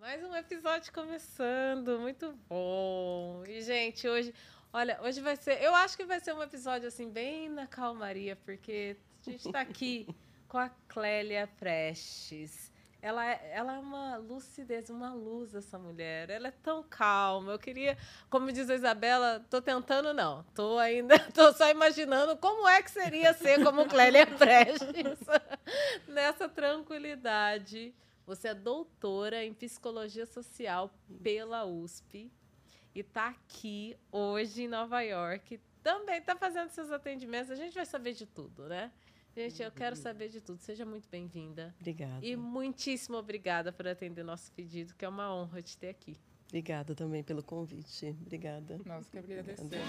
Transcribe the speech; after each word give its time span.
Mais 0.00 0.24
um 0.24 0.34
episódio 0.34 0.90
começando, 0.94 1.98
muito 1.98 2.32
bom. 2.48 3.44
E, 3.46 3.60
gente, 3.60 4.08
hoje, 4.08 4.32
olha, 4.72 4.98
hoje 5.02 5.20
vai 5.20 5.36
ser. 5.36 5.62
Eu 5.62 5.74
acho 5.74 5.94
que 5.94 6.06
vai 6.06 6.18
ser 6.18 6.32
um 6.32 6.42
episódio 6.42 6.88
assim, 6.88 7.10
bem 7.10 7.50
na 7.50 7.66
calmaria, 7.66 8.34
porque 8.34 8.96
a 9.20 9.30
gente 9.30 9.46
está 9.46 9.60
aqui 9.60 10.08
com 10.48 10.56
a 10.56 10.70
Clélia 10.88 11.46
Prestes. 11.58 12.72
Ela 13.02 13.30
é, 13.30 13.50
ela 13.52 13.74
é 13.74 13.78
uma 13.78 14.16
lucidez, 14.16 14.88
uma 14.88 15.12
luz, 15.12 15.54
essa 15.54 15.78
mulher. 15.78 16.30
Ela 16.30 16.48
é 16.48 16.54
tão 16.62 16.82
calma. 16.82 17.52
Eu 17.52 17.58
queria, 17.58 17.98
como 18.30 18.50
diz 18.50 18.70
a 18.70 18.74
Isabela, 18.76 19.44
tô 19.50 19.60
tentando, 19.60 20.14
não. 20.14 20.42
Tô 20.54 20.78
ainda, 20.78 21.18
tô 21.34 21.52
só 21.52 21.68
imaginando 21.68 22.38
como 22.38 22.66
é 22.66 22.82
que 22.82 22.90
seria 22.90 23.34
ser 23.34 23.62
como 23.62 23.84
Clélia 23.84 24.26
Prestes. 24.26 25.18
Nessa 26.08 26.48
tranquilidade. 26.48 27.94
Você 28.30 28.46
é 28.46 28.54
doutora 28.54 29.44
em 29.44 29.52
psicologia 29.52 30.24
social 30.24 30.94
pela 31.20 31.64
USP 31.64 32.30
e 32.94 33.00
está 33.00 33.30
aqui 33.30 33.96
hoje 34.12 34.62
em 34.62 34.68
Nova 34.68 35.00
York. 35.00 35.58
Também 35.82 36.18
está 36.18 36.36
fazendo 36.36 36.68
seus 36.68 36.92
atendimentos. 36.92 37.50
A 37.50 37.56
gente 37.56 37.74
vai 37.74 37.84
saber 37.84 38.12
de 38.12 38.26
tudo, 38.26 38.68
né? 38.68 38.92
Gente, 39.34 39.60
eu 39.60 39.72
quero 39.72 39.96
saber 39.96 40.28
de 40.28 40.40
tudo. 40.40 40.60
Seja 40.60 40.86
muito 40.86 41.08
bem-vinda. 41.08 41.74
Obrigada. 41.80 42.24
E 42.24 42.36
muitíssimo 42.36 43.16
obrigada 43.16 43.72
por 43.72 43.88
atender 43.88 44.22
nosso 44.22 44.52
pedido, 44.52 44.94
que 44.94 45.04
é 45.04 45.08
uma 45.08 45.34
honra 45.34 45.60
te 45.60 45.76
ter 45.76 45.88
aqui. 45.88 46.16
Obrigada 46.46 46.94
também 46.94 47.24
pelo 47.24 47.42
convite. 47.42 48.16
Obrigada. 48.24 48.78
Nossa, 48.86 49.10
que 49.10 49.18
agradecer. 49.18 49.80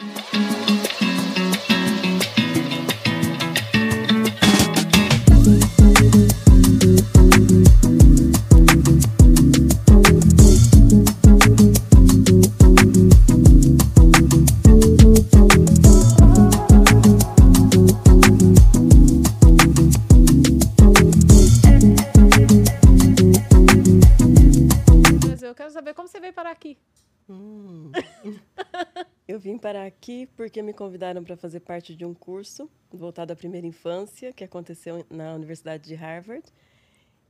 Aqui 30.02 30.26
porque 30.36 30.64
me 30.64 30.74
convidaram 30.74 31.24
para 31.24 31.38
fazer 31.38 31.60
parte 31.60 31.96
de 31.96 32.04
um 32.04 32.12
curso 32.12 32.68
voltado 32.92 33.32
à 33.32 33.36
primeira 33.36 33.68
infância, 33.68 34.34
que 34.34 34.44
aconteceu 34.44 35.06
na 35.12 35.36
Universidade 35.36 35.84
de 35.84 35.94
Harvard. 35.94 36.44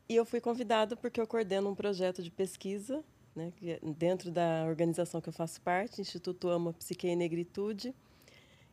E 0.07 0.15
eu 0.15 0.25
fui 0.25 0.39
convidada 0.39 0.95
porque 0.95 1.19
eu 1.19 1.27
coordeno 1.27 1.69
um 1.69 1.75
projeto 1.75 2.23
de 2.23 2.31
pesquisa 2.31 3.03
né, 3.35 3.51
é 3.63 3.79
dentro 3.97 4.31
da 4.31 4.65
organização 4.65 5.19
que 5.19 5.27
eu 5.27 5.33
faço 5.33 5.59
parte, 5.61 5.99
Instituto 5.99 6.47
Ama 6.47 6.71
Psique 6.71 7.07
e 7.07 7.15
Negritude. 7.15 7.93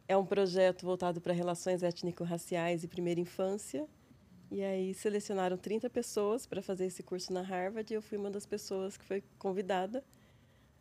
É 0.07 0.17
um 0.17 0.25
projeto 0.25 0.87
voltado 0.87 1.21
para 1.21 1.33
relações 1.33 1.83
étnico-raciais 1.83 2.85
e 2.85 2.89
primeira 2.89 3.21
infância. 3.21 3.85
E 4.49 4.63
aí 4.63 4.95
selecionaram 4.95 5.57
30 5.57 5.91
pessoas 5.91 6.47
para 6.47 6.63
fazer 6.63 6.87
esse 6.87 7.03
curso 7.03 7.33
na 7.33 7.43
Harvard 7.43 7.93
e 7.93 7.97
eu 7.97 8.03
fui 8.03 8.17
uma 8.17 8.31
das 8.31 8.47
pessoas 8.47 8.97
que 8.97 9.05
foi 9.05 9.25
convidada. 9.39 10.05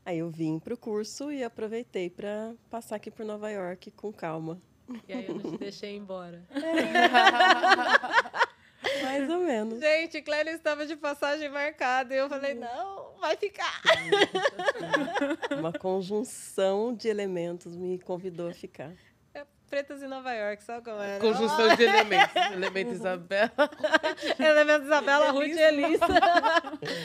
Aí 0.07 0.19
eu 0.19 0.29
vim 0.29 0.57
para 0.57 0.73
o 0.73 0.77
curso 0.77 1.33
e 1.33 1.43
aproveitei 1.43 2.09
para 2.09 2.55
passar 2.69 2.95
aqui 2.95 3.11
por 3.11 3.25
Nova 3.25 3.51
York 3.51 3.91
com 3.91 4.13
calma. 4.13 4.57
E 5.05 5.11
aí 5.11 5.27
eu 5.27 5.35
não 5.35 5.51
te 5.51 5.57
deixei 5.57 5.97
embora. 5.97 6.41
Mais 9.03 9.29
ou 9.29 9.39
menos. 9.39 9.81
Gente, 9.81 10.21
Clélia 10.21 10.51
estava 10.51 10.85
de 10.85 10.95
passagem 10.95 11.49
marcada 11.49 12.15
e 12.15 12.19
eu 12.19 12.29
falei, 12.29 12.53
não, 12.53 13.17
vai 13.19 13.35
ficar. 13.35 13.81
Uma 15.59 15.73
conjunção 15.73 16.95
de 16.95 17.09
elementos 17.09 17.75
me 17.75 17.99
convidou 17.99 18.47
a 18.47 18.53
ficar. 18.53 18.93
Pretas 19.69 20.01
em 20.01 20.07
Nova 20.07 20.31
York, 20.33 20.63
sabe 20.63 20.83
como 20.83 21.01
é? 21.01 21.13
Né? 21.13 21.19
Conjunção 21.19 21.75
de 21.75 21.83
elementos. 21.83 22.35
Elemento 22.53 22.91
Isabela. 22.91 23.51
Elemento 24.39 24.85
Isabela, 24.85 25.31
Ruth 25.31 25.47
e 25.47 25.59
Elisa. 25.59 26.05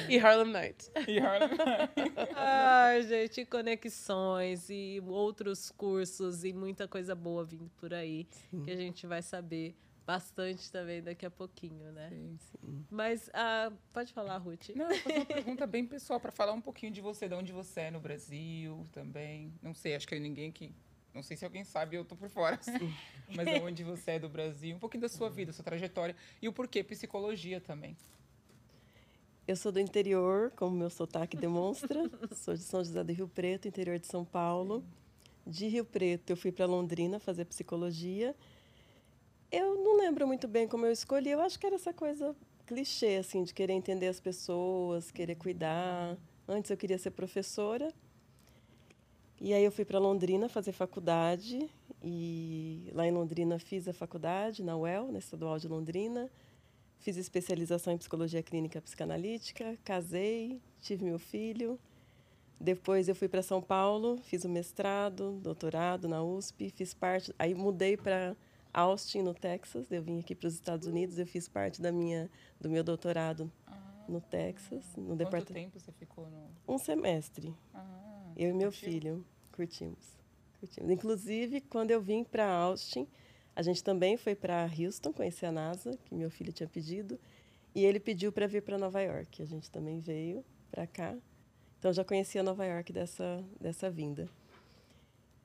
e 0.08 0.18
Harlem 0.18 0.52
Night. 0.52 0.90
E 1.08 1.18
Harlem 1.18 1.48
Night. 1.48 2.12
Ai, 2.36 3.02
gente, 3.02 3.44
conexões 3.46 4.70
e 4.70 5.02
outros 5.06 5.70
cursos 5.70 6.44
e 6.44 6.52
muita 6.52 6.86
coisa 6.86 7.14
boa 7.14 7.44
vindo 7.44 7.70
por 7.76 7.92
aí 7.92 8.28
sim. 8.50 8.62
que 8.62 8.70
a 8.70 8.76
gente 8.76 9.06
vai 9.06 9.22
saber 9.22 9.76
bastante 10.06 10.70
também 10.70 11.02
daqui 11.02 11.26
a 11.26 11.30
pouquinho, 11.30 11.90
né? 11.92 12.08
Sim, 12.10 12.36
sim. 12.38 12.84
Mas 12.90 13.28
uh, 13.28 13.76
pode 13.92 14.12
falar, 14.12 14.38
Ruth. 14.38 14.70
Não, 14.74 14.90
eu 14.90 15.16
uma 15.16 15.24
pergunta 15.24 15.66
bem 15.66 15.86
pessoal 15.86 16.20
para 16.20 16.30
falar 16.30 16.52
um 16.52 16.60
pouquinho 16.60 16.92
de 16.92 17.00
você, 17.00 17.28
de 17.28 17.34
onde 17.34 17.52
você 17.52 17.82
é 17.82 17.90
no 17.90 18.00
Brasil 18.00 18.86
também. 18.92 19.52
Não 19.62 19.74
sei, 19.74 19.94
acho 19.94 20.06
que 20.06 20.18
ninguém 20.18 20.50
aqui 20.50 20.74
não 21.14 21.22
sei 21.22 21.36
se 21.36 21.44
alguém 21.44 21.64
sabe, 21.64 21.96
eu 21.96 22.04
tô 22.04 22.16
por 22.16 22.28
fora, 22.28 22.56
assim. 22.56 22.94
Mas 23.34 23.46
é 23.46 23.60
onde 23.60 23.84
você 23.84 24.12
é 24.12 24.18
do 24.18 24.28
Brasil, 24.28 24.76
um 24.76 24.78
pouquinho 24.78 25.02
da 25.02 25.08
sua 25.08 25.28
vida, 25.28 25.52
sua 25.52 25.64
trajetória 25.64 26.16
e 26.40 26.48
o 26.48 26.52
porquê 26.52 26.82
psicologia 26.82 27.60
também. 27.60 27.96
Eu 29.46 29.56
sou 29.56 29.72
do 29.72 29.80
interior, 29.80 30.52
como 30.56 30.76
meu 30.76 30.88
sotaque 30.88 31.36
demonstra. 31.36 32.08
sou 32.34 32.54
de 32.54 32.62
São 32.62 32.82
José 32.84 33.02
do 33.02 33.12
Rio 33.12 33.28
Preto, 33.28 33.66
interior 33.66 33.98
de 33.98 34.06
São 34.06 34.24
Paulo. 34.24 34.84
De 35.46 35.66
Rio 35.66 35.84
Preto, 35.84 36.30
eu 36.30 36.36
fui 36.36 36.52
para 36.52 36.64
Londrina 36.66 37.18
fazer 37.18 37.44
psicologia. 37.46 38.36
Eu 39.50 39.74
não 39.82 39.96
lembro 39.96 40.26
muito 40.26 40.46
bem 40.46 40.68
como 40.68 40.86
eu 40.86 40.92
escolhi. 40.92 41.30
Eu 41.30 41.40
acho 41.40 41.58
que 41.58 41.66
era 41.66 41.74
essa 41.74 41.92
coisa 41.92 42.34
clichê, 42.66 43.16
assim, 43.16 43.42
de 43.42 43.52
querer 43.52 43.74
entender 43.74 44.08
as 44.08 44.20
pessoas, 44.20 45.10
querer 45.10 45.34
cuidar. 45.34 46.16
Antes 46.48 46.70
eu 46.70 46.76
queria 46.76 46.98
ser 46.98 47.10
professora. 47.10 47.92
E 49.44 49.52
aí 49.52 49.64
eu 49.64 49.72
fui 49.72 49.84
para 49.84 49.98
Londrina 49.98 50.48
fazer 50.48 50.70
faculdade 50.70 51.68
e 52.00 52.88
lá 52.94 53.04
em 53.04 53.10
Londrina 53.10 53.58
fiz 53.58 53.88
a 53.88 53.92
faculdade 53.92 54.62
na 54.62 54.76
UEL, 54.76 55.10
na 55.10 55.18
Estadual 55.18 55.58
de 55.58 55.66
Londrina. 55.66 56.30
Fiz 57.00 57.16
especialização 57.16 57.92
em 57.92 57.98
psicologia 57.98 58.40
clínica 58.40 58.80
psicanalítica, 58.80 59.76
casei, 59.82 60.62
tive 60.80 61.04
meu 61.04 61.18
filho. 61.18 61.76
Depois 62.60 63.08
eu 63.08 63.16
fui 63.16 63.28
para 63.28 63.42
São 63.42 63.60
Paulo, 63.60 64.16
fiz 64.22 64.44
o 64.44 64.48
mestrado, 64.48 65.32
doutorado 65.42 66.06
na 66.06 66.22
USP, 66.22 66.70
fiz 66.70 66.94
parte, 66.94 67.34
aí 67.36 67.52
mudei 67.52 67.96
para 67.96 68.36
Austin, 68.72 69.22
no 69.22 69.34
Texas. 69.34 69.90
Eu 69.90 70.04
vim 70.04 70.20
aqui 70.20 70.36
para 70.36 70.46
os 70.46 70.54
Estados 70.54 70.86
Unidos, 70.86 71.18
eu 71.18 71.26
fiz 71.26 71.48
parte 71.48 71.82
da 71.82 71.90
minha 71.90 72.30
do 72.60 72.70
meu 72.70 72.84
doutorado 72.84 73.50
ah, 73.66 74.04
no 74.08 74.20
Texas, 74.20 74.84
no 74.96 75.16
departamento. 75.16 75.46
Quanto 75.46 75.52
tempo 75.52 75.80
você 75.80 75.90
ficou 75.90 76.30
no? 76.30 76.48
Um 76.72 76.78
semestre. 76.78 77.52
Ah, 77.74 78.30
eu 78.36 78.50
e 78.50 78.52
meu 78.52 78.70
filho. 78.70 79.26
Curtimos. 79.52 80.18
Curtimos. 80.58 80.90
Inclusive, 80.90 81.60
quando 81.60 81.90
eu 81.90 82.00
vim 82.00 82.24
para 82.24 82.48
Austin, 82.48 83.06
a 83.54 83.62
gente 83.62 83.84
também 83.84 84.16
foi 84.16 84.34
para 84.34 84.64
Houston 84.78 85.12
conhecer 85.12 85.46
a 85.46 85.52
NASA, 85.52 85.98
que 86.04 86.14
meu 86.14 86.30
filho 86.30 86.52
tinha 86.52 86.68
pedido, 86.68 87.18
e 87.74 87.84
ele 87.84 88.00
pediu 88.00 88.32
para 88.32 88.46
vir 88.46 88.62
para 88.62 88.78
Nova 88.78 89.00
York. 89.00 89.42
A 89.42 89.46
gente 89.46 89.70
também 89.70 90.00
veio 90.00 90.44
para 90.70 90.86
cá. 90.86 91.16
Então 91.78 91.92
já 91.92 92.04
conhecia 92.04 92.42
Nova 92.42 92.64
York 92.64 92.92
dessa 92.92 93.44
dessa 93.60 93.90
vinda. 93.90 94.28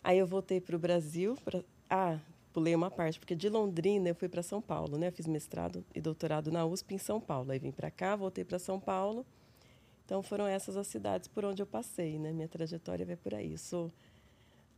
Aí 0.03 0.19
eu 0.19 0.27
voltei 0.27 0.61
para 0.61 0.75
o 0.75 0.79
Brasil. 0.79 1.35
Pra... 1.43 1.63
Ah, 1.89 2.19
pulei 2.53 2.73
uma 2.75 2.89
parte, 2.89 3.19
porque 3.19 3.35
de 3.35 3.49
Londrina 3.49 4.09
eu 4.09 4.15
fui 4.15 4.29
para 4.29 4.43
São 4.43 4.61
Paulo, 4.61 4.97
né? 4.97 5.07
Eu 5.07 5.11
fiz 5.11 5.27
mestrado 5.27 5.85
e 5.93 5.99
doutorado 5.99 6.51
na 6.51 6.65
USP 6.65 6.95
em 6.95 6.97
São 6.97 7.19
Paulo. 7.19 7.51
Aí 7.51 7.59
vim 7.59 7.71
para 7.71 7.91
cá, 7.91 8.15
voltei 8.15 8.45
para 8.45 8.59
São 8.59 8.79
Paulo 8.79 9.25
então 10.07 10.23
foram 10.23 10.47
essas 10.47 10.77
as 10.77 10.87
cidades 10.87 11.27
por 11.27 11.43
onde 11.43 11.61
eu 11.61 11.65
passei, 11.65 12.17
né? 12.17 12.31
Minha 12.31 12.47
trajetória 12.47 13.05
vai 13.05 13.17
por 13.17 13.33
aí. 13.33 13.51
Eu 13.51 13.57
sou 13.57 13.91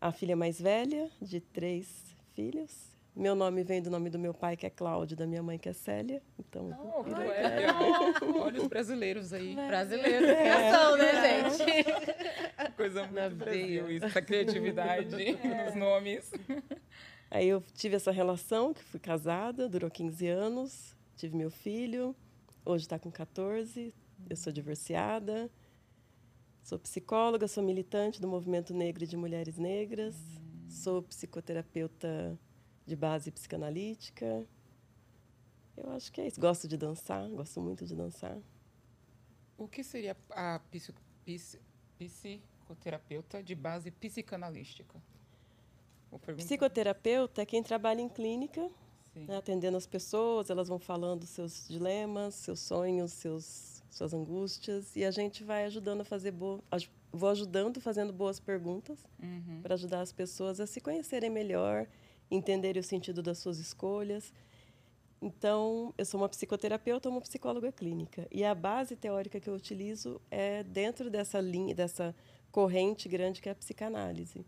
a 0.01 0.11
filha 0.11 0.35
mais 0.35 0.59
velha 0.59 1.07
de 1.21 1.39
três 1.39 2.03
filhos. 2.33 2.89
Meu 3.15 3.35
nome 3.35 3.63
vem 3.63 3.79
do 3.79 3.91
nome 3.91 4.09
do 4.09 4.17
meu 4.17 4.33
pai, 4.33 4.57
que 4.57 4.65
é 4.65 4.71
Cláudio, 4.71 5.15
da 5.15 5.27
minha 5.27 5.43
mãe, 5.43 5.59
que 5.59 5.69
é 5.69 5.73
Célia. 5.73 6.19
Então, 6.39 6.75
oh, 6.81 7.31
é. 7.31 7.67
Olha 8.41 8.59
os 8.59 8.67
brasileiros 8.67 9.31
aí. 9.31 9.53
Brasileiros, 9.53 10.29
é. 10.29 10.71
São, 10.71 10.97
né, 10.97 11.11
gente? 11.21 12.73
Coisa 12.75 13.01
muito 13.03 13.13
Na 13.13 13.29
Brasil, 13.29 13.91
isso, 13.91 14.05
essa 14.07 14.23
criatividade 14.23 15.15
é. 15.45 15.65
nos 15.65 15.75
nomes. 15.75 16.31
Aí 17.29 17.47
eu 17.47 17.63
tive 17.75 17.95
essa 17.95 18.11
relação, 18.11 18.73
que 18.73 18.83
fui 18.83 18.99
casada, 18.99 19.69
durou 19.69 19.91
15 19.91 20.27
anos, 20.27 20.95
tive 21.15 21.37
meu 21.37 21.51
filho, 21.51 22.15
hoje 22.65 22.85
está 22.85 22.97
com 22.97 23.11
14, 23.11 23.93
eu 24.27 24.35
sou 24.35 24.51
divorciada, 24.51 25.51
sou 26.63 26.79
psicóloga, 26.79 27.47
sou 27.47 27.63
militante 27.63 28.19
do 28.19 28.27
movimento 28.27 28.73
negro 28.73 29.03
e 29.03 29.07
de 29.07 29.15
mulheres 29.15 29.57
negras, 29.57 30.15
sou 30.67 31.03
psicoterapeuta 31.03 32.37
de 32.85 32.95
base 32.95 33.31
psicanalítica. 33.31 34.45
Eu 35.77 35.91
acho 35.91 36.11
que 36.11 36.21
é 36.21 36.27
isso. 36.27 36.41
Gosto 36.41 36.67
de 36.67 36.77
dançar, 36.77 37.29
gosto 37.29 37.61
muito 37.61 37.85
de 37.85 37.95
dançar. 37.95 38.37
O 39.57 39.67
que 39.67 39.83
seria 39.83 40.17
a 40.31 40.59
psicoterapeuta 41.25 43.43
de 43.43 43.55
base 43.55 43.91
psicanalística? 43.91 45.01
Psicoterapeuta 46.37 47.41
é 47.41 47.45
quem 47.45 47.61
trabalha 47.61 48.01
em 48.01 48.09
clínica, 48.09 48.69
né, 49.13 49.37
atendendo 49.37 49.77
as 49.77 49.85
pessoas, 49.85 50.49
elas 50.49 50.67
vão 50.67 50.79
falando 50.79 51.25
seus 51.25 51.67
dilemas, 51.67 52.35
seus 52.35 52.59
sonhos, 52.59 53.11
seus 53.11 53.78
suas 53.89 54.13
angústias, 54.13 54.95
e 54.95 55.03
a 55.03 55.11
gente 55.11 55.43
vai 55.43 55.65
ajudando 55.65 56.01
a 56.01 56.05
fazer 56.05 56.31
boa, 56.31 56.63
vou 57.11 57.29
ajudando 57.29 57.81
fazendo 57.81 58.13
boas 58.13 58.39
perguntas 58.39 58.99
Uhum. 59.21 59.61
para 59.61 59.73
ajudar 59.73 60.01
as 60.01 60.11
pessoas 60.13 60.59
a 60.59 60.67
se 60.67 60.79
conhecerem 60.79 61.29
melhor, 61.29 61.87
entenderem 62.29 62.79
o 62.79 62.83
sentido 62.83 63.21
das 63.23 63.39
suas 63.39 63.57
escolhas. 63.57 64.31
Então, 65.21 65.93
eu 65.97 66.05
sou 66.05 66.21
uma 66.21 66.29
psicoterapeuta, 66.29 67.09
uma 67.09 67.19
psicóloga 67.19 67.71
clínica, 67.71 68.25
e 68.31 68.43
a 68.45 68.55
base 68.55 68.95
teórica 68.95 69.39
que 69.39 69.49
eu 69.49 69.53
utilizo 69.55 70.21
é 70.31 70.63
dentro 70.63 71.09
dessa 71.09 71.41
linha, 71.41 71.75
dessa 71.75 72.15
corrente 72.51 73.09
grande 73.09 73.41
que 73.41 73.49
é 73.49 73.51
a 73.51 73.55
psicanálise. 73.55 74.45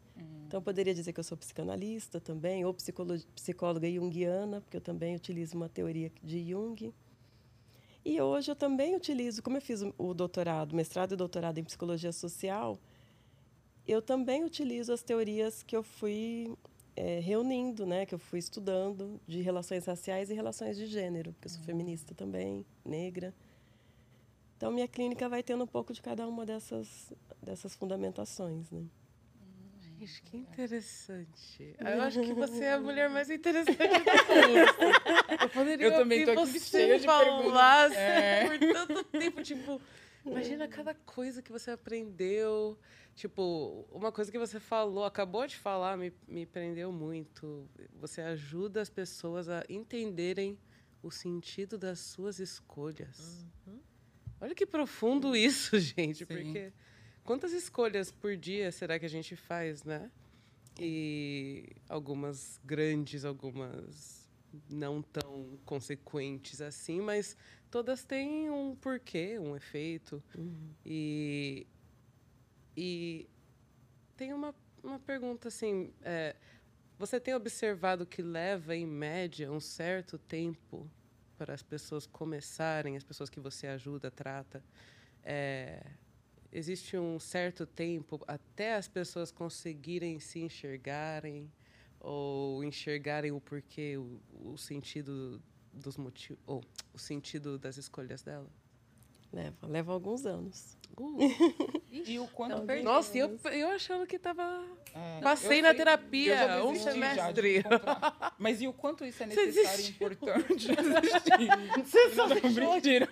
Então, 0.48 0.60
eu 0.60 0.62
poderia 0.62 0.94
dizer 0.94 1.12
que 1.14 1.20
eu 1.20 1.24
sou 1.24 1.38
psicanalista 1.38 2.20
também, 2.22 2.64
ou 2.64 2.74
psicóloga 2.74 3.92
junguiana, 3.92 4.62
porque 4.62 4.78
eu 4.78 4.82
também 4.82 5.16
utilizo 5.16 5.56
uma 5.58 5.68
teoria 5.68 6.12
de 6.24 6.50
Jung. 6.50 6.94
E 8.03 8.19
hoje 8.19 8.51
eu 8.51 8.56
também 8.56 8.95
utilizo, 8.95 9.44
como 9.44 9.57
eu 9.57 9.62
fiz 9.62 9.81
o- 9.98 10.13
doutorado, 10.13 10.75
mestrado 10.75 11.13
e 11.13 11.15
doutorado 11.15 11.57
em 11.59 11.63
psicologia 11.63 12.12
social, 12.12 12.80
eu 13.88 14.01
também 14.01 14.44
utilizo 14.44 14.92
as 14.92 15.03
teorias 15.03 15.62
que 15.63 15.75
eu 15.75 15.83
fui 15.83 16.51
eh, 16.95 17.19
reunindo, 17.19 17.86
né, 17.86 18.06
que 18.06 18.13
eu 18.13 18.19
fui 18.19 18.39
estudando 18.39 19.19
de 19.27 19.42
relações 19.42 19.86
raciais 19.86 20.30
e 20.30 20.33
relações 20.33 20.75
de 20.77 20.86
gênero, 20.88 21.31
porque 21.33 21.48
eu 21.48 21.51
sou 21.51 21.63
feminista 21.63 22.13
também, 22.13 22.65
negra. 22.83 23.33
Então, 24.57 24.71
minha 24.71 24.88
clínica 24.88 25.30
vai 25.30 25.42
tendo 25.42 25.63
um 25.63 25.68
pouco 25.68 25.94
de 25.94 26.01
cada 26.01 26.27
uma 26.27 26.45
dessas, 26.45 27.12
dessas 27.42 27.74
fundamentações. 27.75 28.69
Né? 28.69 28.83
Gente, 30.01 30.21
que 30.24 30.38
interessante. 30.38 31.75
Eu 31.77 32.01
acho 32.01 32.21
que 32.21 32.33
você 32.33 32.63
é 32.63 32.74
a 32.74 32.80
mulher 32.80 33.07
mais 33.07 33.30
interessante 33.30 33.77
todas. 34.25 35.42
Eu 35.42 35.50
poderia 35.50 35.86
Eu 35.86 35.92
também 35.92 36.25
tô 36.25 36.31
aqui 36.31 36.59
cheia 36.59 37.00
de 37.00 37.06
perguntas. 37.06 37.92
É. 37.94 38.45
por 38.57 38.59
tanto 38.59 39.03
tempo, 39.03 39.44
tipo, 39.44 39.80
imagina 40.25 40.68
cada 40.68 40.95
coisa 40.95 41.42
que 41.42 41.51
você 41.51 41.71
aprendeu. 41.71 42.80
Tipo, 43.13 43.86
uma 43.92 44.12
coisa 44.12 44.31
que 44.31 44.39
você 44.39 44.59
falou, 44.59 45.03
acabou 45.03 45.45
de 45.45 45.57
falar, 45.57 45.98
me, 45.98 46.12
me 46.27 46.48
prendeu 46.48 46.92
muito. 46.92 47.69
Você 48.00 48.21
ajuda 48.21 48.81
as 48.81 48.89
pessoas 48.89 49.50
a 49.50 49.63
entenderem 49.69 50.57
o 51.03 51.12
sentido 51.12 51.77
das 51.77 52.00
suas 52.00 52.39
escolhas. 52.39 53.45
Olha 54.39 54.56
que 54.56 54.65
profundo 54.65 55.36
isso, 55.36 55.77
gente, 55.80 56.19
Sim. 56.19 56.25
porque 56.25 56.74
quantas 57.24 57.52
escolhas 57.52 58.12
por 58.12 58.36
dia 58.36 58.72
será 58.72 59.00
que 59.00 59.06
a 59.06 59.10
gente 59.10 59.36
faz, 59.36 59.84
né? 59.84 60.12
E 60.80 61.70
algumas 61.90 62.60
grandes, 62.64 63.26
algumas 63.26 64.30
não 64.70 65.02
tão 65.02 65.58
consequentes 65.66 66.62
assim, 66.62 67.00
mas 67.00 67.38
todas 67.70 68.04
têm 68.04 68.50
um 68.50 68.76
porquê, 68.76 69.38
um 69.40 69.56
efeito. 69.56 70.24
E, 70.86 71.68
e 72.76 73.30
tem 74.16 74.34
uma, 74.34 74.54
uma 74.84 75.00
pergunta 75.00 75.48
assim: 75.48 75.94
é, 76.02 76.36
você 76.98 77.20
tem 77.20 77.34
observado 77.34 78.06
que 78.06 78.22
leva, 78.22 78.76
em 78.76 78.86
média, 78.86 79.52
um 79.52 79.60
certo 79.60 80.18
tempo 80.18 80.90
para 81.38 81.54
as 81.54 81.64
pessoas 81.64 82.06
começarem, 82.06 82.96
as 82.96 83.04
pessoas 83.04 83.30
que 83.30 83.40
você 83.40 83.68
ajuda, 83.68 84.12
trata? 84.12 84.64
É, 85.24 85.84
existe 86.51 86.98
um 86.98 87.19
certo 87.19 87.65
tempo 87.65 88.19
até 88.27 88.75
as 88.75 88.88
pessoas 88.88 89.31
conseguirem 89.31 90.19
se 90.19 90.39
enxergarem 90.39 91.51
ou 92.00 92.63
enxergarem 92.63 93.31
o 93.31 93.39
porquê, 93.39 93.98
o, 93.98 94.19
o 94.33 94.57
sentido 94.57 95.42
dos 95.71 95.98
motivos, 95.98 96.42
ou 96.45 96.63
o 96.94 96.98
sentido 96.98 97.57
das 97.57 97.77
escolhas 97.77 98.21
dela? 98.21 98.50
Leva, 99.33 99.68
leva 99.68 99.94
alguns 99.94 100.25
anos. 100.25 100.78
Uh, 100.98 101.19
E 101.89 102.19
o 102.19 102.28
quanto. 102.28 102.54
Então, 102.54 102.66
perdi. 102.66 102.83
nossa, 102.83 103.18
eu, 103.18 103.39
eu 103.54 103.69
achando 103.69 104.06
que 104.06 104.19
tava. 104.19 104.62
É, 104.94 105.22
Passei 105.22 105.60
eu 105.60 105.63
na 105.63 105.69
sei, 105.69 105.78
terapia 105.78 106.66
um 106.66 106.75
semestre. 106.75 107.63
Mas 108.38 108.62
e 108.62 108.68
o 108.68 108.74
quanto 108.74 109.06
isso 109.06 109.24
é 109.24 109.28
Você 109.28 109.45
necessário 109.45 109.86
e 109.86 109.89
importante? 109.89 110.68
Desisti. 110.75 112.16
Não, 112.18 112.28
não, 112.28 112.74
mentira. 112.74 113.10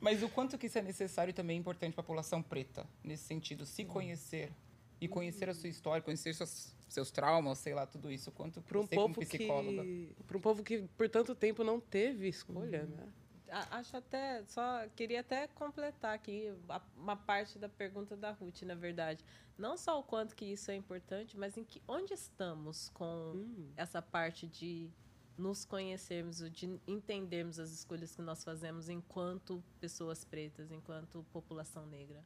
Mas 0.00 0.22
o 0.22 0.28
quanto 0.28 0.56
que 0.56 0.66
isso 0.66 0.78
é 0.78 0.82
necessário 0.82 1.30
e 1.30 1.34
também 1.34 1.56
é 1.56 1.60
importante 1.60 1.92
para 1.92 2.02
a 2.02 2.04
população 2.04 2.40
preta, 2.40 2.86
nesse 3.02 3.24
sentido, 3.24 3.66
se 3.66 3.84
conhecer. 3.84 4.52
E 5.00 5.06
conhecer 5.06 5.48
a 5.48 5.54
sua 5.54 5.68
história, 5.68 6.02
conhecer 6.02 6.34
seus, 6.34 6.74
seus 6.88 7.10
traumas, 7.12 7.58
sei 7.58 7.72
lá, 7.72 7.86
tudo 7.86 8.10
isso. 8.10 8.30
O 8.30 8.32
Quanto 8.32 8.60
Para 8.60 8.78
um 8.78 8.82
você, 8.82 8.94
povo 8.96 9.20
psicóloga. 9.20 9.82
que. 9.82 10.10
Para 10.26 10.36
um 10.36 10.40
povo 10.40 10.62
que 10.62 10.78
por 10.96 11.08
tanto 11.08 11.34
tempo 11.34 11.62
não 11.64 11.78
teve 11.80 12.28
escolha, 12.28 12.84
né? 12.84 13.06
Acho 13.50 13.96
até, 13.96 14.44
só 14.46 14.86
queria 14.94 15.20
até 15.20 15.46
completar 15.48 16.14
aqui 16.14 16.52
a- 16.68 16.80
uma 16.96 17.16
parte 17.16 17.58
da 17.58 17.68
pergunta 17.68 18.16
da 18.16 18.30
Ruth, 18.32 18.62
na 18.62 18.74
verdade. 18.74 19.24
Não 19.56 19.76
só 19.76 19.98
o 19.98 20.02
quanto 20.02 20.36
que 20.36 20.44
isso 20.44 20.70
é 20.70 20.74
importante, 20.76 21.36
mas 21.36 21.56
em 21.56 21.64
que 21.64 21.82
onde 21.88 22.12
estamos 22.14 22.88
com 22.90 23.32
Hum. 23.34 23.70
essa 23.76 24.00
parte 24.02 24.46
de 24.46 24.90
nos 25.36 25.64
conhecermos, 25.64 26.38
de 26.50 26.80
entendermos 26.86 27.58
as 27.60 27.70
escolhas 27.70 28.14
que 28.14 28.20
nós 28.22 28.42
fazemos 28.42 28.88
enquanto 28.88 29.62
pessoas 29.80 30.24
pretas, 30.24 30.70
enquanto 30.72 31.24
população 31.32 31.86
negra. 31.86 32.22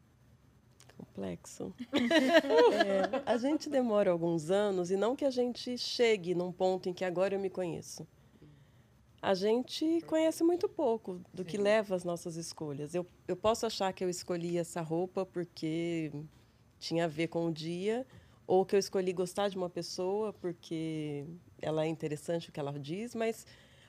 Complexo. 0.97 1.75
É, 2.73 3.23
a 3.27 3.37
gente 3.37 3.69
demora 3.71 4.11
alguns 4.11 4.51
anos 4.51 4.91
e 4.91 4.97
não 4.97 5.15
que 5.17 5.25
a 5.25 5.31
gente 5.31 5.77
chegue 5.79 6.35
num 6.35 6.53
ponto 6.53 6.89
em 6.89 6.95
que 6.95 7.05
agora 7.05 7.35
eu 7.35 7.41
me 7.41 7.51
conheço. 7.51 8.07
A 9.23 9.35
gente 9.35 10.01
conhece 10.09 10.43
muito 10.43 10.69
pouco 10.69 11.21
do 11.33 11.45
que 11.45 11.57
Sim. 11.57 11.63
leva 11.63 11.95
às 11.95 12.03
nossas 12.03 12.35
escolhas. 12.35 12.93
Eu, 12.93 13.07
eu 13.29 13.37
posso 13.37 13.65
achar 13.65 13.93
que 13.93 14.03
eu 14.03 14.11
escolhi 14.11 14.59
essa 14.59 14.81
roupa 14.81 15.25
porque 15.25 16.11
tinha 16.81 17.05
a 17.05 17.09
ver 17.09 17.29
com 17.29 17.47
o 17.47 17.53
dia, 17.53 18.05
ou 18.49 18.67
que 18.67 18.75
eu 18.75 18.81
escolhi 18.81 19.13
gostar 19.13 19.49
de 19.49 19.57
uma 19.57 19.71
pessoa 19.71 20.33
porque 20.33 21.25
ela 21.61 21.85
é 21.85 21.87
interessante 21.89 22.49
o 22.49 22.53
que 22.53 22.59
ela 22.59 22.73
diz, 22.77 23.15
mas 23.15 23.47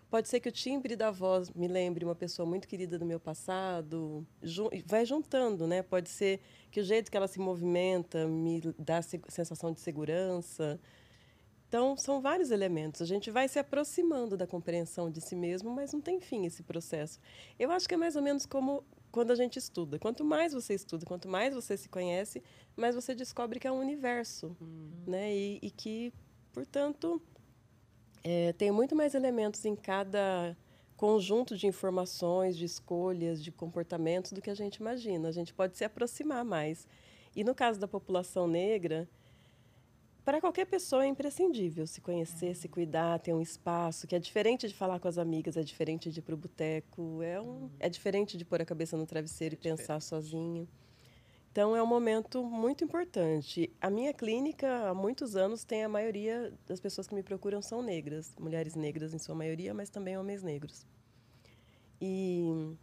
pode 0.07 0.29
ser 0.29 0.39
que 0.39 0.49
o 0.49 0.51
timbre 0.51 0.95
da 0.95 1.09
voz 1.09 1.49
me 1.49 1.67
lembre 1.67 2.05
uma 2.05 2.13
pessoa 2.13 2.45
muito 2.47 2.67
querida 2.67 2.99
do 2.99 3.05
meu 3.05 3.19
passado. 3.19 4.23
Vai 4.85 5.03
juntando, 5.03 5.65
né? 5.65 5.81
Pode 5.81 6.09
ser 6.09 6.41
que 6.69 6.79
o 6.79 6.83
jeito 6.83 7.09
que 7.09 7.17
ela 7.17 7.27
se 7.27 7.39
movimenta 7.39 8.27
me 8.27 8.61
dá 8.77 9.01
se- 9.01 9.19
sensação 9.29 9.71
de 9.71 9.79
segurança. 9.79 10.79
Então, 11.73 11.97
são 11.97 12.21
vários 12.21 12.51
elementos. 12.51 13.01
A 13.01 13.05
gente 13.05 13.31
vai 13.31 13.47
se 13.47 13.57
aproximando 13.57 14.37
da 14.37 14.45
compreensão 14.45 15.09
de 15.09 15.19
si 15.19 15.35
mesmo, 15.35 15.71
mas 15.71 15.91
não 15.91 15.99
tem 15.99 16.19
fim 16.19 16.45
esse 16.45 16.61
processo. 16.61 17.19
Eu 17.57 17.71
acho 17.71 17.87
que 17.87 17.95
é 17.95 17.97
mais 17.97 18.15
ou 18.15 18.21
menos 18.21 18.45
como 18.45 18.83
quando 19.11 19.31
a 19.31 19.35
gente 19.35 19.57
estuda. 19.57 19.97
Quanto 19.97 20.23
mais 20.23 20.53
você 20.53 20.75
estuda, 20.75 21.03
quanto 21.03 21.27
mais 21.27 21.55
você 21.55 21.75
se 21.75 21.89
conhece, 21.89 22.43
mais 22.75 22.93
você 22.93 23.15
descobre 23.15 23.59
que 23.59 23.65
é 23.65 23.71
um 23.71 23.79
universo, 23.79 24.55
né? 25.07 25.35
E, 25.35 25.57
e 25.63 25.71
que, 25.71 26.13
portanto, 26.53 27.19
é, 28.23 28.53
tem 28.53 28.69
muito 28.69 28.95
mais 28.95 29.15
elementos 29.15 29.65
em 29.65 29.75
cada 29.75 30.55
conjunto 30.95 31.57
de 31.57 31.65
informações, 31.65 32.55
de 32.55 32.65
escolhas, 32.65 33.43
de 33.43 33.51
comportamentos 33.51 34.31
do 34.31 34.43
que 34.43 34.51
a 34.51 34.55
gente 34.55 34.75
imagina. 34.75 35.27
A 35.27 35.31
gente 35.31 35.51
pode 35.51 35.75
se 35.75 35.83
aproximar 35.83 36.45
mais. 36.45 36.87
E 37.35 37.43
no 37.43 37.55
caso 37.55 37.79
da 37.79 37.87
população 37.87 38.47
negra, 38.47 39.09
para 40.23 40.39
qualquer 40.39 40.65
pessoa 40.65 41.03
é 41.03 41.07
imprescindível 41.07 41.85
se 41.85 41.99
conhecer, 41.99 42.55
se 42.55 42.67
cuidar, 42.67 43.19
ter 43.19 43.33
um 43.33 43.41
espaço, 43.41 44.07
que 44.07 44.15
é 44.15 44.19
diferente 44.19 44.67
de 44.67 44.73
falar 44.73 44.99
com 44.99 45.07
as 45.07 45.17
amigas, 45.17 45.57
é 45.57 45.63
diferente 45.63 46.09
de 46.09 46.19
ir 46.19 46.21
para 46.21 46.33
o 46.33 46.37
boteco, 46.37 47.21
é, 47.21 47.41
um, 47.41 47.69
é 47.79 47.89
diferente 47.89 48.37
de 48.37 48.45
pôr 48.45 48.61
a 48.61 48.65
cabeça 48.65 48.95
no 48.95 49.05
travesseiro 49.05 49.55
e 49.55 49.57
pensar 49.57 49.99
sozinho. 50.01 50.67
Então, 51.51 51.75
é 51.75 51.83
um 51.83 51.85
momento 51.85 52.43
muito 52.43 52.83
importante. 52.83 53.71
A 53.79 53.89
minha 53.89 54.11
clínica, 54.11 54.89
há 54.89 54.93
muitos 54.93 55.35
anos, 55.35 55.63
tem 55.63 55.83
a 55.83 55.89
maioria 55.89 56.51
das 56.65 56.79
pessoas 56.79 57.05
que 57.05 57.13
me 57.13 57.21
procuram 57.21 57.61
são 57.61 57.81
negras, 57.81 58.33
mulheres 58.39 58.73
negras 58.73 59.13
em 59.13 59.19
sua 59.19 59.35
maioria, 59.35 59.71
mas 59.73 59.89
também 59.89 60.17
homens 60.17 60.41
negros. 60.41 60.87
E 62.01 62.75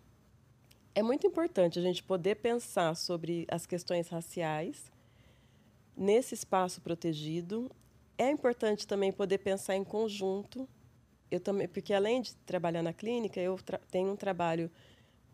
é 0.94 1.02
muito 1.02 1.26
importante 1.26 1.78
a 1.78 1.82
gente 1.82 2.02
poder 2.02 2.36
pensar 2.36 2.94
sobre 2.94 3.44
as 3.50 3.66
questões 3.66 4.08
raciais 4.08 4.90
nesse 6.00 6.34
espaço 6.34 6.80
protegido. 6.80 7.70
É 8.16 8.30
importante 8.30 8.86
também 8.86 9.12
poder 9.12 9.38
pensar 9.38 9.76
em 9.76 9.84
conjunto. 9.84 10.66
Eu 11.30 11.38
também, 11.38 11.68
porque 11.68 11.92
além 11.92 12.22
de 12.22 12.34
trabalhar 12.38 12.82
na 12.82 12.94
clínica, 12.94 13.38
eu 13.38 13.58
tenho 13.90 14.10
um 14.10 14.16
trabalho 14.16 14.70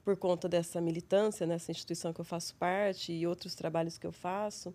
por 0.04 0.16
conta 0.16 0.49
dessa 0.49 0.80
militância 0.80 1.46
nessa 1.46 1.70
instituição 1.70 2.12
que 2.12 2.20
eu 2.20 2.25
faço 2.25 2.54
parte 2.56 3.12
e 3.12 3.26
outros 3.26 3.54
trabalhos 3.54 3.96
que 3.96 4.06
eu 4.06 4.12
faço, 4.12 4.75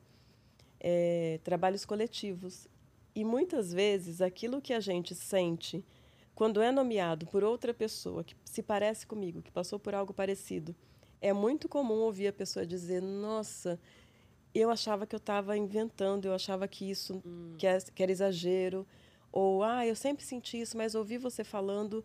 é, 0.79 1.39
trabalhos 1.43 1.85
coletivos. 1.85 2.67
E 3.13 3.25
muitas 3.25 3.73
vezes 3.73 4.21
aquilo 4.21 4.61
que 4.61 4.73
a 4.73 4.79
gente 4.79 5.13
sente 5.13 5.83
quando 6.33 6.61
é 6.61 6.71
nomeado 6.71 7.27
por 7.27 7.43
outra 7.43 7.73
pessoa 7.73 8.23
que 8.23 8.35
se 8.45 8.63
parece 8.63 9.05
comigo, 9.05 9.41
que 9.41 9.51
passou 9.51 9.77
por 9.77 9.93
algo 9.93 10.13
parecido, 10.13 10.73
é 11.21 11.31
muito 11.31 11.69
comum 11.69 11.99
ouvir 11.99 12.27
a 12.27 12.33
pessoa 12.33 12.65
dizer: 12.65 13.01
Nossa, 13.01 13.79
eu 14.53 14.69
achava 14.69 15.05
que 15.05 15.15
eu 15.15 15.17
estava 15.17 15.57
inventando, 15.57 16.25
eu 16.25 16.33
achava 16.33 16.67
que 16.67 16.89
isso 16.89 17.23
que, 17.57 17.65
é- 17.65 17.79
que 17.79 18.03
era 18.03 18.11
exagero. 18.11 18.85
Ou, 19.31 19.63
ah, 19.63 19.85
eu 19.85 19.95
sempre 19.95 20.23
senti 20.23 20.59
isso, 20.59 20.75
mas 20.77 20.93
ouvir 20.93 21.17
você 21.17 21.43
falando 21.43 22.03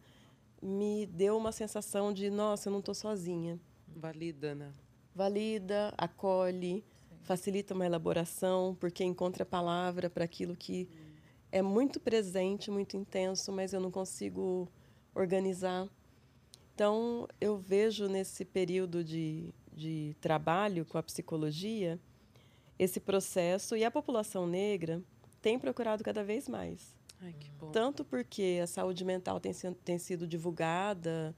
me 0.62 1.07
deu 1.07 1.37
uma 1.37 1.53
sensação 1.53 2.12
de: 2.12 2.31
Nossa, 2.31 2.69
eu 2.69 2.73
não 2.73 2.79
estou 2.81 2.95
sozinha. 2.95 3.59
Valida, 3.88 4.55
né? 4.55 4.73
Valida, 5.15 5.93
acolhe, 5.97 6.85
Sim. 7.09 7.17
facilita 7.23 7.75
uma 7.75 7.87
elaboração, 7.87 8.76
porque 8.79 9.03
encontra 9.03 9.43
a 9.43 9.47
palavra 9.47 10.11
para 10.11 10.25
aquilo 10.25 10.55
que 10.55 10.88
hum. 10.93 11.15
é 11.50 11.62
muito 11.62 11.99
presente, 11.99 12.71
muito 12.71 12.97
intenso, 12.97 13.50
mas 13.50 13.73
eu 13.73 13.81
não 13.81 13.91
consigo 13.91 14.71
organizar. 15.15 15.88
Então, 16.75 17.26
eu 17.41 17.57
vejo 17.57 18.07
nesse 18.07 18.45
período 18.45 19.03
de, 19.03 19.55
de 19.73 20.15
trabalho 20.21 20.85
com 20.85 20.99
a 20.99 21.03
psicologia 21.03 21.99
esse 22.78 23.00
processo 23.00 23.76
e 23.76 23.85
a 23.85 23.90
população 23.90 24.47
negra 24.47 25.02
tem 25.40 25.59
procurado 25.59 26.04
cada 26.04 26.23
vez 26.23 26.49
mais. 26.49 26.95
Ai, 27.21 27.35
Tanto 27.73 28.04
porque 28.04 28.61
a 28.62 28.66
saúde 28.66 29.04
mental 29.04 29.40
tem, 29.40 29.52
tem 29.85 29.99
sido 29.99 30.26
divulgada 30.26 31.35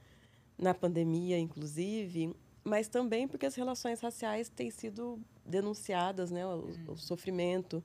na 0.56 0.74
pandemia, 0.74 1.38
inclusive, 1.38 2.34
mas 2.64 2.88
também 2.88 3.28
porque 3.28 3.46
as 3.46 3.54
relações 3.54 4.00
raciais 4.00 4.48
têm 4.48 4.70
sido 4.70 5.20
denunciadas, 5.44 6.30
né, 6.30 6.44
o, 6.46 6.68
o, 6.88 6.96
sofrimento 6.96 7.82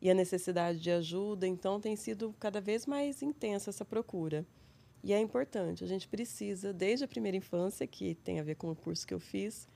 e 0.00 0.10
a 0.10 0.14
necessidade 0.14 0.78
de 0.78 0.90
ajuda, 0.90 1.46
então 1.46 1.80
tem 1.80 1.96
sido 1.96 2.34
cada 2.38 2.60
vez 2.60 2.86
mais 2.86 3.22
intensa 3.22 3.70
essa 3.70 3.84
procura. 3.84 4.46
E 5.02 5.12
é 5.12 5.20
importante, 5.20 5.84
a 5.84 5.86
gente 5.86 6.06
precisa, 6.06 6.72
desde 6.72 7.04
a 7.04 7.08
primeira 7.08 7.36
infância, 7.36 7.86
que 7.86 8.14
tem 8.16 8.40
a 8.40 8.42
ver 8.42 8.56
com 8.56 8.70
o 8.70 8.76
curso 8.76 9.06
que 9.06 9.14
eu 9.14 9.20
fiz, 9.20 9.68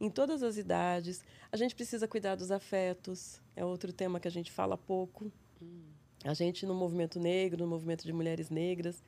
em 0.00 0.10
todas 0.10 0.42
as 0.42 0.56
idades, 0.56 1.24
a 1.50 1.56
gente 1.56 1.74
precisa 1.74 2.06
cuidar 2.06 2.34
dos 2.34 2.50
afetos, 2.50 3.40
é 3.54 3.64
outro 3.64 3.92
tema 3.92 4.20
que 4.20 4.28
a 4.28 4.30
gente 4.30 4.52
fala 4.52 4.76
pouco. 4.76 5.32
A 6.24 6.34
gente, 6.34 6.66
no 6.66 6.74
movimento 6.74 7.18
negro, 7.18 7.64
no 7.64 7.70
movimento 7.70 8.04
de 8.04 8.12
mulheres 8.12 8.50
negras, 8.50 9.02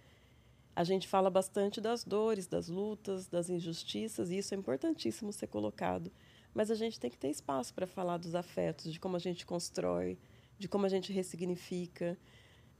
a 0.75 0.85
gente 0.85 1.09
fala 1.09 1.28
bastante 1.28 1.80
das 1.80 2.04
dores, 2.04 2.47
das 2.47 2.68
lutas, 2.68 3.26
das 3.26 3.50
injustiças, 3.50 4.30
e 4.30 4.38
isso 4.38 4.54
é 4.54 4.57
importantíssimo 4.57 5.33
ser 5.33 5.49
colocado. 5.49 6.11
Mas 6.54 6.71
a 6.71 6.75
gente 6.75 6.99
tem 6.99 7.11
que 7.11 7.18
ter 7.18 7.28
espaço 7.28 7.75
para 7.75 7.87
falar 7.87 8.16
dos 8.16 8.35
afetos, 8.35 8.92
de 8.92 8.99
como 8.99 9.16
a 9.16 9.18
gente 9.18 9.45
constrói, 9.45 10.16
de 10.59 10.68
como 10.68 10.87
a 10.87 10.88
gente 10.88 11.12
ressignifica, 11.12 12.16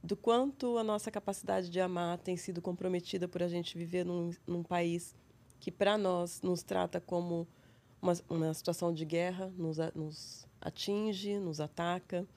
do 0.03 0.15
quanto 0.15 0.77
a 0.77 0.83
nossa 0.83 1.11
capacidade 1.11 1.69
de 1.69 1.79
amar 1.79 2.17
tem 2.17 2.37
sido 2.37 2.61
comprometida 2.61 3.27
por 3.27 3.43
a 3.43 3.47
gente 3.47 3.77
viver 3.77 4.05
num, 4.05 4.31
num 4.47 4.63
país 4.63 5.13
que, 5.59 5.69
para 5.69 5.97
nós, 5.97 6.41
nos 6.41 6.63
trata 6.63 7.01
como 7.01 7.47
uma, 8.01 8.13
uma 8.29 8.53
situação 8.53 8.93
de 8.93 9.05
guerra, 9.05 9.51
nos, 9.57 9.77
nos 9.95 10.47
atinge, 10.61 11.39
nos 11.39 11.59
ataca 11.59 12.27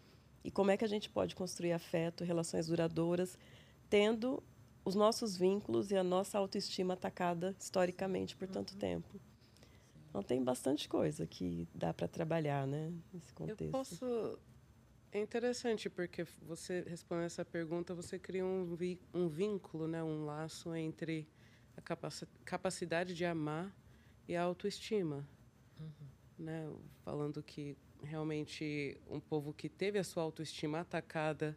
e 0.45 0.51
como 0.51 0.71
é 0.71 0.77
que 0.77 0.85
a 0.85 0.89
gente 0.89 1.09
pode 1.09 1.35
construir 1.35 1.73
afeto, 1.73 2.25
relações 2.25 2.67
duradouras, 2.67 3.39
tendo 3.89 4.43
os 4.85 4.95
nossos 4.95 5.37
vínculos 5.37 5.91
e 5.91 5.97
a 5.97 6.03
nossa 6.03 6.39
autoestima 6.39 6.95
atacada 6.95 7.55
historicamente 7.59 8.37
por 8.37 8.49
tanto 8.49 8.73
uhum. 8.73 8.79
tempo. 8.79 9.21
Então 10.09 10.23
tem 10.23 10.43
bastante 10.43 10.89
coisa 10.89 11.27
que 11.27 11.67
dá 11.75 11.95
para 11.95 12.09
trabalhar, 12.09 12.67
né, 12.67 12.93
nesse 13.13 13.33
contexto. 13.33 13.65
Eu 13.65 13.71
posso 13.71 14.39
é 15.13 15.21
interessante 15.21 15.89
porque 15.91 16.25
você 16.43 16.85
respondendo 16.89 17.27
essa 17.27 17.45
pergunta, 17.45 17.95
você 17.95 18.19
cria 18.19 18.45
um, 18.45 18.75
vi, 18.75 18.99
um 19.13 19.29
vínculo, 19.29 19.87
né, 19.87 20.03
um 20.03 20.25
laço 20.25 20.75
entre 20.75 21.29
a 21.77 21.83
capacidade 22.45 23.15
de 23.15 23.25
amar 23.25 23.75
e 24.27 24.35
a 24.35 24.43
autoestima, 24.43 25.27
uhum. 25.83 26.45
né? 26.45 26.73
Falando 27.05 27.43
que 27.43 27.77
realmente 28.03 28.97
um 29.09 29.21
povo 29.21 29.53
que 29.53 29.69
teve 29.69 29.99
a 29.99 30.05
sua 30.05 30.23
autoestima 30.23 30.81
atacada. 30.81 31.57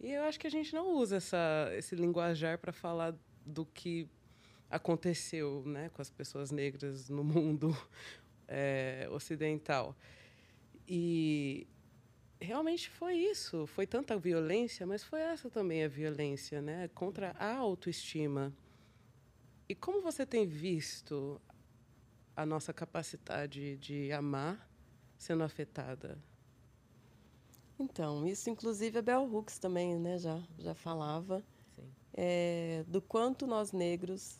E 0.00 0.10
eu 0.10 0.22
acho 0.24 0.38
que 0.38 0.46
a 0.46 0.50
gente 0.50 0.74
não 0.74 0.94
usa 0.96 1.16
essa, 1.16 1.70
esse 1.76 1.94
linguajar 1.94 2.58
para 2.58 2.72
falar 2.72 3.14
do 3.44 3.64
que 3.64 4.08
aconteceu 4.70 5.62
né, 5.66 5.90
com 5.90 6.00
as 6.00 6.10
pessoas 6.10 6.50
negras 6.50 7.08
no 7.08 7.22
mundo 7.24 7.76
é, 8.48 9.06
ocidental. 9.10 9.96
E 10.88 11.66
realmente 12.40 12.90
foi 12.90 13.14
isso. 13.14 13.66
Foi 13.66 13.86
tanta 13.86 14.16
violência, 14.16 14.86
mas 14.86 15.04
foi 15.04 15.20
essa 15.20 15.48
também 15.50 15.84
a 15.84 15.88
violência 15.88 16.60
né, 16.60 16.88
contra 16.94 17.34
a 17.38 17.54
autoestima. 17.54 18.52
E 19.68 19.74
como 19.74 20.02
você 20.02 20.26
tem 20.26 20.46
visto 20.46 21.40
a 22.36 22.46
nossa 22.46 22.72
capacidade 22.72 23.76
de 23.76 24.12
amar 24.12 24.68
sendo 25.18 25.42
afetada? 25.42 26.18
Então, 27.78 28.26
isso 28.26 28.48
inclusive 28.48 28.98
a 28.98 29.02
Bell 29.02 29.24
Hooks 29.24 29.58
também 29.58 29.98
né, 29.98 30.18
já, 30.18 30.40
já 30.58 30.74
falava 30.74 31.42
é, 32.14 32.84
do 32.86 33.00
quanto 33.00 33.46
nós 33.46 33.72
negros 33.72 34.38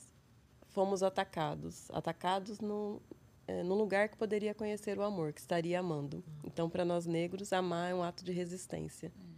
fomos 0.68 1.02
atacados. 1.02 1.90
Atacados 1.90 2.60
no, 2.60 3.00
é, 3.46 3.62
num 3.62 3.74
lugar 3.74 4.08
que 4.08 4.16
poderia 4.16 4.54
conhecer 4.54 4.98
o 4.98 5.02
amor, 5.02 5.32
que 5.32 5.40
estaria 5.40 5.78
amando. 5.80 6.18
Uhum. 6.18 6.22
Então, 6.44 6.70
para 6.70 6.84
nós 6.84 7.06
negros, 7.06 7.52
amar 7.52 7.90
é 7.90 7.94
um 7.94 8.02
ato 8.02 8.24
de 8.24 8.32
resistência. 8.32 9.12
Uhum. 9.14 9.31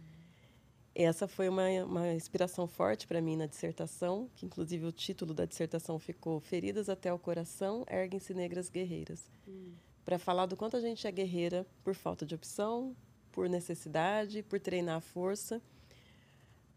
Essa 0.95 1.27
foi 1.27 1.49
uma, 1.49 1.67
uma 1.83 2.13
inspiração 2.13 2.67
forte 2.67 3.05
para 3.05 3.21
mim 3.21 3.35
na 3.35 3.45
dissertação, 3.45 4.29
que 4.35 4.45
inclusive 4.45 4.85
o 4.85 4.91
título 4.93 5.33
da 5.33 5.45
dissertação 5.45 5.99
ficou 5.99 6.39
Feridas 6.39 6.87
até 6.87 7.11
o 7.11 7.19
Coração, 7.19 7.85
Erguem-se 7.89 8.33
Negras 8.33 8.69
Guerreiras. 8.69 9.29
Uhum 9.45 9.73
para 10.05 10.19
falar 10.19 10.45
do 10.45 10.55
quanto 10.55 10.77
a 10.77 10.79
gente 10.79 11.07
é 11.07 11.11
guerreira 11.11 11.65
por 11.83 11.95
falta 11.95 12.25
de 12.25 12.35
opção, 12.35 12.95
por 13.31 13.49
necessidade, 13.49 14.43
por 14.43 14.59
treinar 14.59 14.97
a 14.97 15.01
força, 15.01 15.59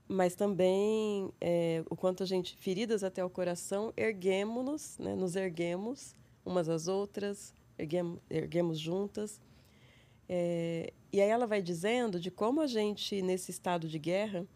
mas 0.08 0.34
também 0.34 1.30
é, 1.38 1.84
o 1.90 1.94
quanto 1.94 2.22
a 2.22 2.26
gente, 2.26 2.56
feridas 2.56 3.04
até 3.04 3.22
o 3.22 3.28
coração, 3.28 3.92
erguemos-nos, 3.94 4.96
né, 4.98 5.14
nos 5.14 5.36
erguemos 5.36 6.14
umas 6.44 6.70
às 6.70 6.88
outras, 6.88 7.52
erguemos, 7.76 8.18
erguemos 8.30 8.80
juntas. 8.80 9.38
É, 10.28 10.92
e 11.12 11.20
aí 11.20 11.28
ela 11.28 11.46
vai 11.46 11.62
dizendo 11.62 12.20
de 12.20 12.30
como 12.30 12.60
a 12.60 12.66
gente, 12.66 13.22
nesse 13.22 13.50
estado 13.50 13.88
de 13.88 13.98
guerra, 13.98 14.46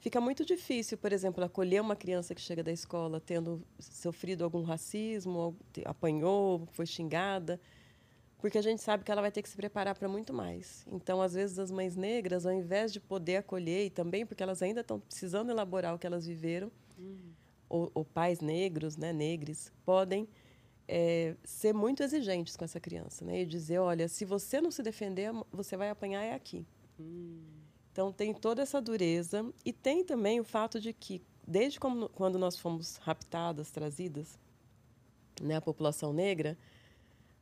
fica 0.00 0.20
muito 0.20 0.44
difícil, 0.44 0.96
por 0.96 1.12
exemplo, 1.12 1.44
acolher 1.44 1.80
uma 1.82 1.96
criança 1.96 2.34
que 2.34 2.40
chega 2.40 2.62
da 2.62 2.72
escola 2.72 3.20
tendo 3.20 3.62
sofrido 3.78 4.44
algum 4.44 4.62
racismo, 4.62 5.56
apanhou, 5.84 6.66
foi 6.72 6.86
xingada 6.86 7.60
porque 8.38 8.56
a 8.56 8.62
gente 8.62 8.80
sabe 8.80 9.04
que 9.04 9.10
ela 9.10 9.20
vai 9.20 9.32
ter 9.32 9.42
que 9.42 9.48
se 9.48 9.56
preparar 9.56 9.96
para 9.96 10.08
muito 10.08 10.32
mais. 10.32 10.86
Então, 10.92 11.20
às 11.20 11.34
vezes, 11.34 11.58
as 11.58 11.70
mães 11.70 11.96
negras, 11.96 12.46
ao 12.46 12.52
invés 12.52 12.92
de 12.92 13.00
poder 13.00 13.36
acolher, 13.36 13.86
e 13.86 13.90
também 13.90 14.24
porque 14.24 14.42
elas 14.42 14.62
ainda 14.62 14.80
estão 14.80 15.00
precisando 15.00 15.50
elaborar 15.50 15.94
o 15.94 15.98
que 15.98 16.06
elas 16.06 16.24
viveram, 16.24 16.70
uhum. 16.96 17.32
ou, 17.68 17.90
ou, 17.92 18.04
pais 18.04 18.40
negros, 18.40 18.96
né, 18.96 19.12
negres, 19.12 19.72
podem 19.84 20.28
é, 20.88 21.36
ser 21.44 21.74
muito 21.74 22.02
exigentes 22.02 22.56
com 22.56 22.64
essa 22.64 22.80
criança, 22.80 23.24
né, 23.24 23.42
e 23.42 23.46
dizer, 23.46 23.78
olha, 23.78 24.08
se 24.08 24.24
você 24.24 24.60
não 24.60 24.70
se 24.70 24.82
defender, 24.82 25.30
você 25.52 25.76
vai 25.76 25.90
apanhar 25.90 26.22
é 26.22 26.32
aqui. 26.32 26.66
Uhum. 26.98 27.42
Então, 27.92 28.10
tem 28.10 28.32
toda 28.32 28.62
essa 28.62 28.80
dureza, 28.80 29.44
e 29.64 29.72
tem 29.72 30.02
também 30.02 30.40
o 30.40 30.44
fato 30.44 30.80
de 30.80 30.92
que, 30.92 31.20
desde 31.46 31.78
como, 31.78 32.08
quando 32.08 32.38
nós 32.38 32.58
fomos 32.58 32.96
raptadas, 32.96 33.70
trazidas, 33.70 34.38
né, 35.42 35.56
a 35.56 35.60
população 35.60 36.12
negra, 36.12 36.56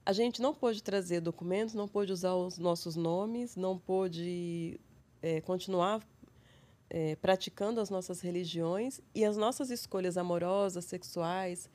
a 0.04 0.12
gente 0.12 0.42
não 0.42 0.54
pôde 0.54 0.82
trazer 0.82 1.20
documentos, 1.20 1.74
não 1.74 1.88
pôde 1.88 2.12
usar 2.12 2.34
os 2.34 2.58
nossos 2.58 2.96
nomes, 2.96 3.56
não 3.56 3.78
pôde 3.78 4.80
é, 5.20 5.40
continuar 5.40 6.00
é, 6.88 7.16
praticando 7.16 7.80
as 7.80 7.90
nossas 7.90 8.20
religiões 8.20 9.00
e 9.14 9.24
as 9.24 9.36
nossas 9.36 9.70
escolhas 9.70 10.16
amorosas, 10.16 10.84
sexuais, 10.84 11.68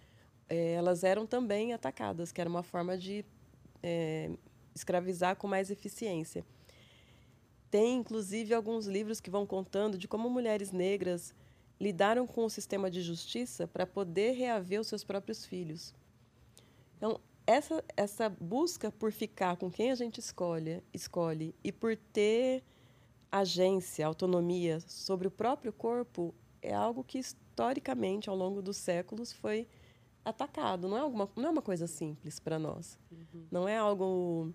é, 0.51 0.74
elas 0.74 1.05
eram 1.05 1.25
também 1.25 1.72
atacadas, 1.72 2.29
que 2.34 2.41
era 2.41 2.50
uma 2.50 2.62
forma 2.62 2.98
de 2.98 3.24
é, 3.81 4.29
escravizar 4.75 5.38
com 5.38 5.48
mais 5.48 5.72
eficiência. 5.72 6.46
Tem, 7.70 7.96
inclusive, 7.96 8.53
alguns 8.53 8.86
livros 8.86 9.22
que 9.22 9.29
vão 9.29 9.46
contando 9.46 9.98
de 9.98 10.10
como 10.10 10.29
mulheres 10.29 10.74
negras 10.74 11.34
lidaram 11.79 12.27
com 12.27 12.43
o 12.43 12.50
sistema 12.50 12.91
de 12.91 13.01
justiça 13.01 13.65
para 13.65 13.88
poder 13.88 14.34
reaver 14.34 14.81
os 14.81 14.88
seus 14.88 15.05
próprios 15.05 15.46
filhos. 15.46 15.96
Então, 16.98 17.17
essa, 17.48 17.81
essa 17.96 18.27
busca 18.27 18.91
por 18.91 19.13
ficar 19.13 19.55
com 19.55 19.72
quem 19.72 19.89
a 19.89 19.96
gente 19.96 20.20
escolhe, 20.20 20.84
escolhe 20.93 21.55
e 21.63 21.72
por 21.72 21.96
ter 21.96 22.62
agência, 23.31 24.05
autonomia 24.05 24.81
sobre 24.81 25.29
o 25.29 25.31
próprio 25.31 25.72
corpo 25.72 26.36
é 26.62 26.74
algo 26.74 27.05
que 27.05 27.20
historicamente, 27.20 28.29
ao 28.29 28.36
longo 28.36 28.62
dos 28.62 28.75
séculos, 28.75 29.31
foi 29.31 29.65
atacado. 30.24 30.88
Não 30.88 30.98
é, 30.98 31.01
alguma, 31.01 31.30
não 31.36 31.46
é 31.48 31.50
uma 31.50 31.62
coisa 31.62 31.88
simples 31.88 32.40
para 32.40 32.58
nós. 32.60 32.98
Uhum. 33.12 33.46
Não 33.51 33.68
é 33.68 33.78
algo. 33.78 34.54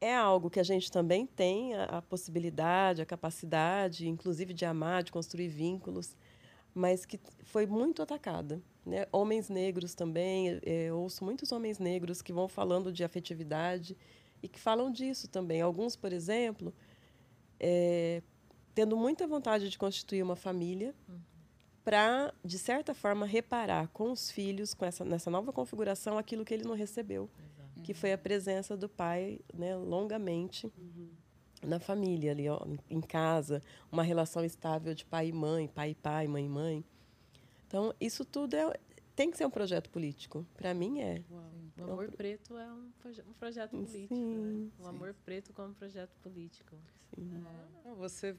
É 0.00 0.16
algo 0.16 0.48
que 0.48 0.58
a 0.58 0.62
gente 0.62 0.90
também 0.90 1.26
tem 1.26 1.74
a, 1.74 1.84
a 1.84 2.02
possibilidade, 2.02 3.02
a 3.02 3.06
capacidade, 3.06 4.08
inclusive 4.08 4.54
de 4.54 4.64
amar, 4.64 5.02
de 5.02 5.12
construir 5.12 5.48
vínculos, 5.48 6.16
mas 6.74 7.04
que 7.04 7.20
foi 7.44 7.66
muito 7.66 8.00
atacada. 8.02 8.62
Né? 8.86 9.06
Homens 9.12 9.50
negros 9.50 9.94
também, 9.94 10.58
é, 10.64 10.90
ouço 10.90 11.22
muitos 11.22 11.52
homens 11.52 11.78
negros 11.78 12.22
que 12.22 12.32
vão 12.32 12.48
falando 12.48 12.90
de 12.90 13.04
afetividade 13.04 13.94
e 14.42 14.48
que 14.48 14.58
falam 14.58 14.90
disso 14.90 15.28
também. 15.28 15.60
Alguns, 15.60 15.96
por 15.96 16.14
exemplo, 16.14 16.72
é, 17.58 18.22
tendo 18.74 18.96
muita 18.96 19.26
vontade 19.26 19.68
de 19.68 19.78
constituir 19.78 20.22
uma 20.22 20.36
família, 20.36 20.94
uhum. 21.06 21.20
Para, 21.90 22.32
de 22.44 22.56
certa 22.56 22.94
forma, 22.94 23.26
reparar 23.26 23.88
com 23.88 24.12
os 24.12 24.30
filhos, 24.30 24.72
com 24.74 24.84
essa, 24.84 25.04
nessa 25.04 25.28
nova 25.28 25.52
configuração, 25.52 26.16
aquilo 26.16 26.44
que 26.44 26.54
ele 26.54 26.62
não 26.62 26.76
recebeu, 26.76 27.28
Exato. 27.36 27.82
que 27.82 27.92
foi 27.92 28.12
a 28.12 28.18
presença 28.18 28.76
do 28.76 28.88
pai 28.88 29.40
né, 29.52 29.74
longamente 29.74 30.66
uhum. 30.78 31.10
na 31.64 31.80
família, 31.80 32.30
ali, 32.30 32.48
ó, 32.48 32.64
em 32.88 33.00
casa, 33.00 33.60
uma 33.90 34.04
relação 34.04 34.44
estável 34.44 34.94
de 34.94 35.04
pai 35.04 35.30
e 35.30 35.32
mãe, 35.32 35.66
pai 35.66 35.90
e 35.90 35.94
pai, 35.96 36.28
mãe 36.28 36.46
e 36.46 36.48
mãe. 36.48 36.84
Então, 37.66 37.92
isso 38.00 38.24
tudo 38.24 38.54
é, 38.54 38.72
tem 39.16 39.28
que 39.28 39.36
ser 39.36 39.46
um 39.46 39.50
projeto 39.50 39.90
político. 39.90 40.46
Para 40.54 40.72
mim, 40.72 41.00
é. 41.00 41.24
Uau. 41.28 41.42
O 41.76 41.82
Amor 41.82 42.04
é 42.04 42.08
um... 42.08 42.12
Preto 42.12 42.56
é 42.56 42.72
um, 42.72 42.92
um 43.26 43.32
projeto 43.32 43.70
político. 43.72 44.14
Sim, 44.14 44.36
né? 44.36 44.70
O 44.78 44.86
Amor 44.86 45.12
Preto 45.24 45.52
como 45.52 45.74
projeto 45.74 46.14
político. 46.22 46.76
Sim. 47.16 47.44
É. 47.84 47.94
Você 47.94 48.36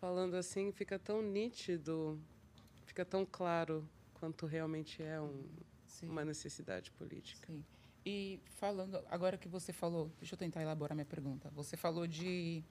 falando 0.00 0.34
assim 0.34 0.72
fica 0.72 0.98
tão 0.98 1.20
nítido, 1.20 2.18
fica 2.90 3.04
tão 3.04 3.24
claro 3.24 3.88
quanto 4.14 4.46
realmente 4.46 5.00
é 5.00 5.20
um, 5.20 5.48
uma 6.02 6.24
necessidade 6.24 6.90
política. 6.90 7.46
Sim. 7.46 7.64
E 8.04 8.40
falando, 8.56 9.00
agora 9.08 9.38
que 9.38 9.46
você 9.46 9.72
falou, 9.72 10.10
deixa 10.18 10.34
eu 10.34 10.38
tentar 10.38 10.60
elaborar 10.60 10.96
minha 10.96 11.06
pergunta. 11.06 11.50
Você 11.50 11.76
falou 11.76 12.06
de. 12.06 12.64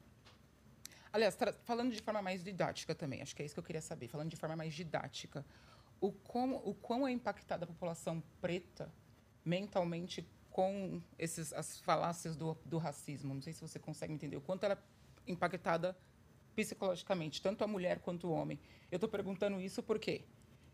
Aliás, 1.13 1.37
falando 1.63 1.91
de 1.93 2.01
forma 2.01 2.21
mais 2.21 2.43
didática 2.43 2.93
também, 2.93 3.21
acho 3.21 3.33
que 3.33 3.41
é 3.41 3.45
isso 3.45 3.55
que 3.55 3.59
eu 3.59 3.63
queria 3.63 3.81
saber. 3.81 4.09
Falando 4.09 4.29
de 4.29 4.35
forma 4.35 4.57
mais 4.57 4.73
didática, 4.73 5.45
o, 6.01 6.11
como, 6.11 6.57
o 6.65 6.73
quão 6.73 7.07
é 7.07 7.11
impactada 7.11 7.63
a 7.63 7.67
população 7.67 8.21
preta 8.41 8.91
mentalmente 9.45 10.27
com 10.51 11.01
esses, 11.17 11.53
as 11.53 11.79
falácias 11.79 12.35
do, 12.35 12.57
do 12.65 12.77
racismo? 12.77 13.33
Não 13.33 13.41
sei 13.41 13.53
se 13.53 13.61
você 13.61 13.79
consegue 13.79 14.13
entender 14.13 14.35
o 14.35 14.41
quanto 14.41 14.65
ela 14.65 14.75
é 15.25 15.31
impactada 15.31 15.97
psicologicamente, 16.59 17.41
tanto 17.41 17.63
a 17.63 17.67
mulher 17.67 17.99
quanto 17.99 18.27
o 18.27 18.31
homem. 18.31 18.59
Eu 18.91 18.97
estou 18.97 19.09
perguntando 19.09 19.61
isso 19.61 19.81
porque 19.81 20.23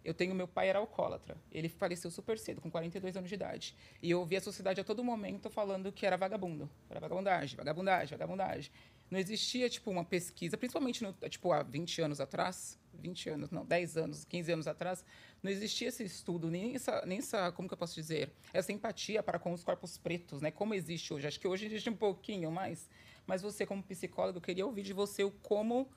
eu 0.03 0.13
tenho 0.13 0.33
meu 0.33 0.47
pai 0.47 0.69
era 0.69 0.79
alcoólatra. 0.79 1.37
Ele 1.51 1.69
faleceu 1.69 2.09
super 2.09 2.39
cedo, 2.39 2.59
com 2.59 2.71
42 2.71 3.15
anos 3.17 3.29
de 3.29 3.35
idade. 3.35 3.75
E 4.01 4.09
eu 4.09 4.19
ouvi 4.19 4.35
a 4.35 4.41
sociedade 4.41 4.81
a 4.81 4.83
todo 4.83 5.03
momento 5.03 5.49
falando 5.49 5.91
que 5.91 6.05
era 6.05 6.17
vagabundo, 6.17 6.69
era 6.89 6.99
vagabundagem, 6.99 7.55
vagabundagem, 7.55 8.17
vagabundagem. 8.17 8.71
Não 9.11 9.19
existia 9.19 9.69
tipo 9.69 9.91
uma 9.91 10.03
pesquisa, 10.03 10.57
principalmente 10.57 11.03
no, 11.03 11.13
tipo 11.29 11.51
há 11.51 11.61
20 11.61 12.01
anos 12.01 12.19
atrás, 12.19 12.79
20 12.93 13.29
anos, 13.29 13.51
não, 13.51 13.63
10 13.63 13.97
anos, 13.97 14.25
15 14.25 14.51
anos 14.51 14.67
atrás, 14.67 15.05
não 15.43 15.51
existia 15.51 15.89
esse 15.89 16.03
estudo, 16.03 16.49
nem 16.49 16.73
essa, 16.75 17.05
nem 17.05 17.19
essa, 17.19 17.51
como 17.51 17.67
que 17.67 17.73
eu 17.75 17.77
posso 17.77 17.93
dizer, 17.93 18.31
essa 18.51 18.71
empatia 18.71 19.21
para 19.21 19.37
com 19.37 19.53
os 19.53 19.63
corpos 19.63 19.97
pretos, 19.97 20.41
né? 20.41 20.49
Como 20.49 20.73
existe 20.73 21.13
hoje. 21.13 21.27
Acho 21.27 21.39
que 21.39 21.47
hoje 21.47 21.67
existe 21.67 21.89
um 21.89 21.95
pouquinho 21.95 22.49
mais, 22.51 22.89
mas 23.27 23.41
você, 23.41 23.65
como 23.65 23.83
psicólogo, 23.83 24.37
eu 24.37 24.41
queria 24.41 24.65
ouvir 24.65 24.83
de 24.83 24.93
você 24.93 25.23
o 25.23 25.31
como, 25.31 25.89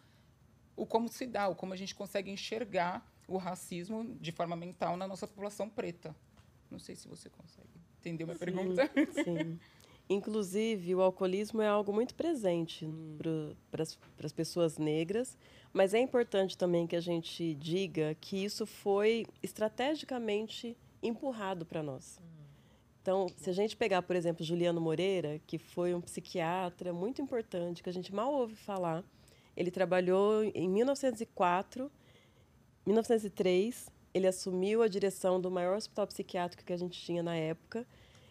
o 0.77 0.87
como 0.87 1.09
se 1.09 1.27
dá, 1.27 1.49
o 1.49 1.55
como 1.55 1.73
a 1.73 1.77
gente 1.77 1.95
consegue 1.95 2.31
enxergar 2.31 3.07
o 3.27 3.37
racismo 3.37 4.17
de 4.21 4.33
forma 4.33 4.57
mental 4.57 4.97
na 4.97 5.07
nossa 5.07 5.27
população 5.27 5.69
preta. 5.69 6.15
Não 6.71 6.79
sei 6.79 6.97
se 6.97 7.07
você 7.09 7.29
consegue 7.29 7.69
entender 7.99 8.25
minha 8.25 8.37
sim, 8.37 8.45
pergunta. 8.45 8.91
Sim. 9.25 9.59
Inclusive, 10.11 10.95
o 10.95 11.03
alcoolismo 11.03 11.61
é 11.61 11.69
algo 11.69 11.93
muito 11.93 12.15
presente 12.15 12.87
hum. 12.87 13.19
para 13.71 13.83
as 14.25 14.33
pessoas 14.33 14.79
negras, 14.79 15.37
mas 15.71 15.93
é 15.93 15.99
importante 15.99 16.57
também 16.57 16.87
que 16.87 16.97
a 16.97 17.01
gente 17.01 17.55
diga 17.55 18.17
que 18.19 18.43
isso 18.43 18.65
foi 18.65 19.27
estrategicamente 19.43 20.77
empurrado 21.03 21.67
para 21.67 21.83
nós. 21.83 22.19
Hum. 22.23 22.38
Então, 23.09 23.27
se 23.39 23.49
a 23.49 23.55
gente 23.55 23.75
pegar, 23.75 24.03
por 24.03 24.15
exemplo, 24.15 24.45
Juliano 24.45 24.83
Moreira, 24.83 25.41
que 25.47 25.57
foi 25.57 25.95
um 25.95 26.01
psiquiatra 26.03 26.93
muito 26.93 27.23
importante, 27.23 27.83
que 27.83 27.89
a 27.89 27.93
gente 27.93 28.15
mal 28.15 28.31
ouve 28.31 28.55
falar, 28.55 29.03
ele 29.57 29.71
trabalhou 29.71 30.45
em 30.55 30.69
1904, 30.69 31.91
1903, 32.85 33.89
ele 34.13 34.27
assumiu 34.27 34.83
a 34.83 34.89
direção 34.89 35.41
do 35.41 35.51
maior 35.51 35.75
hospital 35.79 36.07
psiquiátrico 36.07 36.63
que 36.63 36.73
a 36.75 36.77
gente 36.77 37.01
tinha 37.01 37.23
na 37.23 37.35
época. 37.35 37.87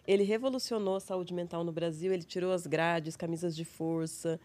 Ele 0.06 0.22
revolucionou 0.22 0.94
a 0.94 1.00
saúde 1.00 1.34
mental 1.34 1.64
no 1.64 1.72
Brasil, 1.72 2.12
ele 2.12 2.22
tirou 2.22 2.52
as 2.52 2.64
grades, 2.64 3.16
camisas 3.16 3.56
de 3.56 3.64
força, 3.64 4.38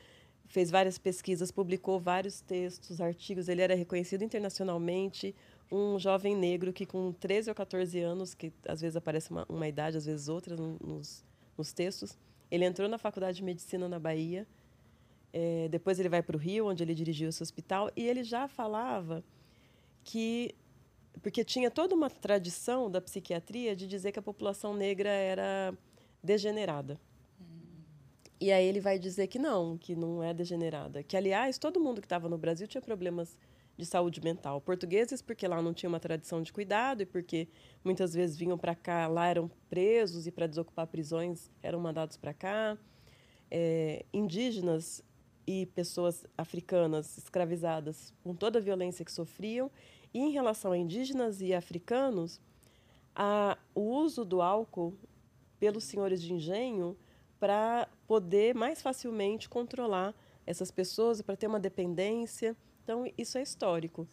fez 0.47 0.71
várias 0.71 0.97
pesquisas, 0.97 1.51
publicou 1.51 1.99
vários 1.99 2.41
textos, 2.41 2.99
artigos, 2.99 3.47
ele 3.47 3.61
era 3.61 3.75
reconhecido 3.75 4.23
internacionalmente 4.23 5.35
um 5.73 5.97
jovem 5.97 6.35
negro 6.35 6.71
que 6.71 6.85
com 6.85 7.11
13 7.11 7.49
ou 7.49 7.55
14 7.55 7.99
anos, 7.99 8.35
que 8.35 8.53
às 8.67 8.79
vezes 8.79 8.95
aparece 8.95 9.31
uma, 9.31 9.43
uma 9.49 9.67
idade, 9.67 9.97
às 9.97 10.05
vezes 10.05 10.29
outra 10.29 10.55
nos, 10.55 11.25
nos 11.57 11.73
textos, 11.73 12.15
ele 12.51 12.63
entrou 12.63 12.87
na 12.87 12.99
faculdade 12.99 13.37
de 13.37 13.43
medicina 13.43 13.89
na 13.89 13.99
Bahia. 13.99 14.47
É, 15.33 15.67
depois 15.69 15.99
ele 15.99 16.09
vai 16.09 16.21
para 16.21 16.37
o 16.37 16.39
Rio, 16.39 16.67
onde 16.67 16.83
ele 16.83 16.93
dirigiu 16.93 17.27
esse 17.27 17.41
hospital, 17.41 17.89
e 17.95 18.07
ele 18.07 18.23
já 18.23 18.47
falava 18.47 19.23
que 20.03 20.53
porque 21.21 21.43
tinha 21.43 21.69
toda 21.69 21.95
uma 21.95 22.09
tradição 22.09 22.89
da 22.89 22.99
psiquiatria 22.99 23.75
de 23.75 23.87
dizer 23.87 24.11
que 24.11 24.19
a 24.19 24.21
população 24.21 24.75
negra 24.75 25.09
era 25.09 25.73
degenerada. 26.23 26.99
E 28.39 28.51
aí 28.51 28.65
ele 28.65 28.81
vai 28.81 28.99
dizer 28.99 29.27
que 29.27 29.39
não, 29.39 29.77
que 29.77 29.95
não 29.95 30.21
é 30.21 30.33
degenerada. 30.33 31.01
Que, 31.01 31.15
aliás, 31.15 31.57
todo 31.57 31.79
mundo 31.79 32.01
que 32.01 32.05
estava 32.05 32.27
no 32.27 32.37
Brasil 32.37 32.67
tinha 32.67 32.81
problemas 32.81 33.37
de 33.77 33.85
saúde 33.85 34.21
mental. 34.21 34.61
Portugueses, 34.61 35.21
porque 35.21 35.47
lá 35.47 35.61
não 35.61 35.73
tinha 35.73 35.89
uma 35.89 35.99
tradição 35.99 36.41
de 36.41 36.53
cuidado 36.53 37.01
e 37.01 37.05
porque 37.05 37.47
muitas 37.83 38.13
vezes 38.13 38.37
vinham 38.37 38.57
para 38.57 38.75
cá, 38.75 39.07
lá 39.07 39.27
eram 39.27 39.49
presos 39.69 40.27
e 40.27 40.31
para 40.31 40.47
desocupar 40.47 40.87
prisões 40.87 41.49
eram 41.61 41.79
mandados 41.79 42.17
para 42.17 42.33
cá. 42.33 42.77
É, 43.49 44.05
indígenas 44.13 45.03
e 45.45 45.65
pessoas 45.67 46.25
africanas 46.37 47.17
escravizadas 47.17 48.13
com 48.23 48.33
toda 48.33 48.59
a 48.59 48.61
violência 48.61 49.03
que 49.03 49.11
sofriam. 49.11 49.69
E 50.13 50.19
em 50.19 50.31
relação 50.31 50.71
a 50.71 50.77
indígenas 50.77 51.41
e 51.41 51.53
africanos, 51.53 52.39
a, 53.15 53.57
o 53.73 53.81
uso 53.81 54.23
do 54.23 54.41
álcool 54.41 54.93
pelos 55.59 55.83
senhores 55.83 56.21
de 56.21 56.33
engenho 56.33 56.97
para 57.39 57.87
poder 58.07 58.53
mais 58.55 58.81
facilmente 58.81 59.49
controlar 59.49 60.13
essas 60.45 60.71
pessoas 60.71 61.19
e 61.19 61.23
para 61.23 61.35
ter 61.35 61.47
uma 61.47 61.59
dependência 61.59 62.55
então, 62.83 63.09
isso 63.17 63.37
é 63.37 63.41
histórico. 63.41 64.07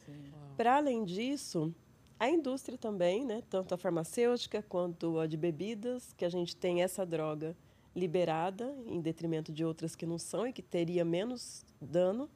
Para 0.57 0.77
além 0.77 1.05
disso, 1.05 1.75
a 2.19 2.29
indústria 2.29 2.79
também, 2.79 3.25
né, 3.25 3.43
tanto 3.51 3.75
a 3.75 3.79
farmacêutica 3.79 4.63
quanto 4.63 5.19
a 5.19 5.27
de 5.27 5.37
bebidas, 5.37 6.13
que 6.13 6.25
a 6.25 6.29
gente 6.29 6.55
tem 6.57 6.83
essa 6.83 7.05
droga 7.05 7.57
liberada, 7.95 8.75
em 8.87 9.01
detrimento 9.01 9.53
de 9.53 9.65
outras 9.65 9.97
que 9.97 10.07
não 10.07 10.19
são 10.19 10.47
e 10.47 10.53
que 10.53 10.63
teria 10.63 11.05
menos 11.05 11.65
dano. 11.81 12.31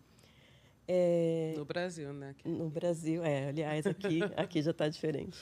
É, 0.89 1.55
no 1.57 1.65
Brasil, 1.65 2.13
né? 2.13 2.35
No 2.45 2.69
Brasil, 2.69 3.23
é. 3.23 3.49
Aliás, 3.49 3.87
aqui, 3.87 4.21
aqui 4.37 4.61
já 4.61 4.73
está 4.73 4.89
diferente. 4.89 5.39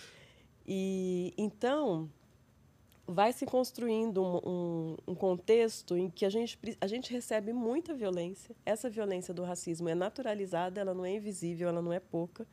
E 0.66 1.33
então 1.37 2.09
vai 3.07 3.33
se 3.33 3.45
construindo 3.45 4.23
um, 4.23 4.37
um, 4.45 4.97
um, 5.09 5.15
contexto 5.15 5.97
em 5.97 6.09
que 6.09 6.25
a 6.25 6.31
gente, 6.31 6.59
a 6.81 6.87
gente 6.87 7.12
recebe 7.12 7.53
muita 7.53 7.95
violência. 7.95 8.55
Essa 8.65 8.88
violência 8.88 9.35
do 9.35 9.43
racismo 9.43 9.88
é 9.88 9.95
naturalizada, 9.95 10.81
ela 10.81 10.95
não 10.95 11.05
é 11.05 11.17
invisível, 11.17 11.69
ela 11.69 11.83
não 11.83 11.93
é 11.93 12.01
pouca. 12.01 12.47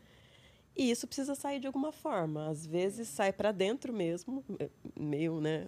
E 0.76 0.90
isso 0.90 1.06
precisa 1.08 1.36
sair 1.36 1.60
de 1.60 1.68
alguma 1.68 1.92
forma. 1.92 2.48
Às 2.48 2.66
vezes 2.66 3.08
sai 3.08 3.32
para 3.32 3.52
dentro 3.52 3.94
mesmo, 3.94 4.44
é, 4.60 4.70
meio 4.98 5.40
né, 5.40 5.68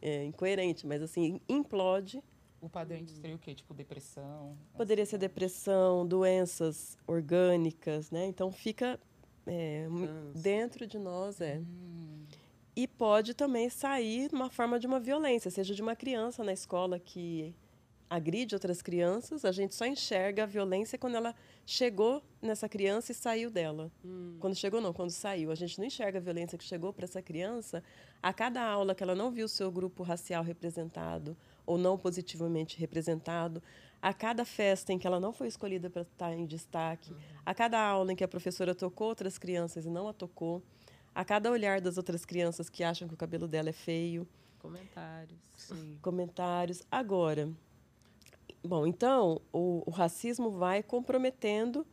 é, 0.00 0.24
incoerente, 0.24 0.86
mas 0.86 1.02
assim, 1.02 1.40
implode. 1.48 2.22
O 2.60 2.68
padrão 2.68 3.06
seria 3.06 3.36
o 3.36 3.38
quê? 3.38 3.54
Tipo 3.54 3.74
depressão? 3.74 4.56
Poderia 4.74 5.04
ser 5.04 5.18
depressão, 5.18 6.06
doenças 6.06 6.96
orgânicas, 7.06 8.10
né? 8.10 8.26
Então 8.26 8.50
fica 8.50 8.98
é, 9.46 9.86
dentro 10.34 10.86
de 10.86 10.98
nós, 10.98 11.42
é. 11.42 11.58
Hum 11.58 12.24
e 12.76 12.86
pode 12.88 13.34
também 13.34 13.68
sair 13.68 14.30
uma 14.32 14.50
forma 14.50 14.78
de 14.78 14.86
uma 14.86 14.98
violência, 14.98 15.50
seja 15.50 15.74
de 15.74 15.82
uma 15.82 15.94
criança 15.94 16.42
na 16.42 16.52
escola 16.52 16.98
que 16.98 17.54
agride 18.08 18.54
outras 18.54 18.82
crianças, 18.82 19.44
a 19.44 19.52
gente 19.52 19.74
só 19.74 19.86
enxerga 19.86 20.44
a 20.44 20.46
violência 20.46 20.98
quando 20.98 21.16
ela 21.16 21.34
chegou 21.66 22.22
nessa 22.40 22.68
criança 22.68 23.12
e 23.12 23.14
saiu 23.14 23.50
dela. 23.50 23.90
Hum. 24.04 24.36
Quando 24.38 24.54
chegou, 24.54 24.80
não, 24.80 24.92
quando 24.92 25.10
saiu. 25.10 25.50
A 25.50 25.54
gente 25.54 25.78
não 25.78 25.86
enxerga 25.86 26.18
a 26.18 26.22
violência 26.22 26.56
que 26.58 26.64
chegou 26.64 26.92
para 26.92 27.04
essa 27.04 27.22
criança 27.22 27.82
a 28.22 28.32
cada 28.32 28.62
aula 28.62 28.94
que 28.94 29.02
ela 29.02 29.14
não 29.14 29.30
viu 29.30 29.46
o 29.46 29.48
seu 29.48 29.70
grupo 29.70 30.02
racial 30.02 30.44
representado 30.44 31.36
ou 31.66 31.78
não 31.78 31.96
positivamente 31.98 32.78
representado, 32.78 33.62
a 34.00 34.12
cada 34.12 34.44
festa 34.44 34.92
em 34.92 34.98
que 34.98 35.06
ela 35.06 35.18
não 35.18 35.32
foi 35.32 35.48
escolhida 35.48 35.88
para 35.88 36.02
estar 36.02 36.32
em 36.34 36.44
destaque, 36.44 37.12
uhum. 37.12 37.18
a 37.44 37.54
cada 37.54 37.80
aula 37.80 38.12
em 38.12 38.16
que 38.16 38.22
a 38.22 38.28
professora 38.28 38.74
tocou 38.74 39.08
outras 39.08 39.38
crianças 39.38 39.86
e 39.86 39.90
não 39.90 40.06
a 40.06 40.12
tocou 40.12 40.62
a 41.14 41.24
cada 41.24 41.50
olhar 41.50 41.80
das 41.80 41.96
outras 41.96 42.24
crianças 42.24 42.68
que 42.68 42.82
acham 42.82 43.06
que 43.06 43.14
o 43.14 43.16
cabelo 43.16 43.46
dela 43.46 43.68
é 43.68 43.72
feio. 43.72 44.26
Comentários. 44.58 45.38
Sim. 45.56 45.98
Comentários. 46.02 46.82
Agora, 46.90 47.50
bom, 48.62 48.86
então 48.86 49.40
o, 49.52 49.82
o, 49.86 49.90
racismo 49.90 50.50
vai 50.50 50.82
comprometendo. 50.82 51.86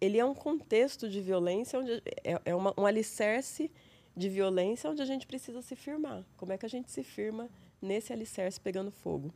Ele 0.00 0.18
é 0.18 0.24
um 0.24 0.34
contexto 0.34 1.08
de 1.08 1.20
violência, 1.20 1.78
onde 1.78 2.02
é, 2.22 2.40
é 2.44 2.54
uma, 2.54 2.74
um 2.76 2.86
alicerce 2.86 3.70
de 4.16 4.28
violência 4.28 4.88
onde 4.90 5.02
a 5.02 5.06
gente 5.06 5.26
precisa 5.26 5.60
se 5.62 5.74
firmar. 5.74 6.24
Como 6.36 6.52
é 6.52 6.58
que 6.58 6.66
a 6.66 6.68
gente 6.68 6.92
se 6.92 7.02
firma 7.02 7.48
nesse 7.80 8.12
alicerce 8.12 8.60
pegando 8.60 8.90
fogo? 8.90 9.32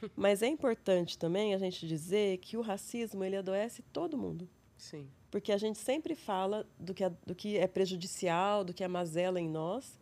Mas 0.14 0.42
é 0.42 0.46
importante 0.46 1.18
também 1.18 1.54
a 1.54 1.58
gente 1.58 1.86
dizer 1.86 2.38
que 2.38 2.56
o 2.56 2.60
racismo 2.60 3.24
ele 3.24 3.36
adoece 3.36 3.82
todo 3.92 4.18
mundo. 4.18 4.48
Sim. 4.76 5.08
Porque 5.30 5.52
a 5.52 5.58
gente 5.58 5.78
sempre 5.78 6.14
fala 6.14 6.66
do 6.78 6.94
que 6.94 7.04
é, 7.04 7.10
do 7.26 7.34
que 7.34 7.56
é 7.56 7.66
prejudicial, 7.66 8.64
do 8.64 8.72
que 8.72 8.82
é 8.82 8.88
mazela 8.88 9.40
em 9.40 9.48
nós, 9.48 9.98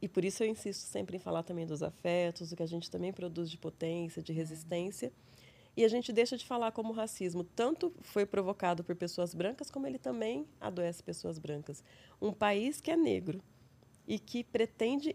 e 0.00 0.08
por 0.08 0.24
isso 0.24 0.42
eu 0.42 0.48
insisto 0.48 0.82
sempre 0.82 1.16
em 1.16 1.18
falar 1.18 1.42
também 1.42 1.66
dos 1.66 1.82
afetos, 1.82 2.50
do 2.50 2.56
que 2.56 2.62
a 2.62 2.66
gente 2.66 2.90
também 2.90 3.12
produz 3.12 3.50
de 3.50 3.56
potência, 3.56 4.22
de 4.22 4.32
resistência. 4.32 5.10
E 5.76 5.84
a 5.84 5.88
gente 5.88 6.12
deixa 6.12 6.36
de 6.36 6.44
falar 6.44 6.72
como 6.72 6.90
o 6.90 6.92
racismo 6.94 7.42
tanto 7.42 7.92
foi 8.00 8.24
provocado 8.26 8.84
por 8.84 8.94
pessoas 8.94 9.34
brancas, 9.34 9.70
como 9.70 9.86
ele 9.86 9.98
também 9.98 10.46
adoece 10.60 11.02
pessoas 11.02 11.38
brancas. 11.38 11.82
Um 12.20 12.32
país 12.32 12.80
que 12.80 12.90
é 12.90 12.96
negro 12.96 13.40
e 14.06 14.18
que 14.18 14.44
pretende 14.44 15.14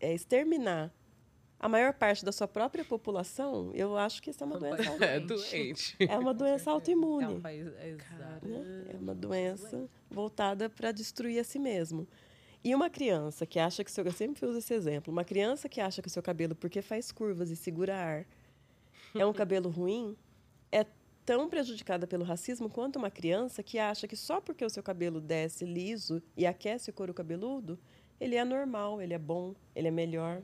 é, 0.00 0.12
exterminar 0.12 0.92
a 1.62 1.68
maior 1.68 1.94
parte 1.94 2.24
da 2.24 2.32
sua 2.32 2.48
própria 2.48 2.84
população, 2.84 3.70
eu 3.72 3.96
acho 3.96 4.20
que 4.20 4.30
isso 4.30 4.42
é 4.42 4.46
uma 4.46 4.58
doença 4.58 4.82
é 5.06 5.20
doente. 5.20 5.96
É 6.00 6.18
uma 6.18 6.34
doença 6.34 6.72
autoimune. 6.72 7.24
É, 7.24 7.28
um 7.28 7.40
país, 7.40 7.66
é, 7.68 7.96
né? 8.42 8.84
é 8.92 8.96
uma 8.96 9.14
doença 9.14 9.88
voltada 10.10 10.68
para 10.68 10.90
destruir 10.90 11.38
a 11.38 11.44
si 11.44 11.60
mesmo. 11.60 12.08
E 12.64 12.74
uma 12.74 12.90
criança 12.90 13.46
que 13.46 13.60
acha 13.60 13.84
que 13.84 13.92
seu. 13.92 14.04
Eu 14.04 14.10
sempre 14.10 14.44
uso 14.44 14.58
esse 14.58 14.74
exemplo. 14.74 15.12
Uma 15.12 15.22
criança 15.22 15.68
que 15.68 15.80
acha 15.80 16.02
que 16.02 16.08
o 16.08 16.10
seu 16.10 16.22
cabelo, 16.22 16.56
porque 16.56 16.82
faz 16.82 17.12
curvas 17.12 17.48
e 17.48 17.54
segura 17.54 17.96
ar, 17.96 18.26
é 19.14 19.24
um 19.24 19.32
cabelo 19.32 19.70
ruim, 19.70 20.16
é 20.72 20.84
tão 21.24 21.48
prejudicada 21.48 22.08
pelo 22.08 22.24
racismo 22.24 22.68
quanto 22.68 22.96
uma 22.96 23.10
criança 23.10 23.62
que 23.62 23.78
acha 23.78 24.08
que 24.08 24.16
só 24.16 24.40
porque 24.40 24.64
o 24.64 24.70
seu 24.70 24.82
cabelo 24.82 25.20
desce 25.20 25.64
liso 25.64 26.20
e 26.36 26.44
aquece 26.44 26.90
o 26.90 26.92
couro 26.92 27.14
cabeludo, 27.14 27.78
ele 28.18 28.34
é 28.34 28.44
normal, 28.44 29.00
ele 29.00 29.14
é 29.14 29.18
bom, 29.18 29.54
ele 29.76 29.86
é 29.86 29.92
melhor. 29.92 30.42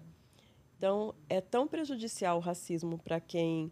Então, 0.78 1.12
é 1.28 1.40
tão 1.40 1.66
prejudicial 1.66 2.36
o 2.36 2.40
racismo 2.40 2.98
para 2.98 3.20
quem 3.20 3.70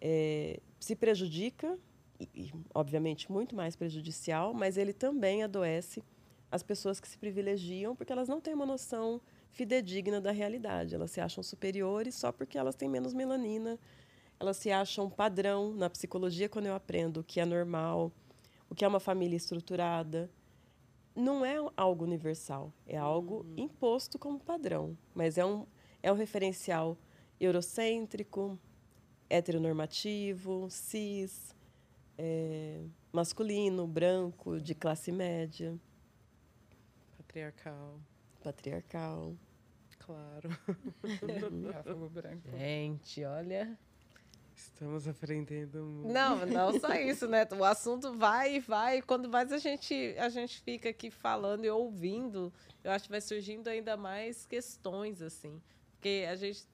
é, 0.00 0.60
se 0.78 0.94
prejudica, 0.94 1.76
e, 2.18 2.28
e, 2.32 2.52
obviamente 2.72 3.30
muito 3.30 3.56
mais 3.56 3.74
prejudicial, 3.74 4.54
mas 4.54 4.76
ele 4.76 4.92
também 4.92 5.42
adoece 5.42 6.02
as 6.50 6.62
pessoas 6.62 7.00
que 7.00 7.08
se 7.08 7.18
privilegiam 7.18 7.94
porque 7.94 8.12
elas 8.12 8.28
não 8.28 8.40
têm 8.40 8.54
uma 8.54 8.64
noção 8.64 9.20
fidedigna 9.50 10.20
da 10.20 10.30
realidade. 10.30 10.94
Elas 10.94 11.10
se 11.10 11.20
acham 11.20 11.42
superiores 11.42 12.14
só 12.14 12.30
porque 12.30 12.56
elas 12.56 12.76
têm 12.76 12.88
menos 12.88 13.12
melanina, 13.12 13.78
elas 14.38 14.56
se 14.56 14.70
acham 14.70 15.10
padrão. 15.10 15.74
Na 15.74 15.90
psicologia, 15.90 16.48
quando 16.48 16.66
eu 16.66 16.74
aprendo 16.74 17.20
o 17.20 17.24
que 17.24 17.40
é 17.40 17.44
normal, 17.44 18.12
o 18.70 18.74
que 18.74 18.84
é 18.84 18.88
uma 18.88 19.00
família 19.00 19.36
estruturada, 19.36 20.30
não 21.14 21.44
é 21.44 21.56
algo 21.76 22.04
universal, 22.04 22.72
é 22.86 22.96
algo 22.96 23.38
uhum. 23.38 23.54
imposto 23.56 24.18
como 24.18 24.38
padrão, 24.38 24.96
mas 25.12 25.36
é 25.36 25.44
um 25.44 25.66
é 26.02 26.12
um 26.12 26.16
referencial 26.16 26.96
eurocêntrico, 27.40 28.58
heteronormativo, 29.28 30.68
cis, 30.70 31.54
é, 32.16 32.80
masculino, 33.12 33.86
branco, 33.86 34.60
de 34.60 34.74
classe 34.74 35.12
média. 35.12 35.78
Patriarcal. 37.16 38.00
Patriarcal. 38.42 39.36
Claro. 39.98 40.48
Gente, 42.56 43.24
olha. 43.24 43.78
Estamos 44.58 45.06
aprendendo 45.06 45.84
muito. 45.84 46.12
Não, 46.12 46.44
não 46.44 46.80
só 46.80 46.92
isso, 46.94 47.28
né? 47.28 47.46
O 47.56 47.62
assunto 47.62 48.12
vai 48.14 48.56
e 48.56 48.60
vai. 48.60 49.00
Quando 49.00 49.28
mais 49.28 49.52
a 49.52 49.58
gente, 49.58 50.16
a 50.18 50.28
gente 50.28 50.60
fica 50.62 50.88
aqui 50.88 51.12
falando 51.12 51.64
e 51.64 51.70
ouvindo, 51.70 52.52
eu 52.82 52.90
acho 52.90 53.04
que 53.04 53.10
vai 53.10 53.20
surgindo 53.20 53.68
ainda 53.68 53.96
mais 53.96 54.44
questões, 54.46 55.22
assim. 55.22 55.62
Porque 55.98 56.24
a 56.30 56.36
gente, 56.36 56.64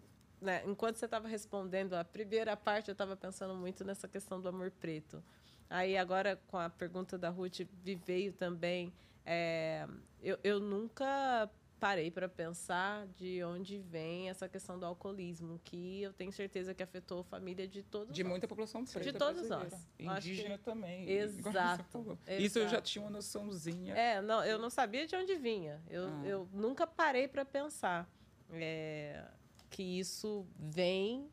né, 0.41 0.63
enquanto 0.67 0.97
você 0.97 1.07
estava 1.07 1.27
respondendo 1.27 1.95
a 1.95 2.05
primeira 2.05 2.55
parte, 2.55 2.89
eu 2.89 2.93
estava 2.93 3.17
pensando 3.17 3.55
muito 3.55 3.85
nessa 3.85 4.07
questão 4.07 4.39
do 4.41 4.49
amor 4.49 4.71
preto. 4.71 5.25
Aí 5.69 5.97
agora 5.97 6.39
com 6.47 6.59
a 6.59 6.69
pergunta 6.69 7.17
da 7.17 7.31
Ruth 7.31 7.61
me 7.83 7.95
veio 7.95 8.35
também. 8.35 8.93
É, 9.25 9.89
eu, 10.23 10.39
eu 10.45 10.61
nunca 10.61 11.51
parei 11.81 12.11
para 12.11 12.29
pensar 12.29 13.07
de 13.09 13.43
onde 13.45 13.79
vem 13.79 14.29
essa 14.29 14.47
questão 14.47 14.79
do 14.79 14.85
alcoolismo, 14.85 15.59
que 15.65 16.03
eu 16.03 16.13
tenho 16.13 16.31
certeza 16.31 16.75
que 16.75 16.83
afetou 16.83 17.21
a 17.21 17.25
família 17.25 17.67
de 17.67 17.83
todos 17.83 18.15
De 18.15 18.23
nós. 18.23 18.31
muita 18.31 18.47
população 18.47 18.85
preta 18.85 19.13
De 19.13 19.19
todos 19.19 19.49
nós. 19.49 19.73
Indígena 19.99 20.59
que... 20.59 20.65
também. 20.65 21.09
Exato, 21.09 22.19
Isso 22.39 22.59
eu 22.59 22.69
já 22.69 22.81
tinha 22.81 23.03
uma 23.03 23.11
noçãozinha. 23.11 23.95
É, 23.95 24.21
não, 24.21 24.45
eu 24.45 24.59
não 24.59 24.69
sabia 24.69 25.07
de 25.07 25.17
onde 25.17 25.35
vinha. 25.37 25.83
Eu, 25.89 26.09
ah. 26.09 26.27
eu 26.27 26.49
nunca 26.53 26.87
parei 26.87 27.27
para 27.27 27.45
pensar 27.45 28.07
é, 28.53 29.25
que 29.71 29.83
isso 29.83 30.47
vem 30.59 31.29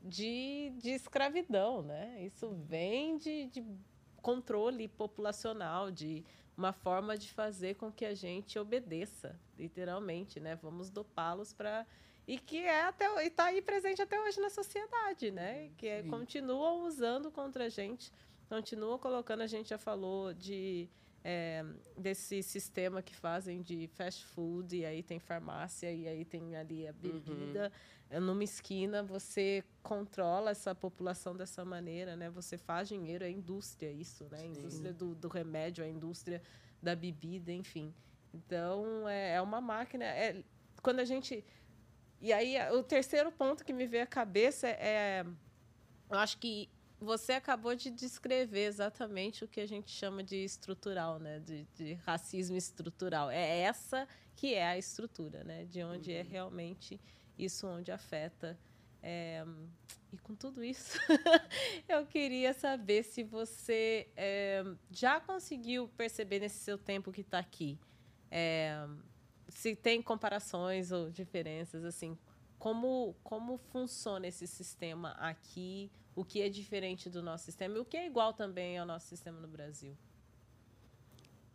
de, 0.00 0.72
de 0.78 0.90
escravidão, 0.90 1.82
né? 1.82 2.22
Isso 2.24 2.50
vem 2.66 3.16
de, 3.16 3.46
de 3.46 3.64
controle 4.20 4.88
populacional, 4.88 5.90
de 5.90 6.24
uma 6.56 6.72
forma 6.72 7.16
de 7.16 7.32
fazer 7.32 7.74
com 7.76 7.90
que 7.90 8.04
a 8.04 8.14
gente 8.14 8.58
obedeça, 8.58 9.38
literalmente, 9.58 10.38
né? 10.40 10.56
Vamos 10.56 10.90
dopá-los 10.90 11.52
para 11.52 11.86
e 12.26 12.38
que 12.38 12.58
é 12.58 12.82
até 12.82 13.26
está 13.26 13.46
aí 13.46 13.60
presente 13.60 14.00
até 14.00 14.20
hoje 14.20 14.40
na 14.40 14.50
sociedade, 14.50 15.30
né? 15.30 15.70
Que 15.76 15.88
é, 15.88 16.02
continuam 16.04 16.86
usando 16.86 17.30
contra 17.30 17.64
a 17.64 17.68
gente, 17.68 18.12
continuam 18.48 18.98
colocando 18.98 19.42
a 19.42 19.46
gente 19.46 19.70
já 19.70 19.78
falou 19.78 20.32
de 20.32 20.88
é, 21.24 21.64
desse 21.96 22.42
sistema 22.42 23.02
que 23.02 23.14
fazem 23.14 23.62
de 23.62 23.86
fast 23.88 24.24
food, 24.26 24.76
e 24.76 24.84
aí 24.84 25.02
tem 25.02 25.18
farmácia, 25.18 25.92
e 25.92 26.08
aí 26.08 26.24
tem 26.24 26.56
ali 26.56 26.86
a 26.86 26.92
bebida. 26.92 27.72
Uhum. 28.10 28.20
Numa 28.20 28.44
esquina, 28.44 29.02
você 29.02 29.64
controla 29.82 30.50
essa 30.50 30.74
população 30.74 31.34
dessa 31.34 31.64
maneira, 31.64 32.14
né? 32.16 32.28
Você 32.30 32.58
faz 32.58 32.88
dinheiro, 32.88 33.24
é 33.24 33.30
indústria 33.30 33.90
isso, 33.90 34.24
né? 34.30 34.40
A 34.40 34.46
indústria 34.46 34.92
do, 34.92 35.14
do 35.14 35.28
remédio, 35.28 35.82
a 35.82 35.88
indústria 35.88 36.42
da 36.82 36.94
bebida, 36.94 37.50
enfim. 37.52 37.94
Então, 38.34 39.08
é, 39.08 39.34
é 39.34 39.40
uma 39.40 39.60
máquina... 39.60 40.04
É, 40.04 40.42
quando 40.82 41.00
a 41.00 41.04
gente... 41.04 41.44
E 42.20 42.32
aí, 42.32 42.56
o 42.72 42.82
terceiro 42.82 43.32
ponto 43.32 43.64
que 43.64 43.72
me 43.72 43.86
veio 43.86 44.04
à 44.04 44.06
cabeça 44.06 44.68
é... 44.68 45.24
Eu 46.10 46.18
acho 46.18 46.36
que 46.38 46.68
você 47.02 47.32
acabou 47.32 47.74
de 47.74 47.90
descrever 47.90 48.66
exatamente 48.66 49.44
o 49.44 49.48
que 49.48 49.60
a 49.60 49.66
gente 49.66 49.90
chama 49.90 50.22
de 50.22 50.36
estrutural, 50.36 51.18
né? 51.18 51.40
De, 51.40 51.64
de 51.74 51.94
racismo 51.94 52.56
estrutural. 52.56 53.30
É 53.30 53.60
essa 53.60 54.06
que 54.36 54.54
é 54.54 54.66
a 54.66 54.78
estrutura, 54.78 55.42
né? 55.44 55.64
De 55.64 55.82
onde 55.82 56.12
é 56.12 56.20
uhum. 56.20 56.20
é 56.20 56.30
realmente 56.30 57.00
isso 57.38 57.66
onde 57.66 57.90
afeta. 57.90 58.58
É... 59.02 59.44
E 60.12 60.18
com 60.18 60.34
tudo 60.34 60.62
isso, 60.62 60.98
eu 61.88 62.06
queria 62.06 62.52
saber 62.52 63.02
se 63.02 63.22
você 63.22 64.08
é, 64.14 64.62
já 64.90 65.18
conseguiu 65.18 65.88
perceber 65.96 66.38
nesse 66.38 66.58
seu 66.58 66.76
tempo 66.76 67.10
que 67.10 67.22
está 67.22 67.38
aqui, 67.38 67.78
é, 68.30 68.86
se 69.48 69.74
tem 69.74 70.02
comparações 70.02 70.92
ou 70.92 71.10
diferenças, 71.10 71.82
assim, 71.82 72.18
como, 72.58 73.16
como 73.24 73.56
funciona 73.56 74.26
esse 74.26 74.46
sistema 74.46 75.12
aqui 75.12 75.90
o 76.14 76.24
que 76.24 76.42
é 76.42 76.48
diferente 76.48 77.08
do 77.08 77.22
nosso 77.22 77.44
sistema 77.44 77.76
e 77.76 77.80
o 77.80 77.84
que 77.84 77.96
é 77.96 78.06
igual 78.06 78.32
também 78.32 78.78
ao 78.78 78.86
nosso 78.86 79.06
sistema 79.06 79.40
no 79.40 79.48
Brasil? 79.48 79.96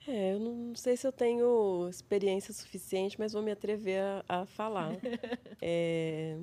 É, 0.08 0.34
eu 0.34 0.40
não 0.40 0.74
sei 0.74 0.96
se 0.96 1.06
eu 1.06 1.12
tenho 1.12 1.88
experiência 1.90 2.54
suficiente, 2.54 3.20
mas 3.20 3.34
vou 3.34 3.42
me 3.42 3.52
atrever 3.52 4.02
a, 4.02 4.42
a 4.42 4.46
falar. 4.46 4.94
é, 5.62 6.38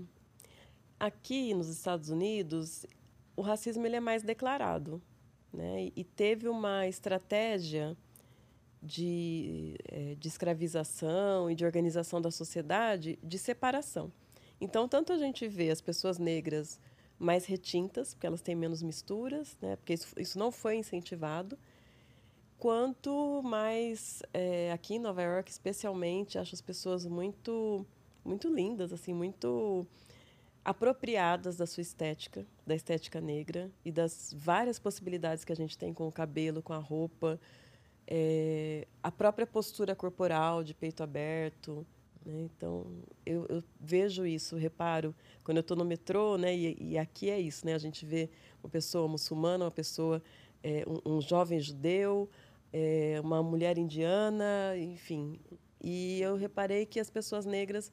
aqui 1.00 1.54
nos 1.54 1.68
Estados 1.68 2.10
Unidos, 2.10 2.84
o 3.34 3.40
racismo 3.40 3.86
ele 3.86 3.96
é 3.96 4.00
mais 4.00 4.22
declarado, 4.22 5.00
né? 5.52 5.90
E 5.96 6.04
teve 6.04 6.46
uma 6.46 6.86
estratégia 6.86 7.96
de, 8.82 9.76
é, 9.88 10.14
de 10.14 10.28
escravização 10.28 11.50
e 11.50 11.54
de 11.54 11.64
organização 11.64 12.20
da 12.20 12.30
sociedade 12.30 13.18
de 13.22 13.38
separação. 13.38 14.12
Então, 14.60 14.86
tanto 14.86 15.12
a 15.12 15.18
gente 15.18 15.48
vê 15.48 15.70
as 15.70 15.80
pessoas 15.80 16.18
negras 16.18 16.78
mais 17.18 17.46
retintas, 17.46 18.14
porque 18.14 18.26
elas 18.26 18.40
têm 18.40 18.54
menos 18.54 18.82
misturas, 18.82 19.56
né? 19.60 19.76
porque 19.76 19.94
isso, 19.94 20.08
isso 20.18 20.38
não 20.38 20.50
foi 20.50 20.76
incentivado. 20.76 21.58
Quanto 22.58 23.42
mais, 23.42 24.22
é, 24.32 24.72
aqui 24.72 24.94
em 24.94 24.98
Nova 24.98 25.22
York, 25.22 25.50
especialmente, 25.50 26.38
acho 26.38 26.54
as 26.54 26.60
pessoas 26.60 27.04
muito, 27.04 27.84
muito 28.24 28.48
lindas, 28.48 28.92
assim, 28.92 29.12
muito 29.12 29.86
apropriadas 30.64 31.58
da 31.58 31.66
sua 31.66 31.82
estética, 31.82 32.46
da 32.66 32.74
estética 32.74 33.20
negra 33.20 33.70
e 33.84 33.92
das 33.92 34.34
várias 34.36 34.78
possibilidades 34.78 35.44
que 35.44 35.52
a 35.52 35.56
gente 35.56 35.76
tem 35.76 35.92
com 35.92 36.08
o 36.08 36.12
cabelo, 36.12 36.62
com 36.62 36.72
a 36.72 36.78
roupa, 36.78 37.38
é, 38.06 38.86
a 39.02 39.12
própria 39.12 39.46
postura 39.46 39.94
corporal 39.94 40.64
de 40.64 40.72
peito 40.72 41.02
aberto, 41.02 41.86
né? 42.24 42.42
Então, 42.42 42.86
eu, 43.24 43.46
eu, 43.48 43.62
vejo 43.78 44.26
isso, 44.26 44.56
reparo, 44.56 45.14
quando 45.42 45.58
eu 45.58 45.62
estou 45.62 45.76
no 45.76 45.84
metrô, 45.84 46.36
né? 46.38 46.54
E, 46.56 46.76
e, 46.80 46.98
aqui 46.98 47.30
é 47.30 47.38
isso, 47.38 47.66
né? 47.66 47.74
A 47.74 47.78
gente 47.78 48.06
vê 48.06 48.30
uma 48.62 48.70
pessoa 48.70 49.06
muçulmana, 49.06 49.64
uma 49.64 49.70
pessoa, 49.70 50.22
é, 50.62 50.84
um, 50.86 51.16
um, 51.16 51.20
jovem 51.20 51.60
judeu, 51.60 52.28
é, 52.72 53.20
uma 53.22 53.42
mulher 53.42 53.76
indiana, 53.76 54.74
enfim. 54.76 55.38
E 55.82 56.20
eu 56.20 56.36
reparei 56.36 56.86
que 56.86 56.98
as 56.98 57.10
pessoas 57.10 57.44
negras 57.44 57.92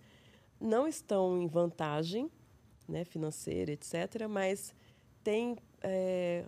não 0.59 0.87
estão 0.87 1.41
em 1.41 1.47
vantagem 1.47 2.31
né, 2.87 3.03
financeira, 3.03 3.71
etc., 3.71 4.27
mas 4.29 4.73
têm 5.23 5.57
é, 5.81 6.45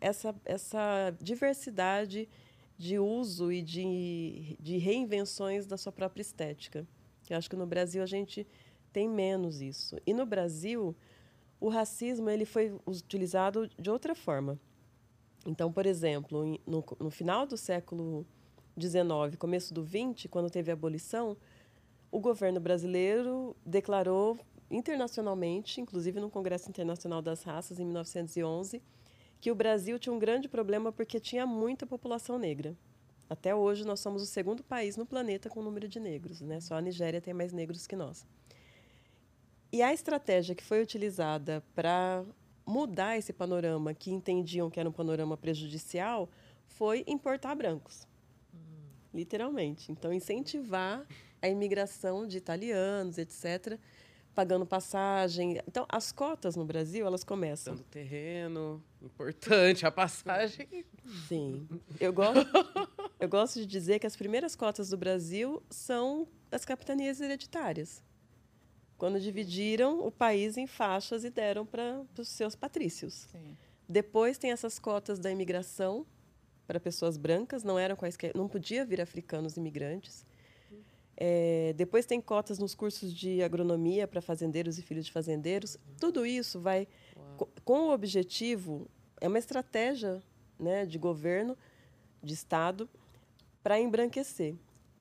essa, 0.00 0.34
essa 0.44 1.14
diversidade 1.20 2.28
de 2.76 2.98
uso 2.98 3.52
e 3.52 3.62
de, 3.62 4.56
de 4.60 4.78
reinvenções 4.78 5.66
da 5.66 5.76
sua 5.76 5.92
própria 5.92 6.22
estética. 6.22 6.86
Eu 7.30 7.38
acho 7.38 7.48
que 7.48 7.56
no 7.56 7.66
Brasil 7.66 8.02
a 8.02 8.06
gente 8.06 8.46
tem 8.92 9.08
menos 9.08 9.60
isso. 9.60 9.96
E 10.06 10.12
no 10.12 10.24
Brasil, 10.24 10.94
o 11.60 11.68
racismo 11.68 12.30
ele 12.30 12.44
foi 12.44 12.72
utilizado 12.86 13.68
de 13.78 13.90
outra 13.90 14.14
forma. 14.14 14.58
Então, 15.46 15.72
por 15.72 15.86
exemplo, 15.86 16.58
no, 16.66 16.84
no 16.98 17.10
final 17.10 17.46
do 17.46 17.56
século 17.56 18.26
XIX, 18.78 19.36
começo 19.38 19.74
do 19.74 19.84
XX, 19.84 20.26
quando 20.30 20.50
teve 20.50 20.70
a 20.70 20.74
abolição, 20.74 21.36
o 22.10 22.20
governo 22.20 22.60
brasileiro 22.60 23.56
declarou 23.64 24.38
internacionalmente, 24.70 25.80
inclusive 25.80 26.20
no 26.20 26.30
Congresso 26.30 26.68
Internacional 26.68 27.20
das 27.20 27.42
Raças, 27.42 27.78
em 27.78 27.84
1911, 27.84 28.82
que 29.40 29.50
o 29.50 29.54
Brasil 29.54 29.98
tinha 29.98 30.12
um 30.12 30.18
grande 30.18 30.48
problema 30.48 30.90
porque 30.90 31.20
tinha 31.20 31.46
muita 31.46 31.86
população 31.86 32.38
negra. 32.38 32.76
Até 33.28 33.54
hoje, 33.54 33.84
nós 33.84 34.00
somos 34.00 34.22
o 34.22 34.26
segundo 34.26 34.62
país 34.62 34.96
no 34.96 35.06
planeta 35.06 35.48
com 35.48 35.60
o 35.60 35.62
número 35.62 35.88
de 35.88 35.98
negros. 35.98 36.40
Né? 36.40 36.60
Só 36.60 36.76
a 36.76 36.80
Nigéria 36.80 37.20
tem 37.20 37.32
mais 37.34 37.52
negros 37.52 37.86
que 37.86 37.96
nós. 37.96 38.26
E 39.72 39.82
a 39.82 39.92
estratégia 39.92 40.54
que 40.54 40.62
foi 40.62 40.80
utilizada 40.82 41.64
para 41.74 42.24
mudar 42.66 43.18
esse 43.18 43.32
panorama, 43.32 43.92
que 43.92 44.10
entendiam 44.10 44.70
que 44.70 44.78
era 44.78 44.88
um 44.88 44.92
panorama 44.92 45.36
prejudicial, 45.36 46.28
foi 46.66 47.04
importar 47.06 47.54
brancos. 47.54 48.06
Literalmente. 49.12 49.92
Então, 49.92 50.12
incentivar 50.12 51.06
a 51.40 51.48
imigração 51.48 52.26
de 52.26 52.36
italianos, 52.38 53.18
etc., 53.18 53.78
pagando 54.34 54.66
passagem. 54.66 55.60
Então, 55.68 55.86
as 55.88 56.10
cotas 56.10 56.56
no 56.56 56.64
Brasil, 56.64 57.06
elas 57.06 57.22
começam. 57.22 57.74
Dando 57.74 57.84
terreno, 57.84 58.82
importante, 59.00 59.86
a 59.86 59.90
passagem. 59.90 60.84
Sim. 61.28 61.68
Eu 62.00 62.12
gosto, 62.12 62.44
eu 63.24 63.28
gosto 63.28 63.58
de 63.58 63.66
dizer 63.66 63.98
que 63.98 64.06
as 64.06 64.14
primeiras 64.14 64.54
cotas 64.54 64.90
do 64.90 64.98
Brasil 64.98 65.62
são 65.70 66.28
as 66.52 66.64
capitanias 66.64 67.20
hereditárias. 67.20 68.02
Quando 68.98 69.18
dividiram 69.18 70.06
o 70.06 70.10
país 70.10 70.56
em 70.58 70.66
faixas 70.66 71.24
e 71.24 71.30
deram 71.30 71.64
para 71.64 72.04
os 72.18 72.28
seus 72.28 72.54
patrícios. 72.54 73.26
Sim. 73.32 73.56
Depois 73.88 74.36
tem 74.36 74.52
essas 74.52 74.78
cotas 74.78 75.18
da 75.18 75.30
imigração 75.30 76.06
para 76.66 76.78
pessoas 76.78 77.16
brancas, 77.16 77.64
não 77.64 77.78
eram 77.78 77.96
quaisquer, 77.96 78.32
não 78.34 78.46
podia 78.46 78.84
vir 78.84 79.00
africanos 79.00 79.56
imigrantes. 79.56 80.26
É, 81.16 81.72
depois 81.76 82.04
tem 82.04 82.20
cotas 82.20 82.58
nos 82.58 82.74
cursos 82.74 83.12
de 83.14 83.42
agronomia 83.42 84.06
para 84.06 84.20
fazendeiros 84.20 84.78
e 84.78 84.82
filhos 84.82 85.06
de 85.06 85.12
fazendeiros. 85.12 85.78
Tudo 85.98 86.26
isso 86.26 86.60
vai 86.60 86.86
com, 87.38 87.46
com 87.64 87.80
o 87.88 87.92
objetivo, 87.92 88.86
é 89.18 89.28
uma 89.28 89.38
estratégia 89.38 90.22
né, 90.58 90.84
de 90.84 90.98
governo, 90.98 91.56
de 92.22 92.34
Estado, 92.34 92.88
para 93.64 93.80
embranquecer. 93.80 94.54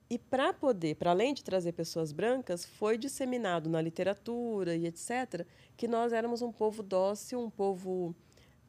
E 0.09 0.17
para 0.17 0.51
poder, 0.51 0.95
para 0.95 1.11
além 1.11 1.35
de 1.35 1.43
trazer 1.43 1.73
pessoas 1.73 2.11
brancas, 2.11 2.65
foi 2.65 2.97
disseminado 2.97 3.69
na 3.69 3.79
literatura 3.79 4.75
e 4.75 4.87
etc., 4.87 5.45
que 5.77 5.87
nós 5.87 6.11
éramos 6.11 6.41
um 6.41 6.51
povo 6.51 6.81
dócil, 6.81 7.39
um 7.39 7.49
povo 7.49 8.15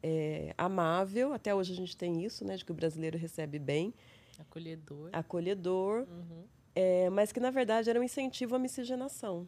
é, 0.03 0.53
amável. 0.55 1.33
Até 1.33 1.55
hoje 1.55 1.73
a 1.73 1.75
gente 1.75 1.97
tem 1.97 2.23
isso, 2.23 2.45
né, 2.45 2.55
de 2.55 2.63
que 2.63 2.71
o 2.71 2.75
brasileiro 2.75 3.17
recebe 3.17 3.57
bem. 3.57 3.91
Acolhedor. 4.37 5.09
Acolhedor. 5.11 6.05
Uhum 6.07 6.55
é, 6.75 7.09
mas 7.09 7.31
que 7.31 7.39
na 7.39 7.49
verdade 7.49 7.89
era 7.89 7.99
um 7.99 8.03
incentivo 8.03 8.55
à 8.55 8.59
miscigenação. 8.59 9.47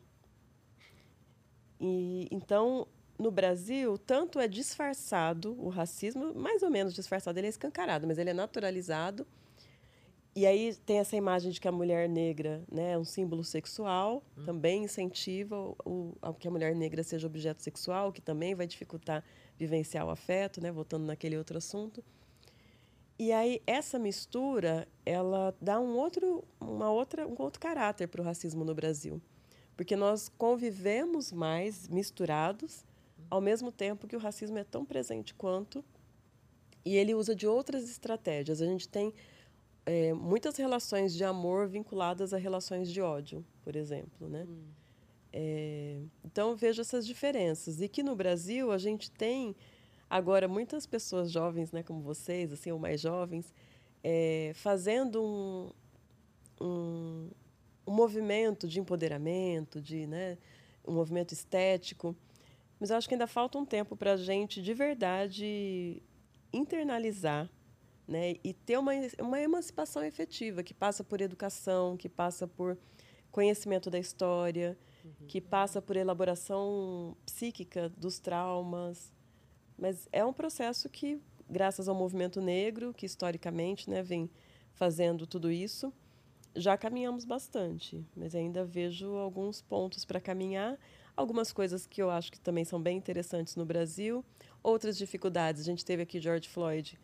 E 1.79 2.27
então, 2.31 2.87
no 3.19 3.29
Brasil, 3.29 3.97
tanto 3.97 4.39
é 4.39 4.47
disfarçado 4.47 5.53
o 5.59 5.67
racismo, 5.67 6.33
mais 6.33 6.63
ou 6.63 6.71
menos 6.71 6.93
disfarçado, 6.93 7.37
ele 7.37 7.47
é 7.47 7.49
escancarado, 7.49 8.07
mas 8.07 8.17
ele 8.17 8.29
é 8.29 8.33
naturalizado. 8.33 9.27
E 10.37 10.45
aí 10.45 10.75
tem 10.85 10.99
essa 10.99 11.15
imagem 11.15 11.49
de 11.49 11.59
que 11.59 11.67
a 11.67 11.71
mulher 11.71 12.07
negra 12.07 12.63
né, 12.71 12.91
é 12.91 12.97
um 12.97 13.03
símbolo 13.03 13.43
sexual, 13.43 14.23
hum. 14.37 14.45
também 14.45 14.83
incentiva 14.83 15.57
o, 15.83 16.15
o, 16.21 16.33
que 16.35 16.47
a 16.47 16.51
mulher 16.51 16.75
negra 16.75 17.01
seja 17.01 17.25
objeto 17.25 17.63
sexual, 17.63 18.13
que 18.13 18.21
também 18.21 18.53
vai 18.53 18.67
dificultar 18.67 19.23
vivenciar 19.57 20.05
o 20.05 20.11
afeto, 20.11 20.61
né, 20.61 20.71
voltando 20.71 21.07
naquele 21.07 21.35
outro 21.35 21.57
assunto. 21.57 22.05
E 23.17 23.31
aí 23.31 23.63
essa 23.65 23.97
mistura, 23.97 24.87
ela 25.03 25.57
dá 25.59 25.79
um 25.79 25.97
outro, 25.97 26.43
uma 26.61 26.91
outra, 26.91 27.27
um 27.27 27.35
outro 27.39 27.59
caráter 27.59 28.07
para 28.07 28.21
o 28.21 28.23
racismo 28.23 28.63
no 28.63 28.75
Brasil, 28.75 29.19
porque 29.75 29.95
nós 29.95 30.29
convivemos 30.37 31.31
mais 31.31 31.87
misturados, 31.87 32.85
ao 33.27 33.41
mesmo 33.41 33.71
tempo 33.71 34.07
que 34.07 34.15
o 34.15 34.19
racismo 34.19 34.59
é 34.59 34.63
tão 34.63 34.85
presente 34.85 35.33
quanto, 35.33 35.83
e 36.85 36.95
ele 36.95 37.15
usa 37.15 37.33
de 37.33 37.47
outras 37.47 37.89
estratégias. 37.89 38.61
A 38.61 38.67
gente 38.67 38.87
tem 38.87 39.11
é, 39.87 40.13
muitas 40.13 40.55
relações 40.55 41.15
de 41.15 41.23
amor 41.23 41.67
vinculadas 41.67 42.31
a 42.31 42.37
relações 42.37 42.91
de 42.91 43.01
ódio, 43.01 43.43
por 43.63 43.75
exemplo, 43.75 44.29
né? 44.29 44.45
Hum. 44.47 44.63
É, 45.33 45.99
então 46.23 46.55
vejo 46.55 46.81
essas 46.81 47.05
diferenças 47.05 47.81
e 47.81 47.89
que 47.89 48.03
no 48.03 48.15
Brasil 48.15 48.71
a 48.71 48.77
gente 48.77 49.09
tem 49.09 49.55
Agora, 50.09 50.47
muitas 50.47 50.85
pessoas 50.85 51.29
jovens, 51.29 51.71
né, 51.73 51.83
como 51.83 52.01
vocês, 52.01 52.53
assim, 52.53 52.71
ou 52.71 52.79
mais 52.79 53.01
jovens, 53.01 53.53
é, 54.01 54.53
fazendo 54.55 55.21
um, 55.21 55.71
um, 56.61 57.29
um, 57.85 57.91
movimento 57.91 58.67
de 58.67 58.79
empoderamento, 58.79 59.81
de, 59.81 60.07
né, 60.07 60.37
um 60.87 60.93
movimento 60.93 61.33
estético. 61.33 62.15
Mas 62.79 62.89
eu 62.89 62.95
acho 62.95 63.07
que 63.07 63.15
ainda 63.15 63.27
falta 63.27 63.57
um 63.57 63.65
tempo 63.65 63.97
para 63.97 64.13
a 64.13 64.17
gente, 64.17 64.61
de 64.61 64.73
verdade, 64.73 66.01
internalizar 66.53 67.49
né, 68.07 68.35
e 68.43 68.53
ter 68.53 68.77
uma, 68.77 68.91
uma 69.19 69.39
emancipação 69.39 70.03
efetiva, 70.03 70.63
que 70.63 70.73
passa 70.73 71.03
por 71.03 71.19
educação, 71.21 71.97
que 71.97 72.07
passa 72.07 72.47
por 72.47 72.77
conhecimento 73.31 73.89
da 73.89 73.99
história, 73.99 74.77
uhum. 75.03 75.27
que 75.27 75.41
passa 75.41 75.81
por 75.81 75.95
elaboração 75.95 77.17
psíquica 77.25 77.89
dos 77.89 78.19
traumas, 78.19 79.11
mas 79.77 80.07
é 80.11 80.25
um 80.25 80.33
processo 80.33 80.89
que, 80.89 81.21
graças 81.49 81.87
ao 81.87 81.93
movimento 81.93 82.41
negro, 82.41 82.93
que 82.93 83.05
historicamente 83.05 83.89
né, 83.89 84.01
vem 84.01 84.29
fazendo 84.73 85.27
tudo 85.27 85.51
isso, 85.51 85.93
já 86.55 86.75
caminhamos 86.75 87.23
bastante. 87.23 88.03
Mas 88.15 88.33
ainda 88.33 88.65
vejo 88.65 89.15
alguns 89.15 89.61
pontos 89.61 90.03
para 90.03 90.19
caminhar. 90.19 90.77
Algumas 91.15 91.51
coisas 91.51 91.85
que 91.85 92.01
eu 92.01 92.09
acho 92.09 92.31
que 92.31 92.39
também 92.39 92.65
são 92.65 92.81
bem 92.81 92.97
interessantes 92.97 93.55
no 93.55 93.65
Brasil. 93.65 94.25
Outras 94.63 94.97
dificuldades. 94.97 95.61
A 95.61 95.65
gente 95.65 95.85
teve 95.85 96.01
aqui 96.01 96.19
George 96.19 96.49
Floyd 96.49 96.99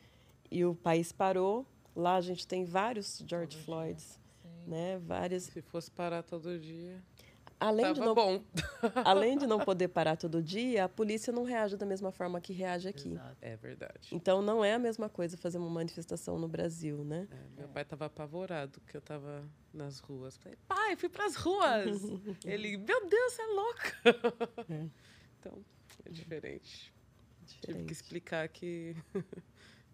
e 0.54 0.66
o 0.66 0.76
país 0.76 1.12
parou. 1.12 1.66
Lá 1.96 2.16
a 2.16 2.22
gente 2.22 2.48
tem 2.48 2.66
vários 2.66 3.24
George 3.28 3.58
todo 3.58 3.66
Floyds. 3.66 4.20
Né? 4.68 5.00
Várias... 5.00 5.44
Se 5.44 5.62
fosse 5.62 5.92
parar 5.92 6.24
todo 6.24 6.58
dia 6.60 7.04
além 7.64 7.86
Tava 7.86 7.94
de 7.94 8.00
não, 8.02 8.14
bom. 8.14 8.44
além 9.06 9.38
de 9.38 9.48
não 9.48 9.60
poder 9.60 9.88
parar 9.88 10.18
todo 10.18 10.44
dia, 10.44 10.84
a 10.84 10.90
polícia 10.90 11.32
não 11.32 11.44
reage 11.44 11.78
da 11.78 11.86
mesma 11.86 12.12
forma 12.12 12.42
que 12.42 12.52
reage 12.52 12.90
aqui. 12.90 13.14
Exato. 13.14 13.38
É 13.42 13.56
verdade. 13.56 14.10
Então 14.12 14.42
não 14.42 14.64
é 14.64 14.74
a 14.74 14.80
mesma 14.80 15.08
coisa 15.08 15.38
fazer 15.38 15.58
uma 15.58 15.70
manifestação 15.70 16.38
no 16.38 16.48
Brasil, 16.48 17.06
né? 17.06 17.28
É, 17.32 17.62
meu 17.62 17.70
pai 17.70 17.84
estava 17.84 18.06
apavorado 18.06 18.82
que 18.82 18.98
eu 18.98 19.00
estava 19.00 19.50
nas 19.74 20.00
ruas. 20.00 20.36
Falei, 20.38 20.58
pai, 20.68 20.96
fui 20.98 21.08
para 21.08 21.26
as 21.26 21.36
ruas. 21.36 22.02
Ele, 22.44 22.78
meu 22.78 23.08
Deus, 23.08 23.34
você 23.34 23.42
é 23.42 23.48
louca. 23.48 23.94
É. 24.70 24.88
Então, 25.46 25.62
é 26.06 26.10
diferente. 26.10 26.94
diferente. 27.42 27.66
Tive 27.66 27.84
que 27.84 27.92
explicar 27.92 28.48
que 28.48 28.96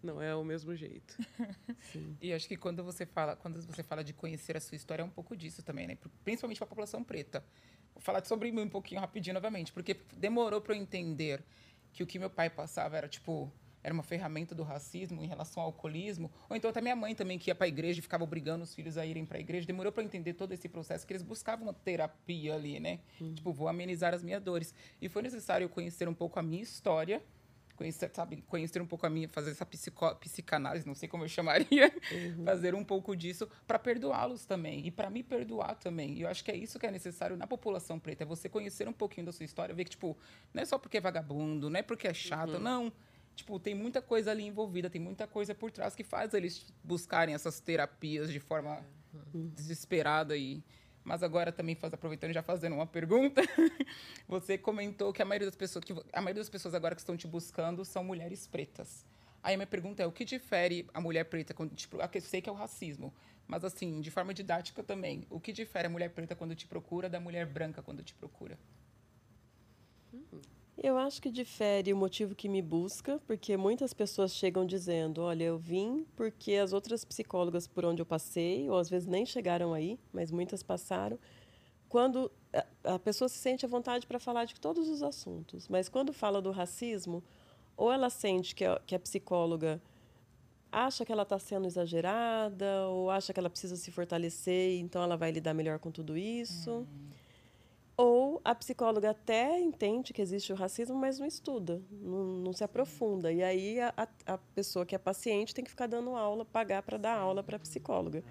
não 0.02 0.20
é 0.20 0.34
o 0.34 0.44
mesmo 0.44 0.74
jeito. 0.74 1.16
e 2.20 2.32
acho 2.32 2.48
que 2.48 2.56
quando 2.56 2.82
você 2.82 3.04
fala, 3.06 3.36
quando 3.36 3.60
você 3.62 3.82
fala 3.82 4.02
de 4.02 4.12
conhecer 4.12 4.56
a 4.56 4.60
sua 4.60 4.76
história 4.76 5.02
é 5.02 5.04
um 5.04 5.10
pouco 5.10 5.36
disso 5.36 5.62
também, 5.62 5.86
né? 5.86 5.98
Principalmente 6.24 6.58
para 6.58 6.66
a 6.66 6.68
população 6.68 7.04
preta. 7.04 7.44
Vou 7.94 8.02
falar 8.02 8.24
sobre 8.24 8.50
mim 8.52 8.62
um 8.62 8.68
pouquinho 8.68 9.00
rapidinho 9.00 9.34
novamente, 9.34 9.72
porque 9.72 9.96
demorou 10.16 10.60
para 10.60 10.74
eu 10.74 10.80
entender 10.80 11.42
que 11.92 12.02
o 12.02 12.06
que 12.06 12.18
meu 12.18 12.30
pai 12.30 12.48
passava 12.48 12.96
era 12.96 13.08
tipo 13.08 13.52
era 13.82 13.94
uma 13.94 14.02
ferramenta 14.02 14.54
do 14.54 14.62
racismo 14.62 15.22
em 15.22 15.26
relação 15.26 15.62
ao 15.62 15.68
alcoolismo, 15.68 16.30
ou 16.48 16.56
então 16.56 16.70
até 16.70 16.80
minha 16.80 16.96
mãe 16.96 17.14
também 17.14 17.38
que 17.38 17.50
ia 17.50 17.54
para 17.54 17.64
a 17.64 17.68
igreja 17.68 17.98
e 17.98 18.02
ficava 18.02 18.24
obrigando 18.24 18.62
os 18.62 18.74
filhos 18.74 18.98
a 18.98 19.06
irem 19.06 19.24
para 19.24 19.38
a 19.38 19.40
igreja, 19.40 19.66
demorou 19.66 19.90
para 19.92 20.02
entender 20.02 20.34
todo 20.34 20.52
esse 20.52 20.68
processo 20.68 21.06
que 21.06 21.12
eles 21.12 21.22
buscavam 21.22 21.66
uma 21.66 21.72
terapia 21.72 22.54
ali, 22.54 22.78
né? 22.78 23.00
Hum. 23.20 23.34
Tipo, 23.34 23.52
vou 23.52 23.68
amenizar 23.68 24.14
as 24.14 24.22
minhas 24.22 24.42
dores. 24.42 24.74
E 25.00 25.08
foi 25.08 25.22
necessário 25.22 25.64
eu 25.64 25.68
conhecer 25.68 26.08
um 26.08 26.14
pouco 26.14 26.38
a 26.38 26.42
minha 26.42 26.62
história 26.62 27.22
conhecer, 27.80 28.10
sabe, 28.12 28.44
conhecer 28.46 28.82
um 28.82 28.86
pouco 28.86 29.06
a 29.06 29.10
minha, 29.10 29.26
fazer 29.26 29.52
essa 29.52 29.64
psico, 29.64 30.14
psicanálise, 30.16 30.86
não 30.86 30.94
sei 30.94 31.08
como 31.08 31.24
eu 31.24 31.28
chamaria, 31.28 31.90
uhum. 32.12 32.44
fazer 32.44 32.74
um 32.74 32.84
pouco 32.84 33.16
disso 33.16 33.48
para 33.66 33.78
perdoá-los 33.78 34.44
também 34.44 34.86
e 34.86 34.90
para 34.90 35.08
me 35.08 35.22
perdoar 35.22 35.74
também. 35.76 36.12
E 36.12 36.20
eu 36.20 36.28
acho 36.28 36.44
que 36.44 36.50
é 36.50 36.56
isso 36.56 36.78
que 36.78 36.84
é 36.84 36.90
necessário 36.90 37.38
na 37.38 37.46
população 37.46 37.98
preta, 37.98 38.22
é 38.22 38.26
você 38.26 38.50
conhecer 38.50 38.86
um 38.86 38.92
pouquinho 38.92 39.24
da 39.24 39.32
sua 39.32 39.44
história, 39.44 39.74
ver 39.74 39.84
que 39.84 39.92
tipo, 39.92 40.14
não 40.52 40.62
é 40.62 40.66
só 40.66 40.76
porque 40.76 40.98
é 40.98 41.00
vagabundo, 41.00 41.70
não 41.70 41.80
é 41.80 41.82
porque 41.82 42.06
é 42.06 42.12
chato, 42.12 42.54
uhum. 42.54 42.60
não. 42.60 42.92
Tipo, 43.34 43.58
tem 43.58 43.74
muita 43.74 44.02
coisa 44.02 44.30
ali 44.30 44.44
envolvida, 44.44 44.90
tem 44.90 45.00
muita 45.00 45.26
coisa 45.26 45.54
por 45.54 45.70
trás 45.70 45.94
que 45.94 46.04
faz 46.04 46.34
eles 46.34 46.66
buscarem 46.84 47.34
essas 47.34 47.60
terapias 47.60 48.30
de 48.30 48.40
forma 48.40 48.84
uhum. 49.32 49.50
desesperada 49.54 50.36
e 50.36 50.62
mas 51.04 51.22
agora 51.22 51.50
também 51.50 51.74
faz, 51.74 51.92
aproveitando 51.92 52.32
já 52.32 52.42
fazendo 52.42 52.74
uma 52.74 52.86
pergunta, 52.86 53.42
você 54.28 54.58
comentou 54.58 55.12
que 55.12 55.22
a 55.22 55.24
maioria 55.24 55.46
das 55.46 55.56
pessoas 55.56 55.84
que 55.84 55.92
a 55.92 56.20
maioria 56.20 56.40
das 56.40 56.50
pessoas 56.50 56.74
agora 56.74 56.94
que 56.94 57.00
estão 57.00 57.16
te 57.16 57.26
buscando 57.26 57.84
são 57.84 58.04
mulheres 58.04 58.46
pretas. 58.46 59.04
Aí 59.42 59.56
minha 59.56 59.66
pergunta 59.66 60.02
é, 60.02 60.06
o 60.06 60.12
que 60.12 60.24
difere 60.24 60.86
a 60.92 61.00
mulher 61.00 61.24
preta 61.24 61.54
quando 61.54 61.74
procura? 61.74 61.88
Eu 62.14 62.20
sei 62.20 62.42
que 62.42 62.48
é 62.48 62.52
o 62.52 62.54
racismo, 62.54 63.12
mas 63.46 63.64
assim, 63.64 64.00
de 64.00 64.10
forma 64.10 64.34
didática 64.34 64.82
também. 64.82 65.26
O 65.30 65.40
que 65.40 65.52
difere 65.52 65.86
a 65.86 65.90
mulher 65.90 66.10
preta 66.10 66.36
quando 66.36 66.54
te 66.54 66.66
procura 66.66 67.08
da 67.08 67.18
mulher 67.18 67.46
branca 67.46 67.82
quando 67.82 68.02
te 68.02 68.14
procura? 68.14 68.58
Eu 70.82 70.96
acho 70.96 71.20
que 71.20 71.30
difere 71.30 71.92
o 71.92 71.96
motivo 71.96 72.34
que 72.34 72.48
me 72.48 72.62
busca, 72.62 73.20
porque 73.26 73.54
muitas 73.54 73.92
pessoas 73.92 74.34
chegam 74.34 74.64
dizendo: 74.64 75.20
olha, 75.20 75.44
eu 75.44 75.58
vim 75.58 76.06
porque 76.16 76.54
as 76.54 76.72
outras 76.72 77.04
psicólogas 77.04 77.68
por 77.68 77.84
onde 77.84 78.00
eu 78.00 78.06
passei, 78.06 78.68
ou 78.70 78.78
às 78.78 78.88
vezes 78.88 79.06
nem 79.06 79.26
chegaram 79.26 79.74
aí, 79.74 79.98
mas 80.10 80.30
muitas 80.30 80.62
passaram. 80.62 81.18
Quando 81.86 82.30
a 82.82 82.98
pessoa 82.98 83.28
se 83.28 83.36
sente 83.36 83.66
à 83.66 83.68
vontade 83.68 84.06
para 84.06 84.18
falar 84.18 84.46
de 84.46 84.54
todos 84.58 84.88
os 84.88 85.02
assuntos, 85.02 85.68
mas 85.68 85.88
quando 85.88 86.14
fala 86.14 86.40
do 86.40 86.50
racismo, 86.50 87.22
ou 87.76 87.92
ela 87.92 88.08
sente 88.08 88.54
que 88.54 88.64
a, 88.64 88.80
que 88.86 88.94
a 88.94 88.98
psicóloga 88.98 89.82
acha 90.72 91.04
que 91.04 91.12
ela 91.12 91.24
está 91.24 91.38
sendo 91.38 91.66
exagerada, 91.66 92.86
ou 92.88 93.10
acha 93.10 93.34
que 93.34 93.40
ela 93.40 93.50
precisa 93.50 93.76
se 93.76 93.90
fortalecer, 93.90 94.78
então 94.78 95.02
ela 95.02 95.16
vai 95.16 95.30
lidar 95.30 95.52
melhor 95.52 95.78
com 95.78 95.90
tudo 95.90 96.16
isso. 96.16 96.70
Uhum. 96.70 96.86
Ou 98.00 98.40
a 98.42 98.54
psicóloga 98.54 99.10
até 99.10 99.60
entende 99.60 100.14
que 100.14 100.22
existe 100.22 100.50
o 100.54 100.56
racismo, 100.56 100.96
mas 100.96 101.18
não 101.18 101.26
estuda, 101.26 101.82
não, 101.90 102.24
não 102.24 102.52
se 102.54 102.64
aprofunda. 102.64 103.30
E 103.30 103.42
aí 103.42 103.78
a, 103.78 104.08
a, 104.24 104.38
pessoa 104.38 104.86
que 104.86 104.94
é 104.94 104.98
paciente 104.98 105.54
tem 105.54 105.62
que 105.62 105.70
ficar 105.70 105.86
dando 105.86 106.16
aula, 106.16 106.46
pagar 106.46 106.82
para 106.82 106.96
dar 106.96 107.18
aula 107.18 107.42
para 107.42 107.56
a 107.56 107.60
psicóloga. 107.60 108.24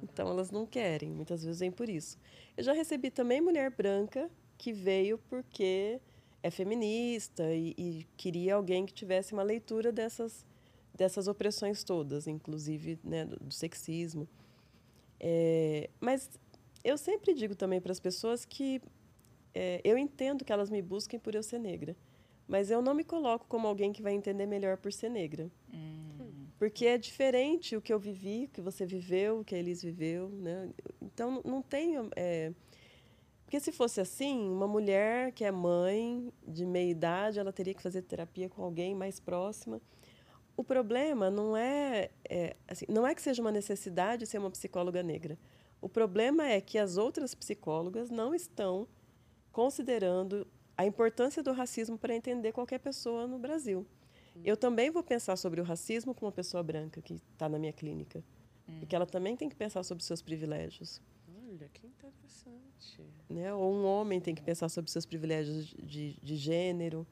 Então 0.00 0.28
elas 0.28 0.52
não 0.52 0.64
querem, 0.64 1.10
muitas 1.10 1.42
vezes 1.42 1.58
vem 1.58 1.72
por 1.72 1.88
isso. 1.88 2.16
Eu 2.56 2.62
já 2.62 2.72
recebi 2.72 3.10
também 3.10 3.40
mulher 3.40 3.68
branca 3.68 4.30
que 4.56 4.72
veio 4.72 5.18
porque 5.28 6.00
é 6.40 6.48
feminista 6.48 7.52
e, 7.52 7.74
e 7.76 8.06
queria 8.16 8.54
alguém 8.54 8.86
que 8.86 8.94
tivesse 8.94 9.32
uma 9.32 9.42
leitura 9.42 9.90
dessas, 9.90 10.46
dessas 10.94 11.26
opressões 11.26 11.82
todas, 11.82 12.28
inclusive 12.28 12.96
né, 13.02 13.24
do, 13.24 13.36
do 13.40 13.52
sexismo. 13.52 14.28
É, 15.18 15.90
mas 15.98 16.30
eu 16.84 16.96
sempre 16.96 17.34
digo 17.34 17.56
também 17.56 17.80
para 17.80 17.90
as 17.90 17.98
pessoas 17.98 18.44
que 18.44 18.80
é, 19.56 19.80
eu 19.82 19.96
entendo 19.96 20.44
que 20.44 20.52
elas 20.52 20.68
me 20.68 20.82
busquem 20.82 21.18
por 21.18 21.34
eu 21.34 21.42
ser 21.42 21.58
negra, 21.58 21.96
mas 22.46 22.70
eu 22.70 22.82
não 22.82 22.92
me 22.92 23.02
coloco 23.02 23.46
como 23.48 23.66
alguém 23.66 23.90
que 23.90 24.02
vai 24.02 24.12
entender 24.12 24.44
melhor 24.44 24.76
por 24.76 24.92
ser 24.92 25.08
negra. 25.08 25.50
Hum. 25.72 26.46
Porque 26.58 26.84
é 26.84 26.98
diferente 26.98 27.74
o 27.74 27.80
que 27.80 27.92
eu 27.92 27.98
vivi, 27.98 28.44
o 28.44 28.48
que 28.48 28.60
você 28.60 28.84
viveu, 28.84 29.40
o 29.40 29.44
que 29.44 29.54
a 29.54 29.58
Elis 29.58 29.82
viveu. 29.82 30.28
Né? 30.28 30.68
Então, 31.00 31.40
não 31.44 31.62
tenho. 31.62 32.10
É... 32.14 32.52
Porque 33.44 33.58
se 33.58 33.72
fosse 33.72 33.98
assim, 33.98 34.46
uma 34.46 34.66
mulher 34.66 35.32
que 35.32 35.44
é 35.44 35.50
mãe, 35.50 36.30
de 36.46 36.66
meia 36.66 36.90
idade, 36.90 37.38
ela 37.38 37.52
teria 37.52 37.72
que 37.72 37.82
fazer 37.82 38.02
terapia 38.02 38.48
com 38.48 38.62
alguém 38.62 38.94
mais 38.94 39.20
próxima. 39.20 39.80
O 40.54 40.64
problema 40.64 41.30
não 41.30 41.56
é, 41.56 42.10
é 42.28 42.56
assim, 42.68 42.86
não 42.88 43.06
é 43.06 43.14
que 43.14 43.22
seja 43.22 43.40
uma 43.40 43.52
necessidade 43.52 44.26
ser 44.26 44.38
uma 44.38 44.50
psicóloga 44.50 45.02
negra. 45.02 45.38
O 45.80 45.88
problema 45.88 46.46
é 46.46 46.60
que 46.60 46.78
as 46.78 46.96
outras 46.96 47.34
psicólogas 47.34 48.10
não 48.10 48.34
estão 48.34 48.88
considerando 49.56 50.46
a 50.76 50.84
importância 50.84 51.42
do 51.42 51.50
racismo 51.50 51.96
para 51.96 52.14
entender 52.14 52.52
qualquer 52.52 52.78
pessoa 52.78 53.26
no 53.26 53.38
Brasil. 53.38 53.86
Uhum. 54.34 54.42
Eu 54.44 54.54
também 54.54 54.90
vou 54.90 55.02
pensar 55.02 55.34
sobre 55.36 55.62
o 55.62 55.64
racismo 55.64 56.14
com 56.14 56.26
uma 56.26 56.32
pessoa 56.32 56.62
branca 56.62 57.00
que 57.00 57.14
está 57.32 57.48
na 57.48 57.58
minha 57.58 57.72
clínica. 57.72 58.22
Uhum. 58.68 58.80
Porque 58.80 58.94
ela 58.94 59.06
também 59.06 59.34
tem 59.34 59.48
que 59.48 59.56
pensar 59.56 59.82
sobre 59.82 60.04
seus 60.04 60.20
privilégios. 60.20 61.00
Olha, 61.48 61.70
que 61.72 61.86
interessante. 61.86 63.02
Né? 63.30 63.54
Ou 63.54 63.72
um 63.72 63.86
homem 63.86 64.20
tem 64.20 64.34
que 64.34 64.42
pensar 64.42 64.68
sobre 64.68 64.90
seus 64.90 65.06
privilégios 65.06 65.68
de, 65.68 66.20
de 66.22 66.36
gênero. 66.36 67.06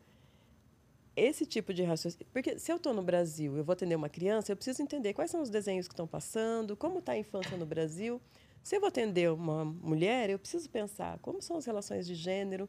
Esse 1.16 1.46
tipo 1.46 1.72
de 1.72 1.82
raciocínio. 1.82 2.26
Porque 2.30 2.58
se 2.58 2.70
eu 2.70 2.76
estou 2.76 2.92
no 2.92 3.02
Brasil, 3.02 3.56
eu 3.56 3.64
vou 3.64 3.72
atender 3.72 3.94
uma 3.94 4.10
criança, 4.10 4.52
eu 4.52 4.56
preciso 4.56 4.82
entender 4.82 5.14
quais 5.14 5.30
são 5.30 5.40
os 5.40 5.48
desenhos 5.48 5.88
que 5.88 5.94
estão 5.94 6.06
passando, 6.06 6.76
como 6.76 6.98
está 6.98 7.12
a 7.12 7.18
infância 7.18 7.56
no 7.56 7.64
Brasil. 7.64 8.20
Se 8.64 8.76
eu 8.76 8.80
vou 8.80 8.88
atender 8.88 9.30
uma 9.30 9.62
mulher, 9.62 10.30
eu 10.30 10.38
preciso 10.38 10.70
pensar 10.70 11.18
como 11.18 11.42
são 11.42 11.58
as 11.58 11.66
relações 11.66 12.06
de 12.06 12.14
gênero, 12.14 12.66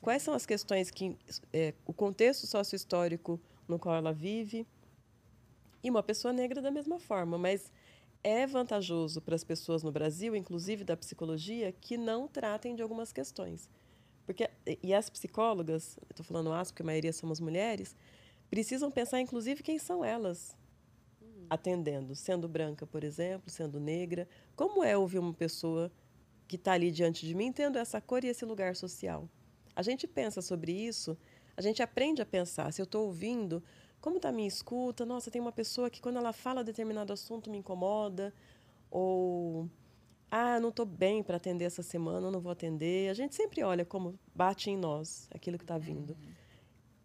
quais 0.00 0.22
são 0.22 0.34
as 0.34 0.46
questões 0.46 0.88
que 0.88 1.18
é, 1.52 1.74
o 1.84 1.92
contexto 1.92 2.46
sociohistórico 2.46 3.40
no 3.66 3.76
qual 3.76 3.96
ela 3.96 4.12
vive. 4.12 4.64
E 5.82 5.90
uma 5.90 6.00
pessoa 6.00 6.32
negra 6.32 6.62
da 6.62 6.70
mesma 6.70 7.00
forma, 7.00 7.36
mas 7.36 7.72
é 8.22 8.46
vantajoso 8.46 9.20
para 9.20 9.34
as 9.34 9.42
pessoas 9.42 9.82
no 9.82 9.90
Brasil, 9.90 10.36
inclusive 10.36 10.84
da 10.84 10.96
psicologia, 10.96 11.72
que 11.72 11.96
não 11.96 12.28
tratem 12.28 12.76
de 12.76 12.82
algumas 12.82 13.12
questões. 13.12 13.68
Porque 14.24 14.48
e 14.80 14.94
as 14.94 15.10
psicólogas, 15.10 15.98
estou 16.08 16.24
falando 16.24 16.52
as 16.52 16.70
porque 16.70 16.84
a 16.84 16.86
maioria 16.86 17.12
somos 17.12 17.40
mulheres, 17.40 17.96
precisam 18.48 18.92
pensar 18.92 19.20
inclusive 19.20 19.60
quem 19.60 19.76
são 19.76 20.04
elas 20.04 20.56
atendendo, 21.52 22.14
sendo 22.14 22.48
branca, 22.48 22.86
por 22.86 23.04
exemplo, 23.04 23.50
sendo 23.50 23.78
negra. 23.78 24.26
Como 24.56 24.82
é 24.82 24.96
ouvir 24.96 25.18
uma 25.18 25.34
pessoa 25.34 25.92
que 26.48 26.56
está 26.56 26.72
ali 26.72 26.90
diante 26.90 27.26
de 27.26 27.34
mim 27.34 27.52
tendo 27.52 27.78
essa 27.78 28.00
cor 28.00 28.24
e 28.24 28.28
esse 28.28 28.46
lugar 28.46 28.74
social? 28.74 29.28
A 29.76 29.82
gente 29.82 30.06
pensa 30.06 30.40
sobre 30.40 30.72
isso, 30.72 31.16
a 31.54 31.60
gente 31.60 31.82
aprende 31.82 32.22
a 32.22 32.26
pensar. 32.26 32.72
Se 32.72 32.80
eu 32.80 32.84
estou 32.84 33.04
ouvindo, 33.04 33.62
como 34.00 34.16
está 34.16 34.30
a 34.30 34.32
minha 34.32 34.48
escuta? 34.48 35.04
Nossa, 35.04 35.30
tem 35.30 35.42
uma 35.42 35.52
pessoa 35.52 35.90
que, 35.90 36.00
quando 36.00 36.16
ela 36.16 36.32
fala 36.32 36.64
determinado 36.64 37.12
assunto, 37.12 37.50
me 37.50 37.58
incomoda. 37.58 38.32
Ou, 38.90 39.68
ah, 40.30 40.58
não 40.58 40.70
estou 40.70 40.86
bem 40.86 41.22
para 41.22 41.36
atender 41.36 41.66
essa 41.66 41.82
semana, 41.82 42.30
não 42.30 42.40
vou 42.40 42.52
atender. 42.52 43.10
A 43.10 43.14
gente 43.14 43.34
sempre 43.34 43.62
olha 43.62 43.84
como 43.84 44.18
bate 44.34 44.70
em 44.70 44.76
nós 44.78 45.28
aquilo 45.30 45.58
que 45.58 45.64
está 45.64 45.76
vindo. 45.76 46.12
Uhum. 46.12 46.41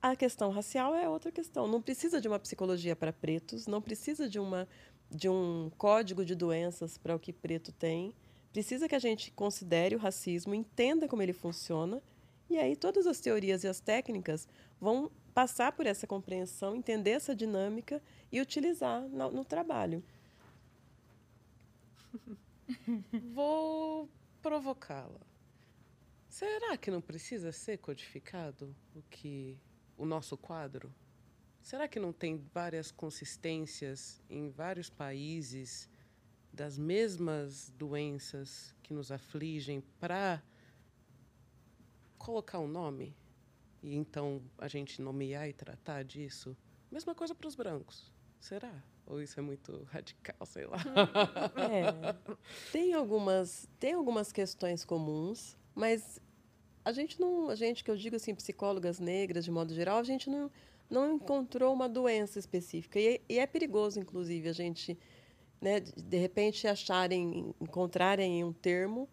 A 0.08 0.16
questão 0.16 0.50
racial 0.52 0.96
é 0.96 1.10
outra 1.10 1.34
questão. 1.34 1.68
Não 1.68 1.82
precisa 1.82 2.22
de 2.22 2.30
uma 2.30 2.40
psicologia 2.40 2.96
para 2.96 3.12
pretos, 3.12 3.68
não 3.68 3.82
precisa 3.82 4.30
de, 4.30 4.40
uma, 4.40 4.66
de 5.12 5.28
um 5.28 5.70
código 5.78 6.24
de 6.24 6.34
doenças 6.34 6.98
para 6.98 7.14
o 7.14 7.20
que 7.20 7.34
preto 7.34 7.74
tem. 7.74 8.14
Precisa 8.54 8.88
que 8.88 8.96
a 8.96 9.00
gente 9.00 9.32
considere 9.32 9.98
o 9.98 10.00
racismo, 10.00 10.56
entenda 10.56 11.10
como 11.10 11.22
ele 11.22 11.34
funciona, 11.34 12.02
e 12.50 12.58
aí 12.58 12.74
todas 12.74 13.06
as 13.06 13.20
teorias 13.20 13.66
e 13.66 13.68
as 13.68 13.82
técnicas 13.82 14.48
vão 14.80 15.12
passar 15.34 15.74
por 15.74 15.86
essa 15.86 16.08
compreensão, 16.08 16.74
entender 16.74 17.12
essa 17.12 17.36
dinâmica 17.36 18.02
e 18.32 18.40
utilizar 18.40 19.02
no, 19.10 19.30
no 19.30 19.44
trabalho. 19.44 20.02
Vou 23.34 24.08
provocá-la. 24.42 25.20
Será 26.30 26.78
que 26.78 26.90
não 26.90 27.02
precisa 27.02 27.52
ser 27.52 27.78
codificado 27.80 28.74
o 28.96 29.02
que 29.10 29.58
o 29.98 30.06
nosso 30.06 30.38
quadro? 30.38 30.94
Será 31.62 31.88
que 31.88 32.00
não 32.00 32.14
tem 32.14 32.38
várias 32.54 32.92
consistências 32.92 34.22
em 34.30 34.50
vários 34.50 34.90
países 34.90 35.90
das 36.54 36.78
mesmas 36.78 37.70
doenças 37.78 38.74
que 38.82 38.94
nos 38.94 39.12
afligem 39.12 39.82
para 40.00 40.42
colocar 42.18 42.60
um 42.60 42.68
nome 42.68 43.16
e 43.84 43.96
então 43.96 44.42
a 44.58 44.68
gente 44.68 45.02
nomear 45.02 45.50
e 45.50 45.54
tratar 45.54 46.04
disso? 46.04 46.56
Mesma 46.90 47.14
coisa 47.14 47.36
para 47.36 47.48
os 47.48 47.56
brancos. 47.56 48.14
Será? 48.40 48.72
Ou 49.06 49.22
isso 49.22 49.40
é 49.40 49.44
muito 49.44 49.84
radical, 49.92 50.46
sei 50.46 50.66
lá. 50.66 50.78
É, 51.58 52.34
tem 52.72 52.94
algumas 52.94 53.68
tem 53.80 53.94
algumas 53.94 54.32
questões 54.32 54.86
comuns, 54.86 55.58
mas 55.76 56.20
a 56.88 56.94
gente 56.94 57.20
não, 57.20 57.50
a 57.50 57.56
gente 57.56 57.84
que 57.84 57.92
eu 57.92 57.98
digo 57.98 58.16
assim, 58.16 58.34
psicólogas 58.34 58.98
negras 58.98 59.44
de 59.44 59.52
modo 59.52 59.74
geral, 59.74 59.98
a 60.00 60.04
gente 60.04 60.30
não, 60.30 60.50
não 60.90 61.16
encontrou 61.16 61.74
uma 61.74 61.90
doença 61.90 62.40
específica 62.40 62.98
e, 62.98 63.20
e 63.28 63.40
é 63.40 63.46
perigoso, 63.46 64.00
inclusive, 64.00 64.48
a 64.48 64.54
gente, 64.54 64.98
né, 65.60 65.82
de 65.82 66.18
repente 66.18 66.66
acharem, 66.66 67.54
encontrarem 67.60 68.42
um 68.42 68.54
termo 68.54 69.10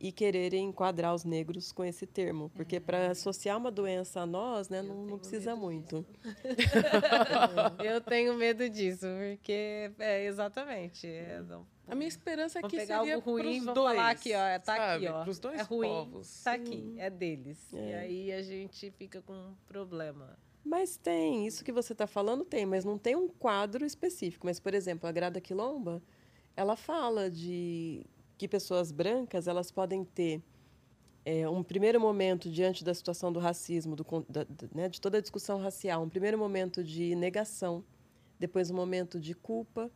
e 0.00 0.10
quererem 0.10 0.68
enquadrar 0.68 1.14
os 1.14 1.22
negros 1.22 1.70
com 1.70 1.84
esse 1.84 2.06
termo, 2.06 2.50
porque 2.54 2.76
uhum. 2.76 2.82
para 2.82 3.10
associar 3.10 3.58
uma 3.58 3.70
doença 3.70 4.22
a 4.22 4.26
nós, 4.26 4.70
né, 4.70 4.80
não, 4.80 5.04
não 5.04 5.18
precisa 5.18 5.54
muito. 5.54 6.06
eu 7.84 8.00
tenho 8.00 8.32
medo 8.38 8.70
disso, 8.70 9.06
porque 9.28 9.92
é 9.98 10.24
exatamente. 10.24 11.06
É, 11.06 11.42
não, 11.46 11.66
a 11.88 11.94
minha 11.94 12.08
esperança 12.08 12.58
é 12.58 12.62
que 12.62 12.76
pegar 12.76 12.98
seria 12.98 13.14
algo 13.16 13.30
ruim, 13.30 13.60
vamos 13.60 13.74
dois, 13.74 13.96
falar 13.96 14.10
aqui, 14.10 14.32
ó, 14.34 14.58
tá 14.58 14.76
sabe? 14.76 15.06
aqui, 15.06 15.14
ó. 15.14 15.22
Pros 15.24 15.38
dois 15.38 15.60
é 15.60 15.62
ruim, 15.62 15.88
povos. 15.88 16.42
tá 16.42 16.52
aqui, 16.52 16.94
é 16.98 17.10
deles. 17.10 17.72
É. 17.72 17.90
E 17.90 17.94
aí 17.94 18.32
a 18.32 18.42
gente 18.42 18.90
fica 18.90 19.22
com 19.22 19.32
um 19.32 19.54
problema. 19.66 20.38
Mas 20.64 20.96
tem, 20.96 21.46
isso 21.46 21.64
que 21.64 21.72
você 21.72 21.94
está 21.94 22.06
falando 22.06 22.44
tem, 22.44 22.66
mas 22.66 22.84
não 22.84 22.98
tem 22.98 23.16
um 23.16 23.28
quadro 23.28 23.86
específico. 23.86 24.46
Mas, 24.46 24.60
por 24.60 24.74
exemplo, 24.74 25.08
a 25.08 25.12
Grada 25.12 25.40
Quilomba, 25.40 26.02
ela 26.54 26.76
fala 26.76 27.30
de 27.30 28.04
que 28.36 28.46
pessoas 28.46 28.92
brancas 28.92 29.48
elas 29.48 29.70
podem 29.70 30.04
ter 30.04 30.42
é, 31.24 31.48
um 31.48 31.62
primeiro 31.62 32.00
momento 32.00 32.50
diante 32.50 32.84
da 32.84 32.94
situação 32.94 33.32
do 33.32 33.38
racismo, 33.38 33.96
do, 33.96 34.04
da, 34.28 34.46
né, 34.74 34.88
de 34.88 35.00
toda 35.00 35.18
a 35.18 35.20
discussão 35.20 35.58
racial, 35.58 36.02
um 36.02 36.08
primeiro 36.08 36.38
momento 36.38 36.82
de 36.84 37.14
negação, 37.14 37.84
depois 38.38 38.70
um 38.70 38.74
momento 38.74 39.20
de 39.20 39.34
culpa, 39.34 39.90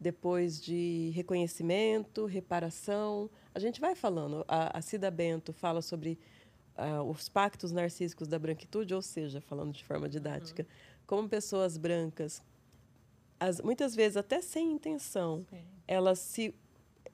depois 0.00 0.60
de 0.60 1.10
reconhecimento, 1.14 2.26
reparação. 2.26 3.30
A 3.54 3.58
gente 3.58 3.80
vai 3.80 3.94
falando. 3.94 4.44
A, 4.46 4.78
a 4.78 4.82
Cida 4.82 5.10
Bento 5.10 5.52
fala 5.52 5.80
sobre 5.80 6.18
uh, 6.76 7.02
os 7.02 7.28
pactos 7.28 7.72
narcísicos 7.72 8.28
da 8.28 8.38
branquitude, 8.38 8.94
ou 8.94 9.02
seja, 9.02 9.40
falando 9.40 9.72
de 9.72 9.84
forma 9.84 10.08
didática, 10.08 10.62
uhum. 10.62 10.98
como 11.06 11.28
pessoas 11.28 11.76
brancas 11.76 12.42
as, 13.38 13.60
muitas 13.60 13.94
vezes 13.94 14.16
até 14.16 14.40
sem 14.40 14.72
intenção, 14.72 15.44
Sim. 15.50 15.62
elas 15.86 16.18
se 16.18 16.54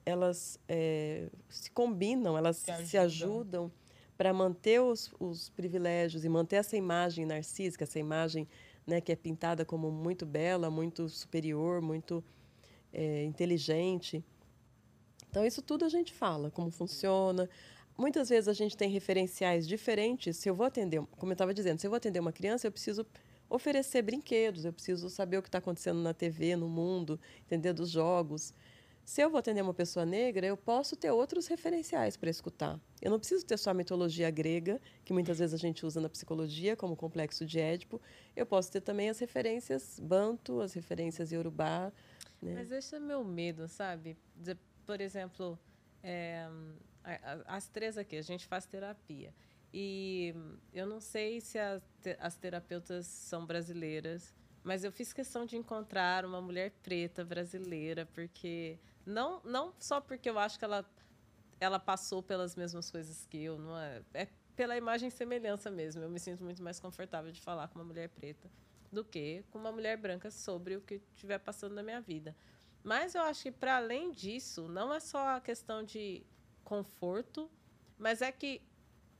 elas 0.05 0.59
é, 0.67 1.29
se 1.47 1.71
combinam, 1.71 2.37
elas 2.37 2.57
Se 2.57 2.87
se 2.87 2.97
ajudam 2.97 3.71
para 4.17 4.33
manter 4.33 4.81
os, 4.81 5.09
os 5.17 5.49
privilégios 5.49 6.25
e 6.25 6.29
manter 6.29 6.57
essa 6.57 6.75
imagem 6.75 7.25
narcísica, 7.25 7.85
essa 7.85 7.99
imagem 7.99 8.45
né, 8.85 8.99
que 8.99 9.13
é 9.13 9.15
pintada 9.15 9.63
como 9.63 9.89
muito 9.89 10.25
bela, 10.25 10.69
muito 10.69 11.07
superior, 11.07 11.81
muito 11.81 12.21
é, 12.93 13.23
inteligente. 13.25 14.23
Então, 15.29 15.45
isso 15.45 15.61
tudo 15.61 15.83
a 15.83 15.89
gente 15.89 16.13
fala, 16.13 16.51
como 16.51 16.69
funciona. 16.69 17.49
Muitas 17.97 18.29
vezes 18.29 18.47
a 18.47 18.53
gente 18.53 18.77
tem 18.77 18.89
referenciais 18.89 19.67
diferentes. 19.67 20.37
Se 20.37 20.49
eu 20.49 20.55
vou 20.55 20.65
atender, 20.65 21.01
como 21.17 21.31
eu 21.31 21.33
estava 21.33 21.53
dizendo, 21.53 21.79
se 21.79 21.87
eu 21.87 21.91
vou 21.91 21.97
atender 21.97 22.19
uma 22.19 22.31
criança, 22.31 22.67
eu 22.67 22.71
preciso 22.71 23.05
oferecer 23.49 24.01
brinquedos, 24.01 24.65
eu 24.65 24.73
preciso 24.73 25.09
saber 25.09 25.37
o 25.37 25.41
que 25.41 25.47
está 25.47 25.59
acontecendo 25.59 26.01
na 26.01 26.13
TV, 26.13 26.55
no 26.55 26.67
mundo, 26.67 27.19
entender 27.45 27.73
dos 27.73 27.89
jogos. 27.89 28.53
Se 29.05 29.21
eu 29.21 29.29
vou 29.29 29.37
atender 29.37 29.61
uma 29.61 29.73
pessoa 29.73 30.05
negra, 30.05 30.47
eu 30.47 30.55
posso 30.55 30.95
ter 30.95 31.11
outros 31.11 31.47
referenciais 31.47 32.15
para 32.15 32.29
escutar. 32.29 32.79
Eu 33.01 33.11
não 33.11 33.19
preciso 33.19 33.45
ter 33.45 33.57
só 33.57 33.71
a 33.71 33.73
mitologia 33.73 34.31
grega, 34.31 34.79
que 35.03 35.11
muitas 35.11 35.39
vezes 35.39 35.53
a 35.53 35.57
gente 35.57 35.85
usa 35.85 35.99
na 35.99 36.07
psicologia, 36.07 36.75
como 36.75 36.95
complexo 36.95 37.45
de 37.45 37.59
Édipo. 37.59 38.01
Eu 38.33 38.45
posso 38.45 38.71
ter 38.71 38.81
também 38.81 39.09
as 39.09 39.19
referências 39.19 39.99
banto, 39.99 40.61
as 40.61 40.73
referências 40.73 41.31
iorubá. 41.31 41.91
Né? 42.43 42.55
Mas 42.55 42.71
esse 42.71 42.95
é 42.95 42.99
meu 42.99 43.23
medo, 43.23 43.67
sabe? 43.67 44.17
De, 44.35 44.55
por 44.85 44.99
exemplo, 44.99 45.57
é, 46.03 46.47
as 47.45 47.67
três 47.67 47.97
aqui, 47.97 48.17
a 48.17 48.21
gente 48.21 48.45
faz 48.45 48.65
terapia. 48.65 49.33
E 49.73 50.35
eu 50.73 50.85
não 50.85 50.99
sei 50.99 51.41
se 51.41 51.57
as, 51.57 51.81
as 52.19 52.37
terapeutas 52.37 53.07
são 53.07 53.45
brasileiras, 53.45 54.33
mas 54.63 54.83
eu 54.83 54.91
fiz 54.91 55.11
questão 55.11 55.45
de 55.45 55.57
encontrar 55.57 56.25
uma 56.25 56.41
mulher 56.41 56.71
preta 56.83 57.25
brasileira, 57.25 58.05
porque 58.13 58.77
não, 59.05 59.41
não 59.43 59.73
só 59.79 59.99
porque 59.99 60.29
eu 60.29 60.37
acho 60.37 60.59
que 60.59 60.65
ela, 60.65 60.85
ela 61.59 61.79
passou 61.79 62.21
pelas 62.21 62.55
mesmas 62.55 62.91
coisas 62.91 63.25
que 63.25 63.37
eu, 63.43 63.57
não 63.57 63.77
é, 63.77 64.01
é 64.13 64.27
pela 64.55 64.77
imagem 64.77 65.07
e 65.07 65.11
semelhança 65.11 65.71
mesmo. 65.71 66.03
Eu 66.03 66.09
me 66.09 66.19
sinto 66.19 66.43
muito 66.43 66.61
mais 66.61 66.79
confortável 66.79 67.31
de 67.31 67.41
falar 67.41 67.67
com 67.67 67.79
uma 67.79 67.85
mulher 67.85 68.09
preta 68.09 68.47
do 68.93 69.03
que 69.03 69.43
com 69.49 69.57
uma 69.57 69.71
mulher 69.71 69.97
branca 69.97 70.31
sobre 70.31 70.77
o 70.77 70.81
que 70.81 71.01
estiver 71.13 71.39
passando 71.39 71.73
na 71.73 71.83
minha 71.83 71.99
vida. 71.99 72.35
Mas 72.83 73.15
eu 73.15 73.21
acho 73.21 73.43
que, 73.43 73.51
para 73.51 73.77
além 73.77 74.11
disso, 74.11 74.67
não 74.67 74.93
é 74.93 74.99
só 74.99 75.35
a 75.35 75.41
questão 75.41 75.83
de 75.83 76.25
conforto, 76.63 77.49
mas 77.97 78.21
é 78.21 78.31
que 78.31 78.61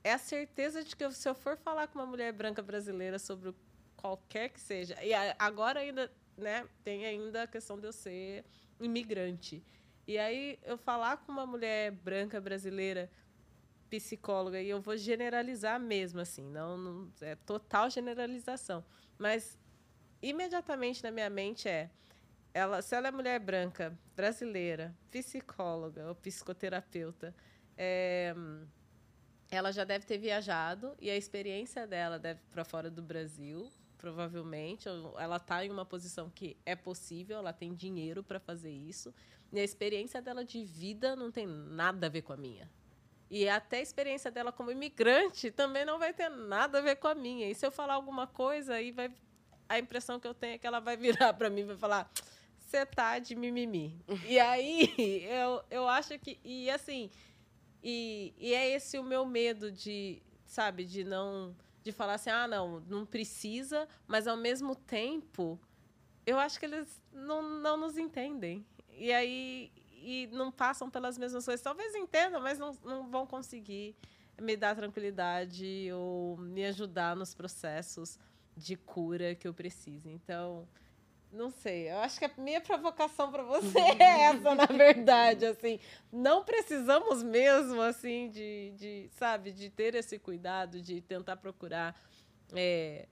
é 0.02 0.12
a 0.12 0.18
certeza 0.18 0.84
de 0.84 0.94
que 0.94 1.10
se 1.10 1.28
eu 1.28 1.34
for 1.34 1.56
falar 1.56 1.88
com 1.88 1.98
uma 1.98 2.06
mulher 2.06 2.32
branca 2.32 2.62
brasileira 2.62 3.18
sobre 3.18 3.54
qualquer 3.96 4.50
que 4.50 4.60
seja, 4.60 5.02
e 5.02 5.14
agora 5.38 5.80
ainda, 5.80 6.12
né, 6.36 6.68
tem 6.82 7.06
ainda 7.06 7.44
a 7.44 7.46
questão 7.46 7.80
de 7.80 7.86
eu 7.86 7.92
ser 7.92 8.44
imigrante. 8.78 9.64
E 10.06 10.18
aí 10.18 10.58
eu 10.62 10.76
falar 10.76 11.16
com 11.16 11.32
uma 11.32 11.46
mulher 11.46 11.90
branca 11.90 12.38
brasileira 12.38 13.10
psicóloga 13.88 14.60
e 14.60 14.68
eu 14.68 14.80
vou 14.80 14.96
generalizar 14.96 15.80
mesmo 15.80 16.20
assim, 16.20 16.44
não, 16.50 16.76
não 16.76 17.12
é 17.22 17.34
total 17.34 17.88
generalização, 17.88 18.84
mas 19.16 19.56
imediatamente 20.28 21.02
na 21.02 21.10
minha 21.10 21.30
mente 21.30 21.68
é 21.68 21.90
ela, 22.52 22.80
se 22.80 22.94
ela 22.94 23.08
é 23.08 23.10
mulher 23.10 23.40
branca, 23.40 23.98
brasileira, 24.14 24.94
psicóloga 25.10 26.06
ou 26.06 26.14
psicoterapeuta, 26.14 27.34
é, 27.76 28.32
ela 29.50 29.72
já 29.72 29.82
deve 29.82 30.06
ter 30.06 30.18
viajado 30.18 30.94
e 31.00 31.10
a 31.10 31.16
experiência 31.16 31.84
dela 31.84 32.16
deve 32.18 32.40
para 32.52 32.64
fora 32.64 32.88
do 32.88 33.02
Brasil, 33.02 33.72
provavelmente. 33.98 34.88
Ela 34.88 35.36
está 35.36 35.64
em 35.64 35.70
uma 35.70 35.84
posição 35.84 36.30
que 36.30 36.56
é 36.64 36.76
possível, 36.76 37.38
ela 37.38 37.52
tem 37.52 37.74
dinheiro 37.74 38.22
para 38.22 38.38
fazer 38.38 38.70
isso. 38.70 39.12
E 39.52 39.58
a 39.58 39.64
experiência 39.64 40.22
dela 40.22 40.44
de 40.44 40.64
vida 40.64 41.16
não 41.16 41.32
tem 41.32 41.46
nada 41.46 42.06
a 42.06 42.10
ver 42.10 42.22
com 42.22 42.32
a 42.32 42.36
minha. 42.36 42.70
E 43.28 43.48
até 43.48 43.78
a 43.78 43.82
experiência 43.82 44.30
dela 44.30 44.52
como 44.52 44.70
imigrante 44.70 45.50
também 45.50 45.84
não 45.84 45.98
vai 45.98 46.12
ter 46.12 46.28
nada 46.28 46.78
a 46.78 46.80
ver 46.80 46.96
com 46.96 47.08
a 47.08 47.14
minha. 47.14 47.50
E 47.50 47.54
se 47.54 47.66
eu 47.66 47.72
falar 47.72 47.94
alguma 47.94 48.28
coisa, 48.28 48.74
aí 48.74 48.92
vai 48.92 49.12
a 49.74 49.78
impressão 49.78 50.18
que 50.18 50.26
eu 50.26 50.34
tenho 50.34 50.54
é 50.54 50.58
que 50.58 50.66
ela 50.66 50.80
vai 50.80 50.96
virar 50.96 51.32
para 51.34 51.50
mim 51.50 51.60
e 51.60 51.64
vai 51.64 51.76
falar: 51.76 52.10
"Você 52.58 52.84
tá 52.86 53.18
de 53.18 53.34
mimimi". 53.34 54.00
e 54.26 54.38
aí 54.38 54.92
eu, 55.28 55.62
eu 55.70 55.88
acho 55.88 56.18
que 56.18 56.38
e 56.44 56.70
assim, 56.70 57.10
e, 57.82 58.34
e 58.38 58.54
é 58.54 58.70
esse 58.70 58.98
o 58.98 59.04
meu 59.04 59.24
medo 59.26 59.70
de, 59.70 60.22
sabe, 60.46 60.84
de 60.84 61.04
não 61.04 61.54
de 61.82 61.92
falar 61.92 62.14
assim: 62.14 62.30
"Ah, 62.30 62.48
não, 62.48 62.80
não 62.80 63.04
precisa", 63.04 63.88
mas 64.06 64.26
ao 64.26 64.36
mesmo 64.36 64.74
tempo 64.74 65.60
eu 66.26 66.38
acho 66.38 66.58
que 66.58 66.64
eles 66.66 67.02
não, 67.12 67.42
não 67.42 67.76
nos 67.76 67.98
entendem. 67.98 68.64
E 68.96 69.12
aí 69.12 69.70
e 70.04 70.28
não 70.32 70.52
passam 70.52 70.90
pelas 70.90 71.16
mesmas 71.16 71.44
coisas. 71.44 71.62
Talvez 71.62 71.94
entendam, 71.94 72.40
mas 72.40 72.58
não, 72.58 72.72
não 72.84 73.08
vão 73.08 73.26
conseguir 73.26 73.96
me 74.38 74.56
dar 74.56 74.76
tranquilidade 74.76 75.88
ou 75.94 76.36
me 76.36 76.64
ajudar 76.66 77.16
nos 77.16 77.34
processos 77.34 78.18
de 78.56 78.76
cura 78.76 79.34
que 79.34 79.46
eu 79.46 79.54
preciso. 79.54 80.08
Então, 80.08 80.66
não 81.34 81.50
sei. 81.50 81.90
Eu 81.90 81.98
acho 81.98 82.18
que 82.18 82.24
a 82.24 82.30
minha 82.38 82.60
provocação 82.60 83.30
para 83.30 83.42
você 83.42 83.78
é 83.98 84.22
essa, 84.26 84.54
na 84.54 84.66
verdade. 84.66 85.46
Assim, 85.46 85.80
não 86.12 86.44
precisamos 86.44 87.22
mesmo, 87.22 87.80
assim, 87.80 88.30
de, 88.30 88.72
de 88.76 89.08
sabe, 89.12 89.52
de 89.52 89.68
ter 89.68 89.94
esse 89.94 90.18
cuidado, 90.18 90.80
de 90.80 91.00
tentar 91.00 91.36
procurar 91.36 91.94
é, 92.54 93.08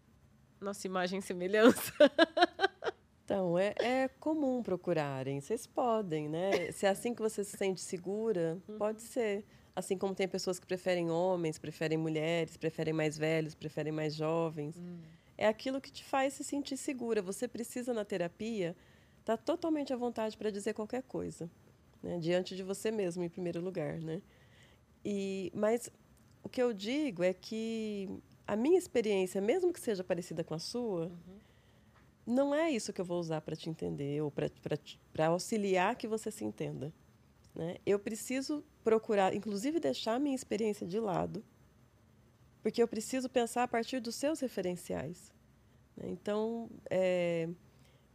nossa 0.61 0.87
imagem 0.87 1.19
e 1.19 1.23
semelhança. 1.23 1.93
Então, 3.25 3.57
é, 3.59 3.73
é 3.79 4.09
comum 4.21 4.63
procurarem. 4.63 5.41
Vocês 5.41 5.67
podem, 5.67 6.29
né? 6.29 6.71
Se 6.71 6.85
é 6.85 6.91
assim 6.91 7.15
que 7.15 7.23
você 7.23 7.43
se 7.43 7.57
sente 7.57 7.81
segura, 7.81 8.59
uhum. 8.69 8.77
pode 8.77 9.01
ser. 9.01 9.47
Assim 9.75 9.97
como 9.97 10.15
tem 10.15 10.29
pessoas 10.29 10.59
que 10.59 10.67
preferem 10.67 11.11
homens, 11.11 11.57
preferem 11.57 11.97
mulheres, 11.97 12.59
preferem 12.59 12.93
mais 12.93 13.17
velhos, 13.17 13.55
preferem 13.55 13.93
mais 13.93 14.15
jovens. 14.15 14.77
Uhum. 14.77 15.01
É 15.43 15.49
aquilo 15.49 15.81
que 15.81 15.91
te 15.91 16.05
faz 16.05 16.35
se 16.35 16.45
sentir 16.45 16.77
segura. 16.77 17.21
Você 17.23 17.49
precisa, 17.49 17.93
na 17.93 18.05
terapia, 18.05 18.77
estar 19.21 19.37
tá 19.37 19.43
totalmente 19.43 19.93
à 19.93 19.97
vontade 19.97 20.37
para 20.37 20.51
dizer 20.51 20.75
qualquer 20.75 21.03
coisa. 21.03 21.51
Né? 22.03 22.19
Diante 22.19 22.55
de 22.55 22.63
você 22.63 22.91
mesmo, 22.91 23.23
em 23.23 23.29
primeiro 23.29 23.61
lugar. 23.61 23.99
Né? 23.99 24.23
E, 25.05 25.51
mas 25.55 25.91
o 26.43 26.49
que 26.49 26.63
eu 26.63 26.73
digo 26.73 27.23
é 27.23 27.33
que 27.33 28.09
a 28.47 28.57
minha 28.57 28.79
experiência, 28.79 29.41
mesmo 29.41 29.73
que 29.73 29.81
seja 29.81 30.05
parecida 30.05 30.45
com 30.45 30.55
a 30.55 30.59
sua, 30.59 31.07
uhum 31.07 31.53
não 32.27 32.55
é 32.55 32.71
isso 32.71 32.93
que 32.93 33.01
eu 33.01 33.05
vou 33.05 33.19
usar 33.19 33.41
para 33.41 33.57
te 33.57 33.69
entender 33.69 34.23
ou 34.23 34.31
para 34.31 35.27
auxiliar 35.27 35.97
que 35.97 36.07
você 36.07 36.31
se 36.31 36.45
entenda. 36.45 36.93
Né? 37.55 37.77
Eu 37.85 37.99
preciso 37.99 38.65
procurar, 38.85 39.35
inclusive, 39.35 39.81
deixar 39.81 40.15
a 40.15 40.19
minha 40.19 40.35
experiência 40.35 40.87
de 40.87 41.01
lado, 41.01 41.45
porque 42.63 42.83
eu 42.83 42.89
preciso 42.89 43.29
pensar 43.29 43.65
a 43.65 43.69
partir 43.69 44.01
dos 44.01 44.15
seus 44.15 44.41
referenciais. 44.41 45.33
Né? 45.97 46.09
Então, 46.09 46.71
é, 46.89 47.49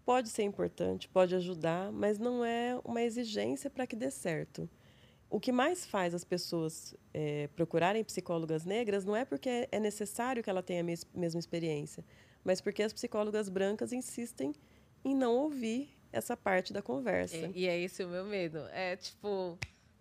pode 0.05 0.29
ser 0.29 0.43
importante, 0.43 1.09
pode 1.09 1.35
ajudar, 1.35 1.91
mas 1.91 2.17
não 2.17 2.43
é 2.43 2.79
uma 2.83 3.01
exigência 3.01 3.69
para 3.69 3.85
que 3.85 3.95
dê 3.95 4.09
certo. 4.09 4.69
O 5.29 5.39
que 5.39 5.51
mais 5.51 5.85
faz 5.85 6.15
as 6.15 6.23
pessoas 6.23 6.95
é, 7.13 7.49
procurarem 7.55 8.03
psicólogas 8.03 8.63
negras 8.63 9.03
não 9.03 9.13
é 9.13 9.25
porque 9.25 9.67
é 9.69 9.79
necessário 9.79 10.41
que 10.41 10.49
ela 10.49 10.63
tenha 10.63 10.81
a 10.81 11.17
mesma 11.19 11.39
experiência, 11.39 12.03
mas 12.45 12.61
porque 12.61 12.81
as 12.81 12.93
psicólogas 12.93 13.49
brancas 13.49 13.91
insistem 13.91 14.53
em 15.03 15.13
não 15.13 15.35
ouvir 15.35 15.89
essa 16.13 16.37
parte 16.37 16.71
da 16.71 16.81
conversa. 16.81 17.35
E, 17.53 17.63
e 17.63 17.67
é 17.67 17.77
esse 17.77 18.03
o 18.05 18.07
meu 18.07 18.23
medo. 18.23 18.59
É 18.71 18.95
tipo, 18.95 19.57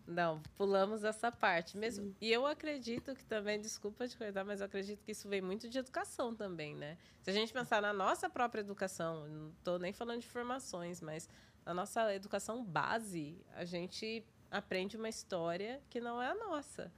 não, 0.07 0.41
pulamos 0.57 1.05
essa 1.05 1.33
parte 1.33 1.77
mesmo. 1.77 2.15
E 2.21 2.33
eu 2.33 2.47
acredito 2.47 3.15
que 3.15 3.25
também, 3.25 3.61
desculpa 3.61 4.07
te 4.07 4.17
cortar, 4.17 4.45
mas 4.45 4.61
eu 4.61 4.67
acredito 4.67 5.03
que 5.03 5.13
isso 5.13 5.29
vem 5.29 5.41
muito 5.41 5.69
de 5.69 5.79
educação 5.79 6.35
também, 6.35 6.75
né? 6.75 6.97
Se 7.23 7.31
a 7.31 7.33
gente 7.33 7.53
pensar 7.53 7.83
na 7.83 7.93
nossa 7.93 8.31
própria 8.31 8.61
educação, 8.61 9.27
não 9.27 9.49
estou 9.51 9.79
nem 9.79 9.93
falando 9.93 10.21
de 10.21 10.29
formações, 10.29 11.01
mas 11.01 11.29
na 11.65 11.75
nossa 11.75 12.15
educação 12.15 12.65
base, 12.65 13.37
a 13.55 13.65
gente 13.65 14.25
aprende 14.51 14.97
uma 14.97 15.09
história 15.09 15.83
que 15.91 16.01
não 16.01 16.23
é 16.23 16.29
a 16.29 16.35
nossa. 16.35 16.93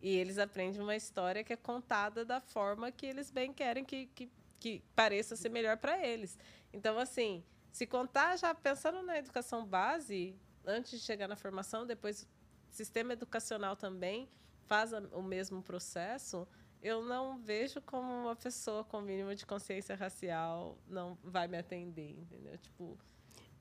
E 0.00 0.08
eles 0.08 0.38
aprendem 0.38 0.80
uma 0.80 0.96
história 0.96 1.44
que 1.44 1.52
é 1.52 1.56
contada 1.56 2.24
da 2.24 2.40
forma 2.40 2.90
que 2.90 3.06
eles 3.06 3.30
bem 3.30 3.52
querem 3.52 3.84
que, 3.84 4.06
que 4.14 4.30
que 4.64 4.82
pareça 4.96 5.36
ser 5.36 5.50
melhor 5.50 5.76
para 5.76 6.06
eles. 6.06 6.38
Então, 6.72 6.98
assim, 6.98 7.44
se 7.70 7.86
contar 7.86 8.34
já 8.38 8.54
pensando 8.54 9.02
na 9.02 9.18
educação 9.18 9.62
base, 9.66 10.34
antes 10.64 10.92
de 10.92 11.00
chegar 11.00 11.28
na 11.28 11.36
formação, 11.36 11.86
depois 11.86 12.26
sistema 12.74 13.12
educacional 13.12 13.76
também 13.76 14.28
faz 14.66 14.92
o 15.12 15.22
mesmo 15.22 15.62
processo, 15.62 16.46
eu 16.82 17.02
não 17.02 17.38
vejo 17.38 17.80
como 17.82 18.10
uma 18.10 18.36
pessoa 18.36 18.84
com 18.84 19.00
mínimo 19.00 19.34
de 19.34 19.46
consciência 19.46 19.94
racial 19.94 20.76
não 20.86 21.16
vai 21.22 21.46
me 21.48 21.56
atender, 21.56 22.10
entendeu? 22.18 22.56
Tipo, 22.58 22.98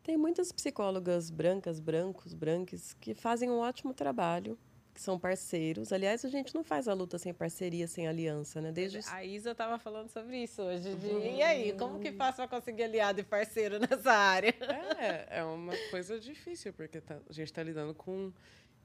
tem 0.02 0.18
muitas 0.18 0.52
psicólogas 0.52 1.30
brancas, 1.30 1.80
brancos, 1.80 2.34
branques 2.34 2.94
que 3.00 3.14
fazem 3.14 3.50
um 3.50 3.60
ótimo 3.60 3.94
trabalho 3.94 4.58
que 4.94 5.02
são 5.02 5.18
parceiros. 5.18 5.92
Aliás, 5.92 6.24
a 6.24 6.30
gente 6.30 6.54
não 6.54 6.64
faz 6.64 6.88
a 6.88 6.94
luta 6.94 7.18
sem 7.18 7.34
parceria, 7.34 7.88
sem 7.88 8.08
aliança, 8.08 8.62
né? 8.62 8.72
Desde. 8.72 9.00
A 9.10 9.24
Isa 9.24 9.52
estava 9.52 9.80
falando 9.80 10.10
sobre 10.10 10.38
isso 10.44 10.62
hoje. 10.62 10.94
De, 10.96 11.08
E 11.08 11.42
aí, 11.42 11.74
como 11.74 12.00
que 12.00 12.12
faz 12.12 12.36
para 12.36 12.48
conseguir 12.48 12.84
aliado 12.84 13.20
e 13.20 13.24
parceiro 13.24 13.80
nessa 13.90 14.12
área? 14.12 14.54
É, 15.00 15.40
é 15.40 15.44
uma 15.44 15.74
coisa 15.90 16.20
difícil, 16.20 16.74
porque 16.74 17.02
tá- 17.02 17.20
a 17.28 17.34
gente 17.34 17.48
está 17.48 17.64
lidando 17.64 17.96
com 17.96 18.32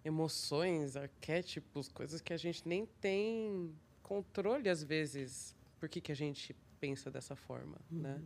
emoções, 0.04 0.96
arquétipos, 0.96 1.88
coisas 1.88 2.20
que 2.20 2.32
a 2.32 2.36
gente 2.36 2.66
nem 2.68 2.86
tem 3.00 3.74
controle, 4.02 4.68
às 4.68 4.82
vezes, 4.82 5.54
por 5.78 5.88
que, 5.88 6.00
que 6.00 6.12
a 6.12 6.16
gente 6.16 6.54
pensa 6.80 7.10
dessa 7.10 7.36
forma, 7.36 7.78
né? 7.90 8.20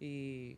E 0.00 0.56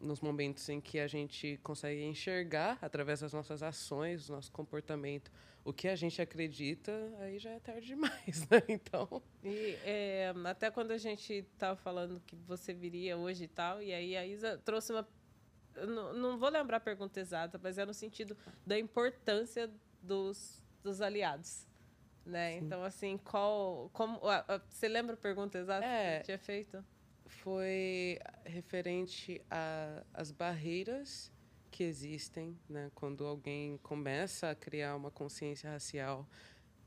nos 0.00 0.20
momentos 0.20 0.68
em 0.68 0.80
que 0.80 0.98
a 0.98 1.06
gente 1.06 1.58
consegue 1.62 2.02
enxergar, 2.04 2.78
através 2.82 3.20
das 3.20 3.32
nossas 3.32 3.62
ações, 3.62 4.26
do 4.26 4.34
nosso 4.34 4.52
comportamento, 4.52 5.30
o 5.64 5.72
que 5.72 5.88
a 5.88 5.96
gente 5.96 6.22
acredita, 6.22 6.92
aí 7.18 7.38
já 7.38 7.50
é 7.50 7.58
tarde 7.58 7.88
demais, 7.88 8.48
né? 8.48 8.62
Então, 8.68 9.20
E 9.42 9.76
é, 9.84 10.32
até 10.44 10.70
quando 10.70 10.92
a 10.92 10.98
gente 10.98 11.32
estava 11.32 11.76
falando 11.76 12.22
que 12.26 12.36
você 12.36 12.72
viria 12.72 13.16
hoje 13.16 13.44
e 13.44 13.48
tal, 13.48 13.82
e 13.82 13.92
aí 13.92 14.16
a 14.16 14.24
Isa 14.26 14.58
trouxe 14.58 14.92
uma. 14.92 15.06
Não, 15.84 16.12
não 16.12 16.38
vou 16.38 16.48
lembrar 16.48 16.78
a 16.78 16.80
pergunta 16.80 17.20
exata, 17.20 17.60
mas 17.62 17.78
é 17.78 17.84
no 17.84 17.94
sentido 17.94 18.36
da 18.64 18.78
importância 18.78 19.70
dos, 20.02 20.62
dos 20.82 21.00
aliados. 21.00 21.66
Né? 22.24 22.56
Então, 22.56 22.82
assim, 22.82 23.18
qual. 23.18 23.88
Como, 23.92 24.20
você 24.68 24.88
lembra 24.88 25.14
a 25.14 25.16
pergunta 25.16 25.58
exata 25.58 25.84
É. 25.84 26.18
que 26.18 26.24
tinha 26.24 26.38
feito? 26.38 26.84
foi 27.46 28.18
referente 28.44 29.40
às 30.12 30.32
barreiras 30.32 31.32
que 31.70 31.84
existem, 31.84 32.58
né? 32.68 32.90
Quando 32.94 33.24
alguém 33.24 33.78
começa 33.82 34.50
a 34.50 34.54
criar 34.54 34.96
uma 34.96 35.10
consciência 35.10 35.70
racial 35.70 36.26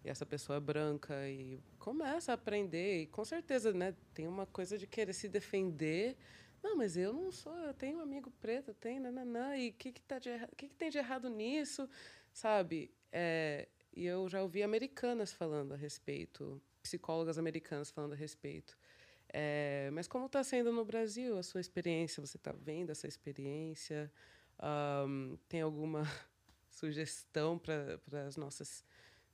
e 0.03 0.09
essa 0.09 0.25
pessoa 0.25 0.57
é 0.57 0.59
branca 0.59 1.29
e 1.29 1.61
começa 1.77 2.31
a 2.31 2.35
aprender 2.35 3.03
e 3.03 3.07
com 3.07 3.23
certeza, 3.23 3.71
né? 3.71 3.95
Tem 4.13 4.27
uma 4.27 4.45
coisa 4.45 4.77
de 4.77 4.87
querer 4.87 5.13
se 5.13 5.27
defender. 5.27 6.17
Não, 6.61 6.75
mas 6.75 6.97
eu 6.97 7.13
não 7.13 7.31
sou, 7.31 7.55
eu 7.59 7.73
tenho 7.73 7.99
um 7.99 8.01
amigo 8.01 8.31
preto, 8.41 8.71
eu 8.71 8.75
tenho 8.75 9.01
nananã, 9.01 9.55
e 9.57 9.69
o 9.69 9.73
que 9.73 9.91
que, 9.91 10.01
tá 10.01 10.19
de 10.19 10.29
que 10.57 10.67
que 10.67 10.75
tem 10.75 10.89
de 10.89 10.97
errado 10.97 11.29
nisso, 11.29 11.89
sabe? 12.33 12.91
É, 13.11 13.67
e 13.93 14.05
eu 14.05 14.27
já 14.29 14.41
ouvi 14.41 14.61
americanas 14.61 15.31
falando 15.31 15.73
a 15.73 15.77
respeito, 15.77 16.61
psicólogas 16.81 17.37
americanas 17.37 17.89
falando 17.89 18.13
a 18.13 18.15
respeito. 18.15 18.77
É, 19.31 19.89
mas 19.93 20.07
como 20.07 20.25
está 20.25 20.43
sendo 20.43 20.71
no 20.71 20.83
Brasil 20.83 21.37
a 21.37 21.43
sua 21.43 21.61
experiência? 21.61 22.25
Você 22.25 22.37
está 22.37 22.51
vendo 22.51 22.91
essa 22.91 23.07
experiência? 23.07 24.11
Ahn, 24.57 25.37
tem 25.47 25.61
alguma 25.61 26.03
sugestão 26.69 27.57
para 27.59 27.99
as 28.27 28.35
nossas 28.35 28.83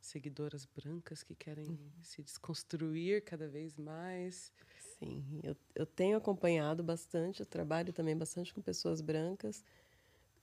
seguidoras 0.02 0.66
brancas 0.66 1.24
que 1.24 1.34
querem 1.34 1.80
se 2.04 2.22
desconstruir 2.22 3.24
cada 3.24 3.48
vez 3.48 3.76
mais? 3.76 4.54
Sim, 5.00 5.42
eu, 5.44 5.56
eu 5.76 5.86
tenho 5.86 6.18
acompanhado 6.18 6.84
bastante, 6.84 7.42
eu 7.42 7.46
trabalho 7.46 7.92
também 7.92 8.16
bastante 8.16 8.54
com 8.54 8.62
pessoas 8.62 9.02
brancas. 9.02 9.64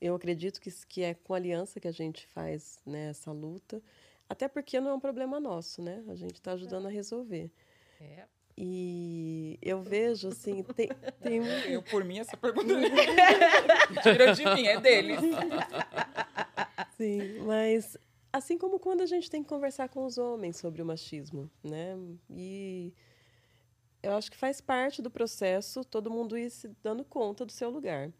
Eu 0.00 0.14
acredito 0.14 0.60
que, 0.60 0.70
que 0.86 1.02
é 1.02 1.14
com 1.14 1.32
aliança 1.32 1.80
que 1.80 1.88
a 1.88 1.92
gente 1.92 2.26
faz 2.26 2.78
né, 2.84 3.10
essa 3.10 3.32
luta, 3.32 3.82
até 4.28 4.48
porque 4.48 4.80
não 4.80 4.90
é 4.90 4.94
um 4.94 5.00
problema 5.00 5.38
nosso, 5.40 5.80
né? 5.80 6.02
A 6.08 6.14
gente 6.14 6.34
está 6.34 6.52
ajudando 6.52 6.86
a 6.86 6.90
resolver. 6.90 7.50
É. 8.00 8.24
E 8.56 9.58
eu 9.62 9.80
vejo, 9.82 10.28
assim, 10.28 10.62
tem, 10.62 10.88
tem 11.22 11.40
um... 11.40 11.46
Eu, 11.46 11.82
por 11.82 12.04
mim, 12.04 12.18
essa 12.18 12.36
pergunta 12.36 12.74
tira 14.02 14.34
de 14.34 14.44
mim, 14.54 14.66
é 14.66 14.80
deles. 14.80 15.20
Sim, 16.96 17.38
mas 17.46 17.96
assim 18.32 18.58
como 18.58 18.78
quando 18.78 19.02
a 19.02 19.06
gente 19.06 19.30
tem 19.30 19.42
que 19.42 19.48
conversar 19.48 19.88
com 19.88 20.04
os 20.04 20.18
homens 20.18 20.56
sobre 20.56 20.82
o 20.82 20.86
machismo, 20.86 21.50
né? 21.62 21.96
E 22.30 22.92
eu 24.02 24.12
acho 24.12 24.30
que 24.30 24.36
faz 24.36 24.60
parte 24.60 25.00
do 25.00 25.10
processo 25.10 25.84
todo 25.84 26.10
mundo 26.10 26.36
ir 26.36 26.50
se 26.50 26.68
dando 26.82 27.04
conta 27.04 27.44
do 27.44 27.52
seu 27.52 27.70
lugar. 27.70 28.10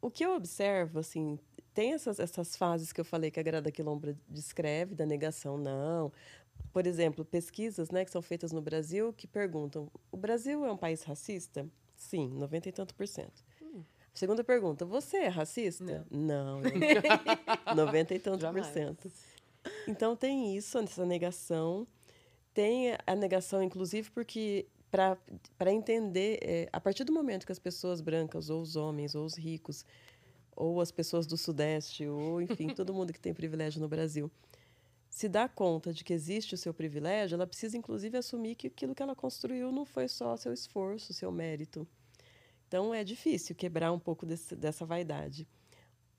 O 0.00 0.10
que 0.10 0.24
eu 0.24 0.34
observo, 0.34 0.98
assim, 0.98 1.38
tem 1.72 1.92
essas, 1.92 2.18
essas 2.18 2.56
fases 2.56 2.92
que 2.92 3.00
eu 3.00 3.04
falei 3.04 3.30
que 3.30 3.40
a 3.40 3.42
Grada 3.42 3.70
Quilomba 3.70 4.16
descreve, 4.28 4.94
da 4.94 5.06
negação, 5.06 5.56
não. 5.56 6.12
Por 6.72 6.86
exemplo, 6.86 7.24
pesquisas 7.24 7.90
né, 7.90 8.04
que 8.04 8.10
são 8.10 8.22
feitas 8.22 8.52
no 8.52 8.60
Brasil 8.60 9.12
que 9.12 9.26
perguntam: 9.26 9.90
o 10.10 10.16
Brasil 10.16 10.64
é 10.64 10.72
um 10.72 10.76
país 10.76 11.02
racista? 11.02 11.66
Sim, 11.96 12.28
90 12.30 12.68
e 12.68 12.72
tanto 12.72 12.94
por 12.94 13.06
cento. 13.06 13.44
Segunda 14.14 14.44
pergunta: 14.44 14.84
você 14.84 15.18
é 15.18 15.28
racista? 15.28 16.06
Não. 16.10 16.60
eu- 16.62 17.74
90 17.74 18.14
e 18.14 18.18
tanto 18.18 18.38
por 18.38 18.40
Jamais. 18.40 18.66
cento. 18.66 19.10
Então 19.86 20.14
tem 20.16 20.56
isso, 20.56 20.78
essa 20.78 21.06
negação. 21.06 21.86
Tem 22.52 22.94
a 23.06 23.14
negação, 23.16 23.62
inclusive, 23.62 24.10
porque 24.10 24.66
para 24.92 25.72
entender, 25.72 26.38
é, 26.42 26.68
a 26.70 26.78
partir 26.78 27.02
do 27.02 27.12
momento 27.12 27.46
que 27.46 27.52
as 27.52 27.58
pessoas 27.58 28.02
brancas, 28.02 28.50
ou 28.50 28.60
os 28.60 28.76
homens, 28.76 29.14
ou 29.14 29.24
os 29.24 29.34
ricos, 29.34 29.86
ou 30.54 30.82
as 30.82 30.92
pessoas 30.92 31.26
do 31.26 31.38
Sudeste, 31.38 32.06
ou, 32.06 32.42
enfim, 32.42 32.68
todo 32.76 32.92
mundo 32.92 33.10
que 33.10 33.18
tem 33.18 33.32
privilégio 33.32 33.80
no 33.80 33.88
Brasil, 33.88 34.30
se 35.08 35.30
dá 35.30 35.48
conta 35.48 35.94
de 35.94 36.04
que 36.04 36.12
existe 36.12 36.54
o 36.54 36.58
seu 36.58 36.74
privilégio, 36.74 37.36
ela 37.36 37.46
precisa, 37.46 37.76
inclusive, 37.76 38.18
assumir 38.18 38.54
que 38.54 38.66
aquilo 38.66 38.94
que 38.94 39.02
ela 39.02 39.16
construiu 39.16 39.72
não 39.72 39.86
foi 39.86 40.08
só 40.08 40.36
seu 40.36 40.52
esforço, 40.52 41.14
seu 41.14 41.32
mérito. 41.32 41.88
Então, 42.68 42.92
é 42.92 43.02
difícil 43.02 43.56
quebrar 43.56 43.92
um 43.92 43.98
pouco 43.98 44.26
desse, 44.26 44.54
dessa 44.54 44.84
vaidade. 44.84 45.48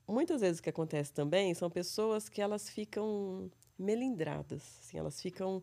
Muitas 0.07 0.41
vezes 0.41 0.59
o 0.59 0.63
que 0.63 0.69
acontece 0.69 1.13
também 1.13 1.53
são 1.53 1.69
pessoas 1.69 2.27
que 2.27 2.41
elas 2.41 2.69
ficam 2.69 3.51
melindradas, 3.77 4.63
assim, 4.81 4.97
elas 4.97 5.21
ficam... 5.21 5.61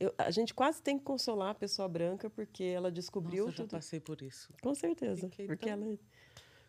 eu- 0.00 0.14
a 0.18 0.30
gente 0.30 0.54
quase 0.54 0.82
tem 0.82 0.98
que 0.98 1.04
consolar 1.04 1.50
a 1.50 1.54
pessoa 1.54 1.88
branca 1.88 2.28
porque 2.30 2.64
ela 2.64 2.90
descobriu 2.90 3.46
Nossa, 3.46 3.62
eu 3.62 3.66
já 3.66 3.70
passei 3.70 4.00
por 4.00 4.22
isso. 4.22 4.52
Com 4.62 4.74
certeza. 4.74 5.28
Fiquei 5.28 5.46
Porque 5.46 5.66
tão- 5.68 5.82
ela, 5.82 5.98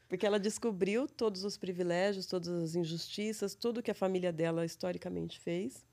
porque 0.08 0.26
ela 0.26 0.40
descobriu 0.40 1.08
todos 1.08 1.44
os 1.44 1.58
privilégios, 1.58 2.26
todas 2.26 2.50
as 2.50 2.76
injustiças, 2.76 3.54
tudo 3.56 3.84
que 3.84 3.92
a 3.92 3.96
família 3.96 4.32
dela 4.34 4.66
historicamente 4.66 5.40
fez. 5.40 5.86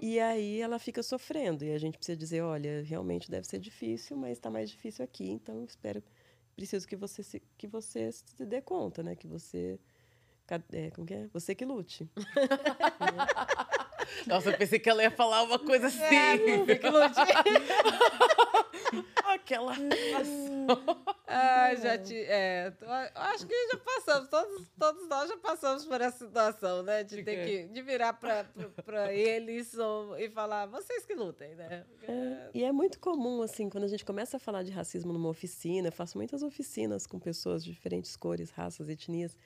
E 0.00 0.18
aí 0.18 0.60
ela 0.60 0.78
fica 0.78 1.02
sofrendo. 1.02 1.64
E 1.64 1.72
a 1.72 1.78
gente 1.78 1.98
precisa 1.98 2.16
dizer, 2.16 2.42
olha, 2.42 2.82
realmente 2.82 3.30
deve 3.30 3.46
ser 3.46 3.58
difícil, 3.58 4.16
mas 4.16 4.32
está 4.32 4.50
mais 4.50 4.70
difícil 4.70 5.04
aqui. 5.04 5.28
Então, 5.30 5.64
espero, 5.64 6.02
preciso 6.56 6.86
que 6.88 6.96
você 6.96 7.22
se, 7.22 7.42
que 7.58 7.66
você 7.66 8.10
se 8.12 8.44
dê 8.46 8.60
conta, 8.62 9.02
né? 9.02 9.14
Que 9.14 9.26
você, 9.26 9.78
é, 10.72 10.90
como 10.90 11.06
que 11.06 11.14
é? 11.14 11.28
Você 11.32 11.54
que 11.54 11.64
lute. 11.64 12.10
Nossa, 14.26 14.50
eu 14.50 14.58
pensei 14.58 14.78
que 14.78 14.88
ela 14.88 15.02
ia 15.02 15.10
falar 15.10 15.42
uma 15.42 15.58
coisa 15.58 15.88
assim. 15.88 16.00
Aquela. 19.24 19.74
Ah, 21.26 21.74
já 21.74 21.96
te. 21.96 22.14
É, 22.14 22.72
acho 23.14 23.46
que 23.46 23.54
já 23.72 23.78
passamos, 23.78 24.28
todos, 24.28 24.68
todos 24.78 25.08
nós 25.08 25.28
já 25.28 25.36
passamos 25.38 25.86
por 25.86 26.00
essa 26.00 26.26
situação, 26.26 26.82
né? 26.82 27.02
De 27.02 27.22
ter 27.22 27.46
que 27.46 27.64
de 27.72 27.82
virar 27.82 28.12
para 28.12 29.12
eles 29.12 29.76
ou, 29.78 30.16
e 30.18 30.28
falar, 30.28 30.66
vocês 30.66 31.06
que 31.06 31.14
lutem, 31.14 31.54
né? 31.54 31.84
É, 32.02 32.50
e 32.54 32.64
é 32.64 32.70
muito 32.70 33.00
comum, 33.00 33.42
assim, 33.42 33.70
quando 33.70 33.84
a 33.84 33.88
gente 33.88 34.04
começa 34.04 34.36
a 34.36 34.40
falar 34.40 34.62
de 34.62 34.70
racismo 34.70 35.12
numa 35.12 35.28
oficina, 35.28 35.88
eu 35.88 35.92
faço 35.92 36.18
muitas 36.18 36.42
oficinas 36.42 37.06
com 37.06 37.18
pessoas 37.18 37.64
de 37.64 37.72
diferentes 37.72 38.14
cores, 38.16 38.50
raças, 38.50 38.88
etnias. 38.88 39.36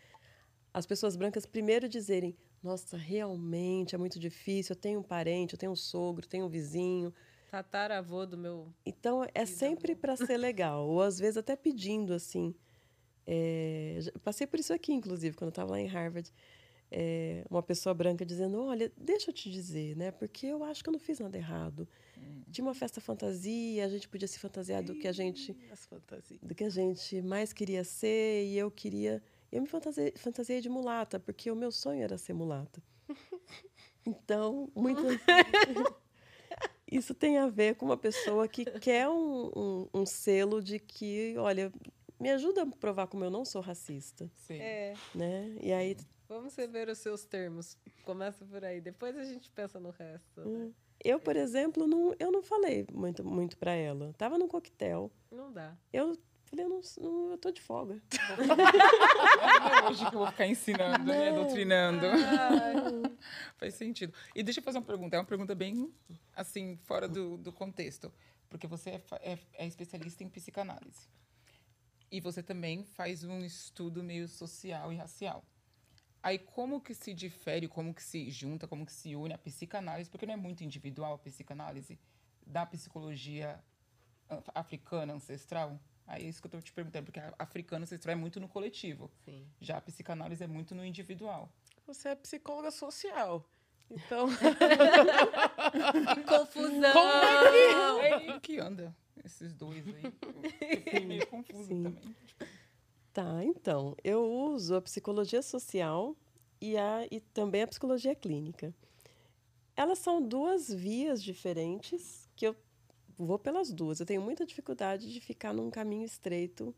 As 0.77 0.85
pessoas 0.85 1.17
brancas 1.17 1.47
primeiro 1.47 1.89
dizerem: 1.89 2.37
Nossa, 2.63 2.99
realmente 2.99 3.95
é 3.95 3.99
muito 3.99 4.19
difícil. 4.19 4.75
Eu 4.75 4.79
tenho 4.79 5.01
um 5.01 5.03
parente, 5.03 5.55
eu 5.55 5.59
tenho 5.59 5.73
um 5.73 5.77
sogro, 5.77 6.27
tenho 6.27 6.45
um 6.45 6.51
vizinho. 6.51 7.15
Tataravô 7.51 8.27
do 8.27 8.37
meu. 8.37 8.69
Então 8.85 9.27
é 9.35 9.47
sempre 9.47 9.95
para 9.95 10.15
ser 10.17 10.37
legal, 10.37 10.87
ou 10.87 11.01
às 11.01 11.19
vezes 11.19 11.39
até 11.39 11.57
pedindo 11.57 12.13
assim. 12.13 12.55
É, 13.27 14.01
passei 14.23 14.47
por 14.47 14.61
isso 14.61 14.71
aqui, 14.75 14.93
inclusive, 14.93 15.35
quando 15.35 15.49
eu 15.49 15.53
estava 15.53 15.71
lá 15.71 15.81
em 15.81 15.87
Harvard. 15.87 16.31
É, 16.91 17.43
uma 17.49 17.63
pessoa 17.63 17.95
branca 17.95 18.27
dizendo: 18.27 18.63
Olha, 18.63 18.93
deixa 18.99 19.31
eu 19.31 19.35
te 19.35 19.51
dizer, 19.51 19.97
né? 19.97 20.11
Porque 20.11 20.47
eu 20.47 20.63
acho 20.63 20.85
que 20.85 20.91
eu 20.91 20.93
não 20.93 21.01
fiz 21.01 21.21
nada 21.21 21.39
errado. 21.39 21.89
Tinha 22.53 22.67
uma 22.67 22.75
festa 22.75 23.01
fantasia, 23.01 23.83
a 23.83 23.89
gente 23.89 24.07
podia 24.11 24.29
se 24.29 24.39
fantasiar 24.39 24.83
do 24.83 24.95
que 24.95 25.09
a 25.09 25.13
gente 25.13 25.57
do 26.43 26.55
que 26.55 26.65
a 26.65 26.71
gente 26.71 27.23
mais 27.23 27.55
queria 27.55 27.83
ser 27.83 28.45
e 28.45 28.59
eu 28.59 28.71
queria 28.71 29.23
eu 29.57 29.63
me 29.63 29.69
fantasiei, 29.69 30.13
fantasiei 30.17 30.61
de 30.61 30.69
mulata 30.69 31.19
porque 31.19 31.51
o 31.51 31.57
meu 31.57 31.71
sonho 31.73 32.03
era 32.03 32.19
ser 32.19 32.33
mulata 32.35 32.83
então 34.05 34.71
muitas 34.75 35.05
isso 36.91 37.15
tem 37.15 37.39
a 37.39 37.49
ver 37.49 37.75
com 37.75 37.87
uma 37.87 37.97
pessoa 37.97 38.47
que 38.47 38.65
quer 38.81 39.09
um, 39.09 39.51
um, 39.57 39.89
um 39.95 40.07
selo 40.07 40.63
de 40.63 40.79
que 40.79 41.35
olha 41.39 41.73
me 42.21 42.31
ajuda 42.31 42.63
a 42.63 42.67
provar 42.67 43.07
como 43.07 43.25
eu 43.25 43.31
não 43.31 43.45
sou 43.45 43.61
racista 43.61 44.31
Sim. 44.37 44.61
É, 44.61 44.95
né 45.15 45.57
e 45.61 45.73
aí 45.73 45.97
vamos 46.29 46.57
rever 46.57 46.89
os 46.89 46.99
seus 46.99 47.25
termos. 47.25 47.79
Começa 48.05 48.45
por 48.45 48.65
aí, 48.65 48.81
depois 48.81 49.17
a 49.17 49.25
gente 49.25 49.49
pensa 49.51 49.79
no 49.79 49.91
resto. 49.91 50.41
né? 50.41 50.73
eu 51.05 51.21
por 51.21 51.37
exemplo 51.37 51.87
não 51.87 52.15
eu 52.19 52.33
não 52.33 52.43
falei 52.43 52.87
muito 52.93 53.25
muito 53.25 53.57
para 53.57 53.73
ela 53.73 54.13
tava 54.19 54.39
num 54.39 54.49
coquetel 54.49 55.11
Não 55.31 55.53
dá. 55.53 55.77
eu 55.93 56.17
Falei, 56.47 56.65
eu, 56.65 56.69
não, 56.69 56.81
não, 57.01 57.31
eu 57.33 57.39
tô 57.39 57.51
de 57.51 57.61
folga. 57.61 58.01
É 59.87 59.89
hoje 59.91 60.09
que 60.09 60.15
eu 60.15 60.19
vou 60.21 60.27
ficar 60.31 60.47
ensinando, 60.47 61.05
né? 61.05 61.33
Doutrinando. 61.33 62.07
Faz 63.57 63.75
sentido. 63.75 64.13
E 64.35 64.43
deixa 64.43 64.61
eu 64.61 64.65
fazer 64.65 64.79
uma 64.79 64.85
pergunta. 64.85 65.17
É 65.17 65.19
uma 65.19 65.25
pergunta 65.25 65.55
bem, 65.55 65.93
assim, 66.35 66.77
fora 66.85 67.09
do, 67.09 67.37
do 67.37 67.53
contexto. 67.53 68.13
Porque 68.49 68.67
você 68.67 68.91
é, 68.91 69.03
é- 69.33 69.39
é 69.55 69.67
especialista 69.67 70.23
em 70.25 70.29
psicanálise. 70.29 71.09
E 72.11 72.21
você 72.21 72.43
também 72.43 72.85
faz 72.85 73.25
um 73.25 73.41
estudo 73.41 74.03
meio 74.03 74.29
social 74.29 74.93
e 74.93 74.97
racial. 74.97 75.45
Aí, 76.23 76.39
como 76.39 76.81
que 76.81 76.95
se 76.95 77.13
difere, 77.15 77.69
como 77.69 77.95
que 77.95 78.03
se 78.03 78.31
junta, 78.31 78.67
como 78.67 78.85
que 78.87 78.93
se 78.93 79.15
une 79.15 79.35
a 79.35 79.39
psicanálise? 79.39 80.11
Porque 80.11 80.27
não 80.27 80.35
é 80.35 80.37
muito 80.37 80.63
individual 80.65 81.15
a 81.15 81.19
psicanálise 81.19 81.99
da 82.47 82.65
psicologia 82.67 83.63
a- 84.29 84.61
africana 84.61 85.13
ancestral? 85.13 85.79
Aí 86.07 86.25
é 86.25 86.29
isso 86.29 86.41
que 86.41 86.47
eu 86.47 86.49
estou 86.49 86.63
te 86.63 86.73
perguntando, 86.73 87.07
porque 87.07 87.19
a 87.19 87.35
africana 87.39 87.83
ancestral 87.83 88.13
é 88.13 88.17
muito 88.17 88.39
no 88.39 88.49
coletivo. 88.49 89.11
Sim. 89.25 89.47
Já 89.61 89.79
a 89.79 89.81
psicanálise 89.81 90.43
é 90.43 90.47
muito 90.47 90.75
no 90.75 90.85
individual. 90.85 91.51
Você 91.87 92.11
é 92.11 92.15
psicóloga 92.15 92.71
social. 92.71 93.45
Então, 93.91 94.29
Que 94.29 96.23
confusão! 96.27 96.93
Como 96.93 98.01
é 98.01 98.21
que, 98.21 98.41
que 98.41 98.59
anda 98.59 98.95
esses 99.25 99.55
dois 99.55 99.87
aí? 99.89 100.05
Eu 100.05 100.51
fiquei 100.79 101.05
meio 101.07 101.27
confusa 101.27 101.69
Sim. 101.69 101.83
também. 101.85 102.17
Tá, 103.13 103.45
então, 103.45 103.97
eu 104.05 104.23
uso 104.25 104.75
a 104.75 104.83
psicologia 104.83 105.41
social 105.41 106.15
e, 106.61 106.77
a, 106.77 107.07
e 107.11 107.21
também 107.21 107.63
a 107.63 107.67
psicologia 107.67 108.15
clínica. 108.15 108.75
Elas 109.75 109.99
são 109.99 110.21
duas 110.21 110.73
vias 110.73 111.23
diferentes 111.23 112.29
que 112.37 112.47
eu 112.47 112.57
vou 113.19 113.39
pelas 113.39 113.73
duas. 113.73 114.01
Eu 114.01 114.07
tenho 114.07 114.23
muita 114.23 114.45
dificuldade 114.45 115.13
de 115.13 115.21
ficar 115.21 115.53
num 115.53 115.71
caminho 115.71 116.05
estreito, 116.05 116.75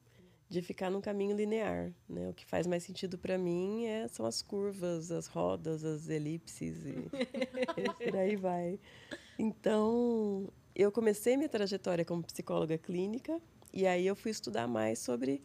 de 0.49 0.63
ficar 0.63 0.91
num 0.91 1.01
caminho 1.01 1.37
linear. 1.37 1.93
Né? 2.09 2.29
O 2.29 2.35
que 2.35 2.45
faz 2.47 2.67
mais 2.67 2.83
sentido 2.83 3.19
para 3.19 3.37
mim 3.37 3.85
é, 3.87 4.09
são 4.09 4.25
as 4.25 4.43
curvas, 4.43 5.11
as 5.11 5.27
rodas, 5.27 5.85
as 5.85 6.09
elipses 6.09 6.85
e, 6.85 6.95
e 7.77 8.05
por 8.05 8.17
aí 8.17 8.37
vai. 8.37 8.79
Então, 9.39 10.49
eu 10.75 10.91
comecei 10.91 11.37
minha 11.37 11.49
trajetória 11.49 12.05
como 12.05 12.23
psicóloga 12.23 12.79
clínica 12.79 13.41
e 13.73 13.87
aí 13.87 14.07
eu 14.07 14.17
fui 14.17 14.31
estudar 14.31 14.67
mais 14.67 14.99
sobre 14.99 15.43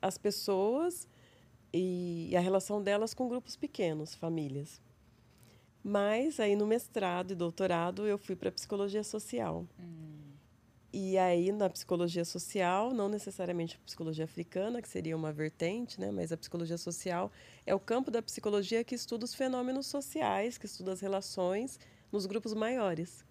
as 0.00 0.18
pessoas 0.18 1.06
e 1.72 2.34
a 2.36 2.40
relação 2.40 2.82
delas 2.82 3.14
com 3.14 3.28
grupos 3.28 3.56
pequenos, 3.56 4.14
famílias. 4.14 4.80
Mas 5.82 6.40
aí 6.40 6.56
no 6.56 6.66
mestrado 6.66 7.32
e 7.32 7.34
doutorado 7.34 8.06
eu 8.06 8.18
fui 8.18 8.36
para 8.36 8.50
psicologia 8.50 9.04
social. 9.04 9.66
E 10.92 11.16
aí 11.16 11.52
na 11.52 11.70
psicologia 11.70 12.24
social, 12.24 12.92
não 12.92 13.08
necessariamente 13.08 13.76
a 13.76 13.84
psicologia 13.84 14.24
africana, 14.24 14.82
que 14.82 14.88
seria 14.88 15.16
uma 15.16 15.32
vertente, 15.32 16.00
né, 16.00 16.10
mas 16.10 16.32
a 16.32 16.36
psicologia 16.36 16.76
social 16.76 17.30
é 17.64 17.72
o 17.74 17.78
campo 17.78 18.10
da 18.10 18.20
psicologia 18.20 18.82
que 18.82 18.94
estuda 18.94 19.24
os 19.24 19.32
fenômenos 19.32 19.86
sociais, 19.86 20.58
que 20.58 20.66
estuda 20.66 20.92
as 20.92 21.00
relações 21.00 21.78
nos 22.10 22.26
grupos 22.26 22.52
maiores. 22.54 23.24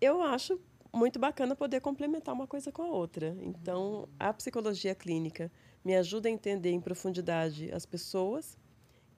Eu 0.00 0.22
acho 0.22 0.58
muito 0.92 1.18
bacana 1.18 1.54
poder 1.54 1.80
complementar 1.80 2.34
uma 2.34 2.46
coisa 2.46 2.72
com 2.72 2.82
a 2.82 2.86
outra. 2.86 3.36
Então, 3.42 4.08
a 4.18 4.32
psicologia 4.32 4.94
clínica 4.94 5.52
me 5.84 5.94
ajuda 5.94 6.28
a 6.28 6.32
entender 6.32 6.70
em 6.70 6.80
profundidade 6.80 7.70
as 7.72 7.84
pessoas 7.84 8.56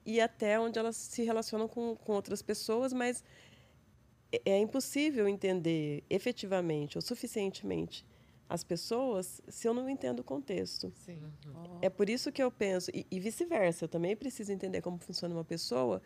e 0.05 0.19
até 0.19 0.59
onde 0.59 0.79
elas 0.79 0.95
se 0.95 1.23
relacionam 1.23 1.67
com, 1.67 1.95
com 1.95 2.13
outras 2.13 2.41
pessoas, 2.41 2.91
mas 2.91 3.23
é- 4.31 4.57
impossível 4.59 5.27
entender 5.27 6.03
efetivamente 6.09 6.97
ou 6.97 7.01
suficientemente 7.01 8.05
as 8.47 8.63
pessoas 8.63 9.41
se 9.47 9.67
eu 9.67 9.73
não 9.73 9.89
entendo 9.89 10.19
o 10.19 10.23
contexto. 10.23 10.91
Sim. 11.05 11.19
É 11.81 11.89
por 11.89 12.09
isso 12.09 12.31
que 12.31 12.43
eu 12.43 12.51
penso, 12.51 12.91
e, 12.93 13.05
e 13.09 13.19
vice-versa, 13.19 13.85
eu 13.85 13.89
também 13.89 14.15
preciso 14.15 14.51
entender 14.51 14.81
como 14.81 14.97
funciona 14.97 15.33
uma 15.33 15.45
pessoa 15.45 16.01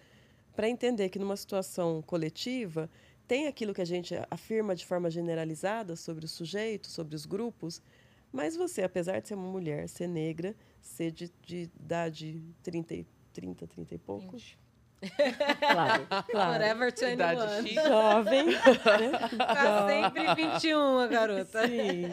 para 0.56 0.70
entender 0.70 1.10
que 1.10 1.20
numa 1.20 1.36
situação 1.36 2.02
coletiva 2.04 2.90
tem 3.28 3.48
aquilo 3.48 3.74
que 3.74 3.82
a 3.82 3.86
gente 3.86 4.14
afirma 4.30 4.76
de 4.76 4.86
forma 4.86 5.10
generalizada 5.10 5.96
sobre 5.96 6.26
o 6.26 6.28
sujeito, 6.28 6.88
sobre 6.88 7.16
os 7.16 7.26
grupos, 7.26 7.82
mas 8.32 8.56
você, 8.56 8.84
apesar 8.84 9.20
de 9.22 9.28
ser 9.28 9.34
uma 9.36 9.50
mulher, 9.50 9.90
ser 9.90 10.08
negra, 10.08 10.56
ser 10.82 11.12
de, 11.12 11.32
de 11.42 11.64
idade 11.80 12.44
30, 12.62 12.94
e- 12.94 13.08
30, 13.34 13.66
30 13.66 13.96
e 13.96 13.98
poucos, 13.98 14.58
claro, 15.60 16.08
claro, 16.30 16.54
Forever 16.54 16.92
21. 16.92 17.10
Idade 17.12 17.74
jovem? 17.74 18.46
Tá 19.38 19.88
sempre 19.88 20.36
21, 20.36 21.00
a 21.00 21.08
garota. 21.08 21.68
Sim. 21.68 22.10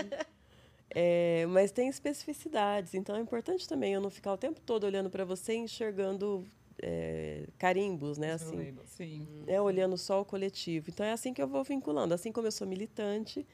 É, 0.95 1.47
mas 1.47 1.70
tem 1.70 1.88
especificidades, 1.88 2.95
então 2.95 3.16
é 3.16 3.20
importante 3.20 3.66
também 3.66 3.95
eu 3.95 4.01
não 4.01 4.11
ficar 4.11 4.32
o 4.32 4.36
tempo 4.36 4.61
todo 4.61 4.84
olhando 4.84 5.09
para 5.09 5.24
você 5.24 5.55
e 5.55 5.59
enxergando 5.59 6.47
é, 6.82 7.47
carimbos, 7.57 8.18
né? 8.18 8.32
Assim, 8.32 8.76
Sim. 8.84 9.26
né, 9.47 9.61
olhando 9.61 9.97
só 9.97 10.20
o 10.20 10.24
coletivo. 10.24 10.90
Então 10.90 11.07
é 11.07 11.12
assim 11.12 11.32
que 11.32 11.40
eu 11.40 11.49
vou 11.49 11.64
vinculando. 11.64 12.12
Assim 12.12 12.30
como 12.30 12.47
eu 12.47 12.53
sou 12.53 12.66
militante, 12.66 13.47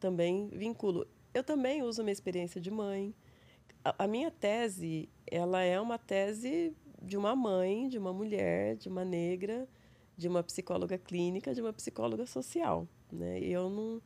também 0.00 0.48
vinculo. 0.48 1.06
Eu 1.32 1.44
também 1.44 1.82
uso 1.82 2.02
minha 2.02 2.12
experiência 2.12 2.60
de 2.60 2.70
mãe. 2.70 3.14
A, 3.84 4.04
a 4.04 4.08
minha 4.08 4.30
tese, 4.30 5.08
ela 5.26 5.62
é 5.62 5.80
uma 5.80 5.98
tese 5.98 6.74
de 7.02 7.16
uma 7.16 7.34
mãe, 7.34 7.88
de 7.88 7.98
uma 7.98 8.12
mulher, 8.12 8.76
de 8.76 8.88
uma 8.88 9.04
negra, 9.04 9.68
de 10.16 10.28
uma 10.28 10.42
psicóloga 10.42 10.98
clínica, 10.98 11.54
de 11.54 11.60
uma 11.60 11.72
psicóloga 11.72 12.26
social, 12.26 12.86
né? 13.10 13.40
Eu 13.40 13.70
não 13.70 14.02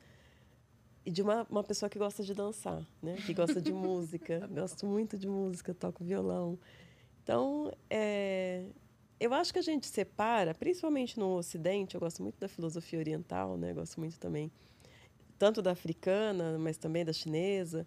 e 1.07 1.11
de 1.11 1.21
uma, 1.21 1.47
uma 1.51 1.63
pessoa 1.63 1.91
que 1.91 1.99
gosta 1.99 2.23
de 2.23 2.33
dançar, 2.33 2.83
né? 3.03 3.17
Que 3.27 3.35
gosta 3.35 3.61
de 3.61 3.73
música. 3.75 4.49
Gosto 4.51 4.87
muito 4.87 5.19
de 5.19 5.29
música, 5.29 5.75
toco 5.75 6.03
violão. 6.03 6.59
Então, 7.23 7.71
é, 7.91 8.65
eu 9.21 9.33
acho 9.35 9.53
que 9.53 9.59
a 9.59 9.63
gente 9.63 9.87
separa, 9.87 10.55
principalmente 10.55 11.19
no 11.19 11.37
Ocidente, 11.37 11.95
eu 11.95 12.01
gosto 12.01 12.23
muito 12.23 12.39
da 12.39 12.49
filosofia 12.49 12.99
oriental, 12.99 13.57
né? 13.57 13.75
Gosto 13.75 14.01
muito 14.01 14.19
também, 14.19 14.51
tanto 15.39 15.61
da 15.61 15.73
africana, 15.73 16.59
mas 16.59 16.79
também 16.79 17.05
da 17.05 17.13
chinesa. 17.13 17.87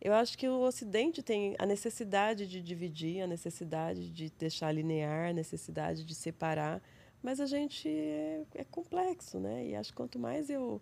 Eu 0.00 0.14
acho 0.14 0.38
que 0.38 0.48
o 0.48 0.60
Ocidente 0.60 1.22
tem 1.22 1.56
a 1.58 1.66
necessidade 1.66 2.46
de 2.46 2.62
dividir, 2.62 3.20
a 3.20 3.26
necessidade 3.26 4.10
de 4.10 4.30
deixar 4.30 4.70
linear, 4.72 5.30
a 5.30 5.32
necessidade 5.32 6.04
de 6.04 6.14
separar, 6.14 6.80
mas 7.22 7.40
a 7.40 7.46
gente 7.46 7.88
é, 7.88 8.44
é 8.54 8.64
complexo, 8.64 9.40
né? 9.40 9.66
E 9.66 9.74
acho 9.74 9.90
que 9.90 9.96
quanto 9.96 10.18
mais 10.18 10.48
eu 10.48 10.80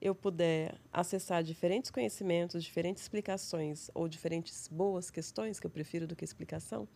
eu 0.00 0.14
puder 0.14 0.76
acessar 0.92 1.42
diferentes 1.42 1.90
conhecimentos, 1.90 2.62
diferentes 2.62 3.02
explicações 3.02 3.90
ou 3.94 4.08
diferentes 4.08 4.68
boas 4.68 5.10
questões, 5.10 5.58
que 5.58 5.66
eu 5.66 5.70
prefiro 5.70 6.06
do 6.06 6.14
que 6.14 6.24
explicação, 6.24 6.86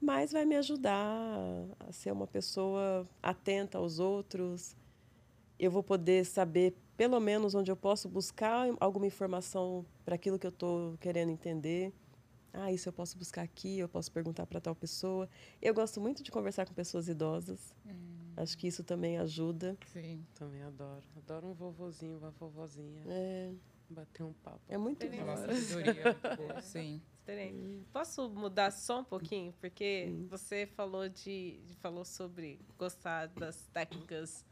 mais 0.00 0.32
vai 0.32 0.44
me 0.44 0.56
ajudar 0.56 0.96
a 1.80 1.92
ser 1.92 2.12
uma 2.12 2.26
pessoa 2.26 3.06
atenta 3.22 3.78
aos 3.78 3.98
outros. 3.98 4.76
Eu 5.58 5.70
vou 5.70 5.82
poder 5.82 6.24
saber, 6.24 6.74
pelo 7.00 7.18
menos, 7.18 7.54
onde 7.54 7.70
eu 7.72 7.76
posso 7.76 8.10
buscar 8.10 8.66
alguma 8.78 9.06
informação 9.06 9.86
para 10.04 10.16
aquilo 10.16 10.38
que 10.38 10.46
eu 10.46 10.50
estou 10.50 10.98
querendo 10.98 11.30
entender. 11.30 11.94
Ah, 12.52 12.70
isso 12.70 12.90
eu 12.90 12.92
posso 12.92 13.16
buscar 13.16 13.40
aqui, 13.40 13.78
eu 13.78 13.88
posso 13.88 14.12
perguntar 14.12 14.44
para 14.44 14.60
tal 14.60 14.74
pessoa. 14.74 15.26
Eu 15.62 15.72
gosto 15.72 15.98
muito 15.98 16.22
de 16.22 16.30
conversar 16.30 16.66
com 16.66 16.74
pessoas 16.74 17.08
idosas. 17.08 17.74
Acho 18.36 18.58
que 18.58 18.66
isso 18.66 18.84
também 18.84 19.16
ajuda. 19.16 19.78
Sim. 19.86 20.26
Também 20.34 20.60
adoro. 20.62 21.02
Adoro 21.16 21.46
um 21.46 21.54
vovozinho, 21.54 22.18
uma 22.18 22.32
vovozinha. 22.32 23.02
É, 23.06 23.50
Bater 23.88 24.22
um 24.22 24.34
papo. 24.34 24.60
é 24.68 24.76
muito 24.76 25.02
É 25.02 25.08
bom. 25.08 26.36
boa, 26.36 26.60
sim. 26.60 27.00
Diferente. 27.20 27.82
Posso 27.94 28.28
mudar 28.28 28.72
só 28.72 29.00
um 29.00 29.04
pouquinho? 29.04 29.54
Porque 29.58 30.12
você 30.28 30.66
falou 30.66 31.08
de 31.08 31.60
falou 31.80 32.04
sobre 32.04 32.60
gostar 32.78 33.28
das 33.28 33.66
técnicas 33.72 34.44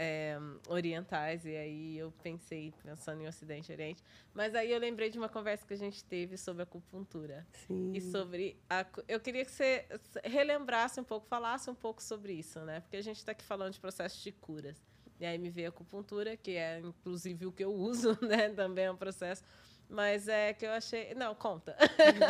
é, 0.00 0.38
orientais, 0.68 1.44
e 1.44 1.56
aí 1.56 1.98
eu 1.98 2.12
pensei, 2.22 2.72
pensando 2.84 3.20
em 3.20 3.26
Ocidente 3.26 3.72
e 3.72 3.74
Oriente. 3.74 4.00
Mas 4.32 4.54
aí 4.54 4.70
eu 4.70 4.78
lembrei 4.78 5.10
de 5.10 5.18
uma 5.18 5.28
conversa 5.28 5.66
que 5.66 5.74
a 5.74 5.76
gente 5.76 6.04
teve 6.04 6.36
sobre 6.36 6.62
acupuntura. 6.62 7.44
Sim. 7.66 7.92
E 7.92 8.00
sobre. 8.00 8.56
A, 8.70 8.86
eu 9.08 9.18
queria 9.18 9.44
que 9.44 9.50
você 9.50 9.84
relembrasse 10.22 11.00
um 11.00 11.04
pouco, 11.04 11.26
falasse 11.26 11.68
um 11.68 11.74
pouco 11.74 12.00
sobre 12.00 12.32
isso, 12.32 12.60
né? 12.60 12.78
Porque 12.78 12.96
a 12.96 13.02
gente 13.02 13.16
está 13.16 13.32
aqui 13.32 13.44
falando 13.44 13.72
de 13.72 13.80
processos 13.80 14.22
de 14.22 14.30
curas. 14.30 14.80
E 15.18 15.26
aí 15.26 15.36
me 15.36 15.50
veio 15.50 15.66
a 15.66 15.70
acupuntura, 15.70 16.36
que 16.36 16.52
é 16.52 16.78
inclusive 16.78 17.46
o 17.46 17.50
que 17.50 17.64
eu 17.64 17.74
uso, 17.74 18.16
né? 18.22 18.50
Também 18.50 18.84
é 18.84 18.92
um 18.92 18.96
processo. 18.96 19.42
Mas 19.88 20.28
é 20.28 20.52
que 20.52 20.64
eu 20.64 20.70
achei. 20.70 21.12
Não, 21.14 21.34
conta. 21.34 21.76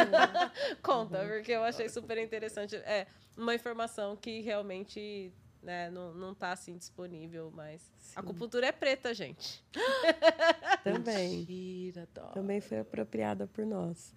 conta, 0.81 1.19
porque 1.27 1.53
eu 1.53 1.65
achei 1.65 1.91
super 1.91 2.17
interessante. 2.17 2.77
É 2.77 3.07
uma 3.37 3.55
informação 3.55 4.17
que 4.17 4.41
realmente 4.41 5.31
né, 5.63 5.91
não, 5.91 6.15
não 6.15 6.35
tá 6.35 6.53
assim 6.53 6.77
disponível, 6.77 7.53
mas. 7.55 7.91
A 8.15 8.21
acupuntura 8.21 8.67
é 8.67 8.73
preta, 8.73 9.13
gente. 9.13 9.65
Também. 10.85 11.39
Mentira. 11.39 12.09
Também 12.33 12.61
foi 12.61 12.79
apropriada 12.79 13.47
por 13.47 13.67
nós. 13.67 14.15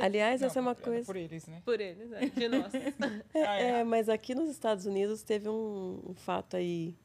Aliás, 0.00 0.40
Não, 0.40 0.48
essa 0.48 0.58
é 0.58 0.62
uma 0.62 0.74
coisa. 0.74 1.06
Por 1.06 1.16
eles, 1.16 1.46
né? 1.46 1.62
Por 1.64 1.80
eles, 1.80 2.10
né? 2.10 2.20
De 2.28 2.48
nós. 2.48 2.72
Ah, 3.34 3.56
É, 3.56 3.84
mas 3.84 4.08
aqui 4.08 4.34
nos 4.34 4.50
Estados 4.50 4.84
Unidos 4.86 5.22
teve 5.22 5.48
um, 5.48 6.02
um 6.08 6.14
fato 6.14 6.56
aí 6.56 6.96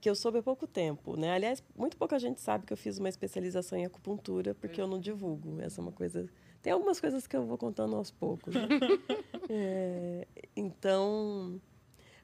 que 0.00 0.10
eu 0.10 0.14
soube 0.14 0.38
há 0.38 0.42
pouco 0.42 0.66
tempo, 0.66 1.16
né? 1.16 1.30
Aliás, 1.30 1.62
muito 1.76 1.96
pouca 1.96 2.18
gente 2.18 2.40
sabe 2.40 2.66
que 2.66 2.72
eu 2.72 2.76
fiz 2.76 2.98
uma 2.98 3.08
especialização 3.08 3.78
em 3.78 3.84
acupuntura, 3.84 4.54
porque 4.54 4.80
eu 4.80 4.86
não 4.86 4.98
divulgo. 4.98 5.60
Essa 5.60 5.80
é 5.80 5.82
uma 5.82 5.92
coisa. 5.92 6.28
Tem 6.60 6.72
algumas 6.72 7.00
coisas 7.00 7.26
que 7.26 7.36
eu 7.36 7.46
vou 7.46 7.56
contando 7.56 7.96
aos 7.96 8.10
poucos. 8.10 8.52
Né? 8.52 8.62
é, 9.48 10.26
então, 10.56 11.60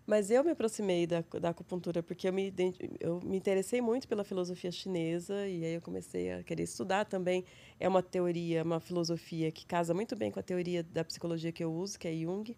mas 0.09 0.31
eu 0.31 0.43
me 0.43 0.53
aproximei 0.53 1.07
da, 1.07 1.23
da 1.39 1.51
acupuntura 1.51 2.03
porque 2.03 2.27
eu 2.27 2.33
me, 2.33 2.51
eu 2.99 3.21
me 3.21 3.37
interessei 3.37 3.83
muito 3.83 4.09
pela 4.09 4.25
filosofia 4.25 4.73
chinesa 4.73 5.47
e 5.47 5.63
aí 5.63 5.75
eu 5.75 5.83
comecei 5.83 6.33
a 6.33 6.43
querer 6.43 6.63
estudar 6.63 7.05
também. 7.05 7.45
É 7.79 7.87
uma 7.87 8.03
teoria, 8.03 8.63
uma 8.63 8.81
filosofia 8.81 9.53
que 9.53 9.67
casa 9.67 9.93
muito 9.93 10.17
bem 10.17 10.31
com 10.31 10.41
a 10.41 10.43
teoria 10.43 10.83
da 10.83 11.05
psicologia 11.05 11.53
que 11.53 11.63
eu 11.63 11.71
uso, 11.71 11.99
que 11.99 12.09
é 12.09 12.17
Jung, 12.17 12.57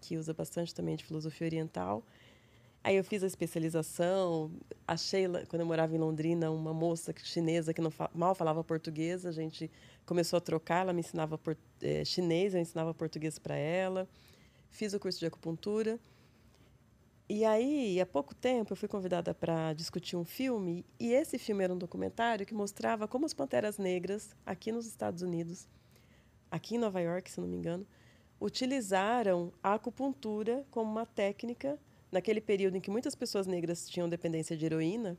que 0.00 0.16
usa 0.16 0.34
bastante 0.34 0.74
também 0.74 0.96
de 0.96 1.04
filosofia 1.04 1.46
oriental. 1.46 2.02
Aí 2.82 2.96
eu 2.96 3.04
fiz 3.04 3.22
a 3.22 3.28
especialização, 3.28 4.50
achei, 4.84 5.28
quando 5.48 5.60
eu 5.60 5.66
morava 5.66 5.94
em 5.94 5.98
Londrina, 5.98 6.50
uma 6.50 6.74
moça 6.74 7.14
chinesa 7.22 7.72
que 7.72 7.80
não 7.80 7.92
mal 8.12 8.34
falava 8.34 8.64
português, 8.64 9.24
a 9.24 9.30
gente 9.30 9.70
começou 10.04 10.36
a 10.36 10.40
trocar, 10.40 10.80
ela 10.80 10.92
me 10.92 10.98
ensinava 10.98 11.38
por, 11.38 11.56
é, 11.80 12.04
chinês, 12.04 12.54
eu 12.54 12.60
ensinava 12.60 12.92
português 12.92 13.38
para 13.38 13.54
ela. 13.54 14.08
Fiz 14.68 14.94
o 14.94 14.98
curso 14.98 15.20
de 15.20 15.26
acupuntura. 15.26 15.96
E 17.30 17.44
aí, 17.44 18.00
há 18.00 18.06
pouco 18.06 18.34
tempo, 18.34 18.72
eu 18.72 18.76
fui 18.76 18.88
convidada 18.88 19.34
para 19.34 19.74
discutir 19.74 20.16
um 20.16 20.24
filme, 20.24 20.82
e 20.98 21.12
esse 21.12 21.38
filme 21.38 21.62
era 21.62 21.74
um 21.74 21.76
documentário 21.76 22.46
que 22.46 22.54
mostrava 22.54 23.06
como 23.06 23.26
as 23.26 23.34
panteras 23.34 23.76
negras, 23.76 24.34
aqui 24.46 24.72
nos 24.72 24.86
Estados 24.86 25.20
Unidos, 25.20 25.68
aqui 26.50 26.76
em 26.76 26.78
Nova 26.78 26.98
York, 27.02 27.30
se 27.30 27.38
não 27.38 27.46
me 27.46 27.58
engano, 27.58 27.86
utilizaram 28.40 29.52
a 29.62 29.74
acupuntura 29.74 30.64
como 30.70 30.90
uma 30.90 31.04
técnica 31.04 31.78
naquele 32.10 32.40
período 32.40 32.76
em 32.78 32.80
que 32.80 32.90
muitas 32.90 33.14
pessoas 33.14 33.46
negras 33.46 33.86
tinham 33.86 34.08
dependência 34.08 34.56
de 34.56 34.64
heroína, 34.64 35.18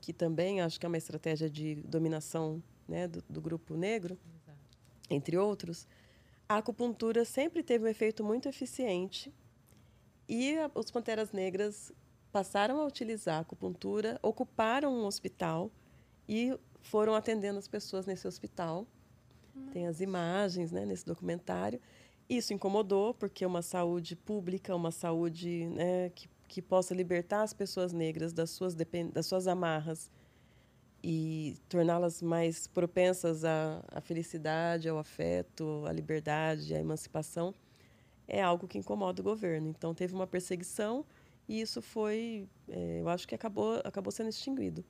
que 0.00 0.12
também 0.12 0.60
acho 0.60 0.80
que 0.80 0.86
é 0.86 0.88
uma 0.88 0.98
estratégia 0.98 1.48
de 1.48 1.76
dominação 1.76 2.60
né, 2.88 3.06
do, 3.06 3.22
do 3.28 3.40
grupo 3.40 3.76
negro, 3.76 4.18
entre 5.08 5.36
outros, 5.36 5.86
a 6.48 6.56
acupuntura 6.56 7.24
sempre 7.24 7.62
teve 7.62 7.84
um 7.84 7.88
efeito 7.88 8.24
muito 8.24 8.48
eficiente 8.48 9.32
e 10.30 10.56
a, 10.56 10.70
os 10.76 10.92
Panteras 10.92 11.32
Negras 11.32 11.92
passaram 12.30 12.80
a 12.80 12.86
utilizar 12.86 13.38
a 13.38 13.40
acupuntura, 13.40 14.16
ocuparam 14.22 14.94
um 14.94 15.04
hospital 15.04 15.72
e 16.28 16.56
foram 16.80 17.16
atendendo 17.16 17.58
as 17.58 17.66
pessoas 17.66 18.06
nesse 18.06 18.28
hospital. 18.28 18.86
Nossa. 19.52 19.72
Tem 19.72 19.88
as 19.88 20.00
imagens 20.00 20.70
né, 20.70 20.86
nesse 20.86 21.04
documentário. 21.04 21.80
Isso 22.28 22.54
incomodou, 22.54 23.12
porque 23.12 23.44
uma 23.44 23.60
saúde 23.60 24.14
pública, 24.14 24.76
uma 24.76 24.92
saúde 24.92 25.66
né, 25.66 26.10
que, 26.10 26.30
que 26.46 26.62
possa 26.62 26.94
libertar 26.94 27.42
as 27.42 27.52
pessoas 27.52 27.92
negras 27.92 28.32
das 28.32 28.50
suas, 28.50 28.76
das 29.12 29.26
suas 29.26 29.48
amarras 29.48 30.12
e 31.02 31.56
torná-las 31.68 32.22
mais 32.22 32.68
propensas 32.68 33.44
à, 33.44 33.82
à 33.88 34.00
felicidade, 34.00 34.88
ao 34.88 34.96
afeto, 34.96 35.82
à 35.88 35.92
liberdade, 35.92 36.72
à 36.72 36.78
emancipação 36.78 37.52
é 38.30 38.42
algo 38.42 38.68
que 38.68 38.78
incomoda 38.78 39.20
o 39.20 39.24
governo. 39.24 39.68
Então, 39.68 39.94
teve 39.94 40.14
uma 40.14 40.26
perseguição 40.26 41.04
e 41.48 41.60
isso 41.60 41.82
foi, 41.82 42.48
é, 42.68 43.00
eu 43.00 43.08
acho 43.08 43.26
que 43.26 43.34
acabou, 43.34 43.80
acabou 43.84 44.12
sendo 44.12 44.30
extinguido. 44.30 44.84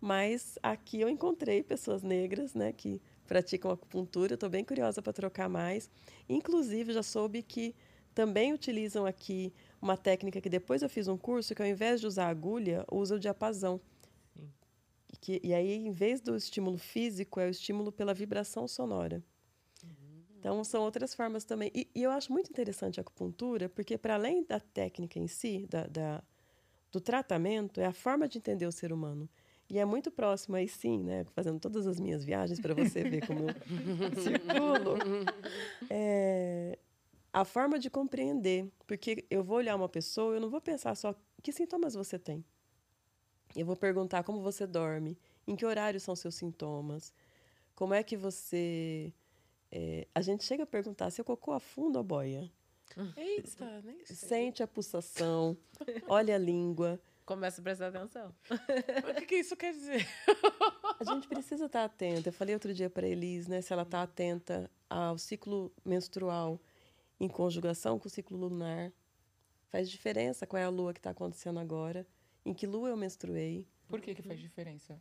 Mas 0.00 0.58
aqui 0.62 0.98
eu 0.98 1.10
encontrei 1.10 1.62
pessoas 1.62 2.02
negras 2.02 2.54
né, 2.54 2.72
que 2.72 3.02
praticam 3.26 3.70
acupuntura, 3.70 4.32
estou 4.32 4.48
bem 4.48 4.64
curiosa 4.64 5.02
para 5.02 5.12
trocar 5.12 5.48
mais. 5.48 5.90
Inclusive, 6.26 6.94
já 6.94 7.02
soube 7.02 7.42
que 7.42 7.74
também 8.14 8.52
utilizam 8.52 9.04
aqui 9.04 9.52
uma 9.80 9.96
técnica 9.96 10.40
que 10.40 10.48
depois 10.48 10.80
eu 10.80 10.88
fiz 10.88 11.06
um 11.06 11.18
curso, 11.18 11.54
que 11.54 11.60
ao 11.60 11.68
invés 11.68 12.00
de 12.00 12.06
usar 12.06 12.28
agulha, 12.28 12.84
usa 12.90 13.16
o 13.16 13.20
diapasão. 13.20 13.78
E, 15.12 15.16
que, 15.20 15.40
e 15.44 15.52
aí, 15.52 15.74
em 15.74 15.92
vez 15.92 16.22
do 16.22 16.34
estímulo 16.34 16.78
físico, 16.78 17.38
é 17.38 17.46
o 17.46 17.50
estímulo 17.50 17.92
pela 17.92 18.14
vibração 18.14 18.66
sonora. 18.66 19.22
Então, 20.40 20.64
são 20.64 20.82
outras 20.82 21.14
formas 21.14 21.44
também. 21.44 21.70
E, 21.74 21.86
e 21.94 22.02
eu 22.02 22.10
acho 22.10 22.32
muito 22.32 22.50
interessante 22.50 22.98
a 22.98 23.02
acupuntura, 23.02 23.68
porque, 23.68 23.98
para 23.98 24.14
além 24.14 24.42
da 24.42 24.58
técnica 24.58 25.18
em 25.18 25.28
si, 25.28 25.66
da, 25.68 25.86
da, 25.86 26.22
do 26.90 26.98
tratamento, 26.98 27.78
é 27.78 27.84
a 27.84 27.92
forma 27.92 28.26
de 28.26 28.38
entender 28.38 28.64
o 28.64 28.72
ser 28.72 28.90
humano. 28.90 29.28
E 29.68 29.78
é 29.78 29.84
muito 29.84 30.10
próximo 30.10 30.56
aí, 30.56 30.66
sim, 30.66 31.04
né? 31.04 31.24
Fazendo 31.34 31.60
todas 31.60 31.86
as 31.86 32.00
minhas 32.00 32.24
viagens 32.24 32.58
para 32.58 32.72
você 32.72 33.04
ver 33.04 33.26
como 33.26 33.48
circulo. 34.18 34.96
É, 35.90 36.78
a 37.30 37.44
forma 37.44 37.78
de 37.78 37.90
compreender. 37.90 38.66
Porque 38.86 39.26
eu 39.30 39.44
vou 39.44 39.58
olhar 39.58 39.76
uma 39.76 39.90
pessoa, 39.90 40.34
eu 40.34 40.40
não 40.40 40.48
vou 40.48 40.60
pensar 40.60 40.96
só 40.96 41.14
que 41.42 41.52
sintomas 41.52 41.92
você 41.92 42.18
tem. 42.18 42.42
Eu 43.54 43.66
vou 43.66 43.76
perguntar 43.76 44.24
como 44.24 44.40
você 44.40 44.66
dorme, 44.66 45.18
em 45.46 45.54
que 45.54 45.66
horário 45.66 46.00
são 46.00 46.16
seus 46.16 46.34
sintomas, 46.34 47.12
como 47.74 47.92
é 47.92 48.02
que 48.02 48.16
você 48.16 49.12
é, 49.72 50.06
a 50.14 50.20
gente 50.20 50.44
chega 50.44 50.64
a 50.64 50.66
perguntar 50.66 51.10
se 51.10 51.20
o 51.20 51.24
cocô 51.24 51.52
afunda 51.52 51.98
ou 51.98 52.04
boia. 52.04 52.50
Eita, 53.16 53.82
nem 53.82 54.04
sei. 54.04 54.16
Sente 54.16 54.62
a 54.62 54.66
pulsação, 54.66 55.56
olha 56.08 56.34
a 56.34 56.38
língua. 56.38 57.00
Começa 57.24 57.60
a 57.60 57.64
prestar 57.64 57.88
atenção. 57.88 58.34
o 59.08 59.14
que, 59.14 59.26
que 59.26 59.36
isso 59.36 59.56
quer 59.56 59.72
dizer? 59.72 60.04
A 60.98 61.04
gente 61.04 61.28
precisa 61.28 61.66
estar 61.66 61.84
atenta. 61.84 62.28
Eu 62.28 62.32
falei 62.32 62.54
outro 62.54 62.74
dia 62.74 62.90
para 62.90 63.06
a 63.06 63.08
Elis, 63.08 63.46
né, 63.46 63.60
se 63.60 63.72
ela 63.72 63.82
está 63.82 64.02
atenta 64.02 64.68
ao 64.88 65.16
ciclo 65.16 65.72
menstrual 65.84 66.60
em 67.20 67.28
conjugação 67.28 67.98
com 67.98 68.08
o 68.08 68.10
ciclo 68.10 68.36
lunar. 68.36 68.92
Faz 69.68 69.88
diferença 69.88 70.44
qual 70.44 70.60
é 70.60 70.64
a 70.64 70.68
lua 70.68 70.92
que 70.92 70.98
está 70.98 71.10
acontecendo 71.10 71.60
agora, 71.60 72.04
em 72.44 72.52
que 72.52 72.66
lua 72.66 72.88
eu 72.88 72.96
menstruei. 72.96 73.64
Por 73.88 74.00
que, 74.00 74.12
que 74.12 74.22
faz 74.22 74.40
diferença? 74.40 75.00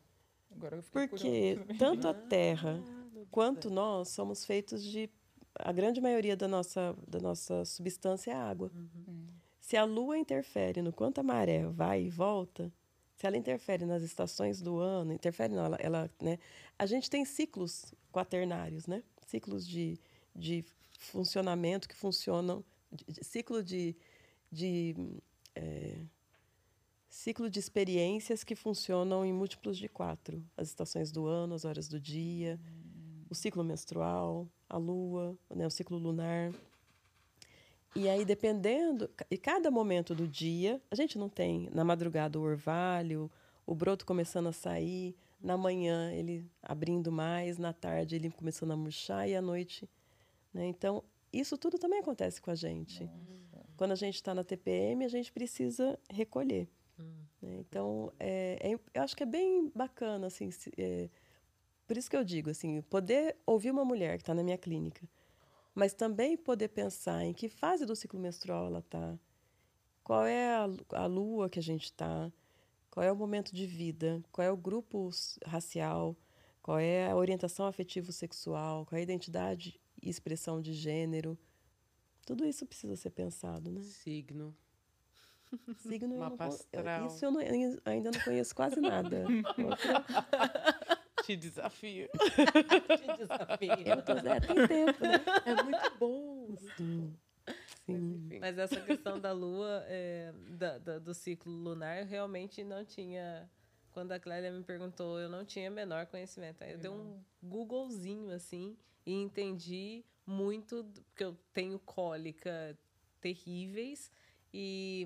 Agora 0.52 0.76
eu 0.76 0.84
fiquei 0.84 1.08
Porque 1.08 1.58
tanto 1.80 2.08
a 2.08 2.14
Terra 2.14 2.84
quanto 3.32 3.70
nós 3.70 4.10
somos 4.10 4.46
feitos 4.46 4.84
de 4.84 5.10
a 5.56 5.72
grande 5.72 6.00
maioria 6.00 6.38
da 6.38 6.48
nossa 6.48 6.96
da 7.08 7.20
nossa 7.20 7.66
substância 7.66 8.32
é 8.32 8.36
água. 8.36 8.72
Uhum. 8.74 9.28
Se 9.60 9.78
a 9.78 9.84
Lua 9.84 10.18
interfere 10.18 10.82
no 10.82 10.92
quanto 10.92 11.20
a 11.20 11.24
maré 11.24 11.66
vai 11.68 12.04
e 12.04 12.10
volta, 12.10 12.72
se 13.16 13.28
ela 13.28 13.38
interfere 13.38 13.86
nas 13.86 14.02
estações 14.02 14.62
do 14.62 14.80
ano, 14.80 15.14
interfere 15.14 15.54
não, 15.54 15.66
ela, 15.66 15.78
ela 15.80 16.12
né? 16.22 16.40
A 16.78 16.86
gente 16.86 17.10
tem 17.10 17.26
ciclos 17.26 17.94
quaternários, 18.12 18.88
né? 18.88 19.04
Ciclos 19.28 19.68
de, 19.68 20.00
de 20.36 20.64
funcionamento 20.98 21.88
que 21.88 21.96
funcionam, 21.96 22.64
de, 22.92 23.06
de, 23.06 23.24
ciclo 23.24 23.62
de, 23.62 23.96
de 24.52 24.96
é, 25.54 25.98
ciclo 27.10 27.50
de 27.50 27.60
experiências 27.60 28.44
que 28.44 28.56
funcionam 28.56 29.26
em 29.26 29.34
múltiplos 29.34 29.78
de 29.78 29.90
quatro: 29.90 30.44
as 30.56 30.70
estações 30.70 31.12
do 31.12 31.28
ano, 31.28 31.54
as 31.54 31.66
horas 31.66 31.88
do 31.88 32.00
dia. 32.00 32.60
Uhum 32.66 32.79
o 33.30 33.36
ciclo 33.36 33.64
menstrual, 33.64 34.48
a 34.68 34.78
lua, 34.78 35.38
né, 35.54 35.66
o 35.66 35.70
ciclo 35.70 35.98
lunar. 35.98 36.52
E 37.96 38.08
aí, 38.08 38.24
dependendo, 38.24 39.10
e 39.30 39.38
cada 39.38 39.72
momento 39.72 40.14
do 40.14 40.28
dia, 40.28 40.82
a 40.92 40.96
gente 40.96 41.18
não 41.18 41.28
tem 41.28 41.70
na 41.74 41.84
madrugada 41.84 42.40
o 42.40 42.44
orvalho, 42.44 43.32
o 43.66 43.74
broto 43.74 44.06
começando 44.06 44.48
a 44.48 44.52
sair, 44.52 45.16
na 45.42 45.58
manhã 45.58 46.12
ele 46.12 46.46
abrindo 46.62 47.12
mais, 47.12 47.58
na 47.58 47.74
tarde 47.74 48.16
ele 48.16 48.30
começando 48.30 48.72
a 48.72 48.76
murchar 48.76 49.28
e 49.28 49.36
à 49.36 49.42
noite. 49.42 49.90
Né? 50.54 50.66
Então, 50.68 51.04
isso 51.32 51.58
tudo 51.58 51.78
também 51.78 52.00
acontece 52.00 52.42
com 52.42 52.52
a 52.52 52.56
gente. 52.56 53.04
Nossa. 53.04 53.66
Quando 53.78 53.92
a 53.92 53.96
gente 53.96 54.16
está 54.16 54.34
na 54.34 54.44
TPM, 54.44 55.06
a 55.06 55.08
gente 55.08 55.32
precisa 55.32 55.98
recolher. 56.10 56.68
Hum. 57.00 57.24
Né? 57.42 57.58
Então, 57.60 58.12
é, 58.20 58.58
é, 58.62 58.74
eu 58.74 59.02
acho 59.02 59.16
que 59.16 59.24
é 59.24 59.26
bem 59.26 59.72
bacana 59.74 60.28
assim, 60.28 60.52
se, 60.52 60.72
é, 60.78 61.10
por 61.90 61.98
isso 61.98 62.08
que 62.08 62.16
eu 62.16 62.24
digo, 62.24 62.52
assim, 62.52 62.84
poder 62.84 63.36
ouvir 63.48 63.72
uma 63.72 63.84
mulher 63.84 64.18
que 64.18 64.22
está 64.22 64.36
na 64.36 64.44
minha 64.44 64.60
clínica, 64.60 65.10
mas 65.74 65.92
também 65.92 66.38
poder 66.38 66.68
pensar 66.68 67.26
em 67.26 67.34
que 67.34 67.50
fase 67.50 67.84
do 67.84 67.96
ciclo 67.96 68.20
menstrual 68.20 68.68
ela 68.68 68.78
está, 68.78 69.18
qual 70.04 70.24
é 70.24 70.54
a, 70.54 71.06
lua 71.08 71.50
que 71.50 71.58
a 71.58 71.64
gente 71.64 71.86
está, 71.86 72.32
qual 72.92 73.04
é 73.04 73.12
o 73.12 73.16
momento 73.16 73.56
de 73.56 73.66
vida, 73.66 74.24
qual 74.32 74.46
é 74.46 74.52
o 74.52 74.56
grupo 74.56 75.10
racial, 75.44 76.16
qual 76.62 76.78
é 76.78 77.10
a 77.10 77.16
orientação 77.16 77.66
afetivo-sexual, 77.66 78.86
qual 78.86 78.96
é 78.96 79.00
a 79.00 79.04
identidade 79.04 79.82
e 80.00 80.12
expressão 80.12 80.62
de 80.62 80.74
gênero. 80.74 81.36
Tudo 82.24 82.46
isso 82.46 82.68
precisa 82.68 82.96
ser 82.96 83.10
pensado, 83.10 83.72
né? 83.72 83.82
Signo. 83.82 84.56
Signo, 85.78 86.20
Mapa 86.20 86.50
eu 86.72 86.84
não, 86.84 87.08
isso 87.08 87.26
eu, 87.26 87.32
não, 87.32 87.42
eu 87.42 87.82
ainda 87.84 88.12
não 88.12 88.20
conheço 88.20 88.54
quase 88.54 88.80
nada. 88.80 89.26
Outra... 89.58 90.06
Te 91.30 91.36
desafio. 91.38 92.10
Te 92.98 93.18
desafio. 93.18 93.72
É, 94.32 94.40
tem 94.40 94.68
tempo, 94.68 95.04
né? 95.04 95.24
É 95.46 95.62
muito 95.62 95.98
bom. 96.00 96.56
Sim. 96.76 97.16
Sim. 97.86 98.40
Mas 98.40 98.58
essa 98.58 98.82
questão 98.82 99.20
da 99.20 99.32
lua, 99.32 99.84
é, 99.86 100.34
da, 100.50 100.80
da, 100.80 100.98
do 100.98 101.14
ciclo 101.14 101.52
lunar, 101.52 102.04
realmente 102.06 102.64
não 102.64 102.84
tinha. 102.84 103.48
Quando 103.92 104.12
a 104.12 104.20
Clélia 104.20 104.52
me 104.52 104.64
perguntou, 104.64 105.20
eu 105.20 105.30
não 105.30 105.46
tinha 105.46 105.70
menor 105.70 106.08
conhecimento. 106.08 106.64
Aí 106.64 106.72
eu 106.72 106.80
dei 106.80 106.90
um 106.90 107.24
Googlezinho 107.44 108.32
assim 108.32 108.76
e 109.06 109.14
entendi 109.14 110.04
muito, 110.26 110.84
porque 111.10 111.24
eu 111.24 111.38
tenho 111.54 111.78
cólica 111.80 112.76
terríveis 113.22 114.12
E, 114.54 115.06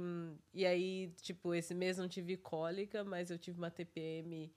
e 0.54 0.66
aí, 0.66 1.10
tipo, 1.22 1.54
esse 1.54 1.74
mês 1.76 1.98
não 1.98 2.08
tive 2.08 2.38
cólica, 2.38 3.04
mas 3.04 3.30
eu 3.30 3.38
tive 3.38 3.58
uma 3.58 3.70
TPM 3.72 4.50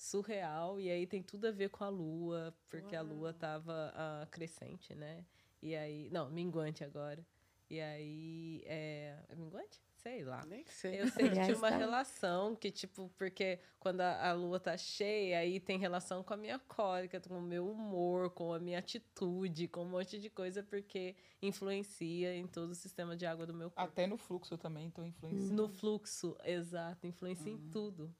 surreal. 0.00 0.80
E 0.80 0.90
aí 0.90 1.06
tem 1.06 1.22
tudo 1.22 1.46
a 1.46 1.50
ver 1.50 1.68
com 1.68 1.84
a 1.84 1.88
lua, 1.88 2.54
porque 2.68 2.96
Uau. 2.96 3.04
a 3.04 3.08
lua 3.08 3.32
tava 3.32 3.92
uh, 3.94 4.26
crescente, 4.30 4.94
né? 4.94 5.24
E 5.62 5.76
aí. 5.76 6.08
Não, 6.10 6.30
minguante 6.30 6.82
agora. 6.82 7.24
E 7.68 7.80
aí. 7.80 8.62
É, 8.64 9.16
é 9.28 9.34
minguante? 9.36 9.80
Sei 10.02 10.24
lá. 10.24 10.42
Nem 10.46 10.64
sei. 10.66 11.02
Eu 11.02 11.08
sei 11.08 11.28
que 11.28 11.44
tinha 11.44 11.56
uma 11.56 11.70
tá. 11.70 11.76
relação 11.76 12.56
que, 12.56 12.70
tipo, 12.70 13.12
porque 13.18 13.58
quando 13.78 14.00
a, 14.00 14.30
a, 14.30 14.32
lua 14.32 14.58
tá 14.58 14.74
cheia, 14.74 15.38
aí 15.40 15.60
tem 15.60 15.78
relação 15.78 16.22
com 16.22 16.32
a 16.32 16.36
minha 16.38 16.58
cólica, 16.58 17.20
com 17.20 17.38
o 17.38 17.42
meu 17.42 17.70
humor, 17.70 18.30
com 18.30 18.54
a 18.54 18.58
minha 18.58 18.78
atitude, 18.78 19.68
com 19.68 19.82
um 19.82 19.90
monte 19.90 20.18
de 20.18 20.30
coisa, 20.30 20.62
porque 20.62 21.14
influencia 21.42 22.34
em 22.34 22.46
todo 22.46 22.70
o 22.70 22.74
sistema 22.74 23.14
de 23.14 23.26
água 23.26 23.44
do 23.44 23.52
meu 23.52 23.70
corpo. 23.70 23.92
Até 23.92 24.06
no 24.06 24.16
fluxo 24.16 24.56
também, 24.56 24.86
então 24.86 25.04
influencia. 25.04 25.54
No 25.54 25.68
fluxo, 25.68 26.34
exato, 26.44 27.06
influencia 27.06 27.52
uhum. 27.52 27.58
em 27.58 27.70
tudo. 27.70 28.14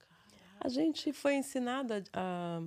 A 0.60 0.68
gente 0.68 1.12
foi 1.12 1.34
ensinada 1.34 2.04
a 2.12 2.62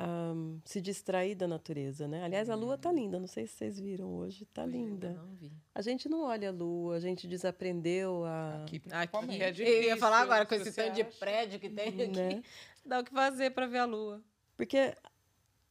um, 0.00 0.60
se 0.64 0.80
distrair 0.80 1.34
da 1.34 1.46
natureza, 1.46 2.08
né? 2.08 2.24
Aliás, 2.24 2.50
a 2.50 2.54
lua 2.54 2.76
tá 2.76 2.88
uhum. 2.88 2.96
linda, 2.96 3.20
não 3.20 3.26
sei 3.26 3.46
se 3.46 3.54
vocês 3.54 3.78
viram 3.78 4.12
hoje, 4.14 4.44
tá 4.46 4.66
linda. 4.66 5.12
Não 5.12 5.34
vi. 5.34 5.52
A 5.74 5.82
gente 5.82 6.08
não 6.08 6.22
olha 6.24 6.48
a 6.48 6.52
lua, 6.52 6.96
a 6.96 7.00
gente 7.00 7.28
desaprendeu 7.28 8.24
a. 8.24 8.62
Aqui, 8.62 8.82
aqui 8.90 9.42
é 9.42 9.50
difícil, 9.52 9.76
eu 9.76 9.82
ia 9.84 9.96
falar 9.96 10.20
agora 10.20 10.46
com 10.46 10.54
esse 10.54 10.72
tanto 10.72 10.94
de 10.94 11.04
prédio 11.04 11.60
que 11.60 11.68
tem 11.68 11.88
aqui, 11.88 12.06
né? 12.08 12.42
dá 12.84 13.00
o 13.00 13.04
que 13.04 13.12
fazer 13.12 13.50
para 13.50 13.66
ver 13.66 13.78
a 13.78 13.84
lua. 13.84 14.20
Porque 14.56 14.94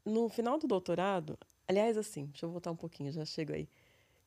no 0.05 0.29
final 0.29 0.57
do 0.57 0.67
doutorado, 0.67 1.37
aliás, 1.67 1.97
assim, 1.97 2.27
deixa 2.27 2.45
eu 2.45 2.51
voltar 2.51 2.71
um 2.71 2.75
pouquinho, 2.75 3.11
já 3.11 3.25
chego 3.25 3.53
aí. 3.53 3.67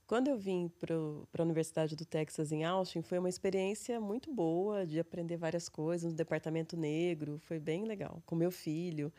Quando 0.07 0.29
eu 0.29 0.39
vim 0.39 0.69
para 0.69 0.95
a 0.95 1.43
Universidade 1.43 1.97
do 1.97 2.05
Texas 2.05 2.53
em 2.53 2.65
Austin, 2.65 3.03
foi 3.03 3.19
uma 3.19 3.29
experiência 3.29 4.01
muito 4.01 4.33
boa 4.33 4.87
de 4.87 5.01
aprender 5.01 5.37
várias 5.37 5.69
coisas 5.69 6.13
no 6.13 6.17
departamento 6.17 6.77
negro, 6.77 7.41
foi 7.41 7.59
bem 7.59 7.85
legal, 7.85 8.23
com 8.25 8.37
meu 8.37 8.53
filho. 8.53 9.13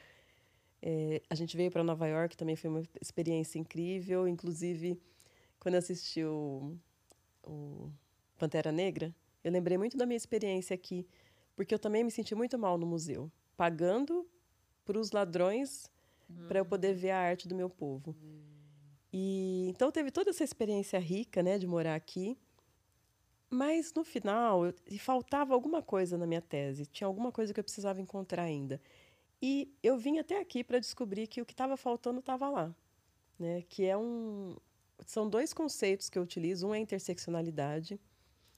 É, 0.81 1.21
a 1.29 1.35
gente 1.35 1.57
veio 1.57 1.69
para 1.69 1.83
Nova 1.83 2.07
York, 2.07 2.37
também 2.37 2.55
foi 2.55 2.69
uma 2.69 2.83
experiência 3.01 3.59
incrível. 3.59 4.29
Inclusive, 4.29 4.97
quando 5.59 5.75
eu 5.75 5.79
assisti 5.79 6.23
o, 6.23 6.77
o 7.43 7.91
Pantera 8.37 8.71
Negra, 8.71 9.13
eu 9.43 9.51
lembrei 9.51 9.77
muito 9.77 9.97
da 9.97 10.05
minha 10.05 10.17
experiência 10.17 10.73
aqui, 10.73 11.05
porque 11.53 11.73
eu 11.73 11.79
também 11.79 12.01
me 12.01 12.11
senti 12.11 12.33
muito 12.33 12.57
mal 12.57 12.77
no 12.77 12.85
museu, 12.85 13.29
pagando 13.57 14.25
para 14.85 14.97
os 14.97 15.11
ladrões 15.11 15.91
uhum. 16.29 16.47
para 16.47 16.59
eu 16.59 16.65
poder 16.65 16.93
ver 16.93 17.11
a 17.11 17.19
arte 17.19 17.45
do 17.45 17.55
meu 17.55 17.69
povo. 17.69 18.15
Uhum. 18.21 18.56
E 19.11 19.67
então 19.69 19.91
teve 19.91 20.11
toda 20.11 20.29
essa 20.29 20.43
experiência 20.43 20.99
rica, 20.99 21.41
né, 21.41 21.57
de 21.57 21.67
morar 21.67 21.95
aqui. 21.95 22.37
Mas 23.49 23.93
no 23.93 24.03
final, 24.03 24.65
eu, 24.65 24.73
faltava 24.99 25.53
alguma 25.53 25.81
coisa 25.81 26.17
na 26.17 26.27
minha 26.27 26.41
tese, 26.41 26.85
tinha 26.85 27.07
alguma 27.07 27.31
coisa 27.31 27.53
que 27.53 27.59
eu 27.59 27.63
precisava 27.63 28.01
encontrar 28.01 28.43
ainda. 28.43 28.81
E 29.41 29.71
eu 29.81 29.97
vim 29.97 30.19
até 30.19 30.39
aqui 30.39 30.63
para 30.63 30.79
descobrir 30.79 31.27
que 31.27 31.41
o 31.41 31.45
que 31.45 31.53
estava 31.53 31.77
faltando 31.77 32.19
estava 32.19 32.49
lá, 32.49 32.75
né? 33.39 33.63
Que 33.69 33.85
é 33.85 33.95
um 33.97 34.55
são 35.05 35.29
dois 35.29 35.53
conceitos 35.53 36.09
que 36.09 36.17
eu 36.17 36.23
utilizo, 36.23 36.67
um 36.67 36.73
é 36.73 36.77
a 36.77 36.81
interseccionalidade, 36.81 37.99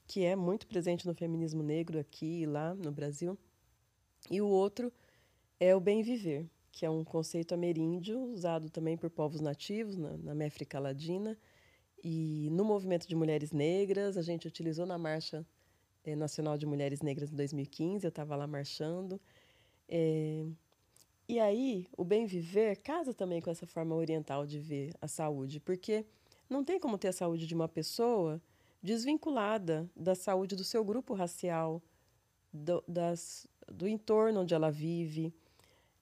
que 0.07 0.23
é 0.23 0.35
muito 0.35 0.67
presente 0.67 1.05
no 1.05 1.13
feminismo 1.13 1.61
negro 1.61 1.99
aqui 1.99 2.41
e 2.41 2.45
lá 2.45 2.73
no 2.73 2.91
Brasil, 2.91 3.37
e 4.31 4.41
o 4.41 4.47
outro 4.47 4.91
é 5.59 5.75
o 5.75 5.79
bem 5.79 6.01
viver, 6.01 6.49
que 6.79 6.85
é 6.85 6.89
um 6.89 7.03
conceito 7.03 7.53
ameríndio 7.53 8.17
usado 8.21 8.69
também 8.69 8.95
por 8.95 9.09
povos 9.09 9.41
nativos 9.41 9.97
na, 9.97 10.15
na 10.15 10.31
América 10.31 10.79
Latina 10.79 11.37
e 12.01 12.47
no 12.53 12.63
movimento 12.63 13.05
de 13.05 13.15
mulheres 13.15 13.51
negras 13.51 14.15
a 14.15 14.21
gente 14.21 14.47
utilizou 14.47 14.85
na 14.85 14.97
marcha 14.97 15.45
eh, 16.05 16.15
nacional 16.15 16.57
de 16.57 16.65
mulheres 16.65 17.01
negras 17.01 17.33
em 17.33 17.35
2015 17.35 18.05
eu 18.05 18.07
estava 18.07 18.33
lá 18.33 18.47
marchando 18.47 19.19
eh, 19.89 20.45
e 21.27 21.37
aí, 21.37 21.85
o 21.97 22.05
bem 22.05 22.25
viver 22.25 22.77
casa 22.77 23.13
também 23.13 23.41
com 23.41 23.51
essa 23.51 23.67
forma 23.67 23.93
oriental 23.93 24.47
de 24.47 24.57
ver 24.57 24.95
a 25.01 25.07
saúde, 25.07 25.59
porque 25.59 26.05
não 26.49 26.63
tem 26.63 26.79
como 26.79 26.97
ter 26.97 27.09
a 27.09 27.13
saúde 27.13 27.45
de 27.45 27.53
uma 27.53 27.67
pessoa 27.67 28.41
desvinculada 28.81 29.87
da 29.93 30.15
saúde 30.15 30.55
do 30.55 30.63
seu 30.63 30.83
grupo 30.83 31.13
racial, 31.13 31.83
do, 32.53 32.81
das, 32.87 33.45
do 33.67 33.85
entorno 33.85 34.41
onde 34.41 34.55
ela 34.55 34.71
vive. 34.71 35.31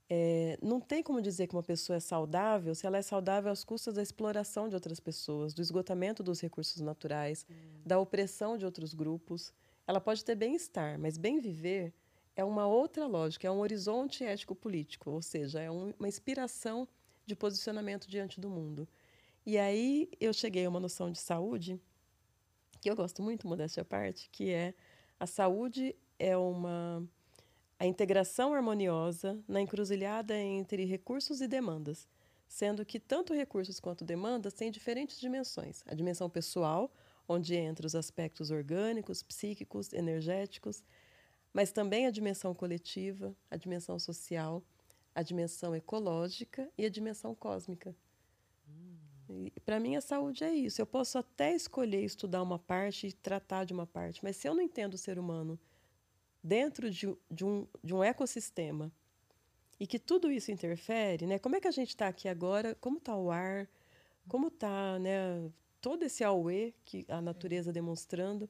É, 0.09 0.57
não 0.61 0.79
tem 0.79 1.03
como 1.03 1.21
dizer 1.21 1.47
que 1.47 1.55
uma 1.55 1.63
pessoa 1.63 1.97
é 1.97 1.99
saudável 1.99 2.73
se 2.73 2.87
ela 2.87 2.97
é 2.97 3.01
saudável 3.01 3.51
às 3.51 3.65
custas 3.65 3.95
da 3.95 4.01
exploração 4.01 4.69
de 4.69 4.75
outras 4.75 5.01
pessoas, 5.01 5.53
do 5.53 5.61
esgotamento 5.61 6.23
dos 6.23 6.39
recursos 6.39 6.81
naturais, 6.81 7.45
hum. 7.49 7.53
da 7.85 7.99
opressão 7.99 8.57
de 8.57 8.65
outros 8.65 8.93
grupos. 8.93 9.53
Ela 9.85 9.99
pode 9.99 10.23
ter 10.23 10.35
bem-estar, 10.35 10.97
mas 10.97 11.17
bem 11.17 11.39
viver 11.39 11.93
é 12.37 12.43
uma 12.43 12.67
outra 12.67 13.05
lógica, 13.07 13.47
é 13.47 13.51
um 13.51 13.59
horizonte 13.59 14.23
ético-político, 14.23 15.09
ou 15.09 15.21
seja, 15.21 15.59
é 15.59 15.71
um, 15.71 15.91
uma 15.97 16.07
inspiração 16.07 16.87
de 17.25 17.35
posicionamento 17.35 18.07
diante 18.07 18.39
do 18.39 18.49
mundo. 18.49 18.87
E 19.45 19.57
aí 19.57 20.09
eu 20.21 20.31
cheguei 20.31 20.65
a 20.65 20.69
uma 20.69 20.79
noção 20.79 21.11
de 21.11 21.19
saúde 21.19 21.81
que 22.79 22.89
eu 22.89 22.95
gosto 22.95 23.23
muito, 23.23 23.47
modéstia 23.47 23.81
à 23.81 23.85
parte, 23.85 24.29
que 24.31 24.51
é 24.51 24.73
a 25.19 25.25
saúde 25.25 25.95
é 26.19 26.37
uma 26.37 27.03
a 27.79 27.85
integração 27.85 28.53
harmoniosa 28.53 29.39
na 29.47 29.61
encruzilhada 29.61 30.35
entre 30.35 30.83
recursos 30.85 31.41
e 31.41 31.47
demandas, 31.47 32.07
sendo 32.47 32.85
que 32.85 32.99
tanto 32.99 33.33
recursos 33.33 33.79
quanto 33.79 34.03
demandas 34.03 34.53
têm 34.53 34.71
diferentes 34.71 35.19
dimensões. 35.19 35.83
A 35.85 35.93
dimensão 35.93 36.29
pessoal, 36.29 36.91
onde 37.27 37.55
entra 37.55 37.85
os 37.85 37.95
aspectos 37.95 38.49
orgânicos, 38.49 39.21
psíquicos, 39.21 39.93
energéticos, 39.93 40.81
mas 41.53 41.71
também 41.71 42.07
a 42.07 42.11
dimensão 42.11 42.53
coletiva, 42.53 43.35
a 43.49 43.57
dimensão 43.57 43.99
social, 43.99 44.63
a 45.13 45.21
dimensão 45.21 45.75
ecológica 45.75 46.69
e 46.77 46.85
a 46.85 46.89
dimensão 46.89 47.35
cósmica. 47.35 47.95
Para 49.65 49.79
mim, 49.79 49.95
a 49.95 50.01
saúde 50.01 50.43
é 50.43 50.53
isso. 50.53 50.81
Eu 50.81 50.85
posso 50.85 51.17
até 51.17 51.53
escolher 51.53 52.03
estudar 52.03 52.41
uma 52.41 52.57
parte 52.57 53.07
e 53.07 53.11
tratar 53.11 53.65
de 53.65 53.73
uma 53.73 53.85
parte, 53.85 54.23
mas 54.23 54.37
se 54.37 54.47
eu 54.47 54.55
não 54.55 54.61
entendo 54.61 54.93
o 54.93 54.97
ser 54.97 55.19
humano 55.19 55.59
dentro 56.47 56.89
de, 56.89 57.13
de, 57.29 57.43
um, 57.43 57.67
de 57.83 57.93
um 57.93 58.01
ecossistema 58.01 58.89
e 59.77 59.85
que 59.85 59.99
tudo 59.99 60.31
isso 60.31 60.49
interfere, 60.49 61.27
né? 61.27 61.37
Como 61.37 61.55
é 61.55 61.59
que 61.59 61.67
a 61.67 61.71
gente 61.71 61.89
está 61.89 62.07
aqui 62.07 62.29
agora? 62.29 62.73
Como 62.75 62.97
está 62.97 63.15
o 63.15 63.29
ar? 63.29 63.67
Como 64.27 64.47
está 64.47 64.97
né, 64.97 65.51
todo 65.81 66.03
esse 66.03 66.23
auê 66.23 66.73
que 66.85 67.05
a 67.09 67.21
natureza 67.21 67.71
demonstrando? 67.71 68.49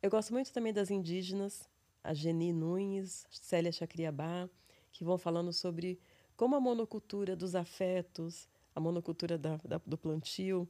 Eu 0.00 0.08
gosto 0.08 0.32
muito 0.32 0.52
também 0.52 0.72
das 0.72 0.90
indígenas, 0.90 1.68
a 2.02 2.14
Geni 2.14 2.52
Nunes, 2.52 3.26
Célia 3.30 3.72
Chacriabá, 3.72 4.48
que 4.92 5.04
vão 5.04 5.18
falando 5.18 5.52
sobre 5.52 5.98
como 6.36 6.54
a 6.54 6.60
monocultura 6.60 7.34
dos 7.34 7.54
afetos, 7.54 8.48
a 8.74 8.80
monocultura 8.80 9.36
da, 9.36 9.56
da, 9.58 9.80
do 9.84 9.98
plantio, 9.98 10.68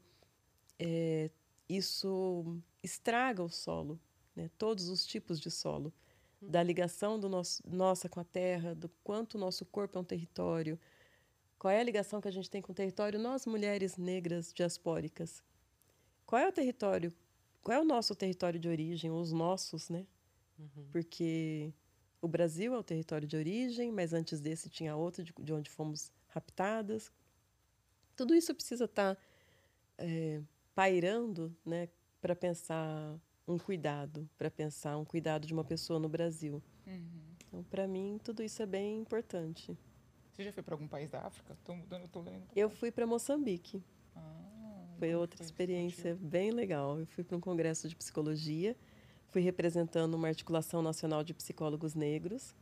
é, 0.78 1.30
isso 1.68 2.58
estraga 2.82 3.42
o 3.42 3.48
solo, 3.48 4.00
né? 4.34 4.50
todos 4.58 4.88
os 4.88 5.06
tipos 5.06 5.38
de 5.38 5.50
solo, 5.50 5.92
da 6.42 6.62
ligação 6.62 7.18
do 7.18 7.28
nosso, 7.28 7.62
nossa 7.66 8.08
com 8.08 8.18
a 8.20 8.24
terra, 8.24 8.74
do 8.74 8.88
quanto 9.04 9.36
o 9.36 9.38
nosso 9.38 9.64
corpo 9.64 9.96
é 9.96 10.00
um 10.00 10.04
território, 10.04 10.78
qual 11.58 11.70
é 11.72 11.80
a 11.80 11.84
ligação 11.84 12.20
que 12.20 12.26
a 12.26 12.32
gente 12.32 12.50
tem 12.50 12.60
com 12.60 12.72
o 12.72 12.74
território, 12.74 13.20
nós 13.20 13.46
mulheres 13.46 13.96
negras 13.96 14.52
diaspóricas. 14.52 15.42
Qual 16.26 16.40
é 16.40 16.48
o 16.48 16.52
território, 16.52 17.12
qual 17.62 17.78
é 17.78 17.80
o 17.80 17.84
nosso 17.84 18.14
território 18.16 18.58
de 18.58 18.68
origem, 18.68 19.10
os 19.10 19.32
nossos, 19.32 19.88
né? 19.88 20.04
Uhum. 20.58 20.88
Porque 20.90 21.72
o 22.20 22.26
Brasil 22.26 22.74
é 22.74 22.78
o 22.78 22.82
território 22.82 23.28
de 23.28 23.36
origem, 23.36 23.92
mas 23.92 24.12
antes 24.12 24.40
desse 24.40 24.68
tinha 24.68 24.96
outro 24.96 25.22
de, 25.22 25.32
de 25.38 25.52
onde 25.52 25.70
fomos 25.70 26.10
raptadas. 26.28 27.12
Tudo 28.16 28.34
isso 28.34 28.54
precisa 28.54 28.86
estar 28.86 29.14
tá, 29.14 29.22
é, 29.98 30.40
pairando 30.74 31.54
né, 31.64 31.88
para 32.20 32.34
pensar 32.34 33.16
um 33.46 33.58
cuidado, 33.58 34.28
para 34.38 34.50
pensar 34.50 34.96
um 34.96 35.04
cuidado 35.04 35.46
de 35.46 35.52
uma 35.52 35.64
pessoa 35.64 35.98
no 35.98 36.08
Brasil. 36.08 36.62
Uhum. 36.86 37.22
Então, 37.46 37.62
para 37.64 37.86
mim, 37.86 38.18
tudo 38.22 38.42
isso 38.42 38.62
é 38.62 38.66
bem 38.66 39.00
importante. 39.00 39.76
Você 40.30 40.44
já 40.44 40.52
foi 40.52 40.62
para 40.62 40.74
algum 40.74 40.88
país 40.88 41.10
da 41.10 41.20
África? 41.20 41.56
Tô 41.64 41.74
mudando, 41.74 42.08
tô 42.08 42.20
lendo. 42.20 42.44
Eu 42.56 42.70
fui 42.70 42.90
para 42.90 43.06
Moçambique. 43.06 43.82
Ah, 44.16 44.86
foi 44.98 45.14
outra 45.14 45.36
foi 45.38 45.46
experiência 45.46 46.16
bem 46.20 46.50
legal. 46.50 46.98
Eu 46.98 47.06
fui 47.06 47.22
para 47.22 47.36
um 47.36 47.40
congresso 47.40 47.88
de 47.88 47.94
psicologia 47.94 48.76
fui 49.32 49.40
representando 49.40 50.14
uma 50.14 50.28
articulação 50.28 50.82
nacional 50.82 51.24
de 51.24 51.32
psicólogos 51.32 51.94
negros. 51.94 52.54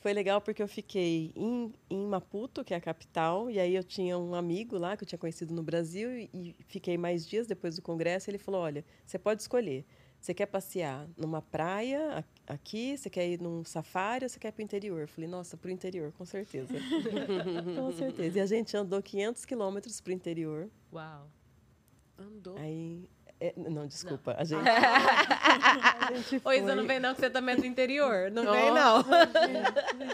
Foi 0.00 0.12
legal 0.12 0.40
porque 0.40 0.62
eu 0.62 0.68
fiquei 0.68 1.32
em, 1.34 1.72
em, 1.90 2.06
Maputo, 2.06 2.64
que 2.64 2.72
é 2.72 2.76
a 2.76 2.80
capital, 2.80 3.50
e 3.50 3.58
aí 3.58 3.74
eu 3.74 3.82
tinha 3.82 4.16
um 4.16 4.34
amigo 4.34 4.78
lá 4.78 4.96
que 4.96 5.02
eu 5.02 5.08
tinha 5.08 5.18
conhecido 5.18 5.52
no 5.52 5.62
Brasil 5.62 6.10
e, 6.16 6.30
e 6.32 6.56
fiquei 6.68 6.96
mais 6.96 7.26
dias 7.26 7.46
depois 7.46 7.76
do 7.76 7.82
congresso. 7.82 8.28
E 8.28 8.30
ele 8.30 8.38
falou: 8.38 8.60
Olha, 8.60 8.84
você 9.04 9.18
pode 9.18 9.42
escolher. 9.42 9.84
Você 10.20 10.34
quer 10.34 10.46
passear 10.46 11.08
numa 11.16 11.40
praia 11.40 12.24
aqui? 12.46 12.96
Você 12.96 13.08
quer 13.08 13.28
ir 13.28 13.40
num 13.40 13.64
safari 13.64 14.24
ou 14.24 14.28
você 14.28 14.38
quer 14.38 14.48
ir 14.48 14.52
para 14.52 14.62
o 14.62 14.64
interior? 14.64 15.00
Eu 15.00 15.08
falei: 15.08 15.28
Nossa, 15.28 15.56
para 15.56 15.68
o 15.68 15.70
interior, 15.70 16.12
com 16.12 16.24
certeza. 16.24 16.74
com 17.76 17.92
certeza. 17.92 18.38
E 18.38 18.40
a 18.40 18.46
gente 18.46 18.76
andou 18.76 19.02
500 19.02 19.44
quilômetros 19.44 20.00
para 20.00 20.10
o 20.10 20.14
interior. 20.14 20.70
Uau! 20.92 21.28
Andou. 22.16 22.56
Aí 22.56 23.08
É, 23.40 23.54
não, 23.56 23.86
desculpa. 23.86 24.34
A 24.36 24.42
gente. 24.42 24.62
a 24.66 26.12
gente 26.12 26.40
foi... 26.40 26.58
Isa, 26.58 26.74
não 26.74 26.86
vem 26.86 26.98
não, 26.98 27.14
que 27.14 27.20
você 27.20 27.30
também 27.30 27.54
é 27.54 27.58
do 27.58 27.66
interior. 27.66 28.30
Não 28.32 28.42
oh, 28.44 28.52
vem, 28.52 28.72
não. 28.72 29.04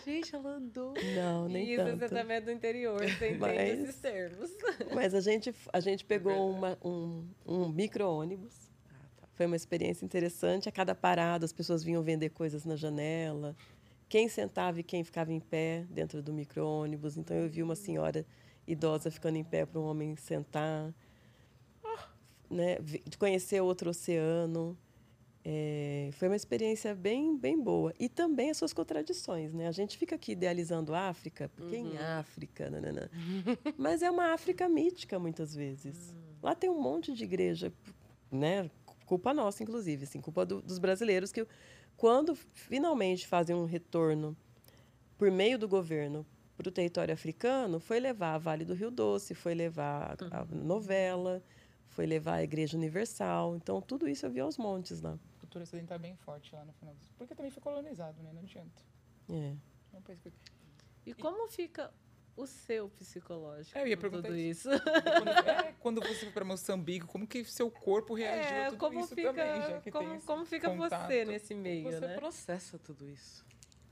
Gente, 0.05 0.35
ela 0.35 0.51
andou. 0.51 0.95
Não, 1.15 1.49
nem 1.49 1.73
Isa, 1.73 1.85
tanto. 1.85 1.99
você 1.99 2.09
também 2.15 2.37
é 2.37 2.41
do 2.41 2.51
interior, 2.51 2.99
você 2.99 3.31
entende 3.31 3.39
mas, 3.39 3.81
esses 3.81 3.97
termos. 3.97 4.51
Mas 4.95 5.15
a 5.15 5.21
gente, 5.21 5.55
a 5.73 5.81
gente 5.81 6.05
pegou 6.05 6.51
uma, 6.51 6.79
um, 6.85 7.27
um 7.47 7.69
micro-ônibus. 7.69 8.55
Ah, 8.91 9.07
tá. 9.17 9.29
Foi 9.33 9.47
uma 9.47 9.57
experiência 9.57 10.05
interessante. 10.05 10.69
A 10.69 10.73
cada 10.73 10.95
parada, 10.95 11.47
as 11.47 11.53
pessoas 11.53 11.83
vinham 11.83 12.03
vender 12.03 12.29
coisas 12.29 12.67
na 12.67 12.77
janela. 12.77 13.57
Quem 14.07 14.29
sentava 14.29 14.81
e 14.81 14.83
quem 14.83 15.03
ficava 15.03 15.33
em 15.33 15.41
pé 15.41 15.87
dentro 15.89 16.23
do 16.23 16.33
micro-ônibus. 16.33 17.17
Então, 17.17 17.35
eu 17.35 17.49
vi 17.49 17.63
uma 17.63 17.75
senhora 17.75 18.27
idosa 18.67 19.11
ficando 19.11 19.39
em 19.39 19.45
pé 19.45 19.65
para 19.65 19.81
um 19.81 19.85
homem 19.85 20.15
sentar 20.15 20.93
né, 22.51 22.79
de 22.81 23.19
conhecer 23.19 23.61
outro 23.61 23.91
oceano. 23.91 24.77
É, 25.47 26.09
foi 26.15 26.29
uma 26.29 26.37
experiência 26.37 26.95
bem, 26.95 27.37
bem 27.37 27.61
boa. 27.61 27.93
E 27.99 28.09
também 28.09 28.51
as 28.51 28.57
suas 28.57 28.73
contradições. 28.73 29.53
Né? 29.53 29.69
A 29.69 29.73
gente 29.73 29.99
fica 29.99 30.15
aqui 30.17 30.33
idealizando 30.33 30.95
a 30.95 31.09
África, 31.09 31.51
porque 31.55 31.77
uhum. 31.77 31.93
em 31.93 31.99
África, 31.99 32.71
nanana. 32.71 33.11
mas 33.77 34.03
é 34.03 34.11
uma 34.11 34.33
África 34.33 34.69
mítica 34.69 35.19
muitas 35.19 35.55
vezes. 35.55 36.11
Uhum. 36.11 36.17
Lá 36.43 36.55
tem 36.55 36.71
um 36.71 36.81
monte 36.81 37.13
de 37.13 37.25
igreja, 37.25 37.73
né? 38.33 38.71
culpa 39.05 39.35
nossa, 39.35 39.63
inclusive, 39.63 40.05
assim, 40.05 40.21
culpa 40.21 40.45
do, 40.45 40.61
dos 40.63 40.79
brasileiros 40.79 41.31
que, 41.31 41.47
quando 41.97 42.35
finalmente 42.35 43.27
fazem 43.27 43.55
um 43.55 43.65
retorno 43.65 44.37
por 45.17 45.31
meio 45.31 45.59
do 45.59 45.69
governo 45.69 46.27
para 46.57 46.69
o 46.69 46.73
território 46.73 47.13
africano, 47.13 47.81
foi 47.81 48.01
levar 48.01 48.35
a 48.35 48.39
Vale 48.39 48.65
do 48.65 48.75
Rio 48.75 48.91
Doce, 48.91 49.35
foi 49.35 49.55
levar 49.55 50.17
a, 50.31 50.39
a 50.39 50.43
uhum. 50.43 50.65
novela 50.65 51.43
foi 51.95 52.07
levar 52.07 52.35
a 52.35 52.43
Igreja 52.43 52.77
Universal. 52.77 53.57
Então, 53.57 53.81
tudo 53.81 54.09
isso 54.09 54.27
eu 54.27 54.31
vi 54.31 54.41
aos 54.41 54.59
montes 54.59 55.01
lá. 55.01 55.19
A 55.37 55.41
cultura 55.41 55.63
ocidental 55.63 55.95
é 55.95 55.99
bem 55.99 56.17
forte 56.17 56.55
lá 56.55 56.65
no 56.65 56.73
final. 56.73 56.95
Porque 57.17 57.35
também 57.35 57.51
foi 57.51 57.63
colonizado, 57.63 58.21
né? 58.23 58.31
Não 58.33 58.43
adianta. 58.43 58.83
É. 59.31 59.55
é 59.93 59.97
um 59.97 60.03
país 60.03 60.21
que... 60.21 60.33
E 61.07 61.15
como 61.15 61.47
fica 61.49 61.93
o 62.37 62.47
seu 62.47 62.89
psicológico 62.89 63.79
é, 63.79 63.83
eu 63.83 63.87
ia 63.87 63.97
perguntar 63.97 64.29
tudo 64.29 64.37
isso? 64.37 64.69
isso? 64.69 64.83
Quando, 64.83 65.29
é, 65.29 65.75
quando 65.79 66.01
você 66.01 66.21
foi 66.21 66.33
para 66.33 66.45
Moçambique, 66.45 67.07
como 67.07 67.27
que 67.27 67.45
seu 67.45 67.71
corpo 67.71 68.15
reagiu 68.15 68.57
é, 68.57 68.65
a 68.65 68.71
tudo 68.71 68.79
como 68.79 69.01
isso 69.01 69.15
fica, 69.15 69.33
também? 69.33 69.93
como, 69.93 70.21
como 70.23 70.45
fica 70.45 70.71
contato. 70.71 71.07
você 71.07 71.25
nesse 71.25 71.55
meio, 71.55 71.85
você 71.85 72.01
né? 72.01 72.17
processa 72.17 72.79
tudo 72.79 73.09
isso. 73.09 73.45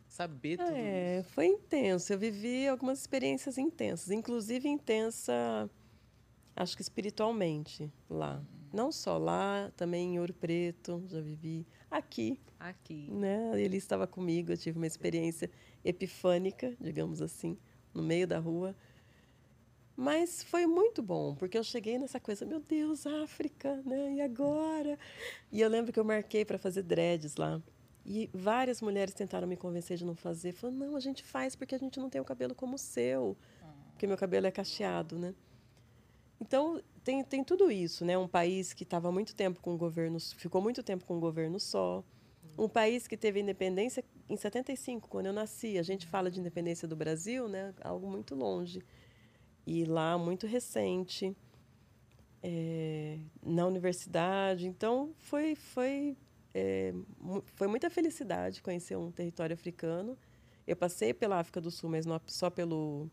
Saber 0.09 0.57
tudo 0.59 0.73
é, 0.73 1.21
isso. 1.21 1.31
Foi 1.31 1.47
intenso. 1.47 2.13
Eu 2.13 2.19
vivi 2.19 2.67
algumas 2.67 2.99
experiências 2.99 3.57
intensas. 3.57 4.11
Inclusive, 4.11 4.69
intensa 4.69 5.71
acho 6.55 6.77
que 6.77 6.83
espiritualmente 6.83 7.93
lá. 8.09 8.43
Não 8.73 8.91
só 8.91 9.19
lá, 9.19 9.71
também 9.77 10.15
em 10.15 10.19
Ouro 10.19 10.33
Preto, 10.33 11.03
já 11.07 11.21
vivi 11.21 11.67
aqui. 11.91 12.39
Aqui. 12.59 13.11
Né? 13.11 13.61
Ele 13.61 13.77
estava 13.77 14.07
comigo, 14.07 14.53
eu 14.53 14.57
tive 14.57 14.79
uma 14.79 14.87
experiência 14.87 15.51
epifânica, 15.85 16.75
digamos 16.81 17.21
assim, 17.21 17.59
no 17.93 18.03
meio 18.03 18.27
da 18.27 18.39
rua. 18.39 18.75
Mas 19.95 20.43
foi 20.43 20.67
muito 20.67 21.03
bom, 21.03 21.35
porque 21.35 21.59
eu 21.59 21.63
cheguei 21.63 21.99
nessa 21.99 22.19
coisa, 22.19 22.47
meu 22.47 22.61
Deus, 22.61 23.07
África, 23.07 23.83
né? 23.85 24.15
E 24.15 24.21
agora? 24.23 24.99
E 25.51 25.61
eu 25.61 25.69
lembro 25.69 25.93
que 25.93 26.01
eu 26.01 26.05
marquei 26.05 26.45
para 26.45 26.57
fazer 26.57 26.83
dreads 26.83 27.37
lá. 27.37 27.61
E 28.05 28.29
várias 28.33 28.81
mulheres 28.81 29.15
tentaram 29.15 29.47
me 29.47 29.57
convencer 29.57 29.99
de 29.99 30.05
não 30.05 30.15
fazer. 30.15 30.53
Falaram, 30.53 30.79
não, 30.79 30.97
a 30.97 31.01
gente 31.01 31.23
faz 31.23 31.55
porque 31.55 31.75
a 31.75 31.79
gente 31.79 32.01
não 32.01 32.09
tem 32.09 32.21
o 32.21 32.25
cabelo 32.25 32.55
como 32.55 32.75
o 32.77 32.79
seu. 32.79 33.37
Porque 33.91 34.07
meu 34.07 34.17
cabelo 34.17 34.47
é 34.47 34.51
cacheado, 34.51 35.19
né? 35.19 35.35
Então, 36.43 36.83
tem, 37.05 37.23
tem 37.23 37.45
tudo 37.45 37.71
isso, 37.71 38.05
né? 38.05 38.19
Um 38.19 38.27
país 38.27 38.73
que 38.73 38.83
estava 38.83 39.13
muito 39.13 39.33
tempo 39.33 39.61
com 39.61 39.75
o 39.75 39.79
governo, 39.79 40.19
ficou 40.37 40.61
muito 40.61 40.83
tempo 40.83 41.05
com 41.05 41.17
o 41.17 41.21
governo 41.21 41.61
só. 41.61 42.03
Um 42.59 42.69
país 42.69 43.07
que 43.07 43.17
teve 43.17 43.39
independência 43.39 44.05
em 44.29 44.37
75, 44.37 45.09
quando 45.09 45.27
eu 45.27 45.33
nasci. 45.33 45.79
A 45.79 45.85
gente 45.85 46.05
fala 46.05 46.29
de 46.33 46.41
independência 46.41 46.89
do 46.89 46.97
Brasil, 46.97 47.49
né? 47.49 47.73
Algo 47.81 48.11
muito 48.11 48.35
longe. 48.35 48.83
E 49.65 49.85
lá, 49.85 50.19
muito 50.19 50.45
recente. 50.49 51.33
É, 52.43 53.21
na 53.41 53.65
universidade. 53.65 54.67
Então, 54.67 55.15
foi, 55.21 55.55
foi, 55.55 56.17
é, 56.53 56.93
foi 57.55 57.69
muita 57.69 57.89
felicidade 57.89 58.61
conhecer 58.61 58.97
um 58.97 59.13
território 59.13 59.55
africano. 59.55 60.19
Eu 60.67 60.75
passei 60.75 61.15
pela 61.15 61.39
África 61.39 61.61
do 61.61 61.71
Sul, 61.71 61.89
mas 61.89 62.05
não 62.05 62.21
só 62.27 62.51
pelo 62.51 63.09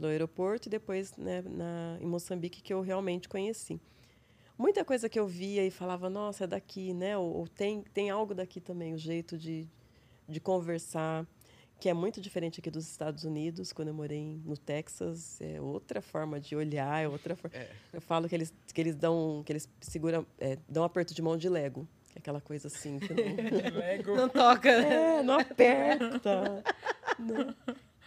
no 0.00 0.08
aeroporto 0.08 0.68
e 0.68 0.70
depois 0.70 1.16
né, 1.16 1.42
na, 1.42 1.98
em 2.00 2.06
Moçambique 2.06 2.62
que 2.62 2.72
eu 2.72 2.80
realmente 2.80 3.28
conheci. 3.28 3.80
Muita 4.56 4.84
coisa 4.84 5.08
que 5.08 5.18
eu 5.18 5.26
via 5.26 5.64
e 5.64 5.70
falava, 5.70 6.10
nossa, 6.10 6.44
é 6.44 6.46
daqui, 6.46 6.92
né? 6.92 7.16
Ou, 7.16 7.32
ou 7.38 7.48
tem, 7.48 7.82
tem 7.94 8.10
algo 8.10 8.34
daqui 8.34 8.60
também, 8.60 8.92
o 8.92 8.98
jeito 8.98 9.38
de, 9.38 9.66
de 10.28 10.38
conversar, 10.38 11.26
que 11.78 11.88
é 11.88 11.94
muito 11.94 12.20
diferente 12.20 12.60
aqui 12.60 12.70
dos 12.70 12.86
Estados 12.86 13.24
Unidos. 13.24 13.72
Quando 13.72 13.88
eu 13.88 13.94
morei 13.94 14.38
no 14.44 14.56
Texas, 14.56 15.40
é 15.40 15.58
outra 15.60 16.02
forma 16.02 16.38
de 16.38 16.54
olhar, 16.54 17.02
é 17.02 17.08
outra 17.08 17.34
forma. 17.34 17.56
É. 17.56 17.70
Eu 17.90 18.02
falo 18.02 18.28
que 18.28 18.34
eles, 18.34 18.52
que 18.74 18.80
eles 18.80 18.94
dão, 18.94 19.42
que 19.46 19.52
eles 19.52 19.66
seguram, 19.80 20.26
é, 20.38 20.58
dão 20.68 20.82
um 20.82 20.86
aperto 20.86 21.14
de 21.14 21.22
mão 21.22 21.38
de 21.38 21.48
Lego. 21.48 21.88
Que 22.10 22.18
é 22.18 22.20
aquela 22.20 22.40
coisa 22.40 22.68
assim. 22.68 22.98
Que 22.98 23.14
não, 23.14 23.78
Lego. 23.80 24.14
não 24.14 24.28
toca. 24.28 24.68
É, 24.68 25.22
não 25.22 25.38
aperta. 25.38 26.62
não. 27.18 27.54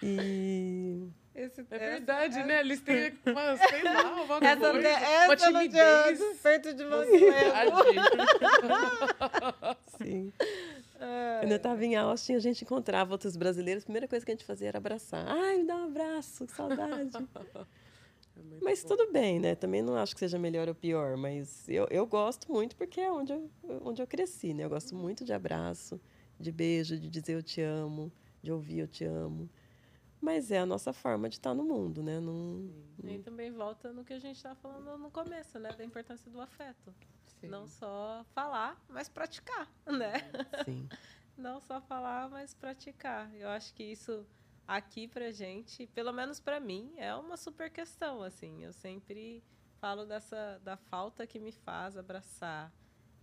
E 0.03 1.07
esse, 1.35 1.61
é 1.71 1.77
verdade, 1.77 2.37
essa, 2.37 2.47
né? 2.47 2.59
Eles 2.59 2.81
têm 2.81 3.13
uma, 3.25 3.57
sei 3.57 3.83
lá, 3.83 4.23
uma 4.23 4.37
essa, 4.45 4.71
coisa, 4.71 4.87
essa 4.87 5.25
uma 5.25 5.35
timidez. 5.35 6.19
Perto 6.41 6.73
de 6.73 6.83
você. 6.83 7.19
Sim. 9.97 10.33
Quando 11.39 11.51
eu 11.51 11.57
estava 11.57 11.83
em 11.83 11.95
Austin, 11.95 12.35
a 12.35 12.39
gente 12.39 12.63
encontrava 12.63 13.11
outros 13.11 13.35
brasileiros. 13.35 13.83
A 13.83 13.85
primeira 13.85 14.07
coisa 14.07 14.25
que 14.25 14.31
a 14.31 14.35
gente 14.35 14.45
fazia 14.45 14.69
era 14.69 14.77
abraçar. 14.77 15.25
Ai, 15.27 15.57
me 15.57 15.65
dá 15.65 15.75
um 15.75 15.85
abraço, 15.85 16.45
que 16.45 16.53
saudade. 16.53 17.11
É 18.35 18.41
mas 18.63 18.81
bom. 18.81 18.89
tudo 18.89 19.11
bem, 19.11 19.39
né? 19.39 19.53
Também 19.53 19.83
não 19.83 19.95
acho 19.95 20.15
que 20.15 20.19
seja 20.19 20.39
melhor 20.39 20.67
ou 20.67 20.73
pior, 20.73 21.15
mas 21.15 21.69
eu, 21.69 21.87
eu 21.91 22.03
gosto 22.03 22.51
muito 22.51 22.75
porque 22.75 22.99
é 22.99 23.11
onde 23.11 23.31
eu, 23.31 23.47
onde 23.83 24.01
eu 24.01 24.07
cresci, 24.07 24.55
né? 24.55 24.63
Eu 24.65 24.69
gosto 24.71 24.95
muito 24.95 25.23
de 25.23 25.31
abraço, 25.31 26.01
de 26.39 26.51
beijo, 26.51 26.97
de 26.99 27.07
dizer 27.09 27.33
eu 27.33 27.43
te 27.43 27.61
amo, 27.61 28.11
de 28.41 28.51
ouvir 28.51 28.79
eu 28.79 28.87
te 28.87 29.05
amo. 29.05 29.47
Mas 30.23 30.51
é 30.51 30.59
a 30.59 30.65
nossa 30.65 30.93
forma 30.93 31.27
de 31.27 31.35
estar 31.35 31.53
no 31.53 31.65
mundo, 31.65 32.01
né? 32.01 32.17
Não, 32.17 32.71
não... 32.97 33.11
E 33.11 33.19
também 33.19 33.51
volta 33.51 33.91
no 33.91 34.05
que 34.05 34.13
a 34.13 34.19
gente 34.19 34.37
estava 34.37 34.55
falando 34.55 34.97
no 34.97 35.11
começo, 35.11 35.59
né? 35.59 35.69
Da 35.73 35.83
importância 35.83 36.31
do 36.31 36.39
afeto. 36.39 36.95
Sim. 37.41 37.47
Não 37.49 37.67
só 37.67 38.25
falar, 38.33 38.81
mas 38.87 39.09
praticar, 39.09 39.69
né? 39.85 40.13
Sim. 40.63 40.87
Não 41.37 41.59
só 41.59 41.81
falar, 41.81 42.29
mas 42.29 42.53
praticar. 42.53 43.35
Eu 43.35 43.49
acho 43.49 43.73
que 43.73 43.83
isso 43.83 44.25
aqui 44.65 45.09
pra 45.09 45.29
gente, 45.29 45.87
pelo 45.87 46.13
menos 46.13 46.39
para 46.39 46.57
mim, 46.57 46.93
é 46.95 47.13
uma 47.13 47.35
super 47.35 47.69
questão, 47.69 48.23
assim. 48.23 48.63
Eu 48.63 48.71
sempre 48.71 49.43
falo 49.81 50.05
dessa 50.05 50.57
da 50.63 50.77
falta 50.77 51.27
que 51.27 51.37
me 51.37 51.51
faz 51.51 51.97
abraçar, 51.97 52.71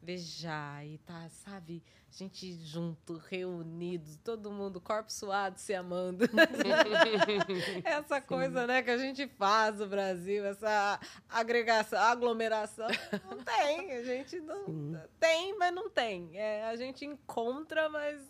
beijar 0.03 0.87
e 0.87 0.99
tá, 0.99 1.29
sabe, 1.29 1.83
gente 2.11 2.53
junto, 2.65 3.17
reunidos, 3.17 4.17
todo 4.17 4.51
mundo, 4.51 4.81
corpo 4.81 5.13
suado, 5.13 5.59
se 5.59 5.75
amando. 5.75 6.25
essa 7.85 8.21
Sim. 8.21 8.27
coisa, 8.27 8.67
né, 8.67 8.83
que 8.83 8.91
a 8.91 8.99
gente 8.99 9.27
faz 9.27 9.79
no 9.79 9.87
Brasil, 9.87 10.45
essa 10.45 10.99
agregação, 11.29 11.99
aglomeração, 11.99 12.89
não 13.29 13.43
tem, 13.45 13.93
a 13.93 14.03
gente 14.03 14.41
não 14.41 14.65
Sim. 14.67 14.97
tem, 15.19 15.57
mas 15.59 15.75
não 15.75 15.91
tem. 15.91 16.31
É, 16.35 16.65
a 16.65 16.77
gente 16.77 17.05
encontra, 17.05 17.89
mas 17.89 18.21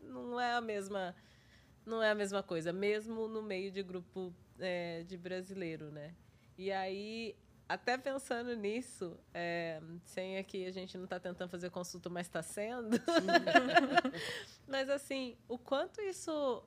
não 0.00 0.40
é 0.40 0.54
a 0.54 0.60
mesma 0.60 1.14
não 1.84 2.02
é 2.02 2.10
a 2.10 2.14
mesma 2.16 2.42
coisa, 2.42 2.72
mesmo 2.72 3.28
no 3.28 3.40
meio 3.40 3.70
de 3.70 3.80
grupo 3.80 4.34
é, 4.58 5.04
de 5.04 5.16
brasileiro, 5.16 5.90
né? 5.92 6.14
E 6.58 6.72
aí 6.72 7.36
até 7.68 7.98
pensando 7.98 8.54
nisso, 8.54 9.18
é, 9.34 9.82
sem 10.04 10.38
aqui 10.38 10.64
a 10.66 10.70
gente 10.70 10.96
não 10.96 11.04
está 11.04 11.18
tentando 11.18 11.50
fazer 11.50 11.70
consulta, 11.70 12.08
mas 12.08 12.26
está 12.26 12.42
sendo. 12.42 12.96
mas 14.68 14.88
assim, 14.88 15.36
o 15.48 15.58
quanto 15.58 16.00
isso, 16.00 16.62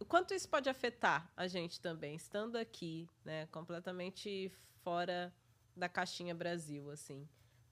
o 0.00 0.04
quanto 0.04 0.34
isso 0.34 0.48
pode 0.48 0.68
afetar 0.68 1.30
a 1.36 1.46
gente 1.46 1.80
também, 1.80 2.16
estando 2.16 2.56
aqui, 2.56 3.08
né, 3.24 3.46
completamente 3.46 4.52
fora 4.82 5.32
da 5.76 5.88
caixinha 5.88 6.34
Brasil, 6.34 6.90
assim, 6.90 7.28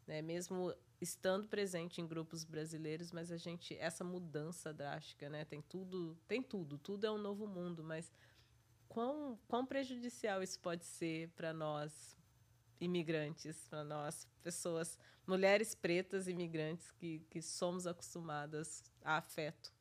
né, 0.07 0.23
mesmo 0.23 0.73
estando 1.01 1.49
presente 1.49 2.01
em 2.01 2.07
grupos 2.07 2.45
brasileiros, 2.45 3.11
mas 3.11 3.33
a 3.33 3.37
gente 3.37 3.77
essa 3.79 4.05
mudança 4.05 4.73
drástica, 4.73 5.29
né, 5.29 5.45
tem 5.45 5.61
tudo, 5.61 6.17
tem 6.29 6.41
tudo, 6.41 6.79
tudo 6.79 7.05
é 7.05 7.11
um 7.11 7.19
novo 7.19 7.49
mundo, 7.49 7.83
mas 7.83 8.13
quão, 8.89 9.37
quão 9.49 9.67
prejudicial 9.67 10.41
isso 10.41 10.61
pode 10.61 10.85
ser 10.85 11.31
para 11.31 11.53
nós 11.53 12.20
imigrantes, 12.81 13.67
para 13.69 13.85
nós, 13.85 14.27
pessoas, 14.43 14.99
mulheres 15.27 15.75
pretas 15.75 16.29
imigrantes 16.29 16.91
que, 16.93 17.21
que 17.31 17.43
somos 17.43 17.87
acostumadas 17.87 18.83
a 19.05 19.19
afeto 19.19 19.73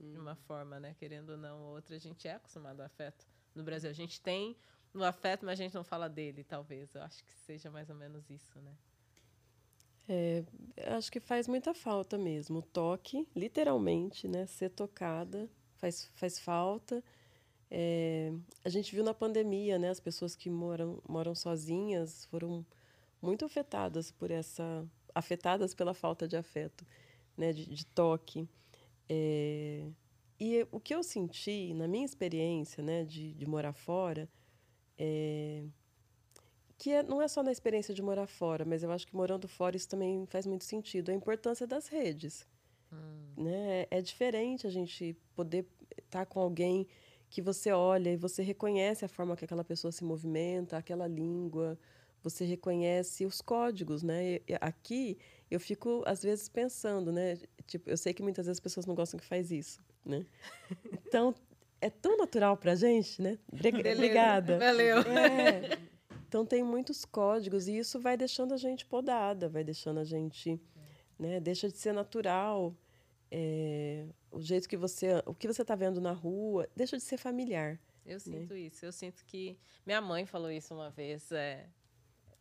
hum. 0.00 0.12
de 0.12 0.18
uma 0.18 0.34
forma, 0.34 0.80
né? 0.80 0.94
Querendo 0.98 1.30
ou 1.30 1.36
não, 1.36 1.60
outra, 1.62 1.96
a 1.96 1.98
gente 1.98 2.26
é 2.26 2.34
acostumado 2.34 2.80
a 2.80 2.86
afeto. 2.86 3.26
No 3.54 3.62
Brasil, 3.62 3.90
a 3.90 3.92
gente 3.94 4.20
tem 4.20 4.56
o 4.94 5.04
afeto, 5.04 5.44
mas 5.44 5.60
a 5.60 5.62
gente 5.62 5.74
não 5.74 5.84
fala 5.84 6.08
dele, 6.08 6.44
talvez. 6.44 6.94
Eu 6.94 7.02
acho 7.02 7.22
que 7.24 7.32
seja 7.32 7.70
mais 7.70 7.90
ou 7.90 7.96
menos 7.96 8.28
isso, 8.30 8.60
né? 8.60 8.76
É, 10.08 10.44
acho 10.96 11.12
que 11.12 11.20
faz 11.20 11.46
muita 11.46 11.72
falta 11.74 12.18
mesmo. 12.18 12.58
O 12.58 12.62
toque, 12.62 13.28
literalmente, 13.36 14.26
né? 14.26 14.46
Ser 14.46 14.70
tocada 14.70 15.48
faz, 15.76 16.10
faz 16.14 16.38
falta. 16.38 17.02
É, 17.70 18.32
a 18.64 18.68
gente 18.68 18.94
viu 18.94 19.04
na 19.04 19.14
pandemia, 19.14 19.78
né? 19.78 19.90
As 19.90 20.00
pessoas 20.00 20.34
que 20.34 20.50
moram, 20.50 21.00
moram 21.08 21.34
sozinhas 21.34 22.24
foram 22.26 22.64
muito 23.22 23.44
afetadas 23.44 24.10
por 24.10 24.30
essa... 24.30 24.84
Afetadas 25.14 25.74
pela 25.74 25.94
falta 25.94 26.26
de 26.26 26.36
afeto, 26.36 26.84
né? 27.36 27.52
De, 27.52 27.66
de 27.66 27.86
toque. 27.86 28.48
É, 29.08 29.86
e 30.38 30.66
o 30.70 30.80
que 30.80 30.94
eu 30.94 31.02
senti, 31.02 31.74
na 31.74 31.86
minha 31.86 32.04
experiência, 32.04 32.82
né? 32.82 33.04
De, 33.04 33.34
de 33.34 33.46
morar 33.46 33.72
fora, 33.72 34.28
é, 34.98 35.64
que 36.80 36.90
é, 36.90 37.02
não 37.02 37.20
é 37.20 37.28
só 37.28 37.42
na 37.42 37.52
experiência 37.52 37.92
de 37.94 38.00
morar 38.00 38.26
fora, 38.26 38.64
mas 38.64 38.82
eu 38.82 38.90
acho 38.90 39.06
que 39.06 39.14
morando 39.14 39.46
fora 39.46 39.76
isso 39.76 39.88
também 39.88 40.26
faz 40.26 40.46
muito 40.46 40.64
sentido. 40.64 41.10
A 41.10 41.14
importância 41.14 41.66
das 41.66 41.88
redes. 41.88 42.48
Hum. 42.92 43.44
Né? 43.44 43.86
É 43.90 44.00
diferente 44.00 44.66
a 44.66 44.70
gente 44.70 45.14
poder 45.34 45.66
estar 45.98 46.24
com 46.26 46.40
alguém 46.40 46.86
que 47.30 47.40
você 47.40 47.70
olha 47.70 48.10
e 48.10 48.16
você 48.16 48.42
reconhece 48.42 49.04
a 49.04 49.08
forma 49.08 49.36
que 49.36 49.44
aquela 49.44 49.64
pessoa 49.64 49.92
se 49.92 50.02
movimenta, 50.02 50.76
aquela 50.76 51.06
língua, 51.06 51.78
você 52.22 52.44
reconhece 52.44 53.24
os 53.24 53.40
códigos, 53.40 54.02
né? 54.02 54.40
E 54.46 54.58
aqui 54.60 55.16
eu 55.48 55.60
fico 55.60 56.02
às 56.04 56.22
vezes 56.22 56.48
pensando, 56.48 57.12
né? 57.12 57.38
Tipo, 57.68 57.88
eu 57.88 57.96
sei 57.96 58.12
que 58.12 58.22
muitas 58.22 58.46
vezes 58.46 58.58
as 58.58 58.60
pessoas 58.60 58.84
não 58.84 58.96
gostam 58.96 59.18
que 59.18 59.24
faz 59.24 59.52
isso, 59.52 59.80
né? 60.04 60.26
Então 61.06 61.32
é 61.80 61.88
tão 61.88 62.18
natural 62.18 62.56
para 62.56 62.74
gente, 62.74 63.22
né? 63.22 63.38
Obrigada. 63.52 64.58
Valeu. 64.58 64.98
É. 64.98 65.78
Então 66.26 66.44
tem 66.44 66.62
muitos 66.62 67.04
códigos 67.04 67.68
e 67.68 67.78
isso 67.78 67.98
vai 68.00 68.16
deixando 68.16 68.54
a 68.54 68.56
gente 68.56 68.84
podada, 68.84 69.48
vai 69.48 69.64
deixando 69.64 69.98
a 69.98 70.04
gente, 70.04 70.60
né, 71.18 71.40
deixa 71.40 71.68
de 71.68 71.76
ser 71.76 71.92
natural. 71.92 72.74
É, 73.30 74.04
o 74.30 74.40
jeito 74.40 74.68
que 74.68 74.76
você, 74.76 75.22
o 75.26 75.34
que 75.34 75.46
você 75.46 75.62
está 75.62 75.74
vendo 75.74 76.00
na 76.00 76.12
rua, 76.12 76.68
deixa 76.74 76.96
de 76.96 77.02
ser 77.02 77.16
familiar. 77.16 77.78
Eu 78.04 78.14
né? 78.14 78.18
sinto 78.18 78.54
né? 78.54 78.60
isso. 78.60 78.84
Eu 78.84 78.92
sinto 78.92 79.24
que 79.24 79.58
minha 79.84 80.00
mãe 80.00 80.26
falou 80.26 80.50
isso 80.50 80.74
uma 80.74 80.90
vez. 80.90 81.30
É, 81.32 81.68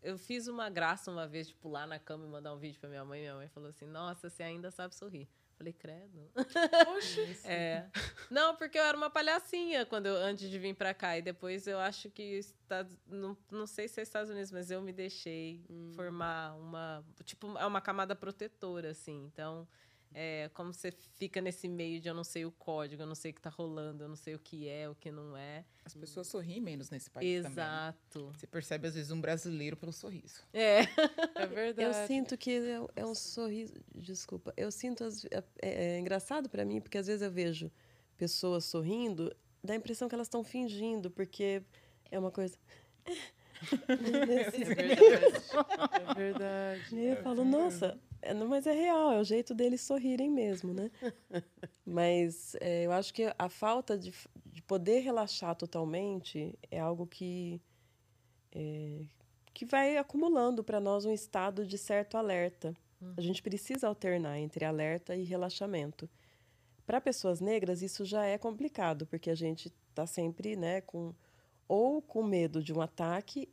eu 0.01 0.17
fiz 0.17 0.47
uma 0.47 0.69
graça 0.69 1.11
uma 1.11 1.27
vez 1.27 1.47
de 1.47 1.55
pular 1.55 1.87
na 1.87 1.99
cama 1.99 2.25
e 2.25 2.29
mandar 2.29 2.53
um 2.53 2.57
vídeo 2.57 2.79
para 2.79 2.89
minha 2.89 3.05
mãe. 3.05 3.21
Minha 3.21 3.35
mãe 3.35 3.47
falou 3.47 3.69
assim: 3.69 3.85
Nossa, 3.85 4.29
você 4.29 4.43
ainda 4.43 4.71
sabe 4.71 4.95
sorrir. 4.95 5.27
Falei, 5.59 5.73
credo. 5.73 6.31
Oxi. 6.95 7.37
é. 7.43 7.85
Não, 8.31 8.55
porque 8.55 8.79
eu 8.79 8.83
era 8.83 8.95
uma 8.95 9.09
palhacinha 9.09 9.85
quando 9.85 10.05
eu, 10.05 10.15
antes 10.15 10.49
de 10.49 10.57
vir 10.57 10.73
para 10.73 10.93
cá. 10.93 11.17
E 11.17 11.21
depois 11.21 11.67
eu 11.67 11.77
acho 11.77 12.09
que 12.09 12.23
Estados, 12.23 12.95
não, 13.05 13.37
não 13.51 13.67
sei 13.67 13.89
se 13.89 13.99
é 13.99 14.03
Estados 14.03 14.29
Unidos, 14.29 14.53
mas 14.53 14.71
eu 14.71 14.81
me 14.81 14.93
deixei 14.93 15.61
hum. 15.69 15.91
formar 15.93 16.55
uma. 16.55 17.03
Tipo, 17.25 17.57
é 17.57 17.65
uma 17.65 17.81
camada 17.81 18.15
protetora, 18.15 18.91
assim. 18.91 19.25
Então, 19.25 19.67
é, 20.13 20.49
como 20.53 20.73
você 20.73 20.91
fica 21.15 21.39
nesse 21.39 21.67
meio 21.67 22.01
de 22.01 22.07
eu 22.07 22.13
não 22.13 22.23
sei 22.23 22.45
o 22.45 22.51
código, 22.51 23.01
eu 23.01 23.07
não 23.07 23.15
sei 23.15 23.31
o 23.31 23.33
que 23.33 23.39
está 23.39 23.49
rolando, 23.49 24.03
eu 24.03 24.07
não 24.07 24.15
sei 24.15 24.33
o 24.33 24.39
que 24.39 24.67
é, 24.67 24.89
o 24.89 24.95
que 24.95 25.11
não 25.11 25.37
é. 25.37 25.63
As 25.85 25.93
pessoas 25.93 26.27
sorriem 26.27 26.59
menos 26.59 26.89
nesse 26.89 27.09
país 27.09 27.45
Exato. 27.45 27.53
também. 27.53 28.29
Exato. 28.29 28.39
Você 28.39 28.47
percebe, 28.47 28.87
às 28.87 28.95
vezes, 28.95 29.11
um 29.11 29.21
brasileiro 29.21 29.77
pelo 29.77 29.93
sorriso. 29.93 30.43
É. 30.51 30.81
É 31.35 31.45
verdade. 31.47 31.81
Eu 31.83 32.07
sinto 32.07 32.37
que 32.37 32.51
é, 32.51 32.79
é 32.95 33.05
um 33.05 33.13
sorriso. 33.13 33.73
Desculpa. 33.95 34.53
Eu 34.57 34.71
sinto. 34.71 35.03
É, 35.31 35.43
é, 35.61 35.95
é 35.95 35.99
engraçado 35.99 36.49
para 36.49 36.65
mim, 36.65 36.81
porque 36.81 36.97
às 36.97 37.07
vezes 37.07 37.21
eu 37.21 37.31
vejo 37.31 37.71
pessoas 38.17 38.65
sorrindo, 38.65 39.33
dá 39.63 39.73
a 39.73 39.77
impressão 39.77 40.09
que 40.09 40.15
elas 40.15 40.27
estão 40.27 40.43
fingindo, 40.43 41.09
porque 41.11 41.61
é 42.11 42.19
uma 42.19 42.31
coisa. 42.31 42.57
É 43.89 43.95
verdade. 43.95 45.01
É 46.09 46.13
verdade. 46.13 46.95
E 46.95 47.07
eu 47.07 47.17
falo, 47.17 47.43
nossa, 47.43 47.99
mas 48.47 48.67
é 48.67 48.71
real, 48.71 49.13
é 49.13 49.19
o 49.19 49.23
jeito 49.23 49.53
deles 49.53 49.81
sorrirem 49.81 50.29
mesmo, 50.29 50.73
né? 50.73 50.91
mas 51.85 52.55
é, 52.59 52.85
eu 52.85 52.91
acho 52.91 53.13
que 53.13 53.33
a 53.37 53.49
falta 53.49 53.97
de, 53.97 54.13
de 54.45 54.61
poder 54.61 54.99
relaxar 54.99 55.55
totalmente 55.55 56.57
é 56.69 56.79
algo 56.79 57.07
que, 57.07 57.61
é, 58.51 59.05
que 59.53 59.65
vai 59.65 59.97
acumulando 59.97 60.63
para 60.63 60.79
nós 60.79 61.05
um 61.05 61.11
estado 61.11 61.65
de 61.65 61.77
certo 61.77 62.17
alerta. 62.17 62.75
Uhum. 63.01 63.13
A 63.17 63.21
gente 63.21 63.41
precisa 63.41 63.87
alternar 63.87 64.37
entre 64.37 64.65
alerta 64.65 65.15
e 65.15 65.23
relaxamento. 65.23 66.09
Para 66.85 66.99
pessoas 66.99 67.39
negras, 67.39 67.81
isso 67.81 68.03
já 68.03 68.25
é 68.25 68.37
complicado, 68.37 69.05
porque 69.05 69.29
a 69.29 69.35
gente 69.35 69.71
está 69.89 70.05
sempre 70.07 70.55
né, 70.55 70.81
com 70.81 71.13
ou 71.67 72.01
com 72.01 72.23
medo 72.23 72.63
de 72.63 72.73
um 72.73 72.81
ataque, 72.81 73.47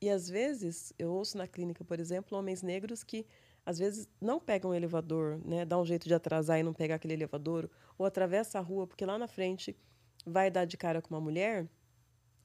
e 0.00 0.10
às 0.10 0.28
vezes, 0.28 0.92
eu 0.98 1.12
ouço 1.12 1.38
na 1.38 1.48
clínica, 1.48 1.84
por 1.84 1.98
exemplo, 1.98 2.38
homens 2.38 2.62
negros 2.62 3.02
que 3.02 3.26
às 3.66 3.78
vezes 3.78 4.08
não 4.20 4.38
pegam 4.38 4.70
um 4.70 4.74
elevador, 4.74 5.40
né, 5.44 5.64
dá 5.64 5.76
um 5.78 5.84
jeito 5.84 6.06
de 6.06 6.14
atrasar 6.14 6.60
e 6.60 6.62
não 6.62 6.72
pegar 6.72 6.94
aquele 6.94 7.14
elevador, 7.14 7.68
ou 7.98 8.06
atravessa 8.06 8.58
a 8.58 8.62
rua 8.62 8.86
porque 8.86 9.04
lá 9.04 9.18
na 9.18 9.26
frente 9.26 9.76
vai 10.24 10.50
dar 10.50 10.64
de 10.64 10.76
cara 10.76 11.02
com 11.02 11.12
uma 11.12 11.20
mulher, 11.20 11.68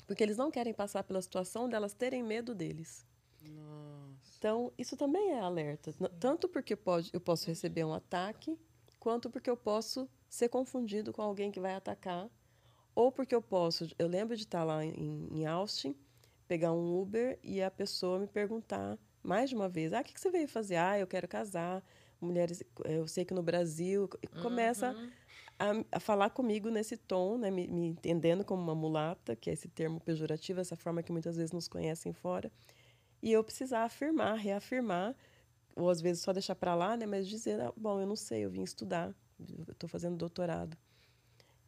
porque 0.08 0.24
eles 0.24 0.36
não 0.36 0.50
querem 0.50 0.74
passar 0.74 1.04
pela 1.04 1.22
situação 1.22 1.70
delas 1.70 1.94
terem 1.94 2.24
medo 2.24 2.56
deles. 2.56 3.06
Nossa. 3.44 4.36
Então, 4.38 4.74
isso 4.78 4.98
também 4.98 5.32
é 5.32 5.40
alerta. 5.40 5.92
Sim. 5.92 6.06
Tanto 6.20 6.50
porque 6.50 6.76
pode, 6.76 7.12
eu 7.14 7.22
posso 7.22 7.48
receber 7.48 7.84
um 7.86 7.94
ataque, 7.94 8.58
quanto 9.00 9.30
porque 9.30 9.50
eu 9.50 9.56
posso 9.56 10.10
ser 10.28 10.50
confundido 10.50 11.14
com 11.14 11.22
alguém 11.22 11.52
que 11.52 11.60
vai 11.60 11.76
atacar 11.76 12.30
ou 12.94 13.12
porque 13.12 13.34
eu 13.34 13.42
posso, 13.42 13.90
eu 13.98 14.08
lembro 14.08 14.36
de 14.36 14.44
estar 14.44 14.64
lá 14.64 14.84
em, 14.84 15.30
em 15.32 15.46
Austin, 15.46 15.96
pegar 16.48 16.74
um 16.74 17.00
Uber 17.00 17.40
e 17.42 17.62
a 17.62 17.72
pessoa 17.72 18.20
me 18.20 18.28
perguntar 18.28 18.98
mais 19.24 19.50
de 19.50 19.56
uma 19.56 19.70
vez: 19.70 19.94
ah, 19.94 20.02
o 20.02 20.04
que, 20.04 20.20
você 20.20 20.30
veio 20.30 20.48
fazer? 20.48 20.76
Ah, 20.76 20.98
eu 20.98 21.08
quero 21.08 21.28
casar. 21.28 21.84
Mulheres, 22.20 22.64
eu 22.86 23.08
sei 23.08 23.26
que 23.26 23.34
no 23.34 23.42
Brasil. 23.42 24.10
Começa 24.42 24.92
uhum. 24.92 25.12
a, 25.58 25.98
a, 25.98 26.00
falar 26.00 26.30
comigo 26.30 26.70
nesse 26.70 26.96
tom, 26.96 27.38
né, 27.38 27.50
me, 27.50 27.68
me, 27.68 27.88
entendendo 27.88 28.46
como 28.46 28.62
uma 28.62 28.76
mulata, 28.76 29.36
que 29.36 29.50
é 29.50 29.54
esse 29.54 29.68
termo 29.68 30.00
pejorativo, 30.00 30.60
essa 30.60 30.76
forma 30.76 31.02
que 31.02 31.12
muitas 31.12 31.36
vezes 31.36 31.52
nos 31.52 31.68
conhecem 31.68 32.14
fora. 32.14 32.52
E 33.22 33.32
eu 33.32 33.44
precisar 33.44 33.84
afirmar, 33.84 34.36
reafirmar, 34.36 35.16
ou 35.76 35.90
às 35.90 36.02
vezes 36.02 36.22
só 36.22 36.32
deixar 36.34 36.56
para 36.56 36.76
lá, 36.76 36.96
né, 36.96 37.06
mas 37.06 37.28
dizer: 37.28 37.60
ah, 37.60 37.74
bom, 37.76 38.00
eu 38.00 38.08
não 38.08 38.16
sei, 38.16 38.46
eu 38.46 38.50
vim 38.50 38.64
estudar, 38.64 39.14
estou 39.70 39.90
fazendo 39.90 40.16
doutorado. 40.18 40.78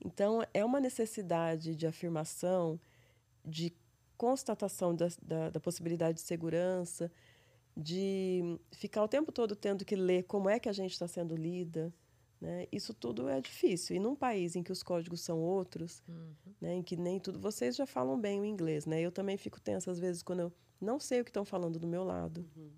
Então, 0.03 0.43
é 0.53 0.65
uma 0.65 0.79
necessidade 0.79 1.75
de 1.75 1.87
afirmação, 1.87 2.79
de 3.45 3.73
constatação 4.17 4.95
da, 4.95 5.07
da, 5.21 5.49
da, 5.49 5.59
possibilidade 5.59 6.15
de 6.15 6.21
segurança, 6.21 7.11
de 7.75 8.59
ficar 8.71 9.03
o 9.03 9.07
tempo 9.07 9.31
todo 9.31 9.55
tendo 9.55 9.83
que 9.83 9.95
ler 9.95 10.23
como 10.23 10.49
é 10.49 10.59
que 10.59 10.69
a 10.69 10.73
gente 10.73 10.91
está 10.91 11.07
sendo 11.07 11.35
lida. 11.35 11.93
Né? 12.39 12.67
Isso 12.71 12.93
tudo 12.93 13.29
é 13.29 13.39
difícil. 13.39 13.95
E 13.95 13.99
num 13.99 14.15
país 14.15 14.55
em 14.55 14.63
que 14.63 14.71
os 14.71 14.83
códigos 14.83 15.21
são 15.21 15.39
outros, 15.39 16.03
uhum. 16.07 16.33
né? 16.59 16.75
em 16.75 16.83
que 16.83 16.95
nem 16.95 17.19
tudo. 17.19 17.39
Vocês 17.39 17.75
já 17.75 17.85
falam 17.85 18.19
bem 18.19 18.39
o 18.41 18.45
inglês, 18.45 18.85
né? 18.85 19.01
Eu 19.01 19.11
também 19.11 19.37
fico 19.37 19.61
tensa 19.61 19.89
às 19.89 19.99
vezes 19.99 20.21
quando 20.21 20.41
eu 20.41 20.53
não 20.79 20.99
sei 20.99 21.21
o 21.21 21.23
que 21.23 21.29
estão 21.29 21.45
falando 21.45 21.79
do 21.79 21.87
meu 21.87 22.03
lado. 22.03 22.45
Uhum. 22.55 22.71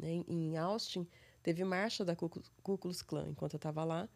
Né? 0.00 0.24
Em 0.28 0.56
Austin, 0.56 1.06
teve 1.42 1.62
marcha 1.64 2.04
da 2.04 2.16
Ku 2.16 2.28
Klux 2.76 3.02
Klan 3.02 3.28
enquanto 3.28 3.54
eu 3.54 3.58
estava 3.58 3.84
lá. 3.84 4.08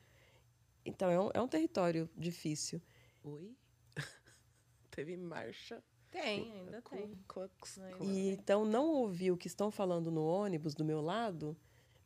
Então, 0.84 1.10
é 1.10 1.20
um, 1.20 1.30
é 1.34 1.40
um 1.40 1.48
território 1.48 2.08
difícil. 2.16 2.82
Oi? 3.22 3.54
Teve 4.90 5.16
marcha? 5.16 5.82
Tem, 6.10 6.52
ainda 6.52 6.82
com, 6.82 6.96
tem. 6.96 7.16
E 8.00 8.30
então 8.30 8.64
não 8.64 8.88
ouvir 8.88 9.30
o 9.30 9.36
que 9.36 9.46
estão 9.46 9.70
falando 9.70 10.10
no 10.10 10.24
ônibus 10.26 10.74
do 10.74 10.84
meu 10.84 11.00
lado 11.00 11.56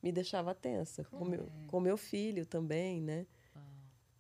me 0.03 0.13
deixava 0.13 0.55
tensa. 0.55 1.05
Com 1.05 1.25
meu, 1.25 1.49
com 1.67 1.81
meu 1.81 1.97
filho 1.97 2.45
também, 2.45 3.01
né? 3.01 3.27
Ah. 3.57 3.61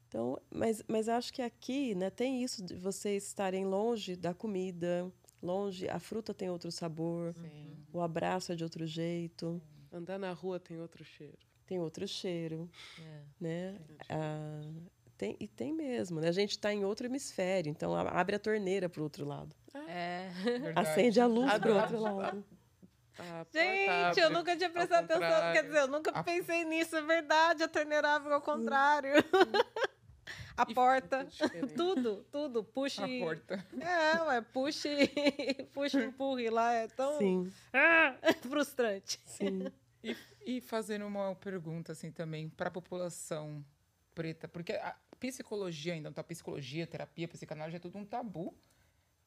Então, 0.09 0.41
mas, 0.51 0.83
mas 0.89 1.09
acho 1.09 1.33
que 1.33 1.43
aqui 1.43 1.95
né, 1.95 2.09
tem 2.09 2.43
isso 2.43 2.65
de 2.65 2.75
vocês 2.75 3.27
estarem 3.27 3.67
longe 3.67 4.17
da 4.17 4.33
comida, 4.33 5.13
longe, 5.43 5.87
a 5.89 5.99
fruta 5.99 6.33
tem 6.33 6.49
outro 6.49 6.73
sabor, 6.73 7.35
Sim. 7.35 7.77
o 7.93 8.01
abraço 8.01 8.53
é 8.53 8.57
de 8.57 8.65
outro 8.65 8.87
jeito. 8.87 9.61
Andar 9.93 10.19
na 10.19 10.33
rua 10.33 10.59
tem 10.59 10.81
outro 10.81 11.05
cheiro 11.05 11.39
tem 11.67 11.81
outro 11.81 12.07
cheiro, 12.07 12.69
é. 13.01 13.23
né? 13.41 13.81
Ah, 14.09 14.61
tem, 15.17 15.37
e 15.41 15.49
tem 15.49 15.73
mesmo, 15.73 16.21
né? 16.21 16.29
A 16.29 16.33
gente 16.33 16.51
está 16.51 16.73
em 16.73 16.85
outro 16.85 17.07
hemisfério, 17.07 17.71
então 17.71 17.95
abre 17.95 18.37
a 18.37 18.39
torneira 18.39 18.89
para 18.89 19.01
o 19.01 19.05
outro 19.05 19.25
lado. 19.25 19.55
É. 19.89 20.31
Acende 20.75 21.21
a 21.21 21.27
luz 21.27 21.53
para 21.59 21.73
o 21.73 21.77
outro 21.77 22.01
lado. 22.01 22.45
gente, 23.53 24.21
eu 24.21 24.31
nunca 24.31 24.57
tinha 24.57 24.71
prestado 24.71 25.05
atenção. 25.05 25.53
Quer 25.53 25.65
dizer, 25.65 25.79
eu 25.81 25.89
nunca 25.89 26.11
a... 26.11 26.23
pensei 26.23 26.65
nisso, 26.65 26.97
é 26.97 27.03
verdade. 27.03 27.63
A 27.63 27.69
torneira 27.69 28.15
abre 28.15 28.33
ao 28.33 28.41
contrário. 28.41 29.13
a 30.57 30.67
porta, 30.67 31.27
tudo, 31.77 32.25
tudo. 32.31 32.65
Puxe. 32.65 33.03
A 33.03 33.25
porta. 33.25 33.67
É, 33.81 34.23
ué, 34.23 34.41
puxe, 34.41 34.89
puxe, 35.75 36.05
empurre 36.05 36.51
lá. 36.51 36.73
É 36.73 36.89
tão 36.89 37.19
Sim. 37.19 37.53
Ah, 37.73 38.17
frustrante. 38.43 39.21
Sim. 39.27 39.67
E, 40.03 40.17
e 40.47 40.61
fazendo 40.61 41.07
uma 41.07 41.35
pergunta 41.35 41.93
assim 41.93 42.11
também 42.13 42.49
para 42.49 42.69
a 42.69 42.73
população 42.73 43.65
preta, 44.15 44.47
porque 44.47 44.73
a 44.75 44.95
psicologia 45.19 45.95
ainda, 45.95 46.09
então 46.09 46.21
a 46.21 46.25
psicologia, 46.25 46.85
a 46.85 46.87
terapia, 46.87 47.27
a 47.27 47.29
psicanálise 47.29 47.77
é 47.77 47.81
tudo 47.81 47.99
um 47.99 48.05
tabu. 48.05 48.55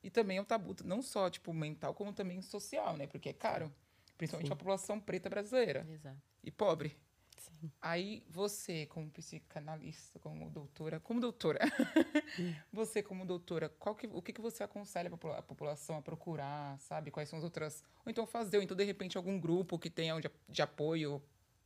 E 0.07 0.09
também 0.09 0.37
é 0.37 0.41
um 0.41 0.45
tabu 0.45 0.73
não 0.85 1.01
só 1.01 1.29
tipo 1.29 1.53
mental, 1.53 1.93
como 1.93 2.13
também 2.13 2.41
social, 2.41 2.95
né? 2.95 3.05
Porque 3.07 3.27
é 3.27 3.33
caro. 3.33 3.69
principalmente 4.17 4.47
Sim. 4.47 4.53
a 4.53 4.55
população 4.55 5.01
preta 5.01 5.29
brasileira 5.29 5.85
Exato. 5.91 6.17
e 6.41 6.49
pobre. 6.49 6.95
Sim. 7.35 7.69
Aí 7.81 8.23
você, 8.29 8.85
como 8.85 9.11
psicanalista, 9.11 10.17
como 10.19 10.49
doutora, 10.49 11.01
como 11.01 11.19
doutora, 11.19 11.59
você 12.71 13.03
como 13.03 13.25
doutora, 13.25 13.67
qual 13.67 13.95
que, 13.95 14.07
o 14.07 14.21
que, 14.21 14.31
que 14.31 14.39
você 14.39 14.63
aconselha 14.63 15.11
a 15.13 15.41
população 15.41 15.97
a 15.97 16.01
procurar, 16.01 16.79
sabe? 16.79 17.11
Quais 17.11 17.27
são 17.27 17.37
as 17.37 17.43
outras... 17.43 17.83
Ou 18.05 18.09
então 18.09 18.25
fazer, 18.25 18.55
ou 18.55 18.63
então 18.63 18.77
de 18.77 18.85
repente 18.85 19.17
algum 19.17 19.37
grupo 19.37 19.77
que 19.77 19.89
tenha 19.89 20.17
de, 20.21 20.31
de 20.47 20.61
apoio 20.61 21.21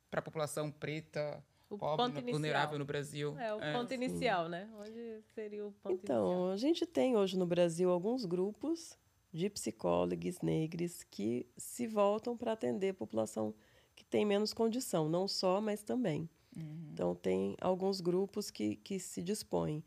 para 0.10 0.20
a 0.20 0.24
população 0.24 0.72
preta, 0.72 1.46
O 1.72 1.78
pobre, 1.78 1.98
ponto 2.06 2.14
no- 2.14 2.20
inicial. 2.20 2.34
vulnerável 2.40 2.80
no 2.80 2.86
Brasil. 2.86 3.38
É, 3.40 3.54
o 3.56 3.62
É. 3.62 3.74
ponto 3.74 3.94
inicial, 3.94 4.48
né? 4.50 4.70
Onde 4.80 5.22
seria 5.34 5.66
o 5.66 5.72
ponto 5.72 5.94
Então, 5.94 6.26
inicial? 6.28 6.52
a 6.52 6.58
gente 6.58 6.86
tem 6.86 7.16
hoje 7.18 7.38
no 7.38 7.46
Brasil 7.46 7.90
alguns 7.90 8.26
grupos 8.26 8.98
de 9.34 9.50
psicólogos 9.50 10.42
negros 10.42 11.04
que 11.10 11.48
se 11.58 11.88
voltam 11.88 12.36
para 12.38 12.52
atender 12.52 12.90
a 12.90 12.94
população 12.94 13.54
que 13.96 14.04
tem 14.04 14.26
menos 14.26 14.54
condição, 14.54 15.08
não 15.08 15.28
só, 15.28 15.62
mas 15.62 15.82
também. 15.82 16.30
Uhum. 16.56 16.90
Então, 16.92 17.16
tem 17.16 17.56
alguns 17.62 18.02
grupos 18.02 18.52
que, 18.52 18.76
que 18.76 19.00
se 19.00 19.22
dispõem. 19.24 19.82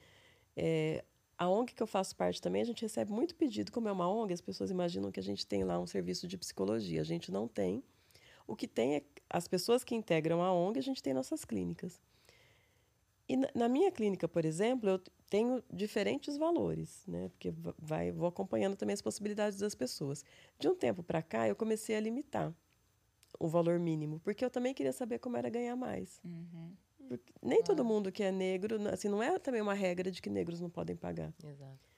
É, 0.56 1.04
a 1.36 1.48
ONG 1.48 1.74
que 1.74 1.82
eu 1.82 1.86
faço 1.86 2.16
parte 2.16 2.40
também, 2.40 2.62
a 2.62 2.64
gente 2.64 2.80
recebe 2.80 3.12
muito 3.12 3.34
pedido. 3.34 3.70
Como 3.70 3.88
é 3.88 3.92
uma 3.92 4.08
ONG, 4.08 4.32
as 4.32 4.40
pessoas 4.40 4.70
imaginam 4.70 5.10
que 5.12 5.20
a 5.20 5.22
gente 5.22 5.46
tem 5.46 5.64
lá 5.64 5.78
um 5.78 5.86
serviço 5.86 6.26
de 6.26 6.38
psicologia. 6.38 7.00
A 7.00 7.04
gente 7.04 7.30
não 7.30 7.46
tem. 7.46 7.82
O 8.46 8.54
que 8.54 8.68
tem 8.68 8.96
é 8.96 9.02
as 9.30 9.48
pessoas 9.48 9.82
que 9.82 9.94
integram 9.94 10.42
a 10.42 10.52
ONG, 10.52 10.78
a 10.78 10.82
gente 10.82 11.02
tem 11.02 11.14
nossas 11.14 11.44
clínicas. 11.44 12.00
E 13.28 13.36
na, 13.36 13.48
na 13.54 13.68
minha 13.68 13.90
clínica, 13.90 14.28
por 14.28 14.44
exemplo, 14.44 14.88
eu 14.90 15.00
tenho 15.30 15.62
diferentes 15.72 16.36
valores, 16.36 17.02
né? 17.06 17.28
Porque 17.30 17.50
va- 17.50 17.74
vai, 17.78 18.12
vou 18.12 18.28
acompanhando 18.28 18.76
também 18.76 18.92
as 18.92 19.00
possibilidades 19.00 19.58
das 19.58 19.74
pessoas. 19.74 20.24
De 20.58 20.68
um 20.68 20.74
tempo 20.74 21.02
para 21.02 21.22
cá, 21.22 21.48
eu 21.48 21.56
comecei 21.56 21.96
a 21.96 22.00
limitar 22.00 22.54
o 23.38 23.48
valor 23.48 23.78
mínimo, 23.78 24.20
porque 24.20 24.44
eu 24.44 24.50
também 24.50 24.74
queria 24.74 24.92
saber 24.92 25.18
como 25.18 25.36
era 25.36 25.48
ganhar 25.48 25.74
mais. 25.74 26.20
Uhum. 26.24 26.72
Porque 27.08 27.32
nem 27.42 27.62
todo 27.62 27.84
mundo 27.84 28.12
que 28.12 28.22
é 28.22 28.30
negro, 28.30 28.76
assim, 28.88 29.08
não 29.08 29.22
é 29.22 29.38
também 29.38 29.60
uma 29.60 29.74
regra 29.74 30.10
de 30.10 30.22
que 30.22 30.30
negros 30.30 30.60
não 30.60 30.70
podem 30.70 30.94
pagar. 30.96 31.32
Exato. 31.42 31.88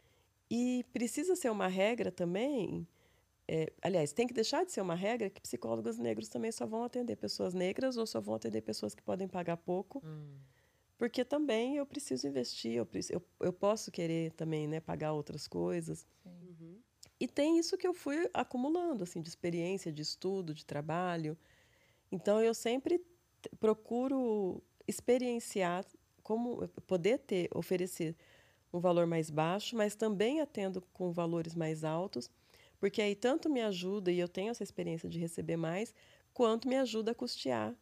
E 0.50 0.84
precisa 0.92 1.34
ser 1.36 1.50
uma 1.50 1.66
regra 1.66 2.10
também. 2.10 2.86
É, 3.48 3.72
aliás, 3.80 4.12
tem 4.12 4.26
que 4.26 4.34
deixar 4.34 4.64
de 4.64 4.72
ser 4.72 4.80
uma 4.80 4.94
regra 4.94 5.30
que 5.30 5.40
psicólogos 5.40 5.98
negros 5.98 6.28
também 6.28 6.50
só 6.50 6.66
vão 6.66 6.82
atender 6.84 7.16
pessoas 7.16 7.54
negras 7.54 7.96
ou 7.96 8.06
só 8.06 8.20
vão 8.20 8.34
atender 8.34 8.60
pessoas 8.62 8.94
que 8.94 9.02
podem 9.02 9.28
pagar 9.28 9.56
pouco, 9.56 10.02
Hum. 10.04 10.36
porque 10.98 11.24
também 11.24 11.76
eu 11.76 11.86
preciso 11.86 12.26
investir, 12.26 12.72
eu, 12.72 12.88
eu, 13.10 13.22
eu 13.40 13.52
posso 13.52 13.90
querer 13.90 14.32
também 14.32 14.66
né, 14.66 14.80
pagar 14.80 15.12
outras 15.12 15.46
coisas. 15.46 16.06
Uhum. 16.24 16.80
E 17.18 17.26
tem 17.26 17.58
isso 17.58 17.78
que 17.78 17.86
eu 17.86 17.94
fui 17.94 18.28
acumulando, 18.34 19.04
assim, 19.04 19.22
de 19.22 19.28
experiência, 19.28 19.92
de 19.92 20.02
estudo, 20.02 20.52
de 20.52 20.66
trabalho. 20.66 21.36
Então, 22.12 22.42
eu 22.42 22.52
sempre 22.52 23.00
procuro 23.58 24.62
experienciar 24.86 25.84
como 26.22 26.68
poder 26.86 27.18
ter, 27.20 27.48
oferecer 27.54 28.16
um 28.72 28.80
valor 28.80 29.06
mais 29.06 29.30
baixo, 29.30 29.76
mas 29.76 29.94
também 29.94 30.40
atendo 30.40 30.82
com 30.92 31.12
valores 31.12 31.54
mais 31.54 31.84
altos, 31.84 32.28
porque 32.78 33.02
aí 33.02 33.14
tanto 33.14 33.48
me 33.48 33.62
ajuda, 33.62 34.10
e 34.10 34.18
eu 34.18 34.28
tenho 34.28 34.50
essa 34.50 34.62
experiência 34.62 35.08
de 35.08 35.18
receber 35.18 35.56
mais, 35.56 35.94
quanto 36.32 36.68
me 36.68 36.76
ajuda 36.76 37.12
a 37.12 37.14
custear 37.14 37.74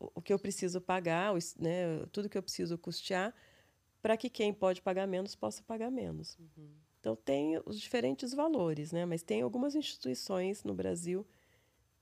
o 0.00 0.22
que 0.22 0.32
eu 0.32 0.38
preciso 0.38 0.80
pagar, 0.80 1.34
né, 1.58 2.06
tudo 2.10 2.28
que 2.28 2.38
eu 2.38 2.42
preciso 2.42 2.78
custear, 2.78 3.34
para 4.00 4.16
que 4.16 4.30
quem 4.30 4.52
pode 4.52 4.80
pagar 4.80 5.06
menos 5.06 5.34
possa 5.34 5.62
pagar 5.62 5.90
menos. 5.90 6.38
Então, 6.98 7.14
tem 7.14 7.60
os 7.66 7.78
diferentes 7.78 8.32
valores, 8.32 8.92
né? 8.92 9.04
mas 9.04 9.22
tem 9.22 9.42
algumas 9.42 9.74
instituições 9.74 10.64
no 10.64 10.74
Brasil 10.74 11.26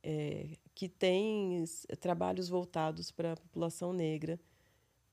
eh, 0.02 0.56
que 0.74 0.88
têm 0.88 1.64
trabalhos 2.00 2.48
voltados 2.48 3.10
para 3.10 3.32
a 3.32 3.36
população 3.36 3.92
negra. 3.92 4.40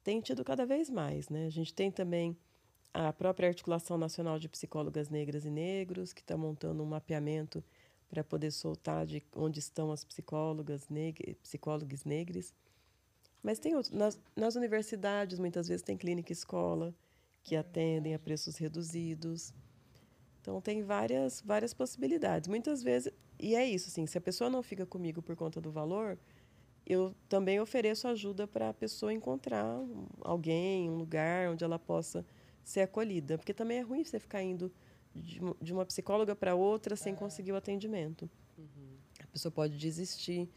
Tem 0.04 0.22
tido 0.22 0.44
cada 0.44 0.66
vez 0.66 0.90
mais. 0.90 1.30
Né? 1.30 1.48
A 1.48 1.50
gente 1.50 1.74
tem 1.74 1.92
também 1.92 2.38
a 2.96 3.12
própria 3.12 3.50
Articulação 3.50 3.98
Nacional 3.98 4.40
de 4.40 4.48
Psicólogas 4.48 5.10
Negras 5.10 5.44
e 5.44 5.50
Negros, 5.50 6.14
que 6.14 6.22
está 6.22 6.38
montando 6.38 6.82
um 6.82 6.86
mapeamento 6.86 7.62
para 8.10 8.24
poder 8.24 8.52
soltar 8.52 9.06
de 9.06 9.22
onde 9.36 9.60
estão 9.60 9.92
as 9.92 10.06
psicólogas 10.06 10.88
neg 10.88 11.36
psicólogos 11.44 12.06
negros. 12.06 12.54
Mas 13.44 13.60
tem 13.60 13.76
outros. 13.76 13.94
Nas, 13.94 14.18
nas 14.34 14.56
universidades, 14.56 15.38
muitas 15.38 15.68
vezes, 15.68 15.82
tem 15.82 15.98
clínica 15.98 16.32
e 16.32 16.34
escola 16.34 16.96
que 17.44 17.58
atendem 17.58 18.16
a 18.16 18.20
preços 18.20 18.56
reduzidos. 18.56 19.54
Então, 20.40 20.62
tem 20.62 20.82
várias, 20.82 21.42
várias 21.42 21.74
possibilidades. 21.74 22.48
Muitas 22.48 22.82
vezes, 22.82 23.12
e 23.38 23.56
é 23.56 23.66
isso, 23.66 23.90
assim, 23.90 24.08
se 24.08 24.18
a 24.18 24.22
pessoa 24.22 24.50
não 24.50 24.64
fica 24.64 24.86
comigo 24.86 25.22
por 25.22 25.36
conta 25.36 25.60
do 25.60 25.70
valor, 25.70 26.18
eu 26.86 27.14
também 27.28 27.60
ofereço 27.60 28.08
ajuda 28.08 28.48
para 28.48 28.70
a 28.70 28.74
pessoa 28.74 29.12
encontrar 29.12 29.80
alguém, 30.22 30.90
um 30.90 30.96
lugar 30.96 31.50
onde 31.50 31.64
ela 31.64 31.78
possa 31.78 32.26
ser 32.66 32.82
acolhida. 32.82 33.38
Porque 33.38 33.54
também 33.54 33.78
é 33.78 33.82
ruim 33.82 34.04
você 34.04 34.20
ficar 34.20 34.44
indo 34.44 34.70
de 35.62 35.72
uma- 35.72 35.86
psicóloga 35.86 36.36
para 36.36 36.56
outra 36.56 36.96
sem 36.98 37.16
conseguir 37.16 37.54
o 37.54 37.56
atendimento. 37.56 38.30
A 39.24 39.28
pessoa 39.28 39.52
pode 39.52 39.78
desistir. 39.78 40.50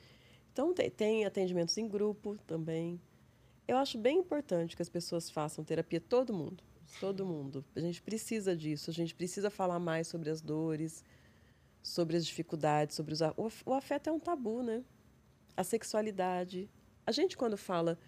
Então, 0.52 0.74
tem, 0.74 0.90
tem 0.90 1.24
atendimentos 1.24 1.76
em 1.78 1.86
grupo 1.86 2.36
também. 2.46 3.00
Eu 3.68 3.76
acho 3.76 3.96
bem 3.98 4.18
importante 4.18 4.74
que 4.74 4.82
as 4.82 4.88
pessoas 4.88 5.30
façam 5.30 5.62
terapia, 5.62 6.00
todo 6.00 6.32
mundo. 6.34 6.64
Todo 6.98 7.24
mundo. 7.24 7.64
A 7.76 7.80
gente 7.80 8.00
precisa 8.02 8.56
disso. 8.56 8.90
A 8.90 8.92
gente 8.92 9.14
precisa 9.14 9.50
falar 9.50 9.78
mais 9.78 10.08
sobre 10.08 10.30
as 10.30 10.40
dores, 10.40 11.04
sobre 11.82 12.16
as 12.16 12.24
dificuldades, 12.26 12.96
sobre 12.96 13.12
os. 13.12 13.20
o 13.66 13.74
afeto 13.74 14.08
é 14.08 14.12
um 14.12 14.18
tabu, 14.18 14.62
né? 14.62 14.82
A 15.56 15.62
sexualidade. 15.62 16.68
A 17.06 17.12
gente, 17.12 17.36
quando 17.36 17.56
fala. 17.56 17.98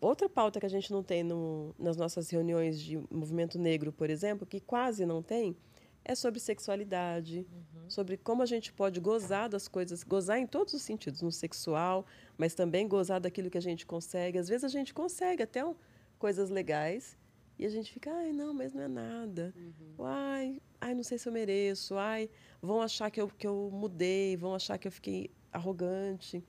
Outra 0.00 0.28
pauta 0.28 0.60
que 0.60 0.66
a 0.66 0.68
gente 0.68 0.90
não 0.92 1.02
tem 1.02 1.22
no, 1.22 1.74
nas 1.78 1.96
nossas 1.96 2.28
reuniões 2.30 2.78
de 2.80 2.96
movimento 3.10 3.58
negro, 3.58 3.92
por 3.92 4.10
exemplo, 4.10 4.46
que 4.46 4.60
quase 4.60 5.06
não 5.06 5.22
tem, 5.22 5.56
é 6.04 6.14
sobre 6.14 6.38
sexualidade, 6.38 7.46
sobre 7.88 8.16
como 8.18 8.42
a 8.42 8.46
gente 8.46 8.72
pode 8.72 9.00
gozar 9.00 9.48
das 9.48 9.66
coisas, 9.68 10.02
gozar 10.02 10.38
em 10.38 10.46
todos 10.46 10.74
os 10.74 10.82
sentidos, 10.82 11.22
no 11.22 11.32
sexual, 11.32 12.04
mas 12.36 12.54
também 12.54 12.86
gozar 12.86 13.20
daquilo 13.20 13.48
que 13.48 13.56
a 13.56 13.62
gente 13.62 13.86
consegue. 13.86 14.38
Às 14.38 14.48
vezes 14.48 14.64
a 14.64 14.68
gente 14.68 14.92
consegue 14.92 15.42
até 15.42 15.64
um- 15.64 15.74
coisas 16.18 16.50
legais 16.50 17.16
e 17.58 17.64
a 17.64 17.68
gente 17.70 17.90
fica, 17.92 18.10
ai, 18.12 18.32
não, 18.32 18.52
mas 18.52 18.72
não 18.74 18.82
é 18.82 18.88
nada. 18.88 19.54
Ai, 19.98 20.60
ai, 20.80 20.94
não 20.94 21.02
sei 21.02 21.16
se 21.16 21.26
eu 21.28 21.32
mereço. 21.32 21.94
Ai, 21.96 22.28
vão 22.60 22.82
achar 22.82 23.10
que 23.10 23.20
eu, 23.20 23.28
que 23.28 23.46
eu 23.46 23.70
mudei, 23.72 24.36
vão 24.36 24.54
achar 24.54 24.76
que 24.76 24.86
eu 24.88 24.92
fiquei 24.92 25.30
arrogante. 25.52 26.42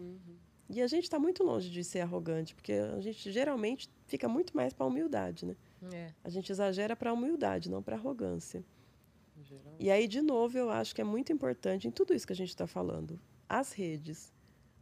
E 0.69 0.81
a 0.81 0.87
gente 0.87 1.03
está 1.03 1.19
muito 1.19 1.43
longe 1.43 1.69
de 1.69 1.83
ser 1.83 1.99
arrogante, 1.99 2.55
porque 2.55 2.73
a 2.73 2.99
gente 2.99 3.31
geralmente 3.31 3.89
fica 4.07 4.27
muito 4.27 4.55
mais 4.55 4.73
para 4.73 4.85
a 4.85 4.89
humildade, 4.89 5.45
né? 5.45 5.55
É. 5.93 6.11
A 6.23 6.29
gente 6.29 6.51
exagera 6.51 6.95
para 6.95 7.11
a 7.11 7.13
humildade, 7.13 7.69
não 7.69 7.83
para 7.83 7.95
a 7.95 7.99
arrogância. 7.99 8.63
Em 9.37 9.43
geral. 9.43 9.75
E 9.79 9.91
aí, 9.91 10.07
de 10.07 10.21
novo, 10.21 10.57
eu 10.57 10.69
acho 10.69 10.95
que 10.95 11.01
é 11.01 11.03
muito 11.03 11.31
importante 11.31 11.87
em 11.87 11.91
tudo 11.91 12.13
isso 12.13 12.25
que 12.25 12.33
a 12.33 12.35
gente 12.35 12.49
está 12.49 12.65
falando, 12.65 13.19
as 13.47 13.73
redes. 13.73 14.33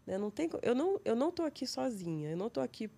Né? 0.06 0.18
Não 0.18 0.32
tem, 0.32 0.50
eu 0.62 0.76
não 0.76 1.02
eu 1.04 1.16
não 1.16 1.30
estou 1.30 1.46
aqui 1.46 1.68
sozinha, 1.68 2.32
eu 2.32 2.38
não 2.38 2.48
estou 2.48 2.64
aqui 2.64 2.90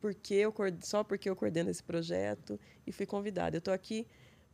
porque 0.00 0.34
eu, 0.34 0.54
só 0.82 1.04
porque 1.04 1.28
eu 1.28 1.36
coordeno 1.36 1.70
esse 1.70 1.82
projeto 1.82 2.58
e 2.86 2.92
fui 2.92 3.06
convidada. 3.06 3.56
Eu 3.56 3.58
estou 3.58 3.74
aqui 3.74 4.06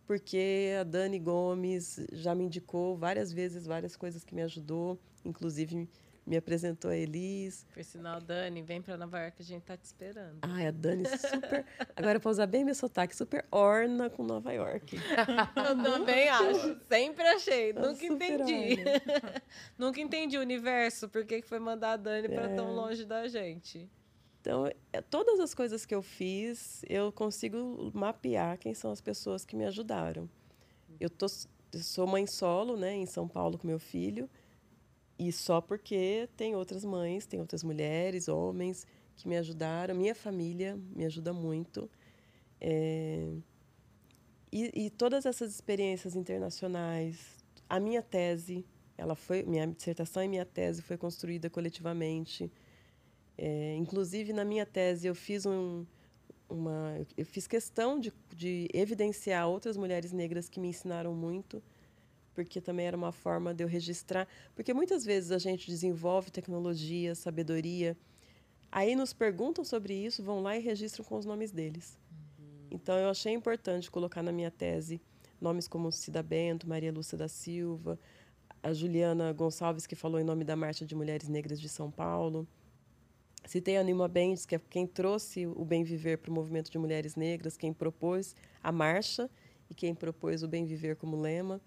porque 0.07 0.73
a 0.81 0.85
Dani 0.85 1.19
Gomes 1.19 2.01
já 2.13 2.35
me 2.35 2.45
indicou 2.45 2.97
várias 2.97 3.33
vezes 3.33 3.67
várias 3.67 3.97
coisas 3.97 4.25
que 4.25 4.35
me 4.35 4.43
ajudou, 4.43 4.99
inclusive 5.25 5.89
me 6.27 6.37
apresentou 6.37 6.91
a 6.91 6.97
Elis. 6.97 7.65
Por 7.73 7.85
sinal, 7.85 8.21
Dani, 8.21 8.61
vem 8.63 8.83
pra 8.83 8.97
Nova 8.97 9.21
York, 9.21 9.41
a 9.41 9.45
gente 9.45 9.63
tá 9.63 9.77
te 9.77 9.85
esperando. 9.85 10.39
Ai, 10.43 10.67
a 10.67 10.71
Dani 10.73 11.05
super. 11.07 11.65
Agora, 11.95 12.19
para 12.19 12.31
usar 12.31 12.47
bem 12.47 12.65
meu 12.65 12.75
sotaque, 12.75 13.15
super 13.15 13.47
orna 13.53 14.11
com 14.11 14.25
Nova 14.25 14.53
York. 14.53 14.97
Eu 15.57 15.83
também 15.83 16.29
acho. 16.29 16.77
Sempre 16.91 17.23
achei. 17.29 17.73
Tá 17.73 17.81
Nunca 17.81 18.07
super 18.07 18.41
entendi. 18.41 18.77
Nunca 19.79 20.01
entendi 20.01 20.37
o 20.37 20.41
universo. 20.41 21.09
Por 21.09 21.25
que 21.25 21.41
foi 21.43 21.61
mandar 21.61 21.93
a 21.93 21.97
Dani 21.97 22.27
É. 22.35 22.49
tão 22.57 22.75
longe 22.75 23.05
da 23.05 23.29
gente? 23.29 23.89
Então, 24.41 24.67
é, 24.93 25.01
todas 25.01 25.41
as 25.41 25.55
coisas 25.55 25.85
que 25.87 25.95
eu 25.95 26.03
fiz, 26.03 26.85
eu 26.89 27.11
consigo 27.13 27.91
mapear 27.95 28.59
quem 28.59 28.75
são 28.75 28.91
as 28.93 29.01
pessoas 29.01 29.45
que 29.45 29.57
me 29.57 29.65
ajudaram. 29.65 30.29
Eu, 31.01 31.11
tô, 31.11 31.27
eu 31.73 31.81
sou 31.81 32.07
mãe 32.07 32.27
solo, 32.27 32.77
né, 32.77 32.95
em 32.95 33.07
São 33.07 33.27
Paulo 33.27 33.59
com 33.59 33.67
meu 33.67 33.81
filho, 33.81 34.31
e 35.19 35.33
só 35.33 35.61
porque 35.61 36.29
tem 36.37 36.55
outras 36.55 36.85
mães, 36.85 37.27
tem 37.27 37.41
outras 37.41 37.63
mulheres, 37.63 38.29
homens 38.29 38.87
que 39.17 39.27
me 39.29 39.37
ajudaram. 39.37 39.95
Minha 39.95 40.15
família 40.15 40.79
me 40.95 41.05
ajuda 41.05 41.33
muito. 41.33 41.91
É, 42.61 43.29
e, 44.53 44.87
e 44.87 44.91
todas 44.91 45.27
essas 45.27 45.51
experiências 45.51 46.15
internacionais, 46.15 47.19
a 47.69 47.81
minha 47.81 48.03
tese, 48.03 48.65
ela 48.97 49.15
foi, 49.15 49.43
minha 49.43 49.67
dissertação 49.67 50.23
e 50.23 50.29
minha 50.29 50.45
tese 50.45 50.83
foi 50.83 50.97
construída 50.97 51.51
coletivamente. 51.51 52.51
É, 53.39 53.75
inclusive, 53.77 54.33
na 54.33 54.45
minha 54.45 54.65
tese, 54.65 55.07
eu 55.07 55.15
fiz 55.15 55.47
um, 55.47 55.85
uma, 56.49 57.07
eu 57.17 57.25
fiz 57.25 57.47
questão 57.47 57.99
de, 57.99 58.13
de 58.35 58.69
evidenciar 58.73 59.49
outras 59.49 59.77
mulheres 59.77 60.13
negras 60.13 60.49
que 60.49 60.61
me 60.61 60.69
ensinaram 60.69 61.15
muito, 61.15 61.63
porque 62.37 62.61
também 62.61 62.87
era 62.87 62.97
uma 62.97 63.11
forma 63.11 63.55
de 63.55 63.65
eu 63.65 63.69
registrar. 63.69 64.29
Porque 64.55 64.75
muitas 64.75 65.07
vezes 65.07 65.33
a 65.33 65.39
gente 65.39 65.67
desenvolve 65.69 66.31
tecnologia, 66.31 67.15
sabedoria, 67.15 67.97
aí 68.71 68.95
nos 68.95 69.15
perguntam 69.15 69.65
sobre 69.65 69.95
isso, 69.95 70.23
vão 70.23 70.43
lá 70.43 70.55
e 70.55 70.61
registram 70.61 71.03
com 71.03 71.17
os 71.17 71.25
nomes 71.25 71.51
deles. 71.51 71.99
Uhum. 72.39 72.69
Então 72.71 72.99
eu 72.99 73.09
achei 73.09 73.33
importante 73.33 73.91
colocar 73.91 74.23
na 74.23 74.31
minha 74.31 74.51
tese 74.51 75.01
nomes 75.41 75.67
como 75.67 75.91
Cida 75.91 76.23
Bento, 76.23 76.69
Maria 76.69 76.93
Lúcia 76.93 77.17
da 77.17 77.27
Silva, 77.27 77.99
a 78.63 78.73
Juliana 78.75 79.33
Gonçalves, 79.33 79.87
que 79.87 79.97
falou 79.97 80.21
em 80.21 80.25
nome 80.25 80.45
da 80.45 80.55
Marcha 80.57 80.85
de 80.85 80.95
Mulheres 80.95 81.29
Negras 81.29 81.59
de 81.59 81.71
São 81.71 81.91
Paulo. 81.91 82.47
Citei 83.47 83.79
a 83.79 83.83
Nilma 83.83 84.09
Bendes, 84.09 84.45
que 84.45 84.57
é 84.57 84.59
quem 84.59 84.87
trouxe 84.87 85.47
o 85.47 85.65
bem 85.65 85.85
viver 85.85 86.19
para 86.19 86.31
o 86.31 86.35
movimento 86.35 86.71
de 86.71 86.79
mulheres 86.79 87.17
negras, 87.17 87.57
quem 87.57 87.73
propôs 87.73 88.35
a 88.63 88.71
marcha 88.73 89.31
e 89.71 89.75
quem 89.75 89.95
propôs 89.95 90.43
o 90.43 90.49
bem 90.49 90.67
viver 90.67 90.97
como 90.97 91.19
lema. 91.19 91.61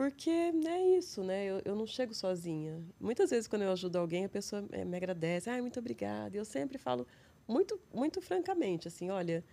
Porque 0.00 0.30
é 0.30 0.96
isso, 0.96 1.22
né? 1.22 1.44
Eu, 1.44 1.60
eu 1.62 1.76
não 1.76 1.86
chego 1.86 2.14
sozinha. 2.14 2.82
Muitas 2.98 3.28
vezes, 3.28 3.46
quando 3.46 3.60
eu 3.60 3.70
ajudo 3.70 3.96
alguém, 3.96 4.24
a 4.24 4.30
pessoa 4.30 4.66
eh, 4.72 4.82
me 4.82 4.96
agradece. 4.96 5.50
Ah, 5.50 5.60
muito 5.60 5.78
obrigada. 5.78 6.34
Eu 6.34 6.42
sempre 6.46 6.78
falo 6.78 7.06
muito, 7.46 7.78
muito 7.92 8.18
francamente, 8.22 8.88
assim, 8.88 9.10
olha, 9.10 9.44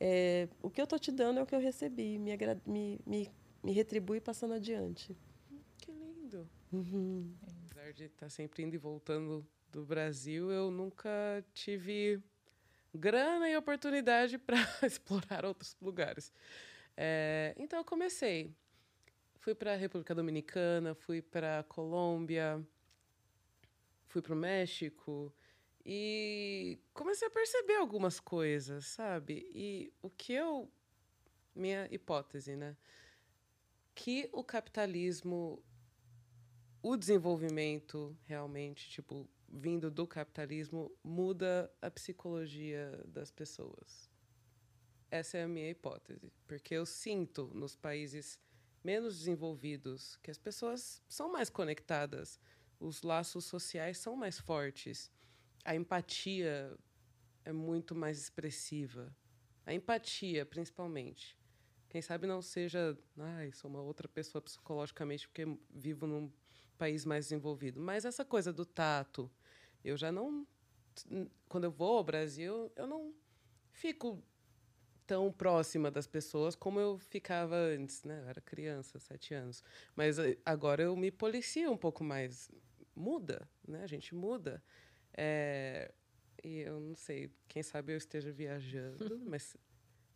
é, 0.00 0.48
o 0.62 0.70
que 0.70 0.80
eu 0.80 0.84
estou 0.84 0.98
te 0.98 1.12
dando 1.12 1.40
é 1.40 1.42
o 1.42 1.46
que 1.46 1.54
eu 1.54 1.60
recebi. 1.60 2.18
Me, 2.18 2.34
me, 2.64 3.00
me, 3.04 3.30
me 3.62 3.72
retribui 3.72 4.18
passando 4.18 4.54
adiante. 4.54 5.14
Que 5.76 5.92
lindo. 5.92 6.48
Uhum. 6.72 7.30
Apesar 7.42 7.92
de 7.92 8.04
estar 8.04 8.26
tá 8.26 8.30
sempre 8.30 8.62
indo 8.62 8.74
e 8.74 8.78
voltando 8.78 9.46
do 9.70 9.84
Brasil, 9.84 10.50
eu 10.50 10.70
nunca 10.70 11.44
tive 11.52 12.18
grana 12.94 13.46
e 13.46 13.54
oportunidade 13.58 14.38
para 14.40 14.56
explorar 14.86 15.44
outros 15.44 15.76
lugares. 15.82 16.32
É, 16.96 17.54
então 17.58 17.78
eu 17.78 17.84
comecei. 17.84 18.54
Fui 19.42 19.56
para 19.56 19.72
a 19.72 19.76
República 19.76 20.14
Dominicana, 20.14 20.94
fui 20.94 21.20
para 21.20 21.64
Colômbia, 21.64 22.64
fui 24.06 24.22
para 24.22 24.34
o 24.34 24.36
México 24.36 25.34
e 25.84 26.78
comecei 26.94 27.26
a 27.26 27.30
perceber 27.30 27.74
algumas 27.74 28.20
coisas, 28.20 28.86
sabe? 28.86 29.50
E 29.52 29.92
o 30.00 30.08
que 30.08 30.32
eu. 30.32 30.70
Minha 31.56 31.88
hipótese, 31.90 32.54
né? 32.54 32.76
Que 33.96 34.30
o 34.32 34.44
capitalismo, 34.44 35.60
o 36.80 36.96
desenvolvimento 36.96 38.16
realmente, 38.26 38.88
tipo, 38.90 39.28
vindo 39.48 39.90
do 39.90 40.06
capitalismo 40.06 40.96
muda 41.02 41.68
a 41.82 41.90
psicologia 41.90 43.02
das 43.08 43.32
pessoas. 43.32 44.08
Essa 45.10 45.38
é 45.38 45.42
a 45.42 45.48
minha 45.48 45.68
hipótese, 45.68 46.32
porque 46.46 46.74
eu 46.74 46.86
sinto 46.86 47.50
nos 47.52 47.74
países 47.74 48.40
menos 48.82 49.18
desenvolvidos 49.18 50.16
que 50.22 50.30
as 50.30 50.38
pessoas 50.38 51.02
são 51.08 51.30
mais 51.30 51.48
conectadas, 51.48 52.40
os 52.80 53.02
laços 53.02 53.44
sociais 53.44 53.98
são 53.98 54.16
mais 54.16 54.38
fortes, 54.38 55.10
a 55.64 55.74
empatia 55.74 56.76
é 57.44 57.52
muito 57.52 57.94
mais 57.94 58.18
expressiva. 58.18 59.14
A 59.64 59.72
empatia, 59.72 60.44
principalmente. 60.44 61.38
Quem 61.88 62.02
sabe 62.02 62.26
não 62.26 62.42
seja, 62.42 62.98
ai, 63.18 63.52
sou 63.52 63.70
uma 63.70 63.82
outra 63.82 64.08
pessoa 64.08 64.42
psicologicamente 64.42 65.28
porque 65.28 65.46
vivo 65.70 66.06
num 66.06 66.32
país 66.78 67.04
mais 67.04 67.26
desenvolvido, 67.26 67.80
mas 67.80 68.04
essa 68.04 68.24
coisa 68.24 68.52
do 68.52 68.64
tato, 68.64 69.30
eu 69.84 69.96
já 69.96 70.10
não. 70.10 70.46
Quando 71.48 71.64
eu 71.64 71.70
vou 71.70 71.98
ao 71.98 72.04
Brasil, 72.04 72.72
eu 72.74 72.86
não 72.86 73.14
fico 73.70 74.22
tão 75.06 75.32
próxima 75.32 75.90
das 75.90 76.06
pessoas 76.06 76.54
como 76.54 76.80
eu 76.80 76.98
ficava 76.98 77.56
antes, 77.56 78.04
né? 78.04 78.20
Eu 78.22 78.28
era 78.28 78.40
criança, 78.40 78.98
sete 78.98 79.34
anos. 79.34 79.62
Mas 79.94 80.18
eh, 80.18 80.38
agora 80.44 80.82
eu 80.82 80.96
me 80.96 81.10
policio 81.10 81.70
um 81.70 81.76
pouco 81.76 82.02
mais. 82.02 82.50
Muda, 82.94 83.48
né? 83.66 83.82
A 83.82 83.86
gente 83.86 84.14
muda. 84.14 84.62
É... 85.14 85.92
E 86.44 86.58
eu 86.58 86.80
não 86.80 86.96
sei, 86.96 87.30
quem 87.48 87.62
sabe 87.62 87.92
eu 87.92 87.96
esteja 87.96 88.32
viajando, 88.32 89.20
mas 89.24 89.56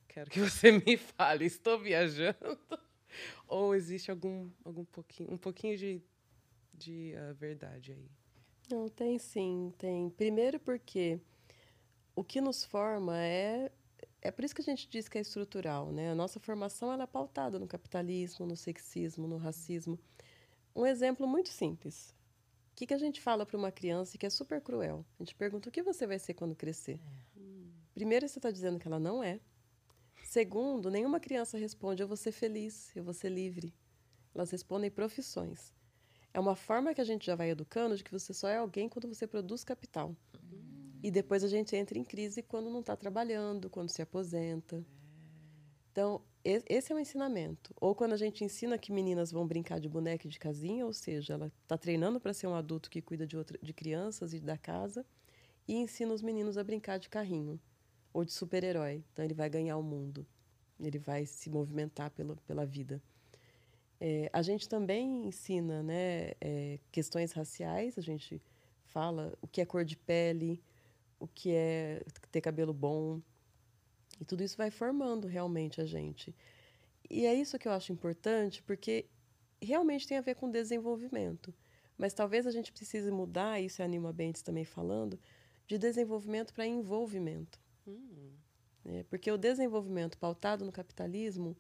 quero 0.09 0.31
que 0.31 0.41
você 0.41 0.73
me 0.73 0.97
fale, 0.97 1.45
estou 1.45 1.79
viajando? 1.79 2.59
Ou 3.47 3.75
existe 3.75 4.11
algum, 4.11 4.51
algum 4.65 4.85
pouquinho, 4.85 5.33
um 5.33 5.39
pouquinho 5.39 5.77
de, 5.77 6.03
de 6.75 7.15
uh, 7.15 7.35
verdade 7.35 7.93
aí? 7.93 8.11
Não, 8.69 8.89
tem 8.89 9.19
sim, 9.19 9.73
tem. 9.79 10.11
Primeiro 10.11 10.59
porque 10.59 11.21
o 12.17 12.25
que 12.25 12.41
nos 12.41 12.65
forma 12.65 13.17
é 13.17 13.71
é 14.27 14.31
por 14.31 14.45
isso 14.45 14.55
que 14.55 14.61
a 14.61 14.65
gente 14.65 14.89
diz 14.89 15.09
que 15.09 15.19
é 15.19 15.21
estrutural, 15.21 15.93
né? 15.93 16.11
A 16.11 16.15
nossa 16.15 16.41
formação 16.41 16.93
ela 16.93 17.05
é 17.05 17.07
pautada 17.07 17.59
no 17.59 17.67
capitalismo, 17.67 18.45
no 18.45 18.57
sexismo, 18.57 19.29
no 19.29 19.37
racismo. 19.37 19.99
Um 20.75 20.85
exemplo 20.85 21.27
muito 21.27 21.49
simples. 21.49 22.15
O 22.73 22.77
que, 22.77 22.87
que 22.87 22.95
a 22.95 22.99
gente 22.99 23.21
fala 23.21 23.47
para 23.47 23.57
uma 23.57 23.71
criança 23.71 24.19
que 24.19 24.27
é 24.27 24.31
super 24.31 24.61
cruel? 24.61 25.07
A 25.19 25.23
gente 25.23 25.35
pergunta 25.35 25.69
o 25.69 25.73
que 25.73 25.83
você 25.83 26.07
vai 26.07 26.19
ser 26.19 26.35
quando 26.35 26.55
crescer. 26.55 27.01
É. 27.37 27.41
Primeiro, 27.95 28.29
você 28.29 28.39
está 28.39 28.51
dizendo 28.51 28.79
que 28.79 28.87
ela 28.87 28.99
não 28.99 29.23
é. 29.23 29.41
Segundo, 30.25 30.91
nenhuma 30.91 31.21
criança 31.21 31.57
responde 31.57 32.03
eu 32.03 32.09
vou 32.09 32.17
ser 32.17 32.33
feliz, 32.33 32.95
eu 32.95 33.05
vou 33.05 33.15
ser 33.15 33.31
livre. 33.31 33.73
Elas 34.35 34.51
respondem 34.51 34.91
profissões. 34.91 35.73
É 36.35 36.39
uma 36.39 36.55
forma 36.55 36.93
que 36.93 37.01
a 37.01 37.05
gente 37.05 37.25
já 37.25 37.35
vai 37.35 37.49
educando 37.49 37.97
de 37.97 38.05
que 38.05 38.13
você 38.13 38.35
só 38.35 38.49
é 38.49 38.59
alguém 38.59 38.89
quando 38.89 39.09
você 39.09 39.27
produz 39.27 39.65
capital. 39.65 40.15
E 41.03 41.11
depois 41.11 41.45
a 41.45 41.49
gente 41.49 41.77
entra 41.77 41.99
em 41.99 42.05
crise 42.05 42.43
quando 42.43 42.71
não 42.71 42.81
está 42.81 42.97
trabalhando, 42.97 43.71
quando 43.71 43.91
se 43.91 44.03
aposenta. 44.03 44.85
Então, 45.93 46.21
esse 46.45 46.93
é 46.93 46.95
o 46.95 46.99
ensinamento. 46.99 47.75
Ou 47.81 47.95
quando 47.95 48.13
a 48.13 48.17
gente 48.17 48.45
ensina 48.45 48.79
que 48.79 48.93
meninas 48.93 49.33
vão 49.33 49.47
brincar 49.47 49.81
de 49.81 49.89
boneca 49.89 50.27
e 50.27 50.31
de 50.31 50.39
casinha, 50.39 50.85
ou 50.85 50.93
seja, 50.93 51.35
ela 51.35 51.53
está 51.63 51.77
treinando 51.77 52.21
para 52.21 52.35
ser 52.35 52.47
um 52.47 52.55
adulto 52.55 52.91
que 52.91 53.01
cuida 53.01 53.27
de, 53.27 53.37
outra, 53.37 53.59
de 53.63 53.73
crianças 53.73 54.33
e 54.33 54.41
da 54.41 54.57
casa, 54.57 55.05
e 55.67 55.75
ensina 55.75 56.13
os 56.13 56.23
meninos 56.23 56.59
a 56.59 56.65
brincar 56.65 56.99
de 56.99 57.09
carrinho 57.09 57.59
ou 58.13 58.25
de 58.25 58.33
super-herói. 58.33 59.03
Então, 59.13 59.25
ele 59.25 59.35
vai 59.35 59.49
ganhar 59.49 59.77
o 59.77 59.83
mundo, 59.83 60.27
ele 60.79 60.99
vai 60.99 61.27
se 61.27 61.51
movimentar 61.51 62.11
pela, 62.11 62.37
pela 62.47 62.65
vida. 62.65 63.03
É, 63.99 64.29
a 64.33 64.43
gente 64.43 64.69
também 64.69 65.27
ensina 65.27 65.83
né, 65.83 66.33
é, 66.41 66.79
questões 66.93 67.33
raciais, 67.33 67.97
a 67.99 68.03
gente 68.03 68.43
fala 68.85 69.33
o 69.41 69.49
que 69.49 69.61
é 69.61 69.65
cor 69.65 69.85
de 69.85 69.97
pele, 69.97 70.63
o 71.19 71.27
que 71.27 71.53
é 71.53 72.03
ter 72.31 72.41
cabelo 72.41 72.73
bom. 72.73 73.21
E 74.21 74.25
tudo 74.25 74.43
isso 74.43 74.57
vai 74.57 74.71
formando 74.71 75.27
realmente 75.27 75.81
a 75.81 75.87
gente. 75.87 76.35
E 77.09 77.27
é 77.27 77.35
isso 77.35 77.59
que 77.59 77.69
eu 77.69 77.73
acho 77.73 77.93
importante, 77.93 78.63
porque 78.63 79.07
realmente 79.61 80.07
tem 80.07 80.19
a 80.19 80.23
ver 80.23 80.35
com 80.35 80.51
desenvolvimento. 80.51 81.55
Mas 81.97 82.13
talvez 82.13 82.47
a 82.47 82.51
gente 82.51 82.73
precise 82.73 83.11
mudar, 83.11 83.61
isso 83.61 83.81
é 83.81 83.85
a 83.85 83.89
Nilma 83.89 84.13
Bentes 84.13 84.43
também 84.43 84.65
falando, 84.65 85.19
de 85.67 85.79
desenvolvimento 85.79 86.53
para 86.53 86.67
envolvimento. 86.67 87.59
Hum. 87.87 88.33
É, 88.85 89.03
porque 89.05 89.31
o 89.31 89.39
desenvolvimento 89.39 90.19
pautado 90.19 90.65
no 90.65 90.71
capitalismo 90.71 91.57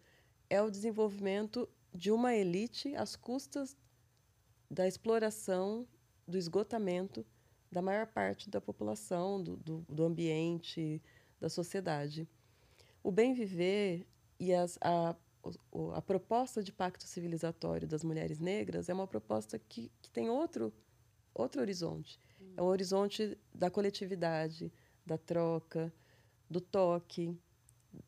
é 0.48 0.62
o 0.62 0.70
desenvolvimento 0.70 1.68
de 1.92 2.10
uma 2.10 2.34
elite 2.34 2.94
às 2.94 3.16
custas 3.16 3.76
da 4.70 4.86
exploração, 4.86 5.86
do 6.26 6.36
esgotamento 6.36 7.24
da 7.70 7.82
maior 7.82 8.06
parte 8.06 8.48
da 8.48 8.60
população, 8.60 9.43
do, 9.43 9.56
do, 9.56 9.86
do 9.88 10.05
ambiente, 10.05 11.02
da 11.40 11.48
sociedade. 11.48 12.28
O 13.02 13.10
bem 13.10 13.34
viver 13.34 14.06
e 14.38 14.52
as, 14.52 14.78
a, 14.80 15.14
a 15.94 16.02
proposta 16.02 16.62
de 16.62 16.72
pacto 16.72 17.05
civilizatório 17.05 17.86
das 17.86 18.02
mulheres 18.02 18.40
negras 18.40 18.88
é 18.88 18.94
uma 18.94 19.06
proposta 19.06 19.59
que, 19.59 19.90
que 20.01 20.10
tem 20.10 20.28
outro, 20.28 20.72
outro 21.34 21.60
horizonte. 21.60 22.18
É 22.56 22.62
um 22.62 22.66
horizonte 22.66 23.36
da 23.55 23.70
coletividade, 23.70 24.72
da 25.05 25.18
troca, 25.18 25.93
do 26.48 26.60
toque, 26.60 27.38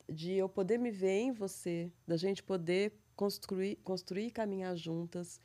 de 0.08 0.32
eu 0.32 0.48
poder 0.48 0.78
me 0.78 0.90
ver 0.90 1.20
em 1.20 1.32
você, 1.32 1.92
da 2.06 2.16
gente 2.16 2.42
poder 2.42 2.92
construir, 3.14 3.76
construir 3.76 4.26
e 4.26 4.30
caminhar 4.30 4.76
juntas. 4.76 5.40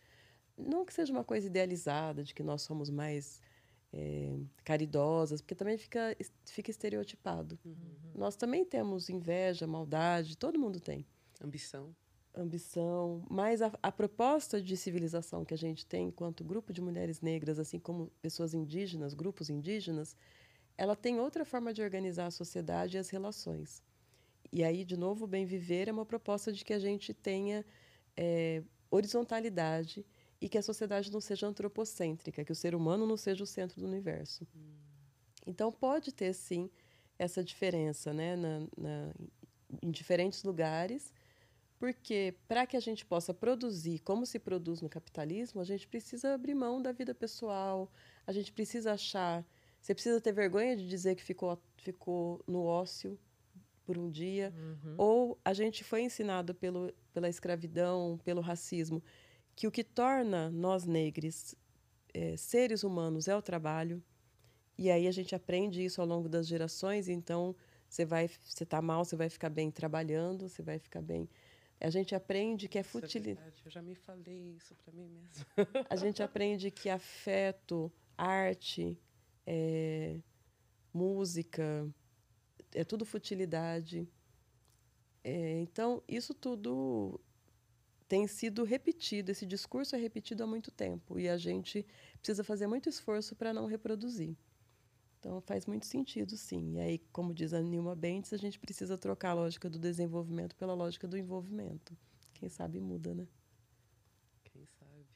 Não 0.58 0.86
que 0.86 0.94
seja 0.94 1.12
uma 1.12 1.24
coisa 1.24 1.48
idealizada, 1.48 2.24
de 2.24 2.34
que 2.34 2.44
nós 2.44 2.62
somos 2.62 2.90
mais 2.90 3.42
é, 3.94 4.36
caridosas, 4.64 5.40
porque 5.40 5.54
também 5.54 5.78
fica, 5.78 6.18
fica 6.46 6.72
estereotipado. 6.72 7.60
Uhum. 7.64 7.76
Nós 8.16 8.36
também 8.36 8.66
temos 8.66 9.08
inveja, 9.10 9.68
maldade, 9.68 10.36
todo 10.36 10.60
mundo 10.60 10.80
tem. 10.80 11.06
Ambição. 11.42 11.96
Ambição. 12.36 13.24
Mas 13.30 13.62
a, 13.62 13.72
a 13.84 13.92
proposta 13.92 14.60
de 14.60 14.76
civilização 14.76 15.46
que 15.46 15.54
a 15.54 15.58
gente 15.58 15.86
tem 15.86 16.08
enquanto 16.08 16.44
grupo 16.44 16.74
de 16.74 16.82
mulheres 16.82 17.22
negras, 17.22 17.60
assim 17.60 17.78
como 17.78 18.12
pessoas 18.20 18.56
indígenas, 18.56 19.14
grupos 19.14 19.50
indígenas, 19.50 20.18
ela 20.76 20.96
tem 20.96 21.20
outra 21.20 21.46
forma 21.46 21.72
de 21.72 21.84
organizar 21.84 22.26
a 22.26 22.32
sociedade 22.32 22.98
e 22.98 23.00
as 23.00 23.10
relações. 23.10 23.84
E 24.52 24.64
aí, 24.64 24.84
de 24.84 24.98
novo, 24.98 25.26
o 25.26 25.28
bem 25.28 25.46
viver 25.46 25.88
é 25.88 25.92
uma 25.92 26.06
proposta 26.06 26.52
de 26.52 26.66
que 26.66 26.74
a 26.74 26.80
gente 26.80 27.14
tenha 27.14 27.64
é, 28.18 28.64
horizontalidade 28.90 30.04
e 30.44 30.50
que 30.50 30.58
a 30.58 30.62
sociedade 30.62 31.10
não 31.10 31.22
seja 31.22 31.48
antropocêntrica, 31.48 32.44
que 32.44 32.52
o 32.52 32.56
ser 32.56 32.76
humano 32.76 33.08
não 33.08 33.16
seja 33.16 33.42
o 33.42 33.48
centro 33.48 33.80
do 33.80 33.88
universo. 33.88 34.46
Hum. 34.54 34.74
Então, 35.48 35.72
pode 35.72 36.12
ter, 36.12 36.34
sim, 36.34 36.70
essa 37.18 37.42
diferença 37.42 38.14
né, 38.14 38.36
na, 38.36 38.60
na, 38.78 39.14
em 39.82 39.90
diferentes 39.90 40.44
lugares, 40.44 41.14
Porque 41.80 42.36
para 42.46 42.66
que 42.66 42.76
a 42.76 42.80
gente 42.82 43.06
possa 43.06 43.34
produzir 43.34 44.00
como 44.00 44.26
se 44.26 44.38
produz 44.38 44.82
no 44.82 44.90
capitalismo, 44.90 45.62
a 45.62 45.64
gente 45.64 45.88
precisa 45.88 46.34
abrir 46.34 46.56
mão 46.56 46.82
da 46.82 46.92
vida 46.92 47.16
pessoal, 47.16 47.90
a 48.28 48.34
gente 48.34 48.52
precisa 48.52 48.92
achar. 48.92 49.46
Você 49.82 49.94
precisa 49.94 50.20
ter 50.20 50.34
vergonha 50.34 50.76
de 50.76 50.88
dizer 50.88 51.16
que 51.16 51.24
ficou, 51.24 51.58
ficou 51.78 52.44
no 52.46 52.64
ócio 52.64 53.18
por 53.86 53.98
um 53.98 54.10
dia. 54.10 54.54
Uhum. 54.56 54.96
Ou 54.98 55.40
a 55.44 55.54
gente 55.54 55.84
foi 55.86 56.02
ensinado 56.02 56.54
pelo, 56.54 56.94
pela 57.14 57.30
escravidão, 57.30 58.20
pelo 58.24 58.42
racismo, 58.42 59.02
que 59.56 59.68
o 59.68 59.72
que 59.72 59.84
torna 59.84 60.50
nós 60.50 60.86
negros 60.86 61.56
é, 62.14 62.38
seres 62.38 62.84
humanos 62.84 63.28
é 63.28 63.36
o 63.36 63.42
trabalho. 63.42 64.02
E 64.78 64.90
aí 64.90 65.08
a 65.08 65.12
gente 65.12 65.36
aprende 65.36 65.84
isso 65.84 66.02
ao 66.02 66.08
longo 66.08 66.30
das 66.30 66.48
gerações. 66.48 67.08
Então 67.08 67.56
você 67.90 68.06
vai, 68.06 68.28
você 68.28 68.64
está 68.64 68.82
mal, 68.82 69.06
você 69.06 69.16
vai 69.16 69.30
ficar 69.30 69.50
bem 69.50 69.70
trabalhando, 69.70 70.50
você 70.50 70.62
vai 70.62 70.80
ficar 70.80 71.02
bem. 71.02 71.30
A 71.80 71.90
gente 71.90 72.16
aprende 72.16 72.68
que 72.68 72.78
é 72.78 72.82
é 72.82 72.84
futilidade. 72.84 73.62
Eu 73.66 73.72
já 73.72 73.82
me 73.82 73.94
falei 73.94 74.56
isso 74.56 74.74
para 74.76 74.94
mim 74.94 75.08
mesmo. 75.08 75.46
A 75.90 75.96
gente 75.98 76.24
aprende 76.24 76.72
que 76.72 76.90
afeto, 76.90 77.92
arte, 78.18 78.98
é, 79.46 80.18
música, 80.94 81.86
é 82.74 82.86
tudo 82.86 83.04
futilidade. 83.04 84.08
É, 85.24 85.60
então, 85.60 86.02
isso 86.08 86.34
tudo 86.34 87.20
tem 88.14 88.28
sido 88.28 88.64
repetido, 88.64 89.32
esse 89.32 89.44
discurso 89.44 89.96
é 89.96 90.00
repetido 90.00 90.44
há 90.44 90.46
muito 90.46 90.70
tempo 90.70 91.18
e 91.18 91.28
a 91.28 91.36
gente 91.36 91.84
precisa 92.20 92.44
fazer 92.44 92.68
muito 92.68 92.88
esforço 92.88 93.36
para 93.36 93.52
não 93.52 93.66
reproduzir. 93.66 94.38
Então, 95.20 95.42
faz 95.42 95.66
muito 95.66 95.88
sentido, 95.88 96.38
sim. 96.38 96.76
E 96.76 96.80
aí, 96.80 97.00
como 97.12 97.34
diz 97.34 97.54
a 97.56 97.60
Nilma 97.60 97.96
Bentes, 97.96 98.32
a 98.32 98.38
gente 98.38 98.60
precisa 98.60 99.00
trocar 99.00 99.32
a 99.32 99.34
lógica 99.34 99.68
do 99.68 99.80
desenvolvimento 99.80 100.56
pela 100.56 100.76
lógica 100.76 101.08
do 101.08 101.18
envolvimento. 101.18 101.98
Quem 102.36 102.50
sabe 102.50 102.80
muda, 102.80 103.16
né? 103.16 103.28
Quem 104.44 104.64
sabe? 104.78 105.08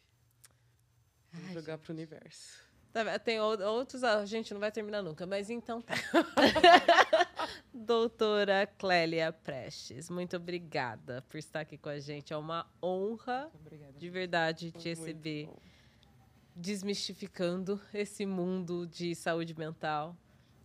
Vamos 1.33 1.53
jogar 1.53 1.77
pro 1.77 1.93
universo. 1.93 2.66
Tá? 3.03 3.19
Tem 3.19 3.39
ou- 3.39 3.59
outros. 3.61 4.03
A 4.03 4.25
gente 4.25 4.53
não 4.53 4.59
vai 4.59 4.71
terminar 4.71 5.01
nunca, 5.01 5.25
mas 5.25 5.49
então 5.49 5.81
tá. 5.81 5.93
Doutora 7.73 8.67
Clélia 8.77 9.31
Prestes, 9.31 10.09
muito 10.09 10.35
obrigada 10.35 11.23
por 11.29 11.37
estar 11.37 11.61
aqui 11.61 11.77
com 11.77 11.89
a 11.89 11.99
gente. 11.99 12.33
É 12.33 12.37
uma 12.37 12.65
honra, 12.83 13.49
Obrigada. 13.53 13.93
de 13.97 14.09
verdade, 14.09 14.71
te 14.71 14.89
receber, 14.89 15.49
desmistificando 16.55 17.79
esse 17.93 18.25
mundo 18.25 18.87
de 18.87 19.13
saúde 19.15 19.57
mental. 19.57 20.15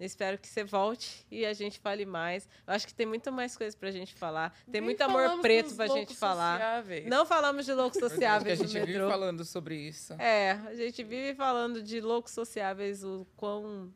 Espero 0.05 0.37
que 0.39 0.49
você 0.49 0.65
volte 0.65 1.25
e 1.31 1.47
a 1.47 1.53
gente 1.53 1.79
fale 1.79 2.05
mais. 2.05 2.49
Eu 2.67 2.75
acho 2.75 2.87
que 2.87 2.95
tem 2.95 3.07
muito 3.07 3.31
mais 3.31 3.57
coisa 3.57 3.77
pra 3.77 3.91
gente 3.91 4.15
falar. 4.15 4.51
Tem 4.65 4.81
Nem 4.81 4.83
muito 4.83 5.01
amor 5.03 5.41
preto 5.41 5.75
pra 5.77 5.87
gente 5.87 5.97
loucos 5.97 6.19
falar. 6.19 6.55
sociáveis. 6.59 7.07
Não 7.07 7.25
falamos 7.25 7.65
de 7.67 7.73
loucos 7.73 8.03
a 8.03 8.09
sociáveis 8.09 8.59
no 8.59 8.67
gente 8.67 8.81
vive 8.81 8.93
metrô. 8.99 9.09
falando 9.09 9.45
sobre 9.45 9.77
isso. 9.77 10.15
É, 10.15 10.53
a 10.53 10.75
gente 10.75 11.03
vive 11.05 11.35
falando 11.35 11.83
de 11.83 12.01
loucos 12.01 12.33
sociáveis, 12.33 13.05
o 13.05 13.27
quão. 13.37 13.93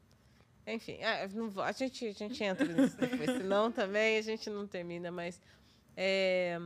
Enfim, 0.66 0.98
é, 1.00 1.28
a, 1.64 1.72
gente, 1.72 2.06
a 2.06 2.12
gente 2.12 2.42
entra 2.42 2.64
nisso 2.66 2.96
depois, 2.96 3.30
senão 3.30 3.70
também 3.72 4.18
a 4.18 4.22
gente 4.22 4.48
não 4.50 4.66
termina, 4.66 5.10
mas. 5.10 5.40
é, 5.96 6.58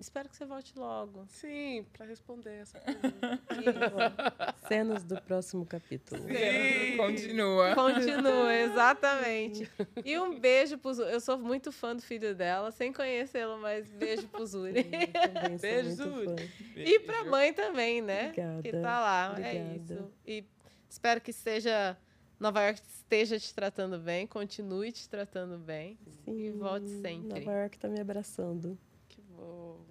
espero 0.00 0.28
que 0.28 0.36
você 0.36 0.44
volte 0.44 0.72
logo. 0.78 1.24
Sim, 1.28 1.84
para 1.92 2.06
responder 2.06 2.60
essa 2.62 2.78
pergunta. 3.48 4.54
Cenas 4.68 5.04
do 5.04 5.20
próximo 5.22 5.64
capítulo. 5.66 6.22
Sim, 6.22 6.96
continua. 6.96 7.74
Continua, 7.74 8.54
exatamente. 8.54 9.70
E 10.04 10.18
um 10.18 10.38
beijo 10.38 10.76
pro 10.78 10.92
Zuri. 10.92 11.12
Eu 11.12 11.20
sou 11.20 11.38
muito 11.38 11.72
fã 11.72 11.94
do 11.96 12.02
filho 12.02 12.34
dela, 12.34 12.70
sem 12.70 12.92
conhecê-lo, 12.92 13.58
mas 13.58 13.90
beijo 13.92 14.26
pro 14.28 14.44
Zuri. 14.46 14.82
Sou 14.82 15.58
Beijo, 15.60 15.90
Zuri. 15.90 16.24
fã. 16.26 16.36
E 16.76 17.00
pra 17.00 17.24
mãe 17.24 17.52
também, 17.52 18.00
né? 18.02 18.26
Obrigada. 18.28 18.62
Que 18.62 18.72
tá 18.72 19.00
lá. 19.00 19.26
É 19.38 19.50
Obrigada. 19.60 19.76
isso. 19.94 20.12
E 20.26 20.44
espero 20.88 21.20
que 21.20 21.30
esteja. 21.30 21.96
Nova 22.38 22.62
York 22.64 22.80
esteja 22.86 23.38
te 23.38 23.54
tratando 23.54 23.96
bem, 23.98 24.26
continue 24.26 24.90
te 24.92 25.08
tratando 25.08 25.56
bem. 25.56 25.96
Sim, 26.24 26.36
E 26.36 26.50
volte 26.50 26.88
sempre. 27.00 27.40
Nova 27.40 27.52
York 27.60 27.78
tá 27.78 27.88
me 27.88 28.00
abraçando. 28.00 28.76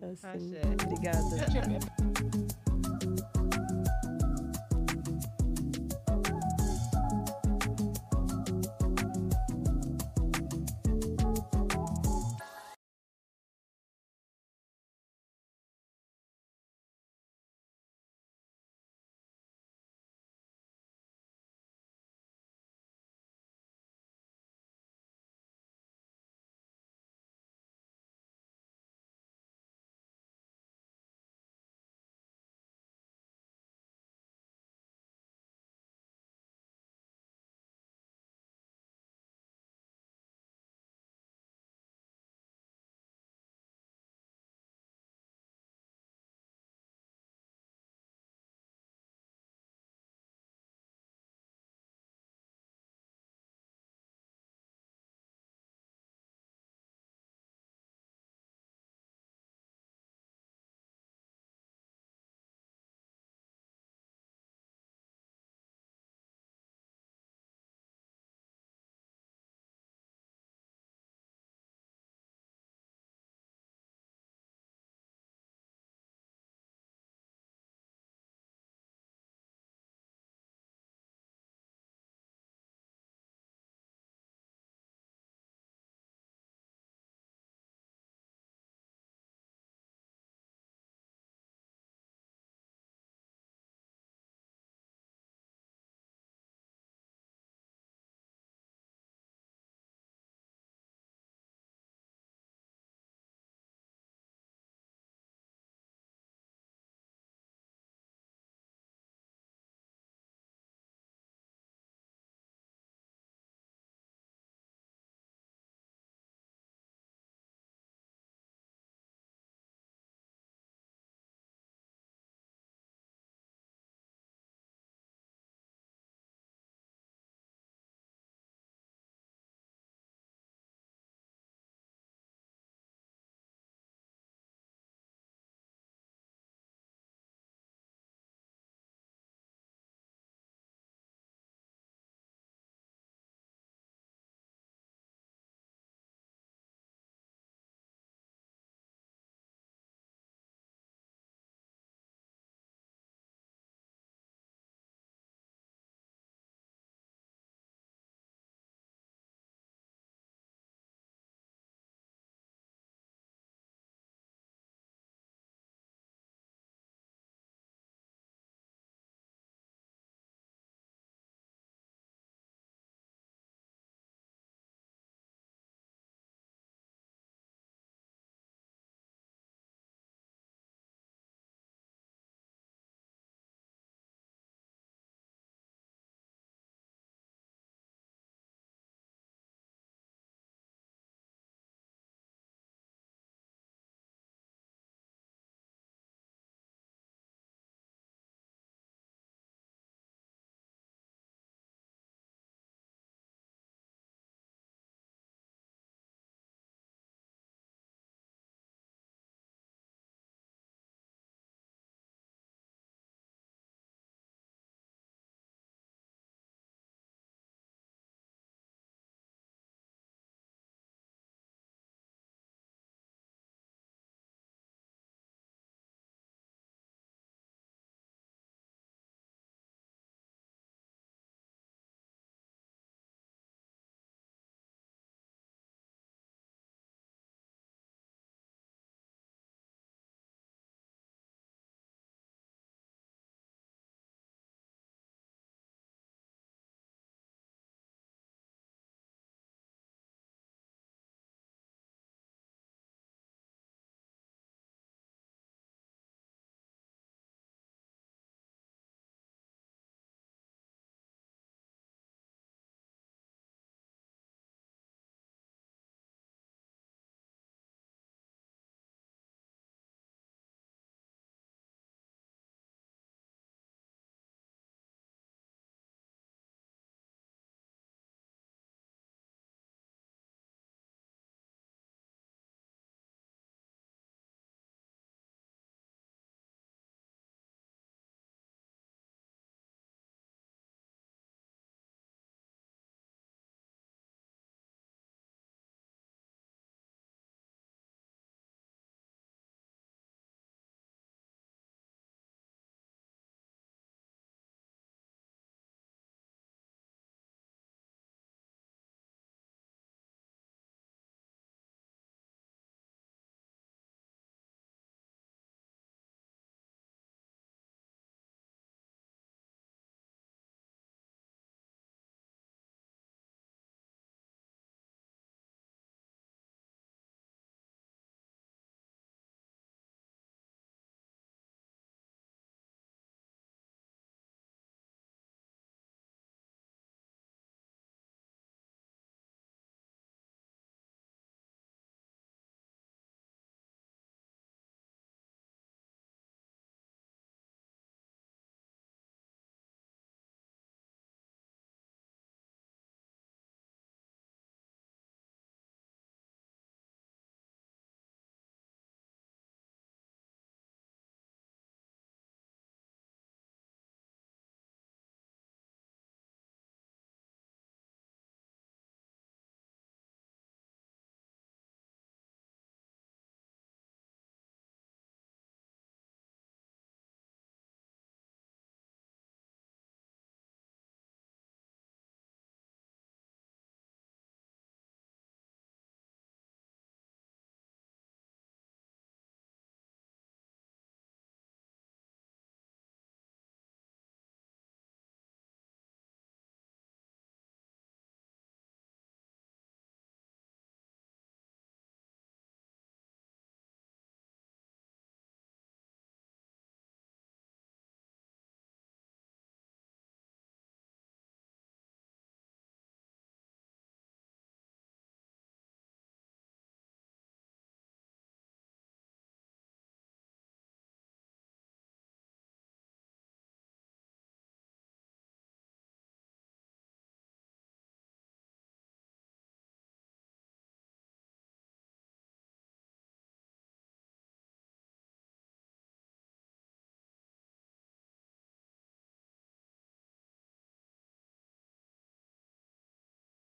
Assim. 0.01 0.55
Obrigada. 0.85 1.93